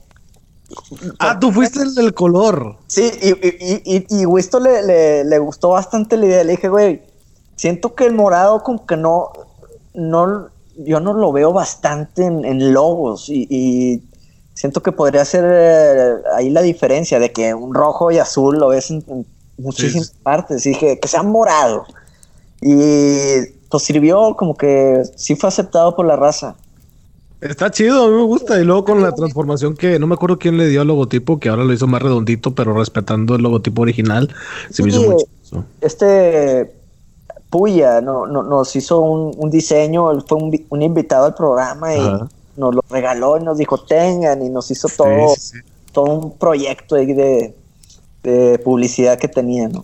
Ah, 1.19 1.39
tú 1.41 1.51
fuiste 1.51 1.81
el 1.83 1.95
del 1.95 2.15
color. 2.15 2.77
Sí, 2.87 3.11
y, 3.23 3.29
y, 3.31 4.07
y, 4.09 4.27
Wisto 4.27 4.61
le, 4.61 5.25
le, 5.25 5.39
gustó 5.39 5.71
bastante 5.71 6.17
la 6.17 6.27
idea. 6.27 6.45
Le 6.45 6.53
dije, 6.53 6.69
güey, 6.69 7.03
siento 7.57 7.95
que 7.95 8.05
el 8.05 8.15
morado 8.15 8.63
como 8.63 8.87
que 8.87 8.97
no, 8.97 9.33
no, 9.95 10.49
yo 10.77 11.01
no 11.01 11.15
lo 11.15 11.33
veo 11.33 11.53
bastante 11.53 12.25
en, 12.25 12.73
logos 12.73 13.29
y, 13.29 14.03
siento 14.55 14.83
que 14.83 14.91
podría 14.91 15.25
ser 15.25 15.45
eh, 15.47 16.15
ahí 16.35 16.51
la 16.51 16.63
diferencia 16.63 17.21
de 17.21 17.31
que 17.31 17.55
un 17.55 17.75
rojo 17.75 18.11
y 18.11 18.19
azul 18.19 18.59
lo 18.59 18.69
ves 18.69 18.91
en, 18.91 19.05
muchísimas 19.57 20.11
partes 20.23 20.67
y 20.67 20.71
dije 20.71 20.99
que 20.99 21.09
sea 21.09 21.23
morado 21.23 21.85
y 22.61 23.58
pues 23.69 23.83
sirvió 23.83 24.35
como 24.37 24.57
que 24.57 25.03
sí 25.17 25.37
fue 25.37 25.49
aceptado 25.49 25.95
por 25.95 26.07
la 26.07 26.17
raza. 26.17 26.57
Está 27.41 27.71
chido, 27.71 28.05
a 28.05 28.09
mí 28.09 28.17
me 28.17 28.25
gusta. 28.25 28.61
Y 28.61 28.65
luego 28.65 28.85
con 28.85 29.03
la 29.03 29.13
transformación 29.13 29.77
que 29.77 29.99
no 29.99 30.07
me 30.07 30.15
acuerdo 30.15 30.39
quién 30.39 30.57
le 30.57 30.67
dio 30.67 30.81
al 30.81 30.89
logotipo, 30.89 31.39
que 31.39 31.49
ahora 31.49 31.65
lo 31.65 31.73
hizo 31.73 31.87
más 31.87 32.03
redondito, 32.03 32.55
pero 32.55 32.75
respetando 32.75 33.37
el 33.37 33.43
logotipo 33.43 33.83
original, 33.83 34.29
se 34.71 34.83
me 34.83 34.89
hizo 34.89 35.03
muy 35.03 35.17
chido. 35.17 35.65
Este 35.81 36.75
Puya 37.51 38.01
no, 38.01 38.27
no, 38.27 38.43
nos 38.43 38.75
hizo 38.77 39.01
un, 39.01 39.51
diseño, 39.51 40.11
él 40.11 40.23
fue 40.27 40.39
un, 40.39 40.83
invitado 40.83 41.27
al 41.27 41.35
programa 41.35 41.95
y 41.95 42.01
nos 42.57 42.75
lo 42.75 42.83
regaló 42.91 43.39
y 43.39 43.45
nos 43.45 43.57
dijo 43.57 43.79
tengan 43.79 44.43
y 44.43 44.51
nos 44.51 44.71
hizo 44.71 44.89
todo, 44.89 45.35
todo 45.93 46.05
un 46.05 46.37
proyecto 46.37 46.97
de, 46.97 47.55
de 48.23 48.59
publicidad 48.59 49.19
que 49.19 49.29
tenía, 49.29 49.69
¿no? 49.69 49.83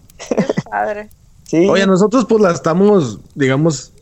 padre. 0.71 1.09
Sí. 1.45 1.69
Oye, 1.69 1.87
nosotros 1.87 2.27
pues 2.29 2.43
la 2.43 2.51
estamos, 2.51 3.21
digamos, 3.35 3.93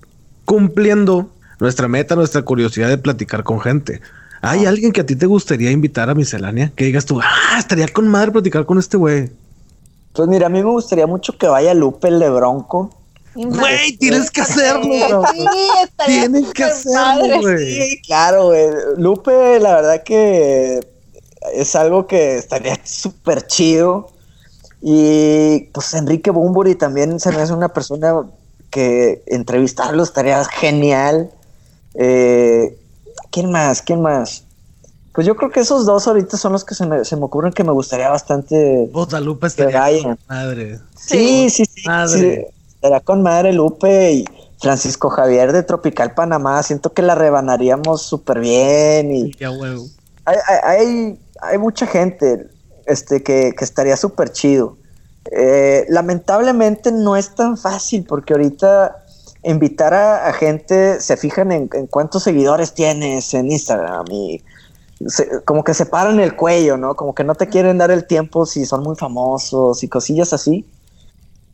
cumpliendo 0.45 1.31
nuestra 1.61 1.89
meta, 1.89 2.17
nuestra 2.17 2.43
curiosidad 2.43 2.89
de 2.89 2.99
platicar 2.99 3.45
con 3.45 3.61
gente. 3.61 4.01
¿Hay 4.41 4.67
ah. 4.67 4.71
alguien 4.71 4.93
que 4.93 5.03
a 5.03 5.07
ti 5.07 5.15
te 5.15 5.27
gustaría 5.27 5.71
invitar 5.71 6.11
a 6.11 6.15
miscelánea? 6.15 6.73
Que 6.75 6.85
digas 6.85 7.07
tú, 7.07 7.21
ah, 7.21 7.59
estaría 7.59 7.87
con 7.89 8.09
madre 8.09 8.33
platicar 8.33 8.67
con 8.67 8.79
este 8.79 8.97
güey. 8.97 9.31
Pues 10.13 10.29
mira, 10.29 10.47
a 10.47 10.51
mí 10.51 10.63
me 10.63 10.71
gustaría 10.71 11.07
mucho 11.07 11.39
que 11.39 11.47
vaya 11.47 11.73
Lupe 11.73 12.09
el 12.09 12.19
de 12.19 12.29
Bronco. 12.29 12.91
Güey, 13.35 13.97
tienes 13.97 14.31
que 14.31 14.43
hacerlo. 14.43 15.25
Sí, 15.33 15.47
tienes 16.07 16.53
que 16.53 16.65
hacerlo, 16.65 17.41
güey. 17.41 17.59
Sí, 17.59 18.03
claro, 18.03 18.47
güey. 18.47 18.67
Lupe, 18.99 19.59
la 19.59 19.77
verdad 19.77 20.03
que 20.03 20.81
es 21.55 21.75
algo 21.75 22.07
que 22.07 22.37
estaría 22.37 22.79
súper 22.85 23.47
chido. 23.47 24.11
Y 24.83 25.69
pues 25.73 25.95
Enrique 25.95 26.31
Bumburi 26.31 26.75
también 26.75 27.21
se 27.21 27.31
me 27.31 27.41
hace 27.41 27.53
una 27.53 27.69
persona 27.69 28.27
que 28.71 29.23
entrevistarlo 29.27 30.03
estaría 30.03 30.45
genial. 30.45 31.31
Eh, 31.95 32.77
¿Quién 33.31 33.51
más? 33.51 33.81
¿Quién 33.83 34.03
más? 34.03 34.45
Pues 35.15 35.27
yo 35.27 35.37
creo 35.37 35.51
que 35.51 35.61
esos 35.61 35.87
dos 35.87 36.09
ahorita 36.09 36.37
son 36.37 36.53
los 36.53 36.65
que 36.65 36.75
se 36.75 36.87
me, 36.87 37.05
se 37.05 37.17
me 37.17 37.25
ocurren 37.25 37.53
que 37.53 37.65
me 37.65 37.73
gustaría 37.73 38.09
bastante. 38.09 38.91
Lupe 39.21 39.47
estaría 39.47 40.19
madre. 40.27 40.81
Sí, 40.97 41.49
sí, 41.51 41.65
sí. 41.65 41.87
Madre. 41.87 42.47
sí 42.51 42.63
era 42.83 43.01
con 43.01 43.23
Madre 43.23 43.53
Lupe 43.53 44.13
y 44.13 44.25
Francisco 44.59 45.09
Javier 45.09 45.53
de 45.53 45.63
Tropical 45.63 46.15
Panamá. 46.15 46.63
Siento 46.63 46.93
que 46.93 47.03
la 47.03 47.15
rebanaríamos 47.15 48.03
súper 48.03 48.41
bien. 48.41 49.13
Y 49.13 49.33
huevo. 49.41 49.87
Hay, 50.25 51.19
hay, 51.41 51.59
mucha 51.59 51.87
gente 51.87 52.49
este, 52.87 53.23
que, 53.23 53.55
estaría 53.61 53.97
súper 53.97 54.31
chido. 54.33 54.77
Eh, 55.31 55.87
lamentablemente 55.89 56.91
no 56.91 57.17
es 57.17 57.35
tan 57.35 57.57
fácil 57.57 58.05
porque 58.09 58.33
ahorita 58.33 59.05
invitar 59.45 59.95
a, 59.95 60.33
gente, 60.33 61.01
se 61.01 61.17
fijan 61.17 61.53
en, 61.53 61.69
cuántos 61.89 62.23
seguidores 62.23 62.75
tienes 62.75 63.35
en 63.35 63.51
Instagram 63.51 64.07
y 64.11 64.43
como 65.45 65.65
que 65.65 65.75
se 65.75 65.87
paran 65.87 66.21
el 66.21 66.37
cuello, 66.37 66.77
¿no? 66.77 66.95
Como 66.95 67.15
que 67.15 67.25
no 67.25 67.35
te 67.35 67.49
quieren 67.49 67.79
dar 67.79 67.91
el 67.91 68.07
tiempo 68.07 68.47
si 68.47 68.65
son 68.65 68.83
muy 68.83 68.95
famosos 68.95 69.83
y 69.83 69.89
cosillas 69.89 70.33
así. 70.33 70.65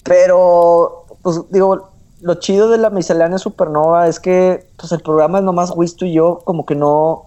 Pero 0.02 1.06
pues 1.22 1.40
digo, 1.50 1.90
lo 2.20 2.34
chido 2.34 2.68
de 2.68 2.78
la 2.78 2.90
miscelánea 2.90 3.38
supernova 3.38 4.09
es 4.09 4.20
que 4.20 4.66
pues 4.76 4.92
el 4.92 5.00
programa 5.00 5.38
es 5.38 5.44
nomás 5.44 5.72
Wisto 5.74 6.05
y 6.05 6.12
yo, 6.12 6.40
como 6.44 6.66
que 6.66 6.74
no, 6.74 7.24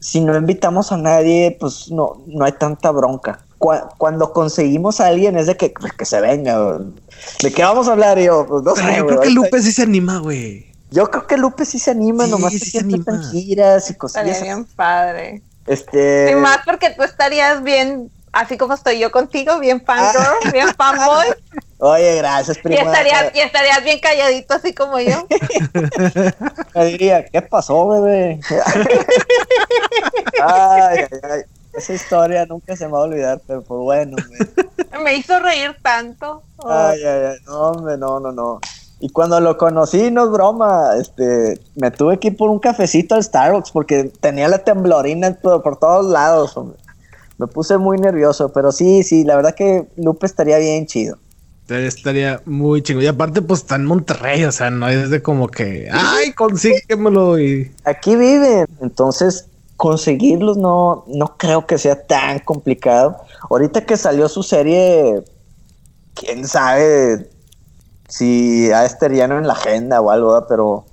si 0.00 0.20
no 0.20 0.36
invitamos 0.36 0.92
a 0.92 0.96
nadie, 0.96 1.56
pues 1.58 1.90
no, 1.90 2.22
no 2.26 2.44
hay 2.44 2.52
tanta 2.52 2.90
bronca. 2.90 3.40
cuando 3.58 4.32
conseguimos 4.32 5.00
a 5.00 5.08
alguien 5.08 5.36
es 5.36 5.46
de 5.46 5.56
que, 5.56 5.74
pues, 5.78 5.92
que 5.92 6.04
se 6.04 6.20
venga, 6.20 6.78
¿de 7.42 7.52
qué 7.52 7.62
vamos 7.62 7.88
a 7.88 7.92
hablar? 7.92 8.18
yo, 8.18 8.46
pues 8.46 8.62
no 8.62 8.76
sé, 8.76 8.96
yo 8.96 9.06
creo 9.06 9.20
que 9.20 9.30
Lupe 9.30 9.60
sí 9.60 9.72
se 9.72 9.82
anima, 9.82 10.18
güey. 10.18 10.68
Yo 10.90 11.10
creo 11.10 11.26
que 11.26 11.36
Lupe 11.36 11.64
sí 11.64 11.78
se 11.78 11.90
anima, 11.90 12.26
nomás 12.26 12.52
sí 12.52 12.60
se 12.60 12.78
anima. 12.78 13.20
giras 13.30 13.90
y 13.90 13.94
cosillas. 13.94 14.26
Estaría 14.26 14.54
bien 14.54 14.64
padre. 14.64 15.42
Este... 15.66 16.30
Y 16.30 16.34
más 16.36 16.60
porque 16.64 16.90
tú 16.96 17.02
estarías 17.02 17.62
bien 17.62 18.10
así 18.32 18.56
como 18.56 18.74
estoy 18.74 18.98
yo 18.98 19.10
contigo, 19.10 19.58
bien 19.58 19.84
fangirl, 19.84 20.24
ah. 20.44 20.50
bien 20.52 20.68
fanboy. 20.74 21.26
Oye, 21.78 22.16
gracias, 22.16 22.58
prima. 22.58 22.82
Y 23.34 23.40
estarías, 23.40 23.84
bien 23.84 24.00
calladito, 24.00 24.54
así 24.54 24.74
como 24.74 24.98
yo. 24.98 25.26
Me 26.74 26.84
diría, 26.86 27.24
¿qué 27.26 27.40
pasó, 27.42 27.88
bebé? 27.88 28.40
ay, 30.42 30.98
ay, 30.98 31.18
ay. 31.22 31.40
Esa 31.72 31.92
historia 31.92 32.44
nunca 32.46 32.74
se 32.74 32.86
me 32.86 32.92
va 32.92 32.98
a 32.98 33.02
olvidar, 33.02 33.40
pero 33.46 33.62
pues 33.62 33.80
bueno. 33.80 34.16
Me, 35.04 35.14
hizo 35.14 35.38
reír 35.38 35.76
tanto. 35.80 36.42
Ay, 36.64 36.98
ay, 37.04 37.24
ay, 37.26 37.36
no, 37.46 37.60
hombre, 37.60 37.96
no, 37.96 38.18
no, 38.18 38.32
no. 38.32 38.58
Y 38.98 39.10
cuando 39.10 39.38
lo 39.38 39.56
conocí, 39.56 40.10
no 40.10 40.24
es 40.24 40.30
broma, 40.30 40.96
este, 40.98 41.60
me 41.76 41.92
tuve 41.92 42.18
que 42.18 42.28
ir 42.28 42.36
por 42.36 42.50
un 42.50 42.58
cafecito 42.58 43.14
al 43.14 43.22
Starbucks 43.22 43.70
porque 43.70 44.10
tenía 44.20 44.48
la 44.48 44.58
temblorina 44.58 45.38
por, 45.40 45.62
por 45.62 45.78
todos 45.78 46.06
lados, 46.06 46.56
hombre 46.56 46.78
me 47.38 47.46
puse 47.46 47.78
muy 47.78 47.98
nervioso, 47.98 48.52
pero 48.52 48.72
sí, 48.72 49.02
sí, 49.04 49.24
la 49.24 49.36
verdad 49.36 49.54
que 49.54 49.86
Lupe 49.96 50.26
estaría 50.26 50.58
bien 50.58 50.86
chido. 50.86 51.16
Estaría 51.68 52.40
muy 52.46 52.82
chingo. 52.82 53.02
Y 53.02 53.06
aparte, 53.06 53.42
pues 53.42 53.60
está 53.60 53.76
en 53.76 53.84
Monterrey, 53.84 54.44
o 54.44 54.52
sea, 54.52 54.70
no 54.70 54.88
es 54.88 55.10
de 55.10 55.22
como 55.22 55.48
que, 55.48 55.88
ay, 55.92 56.32
consíguemelo 56.32 57.38
y. 57.38 57.70
Aquí 57.84 58.16
viven. 58.16 58.66
Entonces, 58.80 59.46
conseguirlos 59.76 60.56
no, 60.56 61.04
no 61.06 61.36
creo 61.36 61.66
que 61.66 61.78
sea 61.78 62.06
tan 62.06 62.38
complicado. 62.40 63.16
Ahorita 63.50 63.84
que 63.84 63.96
salió 63.96 64.28
su 64.28 64.42
serie, 64.42 65.22
quién 66.14 66.46
sabe 66.46 67.30
si 68.08 68.72
a 68.72 68.86
ya 68.86 69.28
no 69.28 69.38
en 69.38 69.46
la 69.46 69.52
agenda 69.52 70.00
o 70.00 70.10
algo, 70.10 70.46
pero 70.48 70.86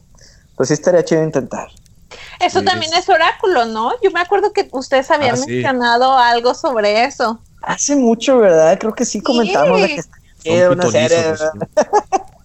pues 0.56 0.70
sí 0.70 0.74
estaría 0.74 1.04
chido 1.04 1.24
intentar. 1.24 1.70
Eso 2.40 2.62
también 2.64 2.94
es 2.94 3.08
oráculo, 3.10 3.66
¿no? 3.66 3.94
Yo 4.04 4.12
me 4.12 4.20
acuerdo 4.20 4.52
que 4.52 4.68
ustedes 4.72 5.10
habían 5.10 5.36
ah, 5.36 5.46
mencionado 5.48 6.18
algo 6.18 6.54
sobre 6.54 7.06
eso. 7.06 7.40
Hace 7.62 7.96
mucho, 7.96 8.38
¿verdad? 8.38 8.78
Creo 8.78 8.94
que 8.94 9.06
sí 9.06 9.22
comentamos 9.22 9.82
de 9.82 9.88
que 9.88 10.02
una 10.72 10.92
serie. 10.92 11.18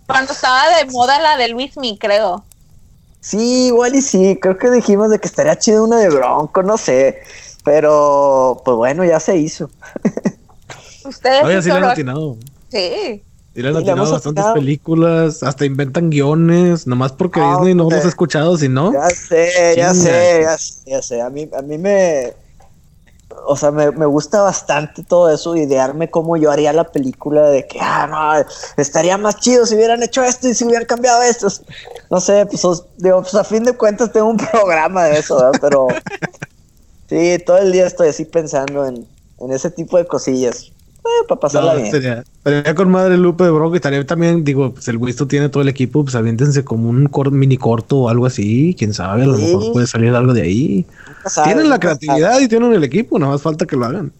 Cuando 0.06 0.32
estaba 0.32 0.76
de 0.76 0.90
moda 0.90 1.20
la 1.20 1.36
de 1.36 1.48
Luismi, 1.48 1.98
creo. 1.98 2.44
Sí, 3.20 3.66
igual 3.66 3.94
y 3.94 4.02
sí, 4.02 4.38
creo 4.40 4.56
que 4.58 4.70
dijimos 4.70 5.10
de 5.10 5.18
que 5.18 5.28
estaría 5.28 5.58
chido 5.58 5.84
una 5.84 5.98
de 5.98 6.08
Bronco, 6.08 6.62
no 6.62 6.78
sé, 6.78 7.20
pero 7.64 8.62
pues 8.64 8.76
bueno, 8.76 9.04
ya 9.04 9.20
se 9.20 9.36
hizo. 9.36 9.70
Ustedes 11.04 11.44
Oye, 11.44 11.62
sí 11.62 11.70
Sí. 12.70 13.22
Y 13.52 13.62
le 13.62 13.68
han 13.68 13.98
bastantes 13.98 14.44
películas, 14.54 15.42
hasta 15.42 15.64
inventan 15.64 16.08
guiones, 16.08 16.86
nomás 16.86 17.12
porque 17.12 17.40
ah, 17.40 17.56
Disney 17.56 17.74
no 17.74 17.90
los 17.90 18.04
ha 18.04 18.08
escuchado, 18.08 18.56
si 18.56 18.68
no. 18.68 18.92
Ya 18.92 19.10
sé, 19.10 19.74
ya 19.76 19.92
sé, 19.92 20.46
ya 20.86 21.02
sé, 21.02 21.20
A 21.20 21.28
mí, 21.30 21.48
a 21.56 21.60
mí 21.60 21.76
me. 21.76 22.32
O 23.46 23.56
sea, 23.56 23.70
me, 23.70 24.06
gusta 24.06 24.42
bastante 24.42 25.02
todo 25.02 25.30
eso, 25.30 25.56
idearme 25.56 26.10
cómo 26.10 26.36
yo 26.36 26.50
haría 26.50 26.72
la 26.72 26.84
película 26.84 27.48
de 27.48 27.66
que, 27.66 27.78
ah, 27.80 28.06
no, 28.06 28.46
estaría 28.76 29.16
más 29.18 29.36
chido 29.36 29.66
si 29.66 29.74
hubieran 29.74 30.02
hecho 30.02 30.22
esto 30.22 30.48
y 30.48 30.54
si 30.54 30.64
hubieran 30.64 30.86
cambiado 30.86 31.22
esto. 31.22 31.48
No 32.10 32.20
sé, 32.20 32.46
pues, 32.46 32.62
digo, 32.96 33.22
pues 33.22 33.34
a 33.34 33.44
fin 33.44 33.64
de 33.64 33.76
cuentas 33.76 34.12
tengo 34.12 34.28
un 34.28 34.36
programa 34.52 35.04
de 35.04 35.18
eso. 35.18 35.50
Pero 35.60 35.88
sí, 37.08 37.38
todo 37.44 37.58
el 37.58 37.72
día 37.72 37.86
estoy 37.86 38.08
así 38.08 38.24
pensando 38.24 38.86
en, 38.86 39.06
en 39.38 39.52
ese 39.52 39.70
tipo 39.70 39.96
de 39.96 40.06
cosillas. 40.06 40.72
Eh, 41.04 41.26
para 41.28 41.40
pasarla 41.40 41.74
bien. 41.74 41.86
Estaría, 41.86 42.74
con 42.74 42.90
madre 42.90 43.16
Lupe 43.16 43.44
de 43.44 43.50
Bronco 43.50 43.74
y 43.74 43.76
estaría 43.76 44.06
también, 44.06 44.44
digo, 44.44 44.72
pues 44.72 44.86
el 44.88 44.98
Wisto 44.98 45.26
tiene 45.26 45.48
todo 45.48 45.62
el 45.62 45.68
equipo, 45.68 46.02
pues 46.04 46.14
aviéntense 46.14 46.64
como 46.64 46.88
un 46.88 47.10
mini 47.32 47.56
corto 47.56 48.00
o 48.00 48.08
algo 48.08 48.26
así, 48.26 48.74
quién 48.78 48.92
sabe, 48.92 49.22
a 49.22 49.26
lo 49.26 49.38
mejor 49.38 49.72
puede 49.72 49.86
salir 49.86 50.14
algo 50.14 50.34
de 50.34 50.42
ahí. 50.42 50.86
tienen 51.44 51.68
la 51.68 51.78
creatividad 51.78 52.40
y 52.40 52.48
tienen 52.48 52.72
el 52.72 52.84
equipo, 52.84 53.18
nada 53.18 53.32
más 53.32 53.42
falta 53.42 53.66
que 53.66 53.76
lo 53.76 53.86
hagan. 53.86 54.12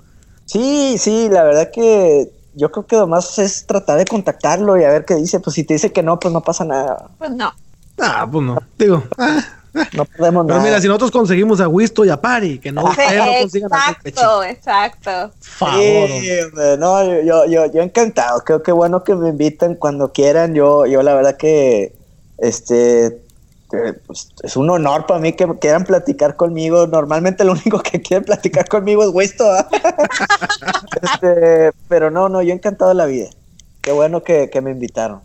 Sí, 0.47 0.97
sí, 0.99 1.29
la 1.31 1.45
verdad 1.45 1.71
que 1.73 2.31
yo 2.55 2.71
creo 2.71 2.87
que 2.87 2.97
lo 2.97 3.07
más 3.07 3.39
es 3.39 3.67
tratar 3.67 3.99
de 3.99 4.05
contactarlo 4.05 4.79
y 4.79 4.85
a 4.85 4.91
ver 4.91 5.05
qué 5.05 5.15
dice. 5.15 5.41
Pues 5.41 5.55
si 5.55 5.65
te 5.65 5.75
dice 5.75 5.93
que 5.93 6.03
no, 6.03 6.19
pues 6.19 6.33
no 6.33 6.43
pasa 6.43 6.65
nada. 6.65 7.09
Pues 7.19 7.31
no. 7.31 7.53
Ah, 7.99 8.29
pues 8.31 8.45
no. 8.45 8.59
Digo, 8.79 9.05
ah, 9.19 9.45
no 9.93 10.05
podemos 10.05 10.47
Pero 10.47 10.61
mira, 10.61 10.81
si 10.81 10.87
nosotros 10.87 11.11
conseguimos 11.11 11.61
a 11.61 11.69
Wisto 11.69 12.05
y 12.05 12.11
a 12.11 12.21
Pari, 12.21 12.59
que 12.59 12.73
no, 12.73 12.91
Exacto, 12.99 14.43
exacto. 14.45 15.33
no, 16.79 17.23
yo, 17.23 17.47
yo, 17.47 17.67
yo 17.67 17.83
encantado. 17.83 18.41
Creo 18.45 18.63
que 18.63 18.73
bueno 18.73 19.05
que 19.05 19.15
me 19.15 19.29
inviten 19.31 19.75
cuando 19.75 20.13
quieran. 20.13 20.55
Yo, 20.55 20.87
yo 20.87 21.03
la 21.03 21.15
verdad 21.15 21.37
que 21.37 21.93
este 22.39 23.21
pues, 23.71 24.29
es 24.43 24.57
un 24.57 24.69
honor 24.69 25.07
para 25.07 25.21
mí 25.21 25.33
que 25.35 25.47
quieran 25.61 25.85
platicar 25.85 26.37
conmigo. 26.37 26.87
Normalmente 26.87 27.45
lo 27.45 27.53
único 27.65 27.81
que 27.81 28.01
quieren 28.01 28.25
platicar 28.25 28.69
conmigo 28.69 29.03
es 29.03 29.11
Wisto. 29.13 29.45
este, 31.03 31.73
pero 31.89 32.11
no, 32.11 32.29
no, 32.29 32.43
yo 32.43 32.53
encantado 32.53 32.91
de 32.91 32.97
la 32.97 33.07
vida. 33.07 33.29
Qué 33.81 33.93
bueno 33.93 34.23
que, 34.23 34.51
que 34.51 34.61
me 34.61 34.73
invitaron. 34.73 35.21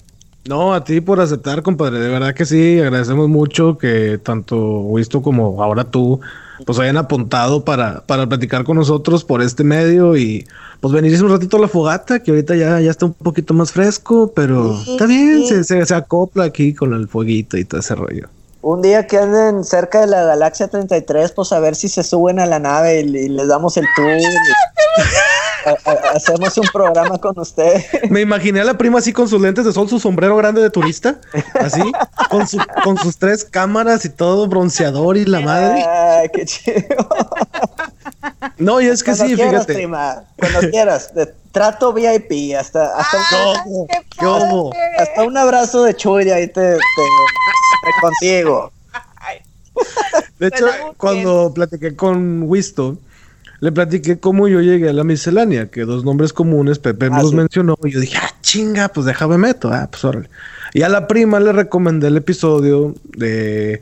No, 0.47 0.75
a 0.75 0.83
ti 0.83 1.01
por 1.01 1.19
aceptar, 1.19 1.63
compadre. 1.63 1.99
De 1.99 2.07
verdad 2.07 2.35
que 2.35 2.45
sí, 2.45 2.79
agradecemos 2.79 3.27
mucho 3.29 3.77
que 3.79 4.19
tanto 4.19 4.57
Wisto 4.57 5.23
como 5.23 5.63
ahora 5.63 5.85
tú 5.85 6.19
pues 6.65 6.77
hayan 6.79 6.97
apuntado 6.97 7.65
para, 7.65 8.01
para 8.01 8.27
platicar 8.27 8.63
con 8.63 8.77
nosotros 8.77 9.23
por 9.23 9.41
este 9.41 9.63
medio 9.63 10.15
y 10.15 10.47
pues 10.79 10.93
venir 10.93 11.21
un 11.23 11.31
ratito 11.31 11.57
a 11.57 11.61
la 11.61 11.67
fogata, 11.67 12.19
que 12.19 12.31
ahorita 12.31 12.55
ya, 12.55 12.79
ya 12.79 12.91
está 12.91 13.07
un 13.07 13.13
poquito 13.13 13.53
más 13.53 13.71
fresco, 13.71 14.31
pero 14.35 14.79
está 14.87 15.07
bien, 15.07 15.45
se, 15.47 15.63
se, 15.63 15.83
se, 15.83 15.95
acopla 15.95 16.43
aquí 16.43 16.73
con 16.73 16.93
el 16.93 17.07
fueguito 17.07 17.57
y 17.57 17.65
todo 17.65 17.79
ese 17.79 17.95
rollo. 17.95 18.27
Un 18.61 18.81
día 18.81 19.07
que 19.07 19.17
anden 19.17 19.63
cerca 19.63 20.01
de 20.01 20.07
la 20.07 20.23
galaxia 20.23 20.67
33, 20.67 21.31
pues 21.31 21.51
a 21.51 21.59
ver 21.59 21.75
si 21.75 21.87
se 21.87 22.03
suben 22.03 22.39
a 22.39 22.45
la 22.45 22.59
nave 22.59 23.01
y, 23.01 23.29
les 23.29 23.47
damos 23.47 23.77
el 23.77 23.85
tour. 23.95 24.07
hacemos 26.13 26.57
un 26.57 26.67
programa 26.71 27.17
con 27.17 27.37
usted. 27.39 27.83
Me 28.09 28.21
imaginé 28.21 28.61
a 28.61 28.63
la 28.63 28.77
prima 28.77 28.99
así 28.99 29.13
con 29.13 29.27
sus 29.27 29.41
lentes 29.41 29.65
de 29.65 29.73
sol, 29.73 29.89
su 29.89 29.99
sombrero 29.99 30.35
grande 30.37 30.61
de 30.61 30.69
turista, 30.69 31.19
así, 31.59 31.81
con, 32.29 32.45
con 32.83 32.97
sus 32.97 33.17
tres 33.17 33.43
cámaras 33.43 34.05
y 34.05 34.09
todo, 34.09 34.47
bronceador 34.47 35.17
y 35.17 35.25
la 35.25 35.41
madre. 35.41 35.83
Ay, 35.83 36.29
qué 36.33 36.45
chido. 36.45 37.07
No, 38.57 38.79
y 38.81 38.87
es 38.87 39.03
que 39.03 39.13
sí, 39.15 39.35
fíjate. 39.35 39.73
Prima, 39.73 40.23
cuando 40.37 40.59
quieras, 40.69 41.11
trato 41.51 41.93
VIP, 41.93 42.55
hasta, 42.57 42.97
hasta, 42.97 43.63
un, 43.65 43.87
hasta 44.97 45.23
un 45.23 45.37
abrazo 45.37 45.83
de 45.83 45.95
Chuy 45.95 46.29
ahí 46.29 46.47
te 46.47 46.77
contigo. 48.01 48.71
De 50.39 50.47
hecho, 50.47 50.67
cuando 50.97 51.53
platiqué 51.53 51.95
con 51.95 52.43
Wisto, 52.43 52.97
le 53.59 53.71
platiqué 53.71 54.19
cómo 54.19 54.47
yo 54.47 54.61
llegué 54.61 54.89
a 54.89 54.93
la 54.93 55.03
miscelánea, 55.03 55.69
que 55.69 55.81
dos 55.81 56.03
nombres 56.03 56.33
comunes, 56.33 56.79
Pepe 56.79 57.09
ah, 57.11 57.21
los 57.21 57.33
mencionó, 57.33 57.77
y 57.83 57.91
yo 57.91 57.99
dije, 57.99 58.17
ah, 58.21 58.29
chinga, 58.41 58.89
pues 58.89 59.05
déjame 59.05 59.37
meto, 59.37 59.71
ah, 59.71 59.87
pues 59.89 60.03
órale. 60.03 60.29
Y 60.73 60.81
a 60.81 60.89
la 60.89 61.07
prima 61.07 61.39
le 61.39 61.51
recomendé 61.51 62.07
el 62.07 62.17
episodio 62.17 62.95
de, 63.15 63.81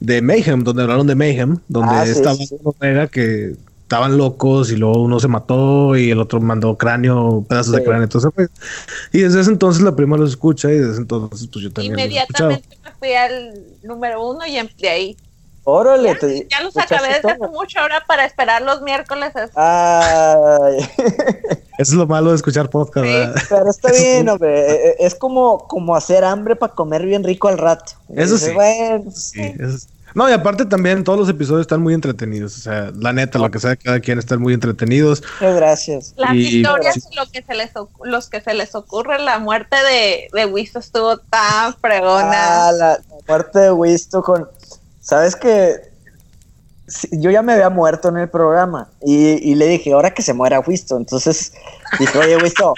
de 0.00 0.22
Mayhem, 0.22 0.62
donde 0.62 0.82
hablaron 0.82 1.06
de 1.06 1.14
Mayhem, 1.14 1.58
donde 1.68 1.94
ah, 1.94 2.04
estaba 2.04 2.36
Omega 2.62 3.06
que 3.06 3.56
estaban 3.82 4.16
locos 4.16 4.72
y 4.72 4.76
luego 4.76 5.02
uno 5.02 5.20
se 5.20 5.28
mató 5.28 5.94
y 5.96 6.10
el 6.10 6.18
otro 6.18 6.40
mandó 6.40 6.76
cráneo, 6.76 7.44
pedazos 7.48 7.74
de 7.74 7.84
cráneo, 7.84 8.04
entonces 8.04 8.30
pues, 8.34 8.50
y 9.12 9.20
desde 9.20 9.40
ese 9.40 9.50
entonces 9.50 9.82
la 9.82 9.94
prima 9.94 10.16
los 10.16 10.30
escucha 10.30 10.70
y 10.70 10.78
desde 10.78 10.98
entonces 10.98 11.48
pues 11.52 11.62
yo 11.62 11.70
también 11.70 11.92
Inmediatamente 11.92 12.78
me 12.82 12.90
fui 12.98 13.12
al 13.12 13.54
número 13.82 14.26
uno 14.26 14.46
y 14.46 14.54
de 14.80 14.88
ahí. 14.88 15.16
Órale, 15.64 16.12
ya, 16.12 16.18
te, 16.18 16.46
ya 16.50 16.60
los 16.60 16.76
acabé 16.76 17.08
desde 17.08 17.30
hace 17.30 17.48
mucho 17.48 17.80
ahora 17.80 18.04
para 18.06 18.24
esperar 18.24 18.62
los 18.62 18.82
miércoles. 18.82 19.32
Ay. 19.54 20.78
Eso 21.78 21.92
es 21.92 21.94
lo 21.94 22.06
malo 22.06 22.30
de 22.30 22.36
escuchar 22.36 22.70
podcast. 22.70 23.48
pero 23.48 23.70
está 23.70 23.90
bien, 23.90 24.28
hombre. 24.28 24.70
E, 24.70 24.88
e, 24.90 24.96
es 25.00 25.14
como, 25.14 25.66
como 25.66 25.96
hacer 25.96 26.24
hambre 26.24 26.54
para 26.54 26.74
comer 26.74 27.04
bien 27.04 27.24
rico 27.24 27.48
al 27.48 27.58
rato. 27.58 27.94
Eso 28.14 28.38
sí. 28.38 28.52
Bueno, 28.52 29.10
sí, 29.10 29.40
eso 29.58 29.78
sí. 29.78 29.88
No, 30.14 30.30
y 30.30 30.32
aparte 30.32 30.64
también 30.64 31.02
todos 31.02 31.18
los 31.18 31.28
episodios 31.28 31.62
están 31.62 31.82
muy 31.82 31.92
entretenidos. 31.92 32.56
O 32.56 32.60
sea, 32.60 32.92
la 32.96 33.12
neta, 33.12 33.40
lo 33.40 33.50
que 33.50 33.58
sea, 33.58 33.74
cada 33.74 33.98
quien 33.98 34.20
están 34.20 34.40
muy 34.40 34.54
entretenidos. 34.54 35.22
Muchas 35.40 35.56
gracias. 35.56 36.14
Las 36.16 36.34
historias 36.34 37.08
y 37.10 37.16
lo 37.16 37.26
que 37.26 37.42
se 37.42 37.54
les 37.54 37.70
los 38.04 38.30
que 38.30 38.40
se 38.40 38.54
les 38.54 38.76
ocurre, 38.76 39.18
la 39.18 39.40
muerte 39.40 39.76
de, 39.76 40.28
de 40.32 40.46
Wisto 40.46 40.78
estuvo 40.78 41.18
tan 41.18 41.74
fregona. 41.74 42.68
Ah, 42.68 42.72
la, 42.72 42.98
muerte 43.26 43.58
de 43.58 43.72
Wisto 43.72 44.22
con. 44.22 44.48
¿Sabes 45.04 45.36
qué? 45.36 45.94
yo 47.12 47.30
ya 47.30 47.40
me 47.40 47.54
había 47.54 47.70
muerto 47.70 48.10
en 48.10 48.18
el 48.18 48.28
programa 48.28 48.90
y, 49.00 49.54
le 49.54 49.66
dije, 49.68 49.94
ahora 49.94 50.12
que 50.12 50.20
se 50.20 50.34
muera 50.34 50.60
Wisto. 50.60 50.98
Entonces 50.98 51.52
dije, 51.98 52.18
oye, 52.18 52.36
Wisto, 52.36 52.74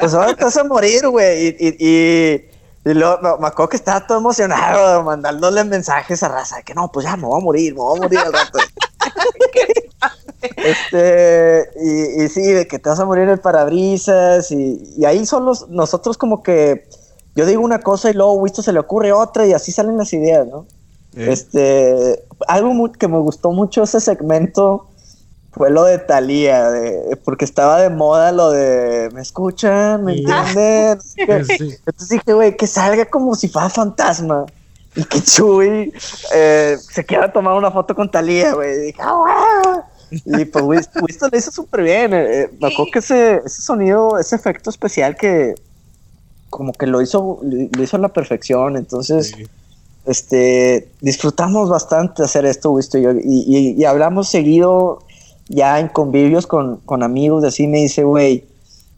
pues 0.00 0.12
ahora 0.14 0.34
te 0.34 0.42
vas 0.42 0.56
a 0.56 0.64
morir, 0.64 1.06
güey. 1.06 1.56
y 1.60 2.48
y 2.86 2.92
luego 2.92 3.18
me, 3.40 3.46
acuerdo 3.46 3.70
que 3.70 3.76
estaba 3.76 4.06
todo 4.06 4.18
emocionado 4.18 5.02
mandándole 5.04 5.64
mensajes 5.64 6.22
a 6.22 6.28
raza 6.28 6.56
de 6.56 6.64
que 6.64 6.74
no, 6.74 6.92
pues 6.92 7.06
ya 7.06 7.16
me 7.16 7.24
voy 7.26 7.40
a 7.40 7.44
morir, 7.44 7.72
me 7.72 7.80
voy 7.80 7.96
a 7.96 8.02
morir 8.02 8.18
al 8.18 8.32
rato. 8.32 8.58
este, 10.56 11.70
y, 11.82 12.24
y, 12.24 12.28
sí, 12.28 12.42
de 12.42 12.66
que 12.66 12.78
te 12.78 12.90
vas 12.90 13.00
a 13.00 13.06
morir 13.06 13.24
en 13.24 13.30
el 13.30 13.40
parabrisas, 13.40 14.50
y, 14.50 15.02
ahí 15.06 15.24
son 15.24 15.46
los, 15.46 15.66
nosotros 15.70 16.18
como 16.18 16.42
que 16.42 16.86
yo 17.34 17.46
digo 17.46 17.62
una 17.62 17.80
cosa 17.80 18.10
y 18.10 18.12
luego 18.12 18.34
Wisto 18.34 18.60
se 18.60 18.74
le 18.74 18.80
ocurre 18.80 19.12
otra 19.12 19.46
y 19.46 19.54
así 19.54 19.72
salen 19.72 19.96
las 19.96 20.12
ideas, 20.12 20.46
¿no? 20.46 20.66
Este, 21.16 22.24
algo 22.48 22.92
que 22.92 23.08
me 23.08 23.18
gustó 23.18 23.52
mucho 23.52 23.84
ese 23.84 24.00
segmento 24.00 24.88
fue 25.54 25.70
lo 25.70 25.84
de 25.84 25.98
Talía, 25.98 26.68
porque 27.24 27.44
estaba 27.44 27.80
de 27.80 27.88
moda 27.88 28.32
lo 28.32 28.50
de 28.50 29.08
me 29.12 29.22
escuchan, 29.22 30.04
me 30.04 30.16
entienden. 30.16 30.98
Entonces 31.16 32.08
dije, 32.08 32.32
güey, 32.32 32.56
que 32.56 32.66
salga 32.66 33.06
como 33.06 33.36
si 33.36 33.48
fuera 33.48 33.68
fantasma. 33.68 34.46
Y 34.96 35.04
que 35.04 35.20
Chuy 35.20 35.92
eh, 36.34 36.76
se 36.80 37.04
quiera 37.04 37.32
tomar 37.32 37.54
una 37.54 37.70
foto 37.70 37.94
con 37.94 38.10
Talía, 38.10 38.54
güey. 38.54 38.74
Y 38.74 38.80
dije, 38.86 39.02
ah, 39.02 39.84
Y 40.10 40.44
pues 40.44 40.64
Wisto 40.64 41.28
le 41.30 41.38
hizo 41.38 41.50
súper 41.50 41.82
bien. 41.82 42.14
Eh, 42.14 42.42
eh, 42.42 42.50
me 42.60 42.68
acuerdo 42.68 42.92
que 42.92 42.98
ese, 43.00 43.42
ese 43.44 43.62
sonido, 43.62 44.18
ese 44.18 44.36
efecto 44.36 44.70
especial 44.70 45.16
que 45.16 45.54
como 46.50 46.72
que 46.72 46.86
lo 46.86 47.02
hizo, 47.02 47.40
lo 47.42 47.82
hizo 47.82 47.96
a 47.96 48.00
la 48.00 48.08
perfección. 48.08 48.76
Entonces, 48.76 49.34
este, 50.06 50.88
disfrutamos 51.00 51.68
bastante 51.68 52.22
hacer 52.22 52.44
esto, 52.44 52.70
Wisto 52.70 52.98
y 52.98 53.02
yo. 53.02 53.10
y 53.12 53.84
hablamos 53.84 54.28
seguido 54.28 55.00
ya 55.48 55.78
en 55.78 55.88
convivios 55.88 56.46
con, 56.46 56.78
con 56.78 57.02
amigos, 57.02 57.44
así 57.44 57.66
me 57.66 57.80
dice, 57.80 58.04
güey, 58.04 58.44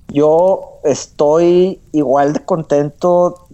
yo 0.08 0.78
estoy 0.84 1.80
igual 1.92 2.32
de 2.32 2.40
contento 2.40 3.46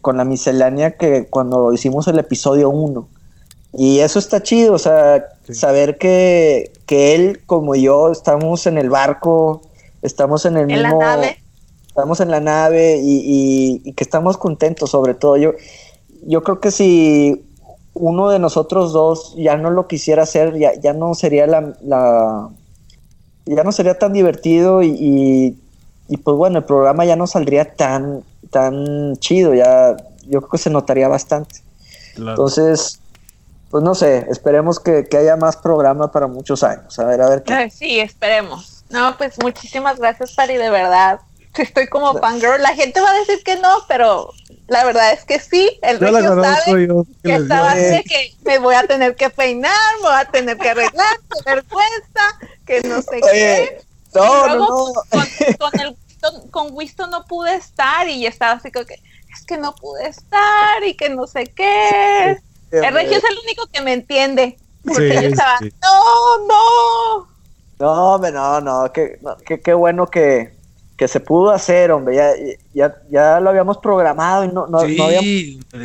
con 0.00 0.18
la 0.18 0.24
miscelánea 0.24 0.96
que 0.96 1.26
cuando 1.28 1.72
hicimos 1.72 2.06
el 2.08 2.18
episodio 2.18 2.68
1. 2.68 3.08
Y 3.74 4.00
eso 4.00 4.18
está 4.18 4.42
chido, 4.42 4.74
o 4.74 4.78
sea, 4.78 5.24
saber 5.50 5.96
que, 5.96 6.72
que, 6.84 7.14
él 7.14 7.40
como 7.46 7.74
yo 7.74 8.12
estamos 8.12 8.66
en 8.66 8.76
el 8.76 8.90
barco, 8.90 9.62
estamos 10.02 10.44
en 10.44 10.58
el 10.58 10.66
mismo... 10.66 11.00
Estamos 11.88 12.20
en 12.20 12.30
la 12.30 12.40
nave 12.40 13.02
y, 13.02 13.82
y, 13.84 13.92
que 13.92 14.02
estamos 14.02 14.38
contentos 14.38 14.88
sobre 14.88 15.12
todo. 15.12 15.36
Yo, 15.36 15.52
yo 16.22 16.42
creo 16.42 16.60
que 16.60 16.70
si 16.70 17.44
uno 17.94 18.30
de 18.30 18.38
nosotros 18.38 18.92
dos 18.92 19.34
ya 19.36 19.56
no 19.56 19.70
lo 19.70 19.86
quisiera 19.86 20.22
hacer, 20.22 20.56
ya, 20.58 20.74
ya 20.74 20.92
no 20.92 21.14
sería 21.14 21.46
la, 21.46 22.48
ya 23.44 23.64
no 23.64 23.72
sería 23.72 23.98
tan 23.98 24.12
divertido 24.12 24.82
y, 24.82 25.56
y, 26.08 26.16
pues 26.18 26.36
bueno, 26.36 26.58
el 26.58 26.64
programa 26.64 27.04
ya 27.04 27.16
no 27.16 27.26
saldría 27.26 27.74
tan, 27.74 28.22
tan 28.50 29.16
chido, 29.16 29.54
ya 29.54 29.96
yo 30.26 30.40
creo 30.40 30.50
que 30.50 30.58
se 30.58 30.70
notaría 30.70 31.08
bastante. 31.08 31.60
Entonces, 32.16 33.00
pues 33.70 33.82
no 33.82 33.94
sé, 33.94 34.26
esperemos 34.30 34.78
que, 34.78 35.08
haya 35.16 35.36
más 35.36 35.56
programa 35.56 36.12
para 36.12 36.26
muchos 36.26 36.62
años. 36.62 36.98
A 36.98 37.04
ver, 37.04 37.22
a 37.22 37.28
ver 37.28 37.42
qué. 37.42 37.70
Sí, 37.70 38.00
esperemos. 38.00 38.84
No, 38.90 39.16
pues 39.16 39.42
muchísimas 39.42 39.98
gracias, 39.98 40.32
Pari, 40.32 40.56
de 40.56 40.68
verdad. 40.68 41.20
Estoy 41.56 41.88
como 41.88 42.14
fangirl. 42.18 42.62
La 42.62 42.74
gente 42.74 43.00
va 43.00 43.10
a 43.10 43.18
decir 43.20 43.42
que 43.42 43.56
no, 43.56 43.78
pero 43.88 44.30
la 44.72 44.84
verdad 44.84 45.12
es 45.12 45.24
que 45.24 45.38
sí, 45.38 45.78
el 45.82 46.00
regio 46.00 46.42
sabe 46.42 46.88
que 47.22 47.34
estaba 47.34 47.74
de 47.74 48.02
que 48.02 48.34
me 48.44 48.58
voy 48.58 48.74
a 48.74 48.86
tener 48.86 49.14
que 49.14 49.28
peinar, 49.28 49.72
me 49.96 50.08
voy 50.08 50.18
a 50.18 50.24
tener 50.24 50.56
que 50.56 50.70
arreglar, 50.70 51.16
qué 51.44 51.54
vergüenza, 51.54 52.38
que 52.66 52.80
no 52.82 53.02
sé 53.02 53.20
qué. 53.20 53.82
No, 54.14 54.46
no, 54.48 54.56
no. 54.56 54.92
Con, 55.58 55.80
el, 55.80 55.96
con 56.50 56.68
Wisto 56.72 57.06
no 57.06 57.24
pude 57.26 57.54
estar 57.54 58.08
y 58.08 58.26
estaba 58.26 58.52
así 58.52 58.72
como 58.72 58.86
que, 58.86 58.94
es 58.94 59.44
que 59.46 59.58
no 59.58 59.74
pude 59.74 60.08
estar 60.08 60.82
y 60.84 60.94
que 60.94 61.10
no 61.10 61.26
sé 61.26 61.44
qué. 61.44 62.38
el 62.70 62.94
Regio 62.94 63.18
es 63.18 63.24
el 63.24 63.38
único 63.44 63.66
que 63.66 63.82
me 63.82 63.92
entiende. 63.92 64.56
Porque 64.84 65.14
yo 65.14 65.28
estaba, 65.28 65.60
no, 65.60 66.46
no. 66.48 67.28
No, 67.78 68.18
no, 68.18 68.60
no, 68.60 68.92
qué, 68.92 69.18
qué 69.62 69.74
bueno 69.74 70.06
que, 70.06 70.54
que 71.02 71.08
se 71.08 71.18
pudo 71.18 71.50
hacer, 71.50 71.90
hombre. 71.90 72.14
Ya, 72.14 72.30
ya, 72.72 72.94
ya 73.10 73.40
lo 73.40 73.50
habíamos 73.50 73.78
programado 73.78 74.44
y 74.44 74.48
no, 74.52 74.68
no, 74.68 74.78
habíamos 74.78 75.24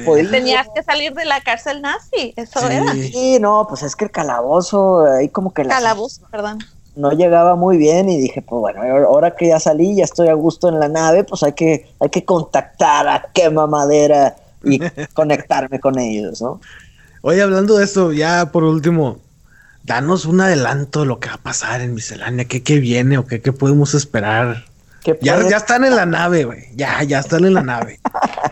podido. 0.06 0.30
Tenías 0.30 0.68
que 0.76 0.84
salir 0.84 1.11
de 1.15 1.26
la 1.26 1.41
cárcel 1.41 1.81
nazi, 1.81 2.35
eso 2.35 2.69
era. 2.69 2.94
Sí, 2.94 3.39
no, 3.41 3.65
pues 3.68 3.81
es 3.81 3.95
que 3.95 4.06
el 4.06 4.11
calabozo, 4.11 5.07
ahí 5.07 5.30
como 5.30 5.56
que... 5.56 5.64
Calabozo, 5.64 6.22
perdón. 6.30 6.60
No 6.95 7.14
llegaba 7.14 7.56
muy 7.56 7.77
bien 7.77 8.10
y 8.10 8.19
dije, 8.19 8.44
pues 8.44 8.60
bueno, 8.60 8.84
ahora 9.07 9.35
que 9.35 9.48
ya 9.48 9.60
salí, 9.60 9.95
ya 9.95 10.03
estoy 10.03 10.27
a 10.27 10.35
gusto 10.35 10.69
en 10.69 10.80
la 10.80 10.88
nave, 10.88 11.23
pues 11.23 11.41
hay 11.41 11.53
que, 11.53 11.89
hay 11.99 12.10
que 12.10 12.23
contactar 12.23 13.07
a 13.07 13.30
quema 13.34 13.65
madera 13.65 14.35
y 14.64 14.80
conectarme 15.15 15.80
con 15.80 15.98
ellos, 15.98 16.44
¿no? 16.44 16.61
Oye, 17.23 17.41
hablando 17.41 17.76
de 17.77 17.85
eso, 17.85 18.14
ya 18.14 18.52
por 18.52 18.64
último, 18.64 19.18
danos 19.84 20.26
un 20.26 20.41
adelanto 20.41 20.99
de 20.99 21.06
lo 21.07 21.19
que 21.19 21.30
va 21.30 21.35
a 21.35 21.41
pasar 21.41 21.81
en 21.81 21.95
Miscelánea, 21.95 22.45
qué, 22.45 22.61
qué 22.61 22.80
viene 22.80 23.18
o 23.18 23.26
qué, 23.26 23.41
qué 23.41 23.52
podemos 23.52 23.95
esperar. 23.95 24.65
Ya, 25.22 25.41
ya 25.41 25.57
están 25.57 25.86
en 25.86 25.95
la 25.95 26.06
nave, 26.06 26.44
güey. 26.44 26.65
Ya, 26.76 27.03
ya 27.03 27.19
están 27.19 27.45
en 27.45 27.53
la 27.53 27.64
nave. 27.64 27.99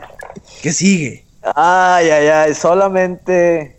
¿Qué 0.62 0.72
sigue? 0.72 1.26
Ay, 1.56 2.10
ay, 2.10 2.28
ay. 2.28 2.56
Solamente. 2.56 3.76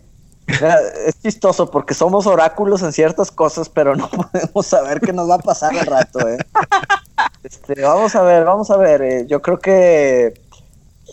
Es 0.47 1.21
chistoso 1.21 1.69
porque 1.69 1.93
somos 1.93 2.25
oráculos 2.25 2.81
en 2.81 2.93
ciertas 2.93 3.31
cosas, 3.31 3.67
pero 3.67 3.95
no 3.95 4.09
podemos 4.31 4.65
saber 4.65 5.01
qué 5.01 5.11
nos 5.11 5.29
va 5.29 5.35
a 5.35 5.39
pasar 5.39 5.77
al 5.77 5.85
rato, 5.85 6.27
¿eh? 6.27 6.37
Este, 7.43 7.81
vamos 7.81 8.15
a 8.15 8.21
ver, 8.21 8.43
vamos 8.43 8.69
a 8.69 8.77
ver. 8.77 9.01
Eh, 9.01 9.25
yo 9.27 9.41
creo 9.41 9.57
que 9.57 10.33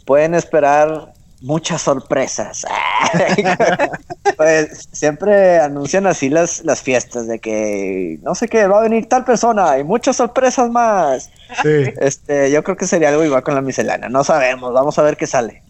pueden 0.04 0.34
esperar 0.34 1.14
muchas 1.44 1.82
sorpresas. 1.82 2.64
pues 4.36 4.88
siempre 4.92 5.60
anuncian 5.60 6.06
así 6.06 6.30
las, 6.30 6.64
las 6.64 6.82
fiestas 6.82 7.28
de 7.28 7.38
que 7.38 8.18
no 8.22 8.34
sé 8.34 8.48
qué, 8.48 8.66
va 8.66 8.78
a 8.78 8.82
venir 8.82 9.08
tal 9.08 9.24
persona 9.24 9.78
y 9.78 9.84
muchas 9.84 10.16
sorpresas 10.16 10.70
más. 10.70 11.30
Este, 11.62 12.50
yo 12.50 12.64
creo 12.64 12.76
que 12.76 12.86
sería 12.86 13.10
algo 13.10 13.24
igual 13.24 13.42
con 13.42 13.54
la 13.54 13.60
miscelánea. 13.60 14.08
No 14.08 14.24
sabemos, 14.24 14.72
vamos 14.72 14.98
a 14.98 15.02
ver 15.02 15.16
qué 15.16 15.26
sale. 15.26 15.62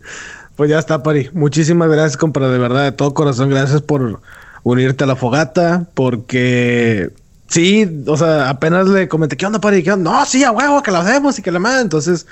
Pues 0.56 0.70
ya 0.70 0.78
está, 0.78 1.02
Pari. 1.02 1.30
Muchísimas 1.32 1.90
gracias, 1.90 2.16
compra, 2.16 2.48
de 2.48 2.58
verdad, 2.58 2.84
de 2.84 2.92
todo 2.92 3.12
corazón. 3.12 3.50
Gracias 3.50 3.82
por 3.82 4.20
unirte 4.62 5.04
a 5.04 5.06
la 5.08 5.16
fogata, 5.16 5.86
porque 5.94 7.10
sí, 7.48 8.04
o 8.06 8.16
sea, 8.16 8.48
apenas 8.48 8.86
le 8.86 9.08
comenté, 9.08 9.36
¿qué 9.36 9.46
onda, 9.46 9.60
Pari? 9.60 9.82
¿Qué 9.82 9.90
onda? 9.90 10.12
No, 10.12 10.24
sí, 10.24 10.44
a 10.44 10.52
huevo, 10.52 10.82
que 10.82 10.92
lo 10.92 10.98
hacemos 10.98 11.38
y 11.38 11.42
que 11.42 11.50
la 11.50 11.58
manda. 11.58 11.80
Entonces, 11.80 12.26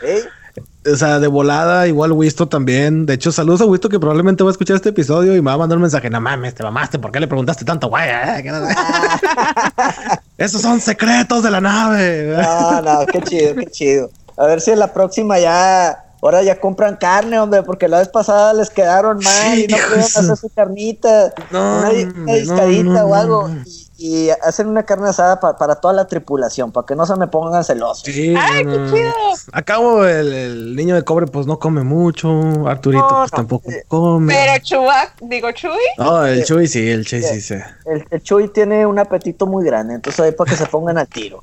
o 0.85 0.97
sea, 0.97 1.21
de 1.21 1.29
volada, 1.29 1.87
igual 1.87 2.13
Wisto 2.13 2.49
también. 2.49 3.07
De 3.07 3.15
hecho, 3.15 3.31
saludos 3.31 3.61
a 3.61 3.67
Wisto 3.67 3.89
que 3.89 4.01
probablemente 4.01 4.43
va 4.43 4.51
a 4.51 4.53
escuchar 4.53 4.77
este 4.77 4.89
episodio 4.89 5.37
y 5.37 5.41
me 5.41 5.47
va 5.47 5.55
a 5.55 5.59
mandar 5.59 5.79
un 5.79 5.83
mensaje. 5.83 6.11
No 6.11 6.21
mames, 6.21 6.55
te 6.55 6.63
mamaste. 6.63 6.99
¿Por 6.99 7.13
qué 7.13 7.21
le 7.21 7.29
preguntaste 7.29 7.65
tanto, 7.65 7.89
güey? 7.89 8.09
Esos 10.39 10.61
son 10.61 10.81
secretos 10.81 11.43
de 11.43 11.51
la 11.51 11.61
nave. 11.61 12.37
no, 12.37 12.83
no, 12.83 13.07
qué 13.07 13.23
chido, 13.23 13.55
qué 13.55 13.67
chido. 13.67 14.11
A 14.37 14.47
ver 14.47 14.61
si 14.61 14.73
en 14.73 14.81
la 14.81 14.93
próxima 14.93 15.39
ya, 15.39 16.05
ahora 16.21 16.43
ya 16.43 16.59
compran 16.59 16.97
carne, 16.97 17.39
hombre, 17.39 17.63
porque 17.63 17.87
la 17.87 17.99
vez 17.99 18.09
pasada 18.09 18.53
les 18.53 18.71
quedaron 18.71 19.19
mal 19.19 19.59
y 19.59 19.69
no 19.69 19.77
pudieron 19.77 20.01
hacer 20.01 20.37
su 20.37 20.49
carnita. 20.49 21.33
No, 21.51 21.81
una, 21.81 22.35
discadita 22.35 23.05
o 23.05 23.15
algo 23.15 23.51
y 23.67 23.82
hacen 24.43 24.69
una 24.69 24.85
carne 24.85 25.09
asada 25.09 25.39
para 25.41 25.77
toda 25.77 25.95
la 25.95 26.07
tripulación, 26.07 26.73
para 26.73 26.87
que 26.87 26.97
no 26.97 27.07
se 27.07 27.16
me 27.16 27.27
pongan 27.27 27.65
celosos. 27.65 28.05
¡Ay, 28.07 28.65
qué 28.65 28.87
chido! 28.91 29.12
Acabo, 29.53 30.05
el, 30.05 30.74
niño 30.74 30.95
de 30.95 31.05
cobre 31.05 31.27
pues 31.27 31.47
no 31.47 31.59
come 31.59 31.83
mucho, 31.83 32.66
Arturito 32.66 33.07
pues 33.09 33.31
tampoco 33.31 33.70
come. 33.89 34.35
Pero 34.35 34.65
Chubac, 34.65 35.15
digo 35.20 35.51
Chuy. 35.53 35.70
No, 35.99 36.24
el 36.24 36.45
Chuy 36.45 36.66
sí, 36.66 36.89
el 36.89 37.05
Chuy 37.05 37.23
sí, 37.23 37.41
sí. 37.41 37.55
El, 38.11 38.23
Chuy 38.23 38.49
tiene 38.49 38.87
un 38.87 38.99
apetito 38.99 39.47
muy 39.47 39.65
grande, 39.65 39.95
entonces 39.95 40.20
ahí 40.20 40.33
para 40.33 40.51
que 40.51 40.57
se 40.57 40.66
pongan 40.66 40.99
al 40.99 41.09
tiro. 41.09 41.43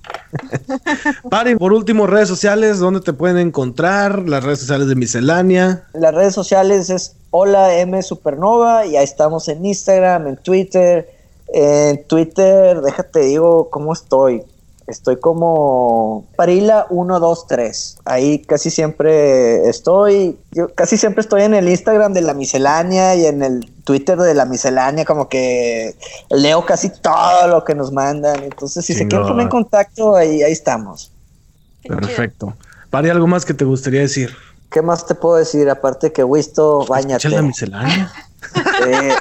Pari, 1.30 1.56
por 1.56 1.74
último, 1.74 2.08
redes 2.08 2.28
sociales, 2.28 2.80
¿dónde 2.80 3.02
te 3.02 3.14
pueden 3.14 3.38
encontrar? 3.38 4.28
Las 4.28 4.44
redes 4.44 4.60
sociales 4.60 4.88
de 4.88 4.96
Miscelánea. 4.96 5.84
Las 5.94 6.14
redes 6.14 6.34
sociales 6.34 6.90
es 6.90 7.16
Hola 7.32 7.76
M 7.76 8.02
Supernova 8.02 8.86
y 8.86 8.98
ahí 8.98 9.04
estamos 9.04 9.48
en 9.48 9.66
Instagram, 9.66 10.28
en 10.28 10.38
Twitter 10.38 11.19
en 11.54 12.04
Twitter, 12.06 12.82
déjate 12.82 13.22
digo 13.22 13.70
cómo 13.70 13.94
estoy. 13.94 14.44
Estoy 14.90 15.20
como 15.20 16.26
Parila123. 16.36 17.98
Ahí 18.06 18.40
casi 18.40 18.72
siempre 18.72 19.70
estoy. 19.70 20.40
Yo 20.52 20.74
casi 20.74 20.98
siempre 20.98 21.22
estoy 21.22 21.44
en 21.44 21.54
el 21.54 21.70
Instagram 21.70 22.14
de 22.14 22.22
la 22.22 22.34
miscelánea 22.34 23.16
y 23.16 23.28
en 23.28 23.44
el 23.44 23.72
Twitter 23.84 24.18
de 24.18 24.34
la 24.34 24.46
miscelánea. 24.46 25.06
Como 25.06 25.30
que 25.30 25.96
leo 26.32 26.66
casi 26.66 26.90
todo 26.90 27.48
lo 27.48 27.64
que 27.64 27.76
nos 27.76 27.92
mandan. 27.92 28.44
Entonces, 28.44 28.84
si 28.84 28.96
se 28.96 29.08
quieren 29.08 29.28
poner 29.28 29.44
en 29.44 29.50
contacto, 29.50 30.16
ahí, 30.16 30.42
ahí 30.42 30.52
estamos. 30.52 31.12
Perfecto. 31.88 32.56
Pari, 32.90 33.10
¿algo 33.10 33.28
más 33.28 33.46
que 33.46 33.54
te 33.54 33.66
gustaría 33.66 34.02
decir? 34.02 34.36
¿Qué 34.72 34.82
más 34.82 35.06
te 35.06 35.14
puedo 35.14 35.36
decir? 35.36 35.70
Aparte 35.70 36.12
que 36.12 36.24
Wisto, 36.24 36.86
bañate. 36.88 37.30
la 37.30 37.44
miscelánea? 37.44 38.12
Eh, 38.88 39.16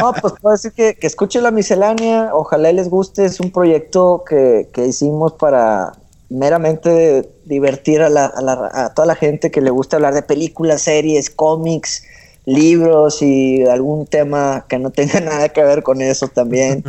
no, 0.00 0.12
pues 0.20 0.34
puedo 0.40 0.52
decir 0.52 0.72
que, 0.72 0.94
que 0.94 1.06
escuchen 1.06 1.42
la 1.42 1.50
miscelánea, 1.50 2.30
ojalá 2.32 2.72
les 2.72 2.88
guste, 2.88 3.24
es 3.24 3.40
un 3.40 3.50
proyecto 3.50 4.24
que, 4.28 4.68
hicimos 4.86 5.34
para 5.34 5.92
meramente 6.28 7.28
divertir 7.44 8.02
a, 8.02 8.08
la, 8.08 8.32
a, 8.72 8.94
toda 8.94 9.06
la 9.06 9.14
gente 9.14 9.50
que 9.50 9.60
le 9.60 9.70
gusta 9.70 9.96
hablar 9.96 10.14
de 10.14 10.22
películas, 10.22 10.82
series, 10.82 11.30
cómics, 11.30 12.04
libros 12.46 13.20
y 13.22 13.64
algún 13.64 14.06
tema 14.06 14.64
que 14.68 14.78
no 14.78 14.90
tenga 14.90 15.20
nada 15.20 15.48
que 15.50 15.62
ver 15.62 15.82
con 15.82 16.00
eso 16.02 16.28
también. 16.28 16.84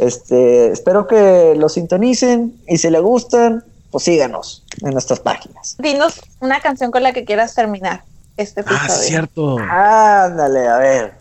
Este, 0.00 0.72
espero 0.72 1.06
que 1.06 1.54
lo 1.56 1.68
sintonicen 1.68 2.58
y 2.66 2.78
si 2.78 2.90
les 2.90 3.02
gustan, 3.02 3.64
pues 3.90 4.04
síganos 4.04 4.64
en 4.82 4.90
nuestras 4.90 5.20
páginas. 5.20 5.76
Dinos 5.78 6.20
una 6.40 6.60
canción 6.60 6.90
con 6.90 7.02
la 7.02 7.12
que 7.12 7.24
quieras 7.24 7.54
terminar 7.54 8.02
este 8.36 8.60
ah, 8.60 8.64
episodio. 8.64 8.94
Ah, 8.94 8.98
cierto. 8.98 9.58
Ándale, 9.58 10.68
a 10.68 10.78
ver. 10.78 11.14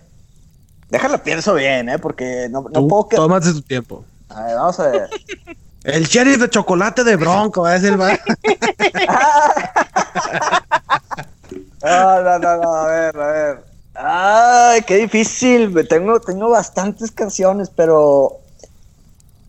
Déjalo 0.90 1.18
pienso 1.24 1.54
bien, 1.56 1.90
¿eh? 1.90 2.00
Porque 2.00 2.48
no, 2.50 2.66
no 2.72 2.88
puedo 2.88 3.08
que... 3.08 3.16
Tómate 3.16 3.52
tu 3.52 3.62
tiempo. 3.62 4.06
A 4.30 4.44
ver, 4.44 4.56
vamos 4.56 4.80
a 4.80 4.88
ver. 4.90 5.10
El 5.84 6.08
cherry 6.08 6.38
de 6.38 6.50
chocolate 6.50 7.04
de 7.04 7.18
bronco, 7.18 7.64
va 7.64 7.72
a 7.72 7.80
decir, 7.80 8.00
va. 8.00 8.18
no, 11.84 12.22
no, 12.24 12.40
no, 12.40 12.58
no, 12.58 12.74
a 12.74 12.88
ver, 12.88 13.18
a 13.18 13.28
ver. 13.28 13.64
Ay, 13.96 14.82
qué 14.84 14.96
difícil. 14.98 15.88
Tengo, 15.90 16.22
tengo 16.22 16.50
bastantes 16.50 17.12
canciones, 17.12 17.70
pero 17.70 18.40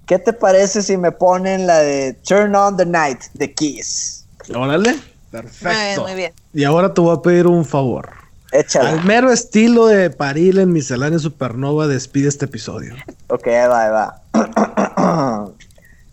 ¿qué 0.07 0.19
te 0.19 0.33
parece 0.33 0.83
si 0.83 0.97
me 0.97 1.13
ponen 1.13 1.69
la 1.69 1.79
de 1.79 2.15
Turn 2.15 2.55
on 2.57 2.77
the 2.77 2.85
Night 2.85 3.21
de 3.35 3.55
Kiss? 3.55 4.27
Órale. 4.53 4.97
Perfecto. 5.35 6.03
Muy 6.03 6.15
bien, 6.15 6.33
Y 6.53 6.63
ahora 6.63 6.95
te 6.95 7.01
voy 7.01 7.17
a 7.17 7.21
pedir 7.21 7.49
un 7.49 7.65
favor. 7.65 8.09
Échale. 8.53 8.91
Al 8.91 9.05
mero 9.05 9.33
estilo 9.33 9.87
de 9.87 10.09
Paril 10.11 10.59
en 10.59 10.73
Miscelánea 10.73 11.19
Supernova, 11.19 11.89
despide 11.89 12.29
este 12.29 12.45
episodio. 12.45 12.95
Ok, 13.27 13.49
va, 13.49 13.91
va. 13.91 15.51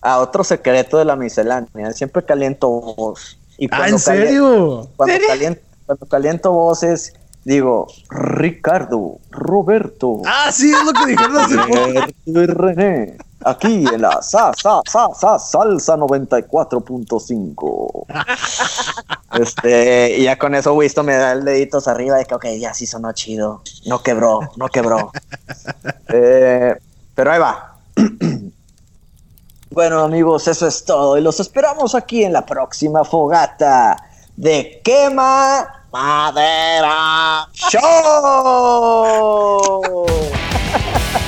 a 0.01 0.17
otro 0.17 0.43
secreto 0.43 0.97
de 0.97 1.05
la 1.05 1.15
miscelánea. 1.15 1.91
Siempre 1.93 2.25
caliento 2.25 2.67
voz. 2.67 3.37
Y 3.59 3.67
ah, 3.69 3.89
¿en 3.89 3.99
serio? 3.99 4.89
Cuando, 4.95 5.15
Caliento, 5.27 5.61
cuando 5.85 6.05
caliento 6.07 6.51
voces, 6.51 7.13
digo, 7.43 7.85
Ricardo, 8.09 9.19
Roberto. 9.29 10.23
Ah, 10.25 10.49
sí, 10.51 10.71
es 10.71 10.83
lo 10.83 10.93
que 10.93 11.11
dijeron 11.11 11.37
hace 11.37 12.47
René. 12.47 13.17
Aquí 13.43 13.83
en 13.91 14.01
la 14.01 14.21
sa, 14.21 14.51
sa, 14.55 14.81
sa, 14.85 15.07
sa, 15.15 15.39
salsa 15.39 15.97
94.5. 15.97 18.05
este, 19.39 20.17
y 20.17 20.23
ya 20.23 20.37
con 20.37 20.53
eso 20.53 20.73
Wisto 20.73 21.01
me 21.03 21.15
da 21.15 21.31
el 21.31 21.43
deditos 21.43 21.87
arriba 21.87 22.17
de 22.17 22.25
que, 22.25 22.35
ok, 22.35 22.45
ya 22.59 22.73
sí 22.73 22.85
sonó 22.85 23.13
chido. 23.13 23.63
No 23.85 24.03
quebró, 24.03 24.51
no 24.57 24.67
quebró. 24.69 25.11
Eh, 26.13 26.75
pero 27.15 27.31
ahí 27.31 27.39
va. 27.39 27.77
bueno, 29.71 30.01
amigos, 30.01 30.47
eso 30.47 30.67
es 30.67 30.85
todo. 30.85 31.17
Y 31.17 31.21
los 31.21 31.39
esperamos 31.39 31.95
aquí 31.95 32.23
en 32.23 32.33
la 32.33 32.45
próxima 32.45 33.03
fogata 33.03 33.97
de 34.35 34.81
Quema 34.83 35.85
Madera 35.91 37.47
Show. 37.53 37.81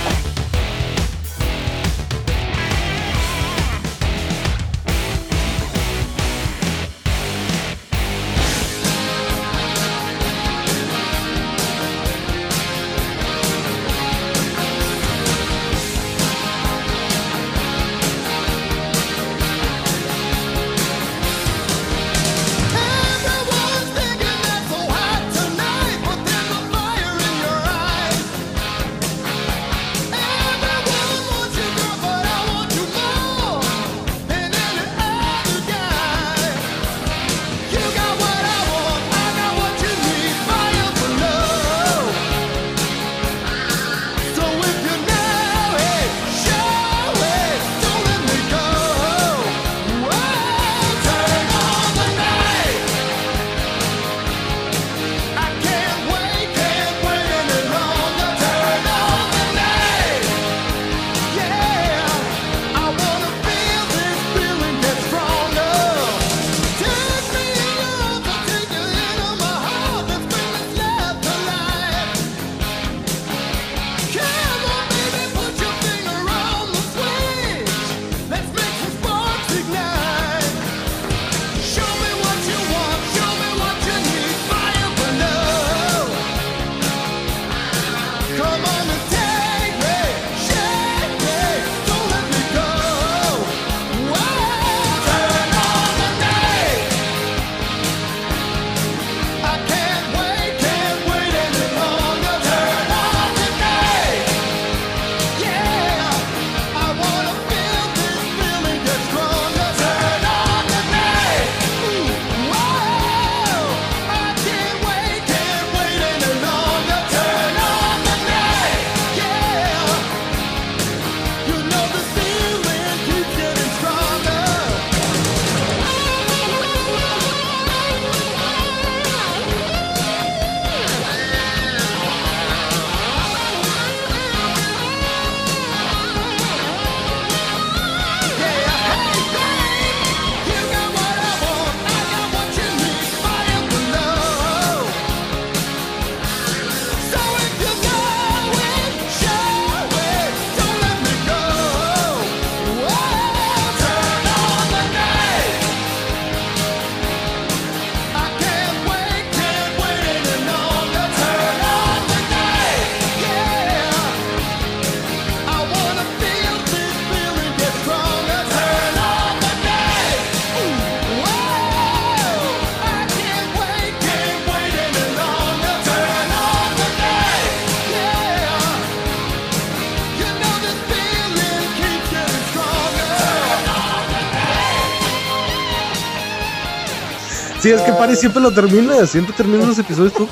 Sí, 187.63 187.71
es 187.71 187.81
que 187.81 187.93
Paris 187.93 188.19
siempre 188.19 188.41
lo 188.41 188.53
termina, 188.53 189.07
siempre 189.07 189.33
termina 189.33 189.65
los 189.65 189.79
episodios 189.79 190.11
tú, 190.11 190.27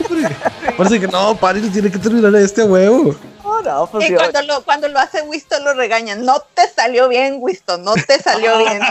Parece 0.77 0.99
que 0.99 1.07
no, 1.07 1.33
Paris 1.33 1.71
tiene 1.71 1.89
que 1.89 1.97
terminar 1.97 2.35
este 2.35 2.61
huevo. 2.61 3.15
No, 3.63 3.87
pues 3.87 4.09
y 4.09 4.13
cuando 4.13 4.41
lo, 4.41 4.65
cuando 4.65 4.87
lo 4.89 4.99
hace 4.99 5.21
Wisto 5.21 5.57
lo 5.61 5.73
regañan. 5.73 6.25
No 6.25 6.43
te 6.53 6.67
salió 6.67 7.07
bien, 7.07 7.37
Wisto, 7.39 7.77
no 7.77 7.93
te 7.93 8.21
salió 8.21 8.57
bien. 8.57 8.81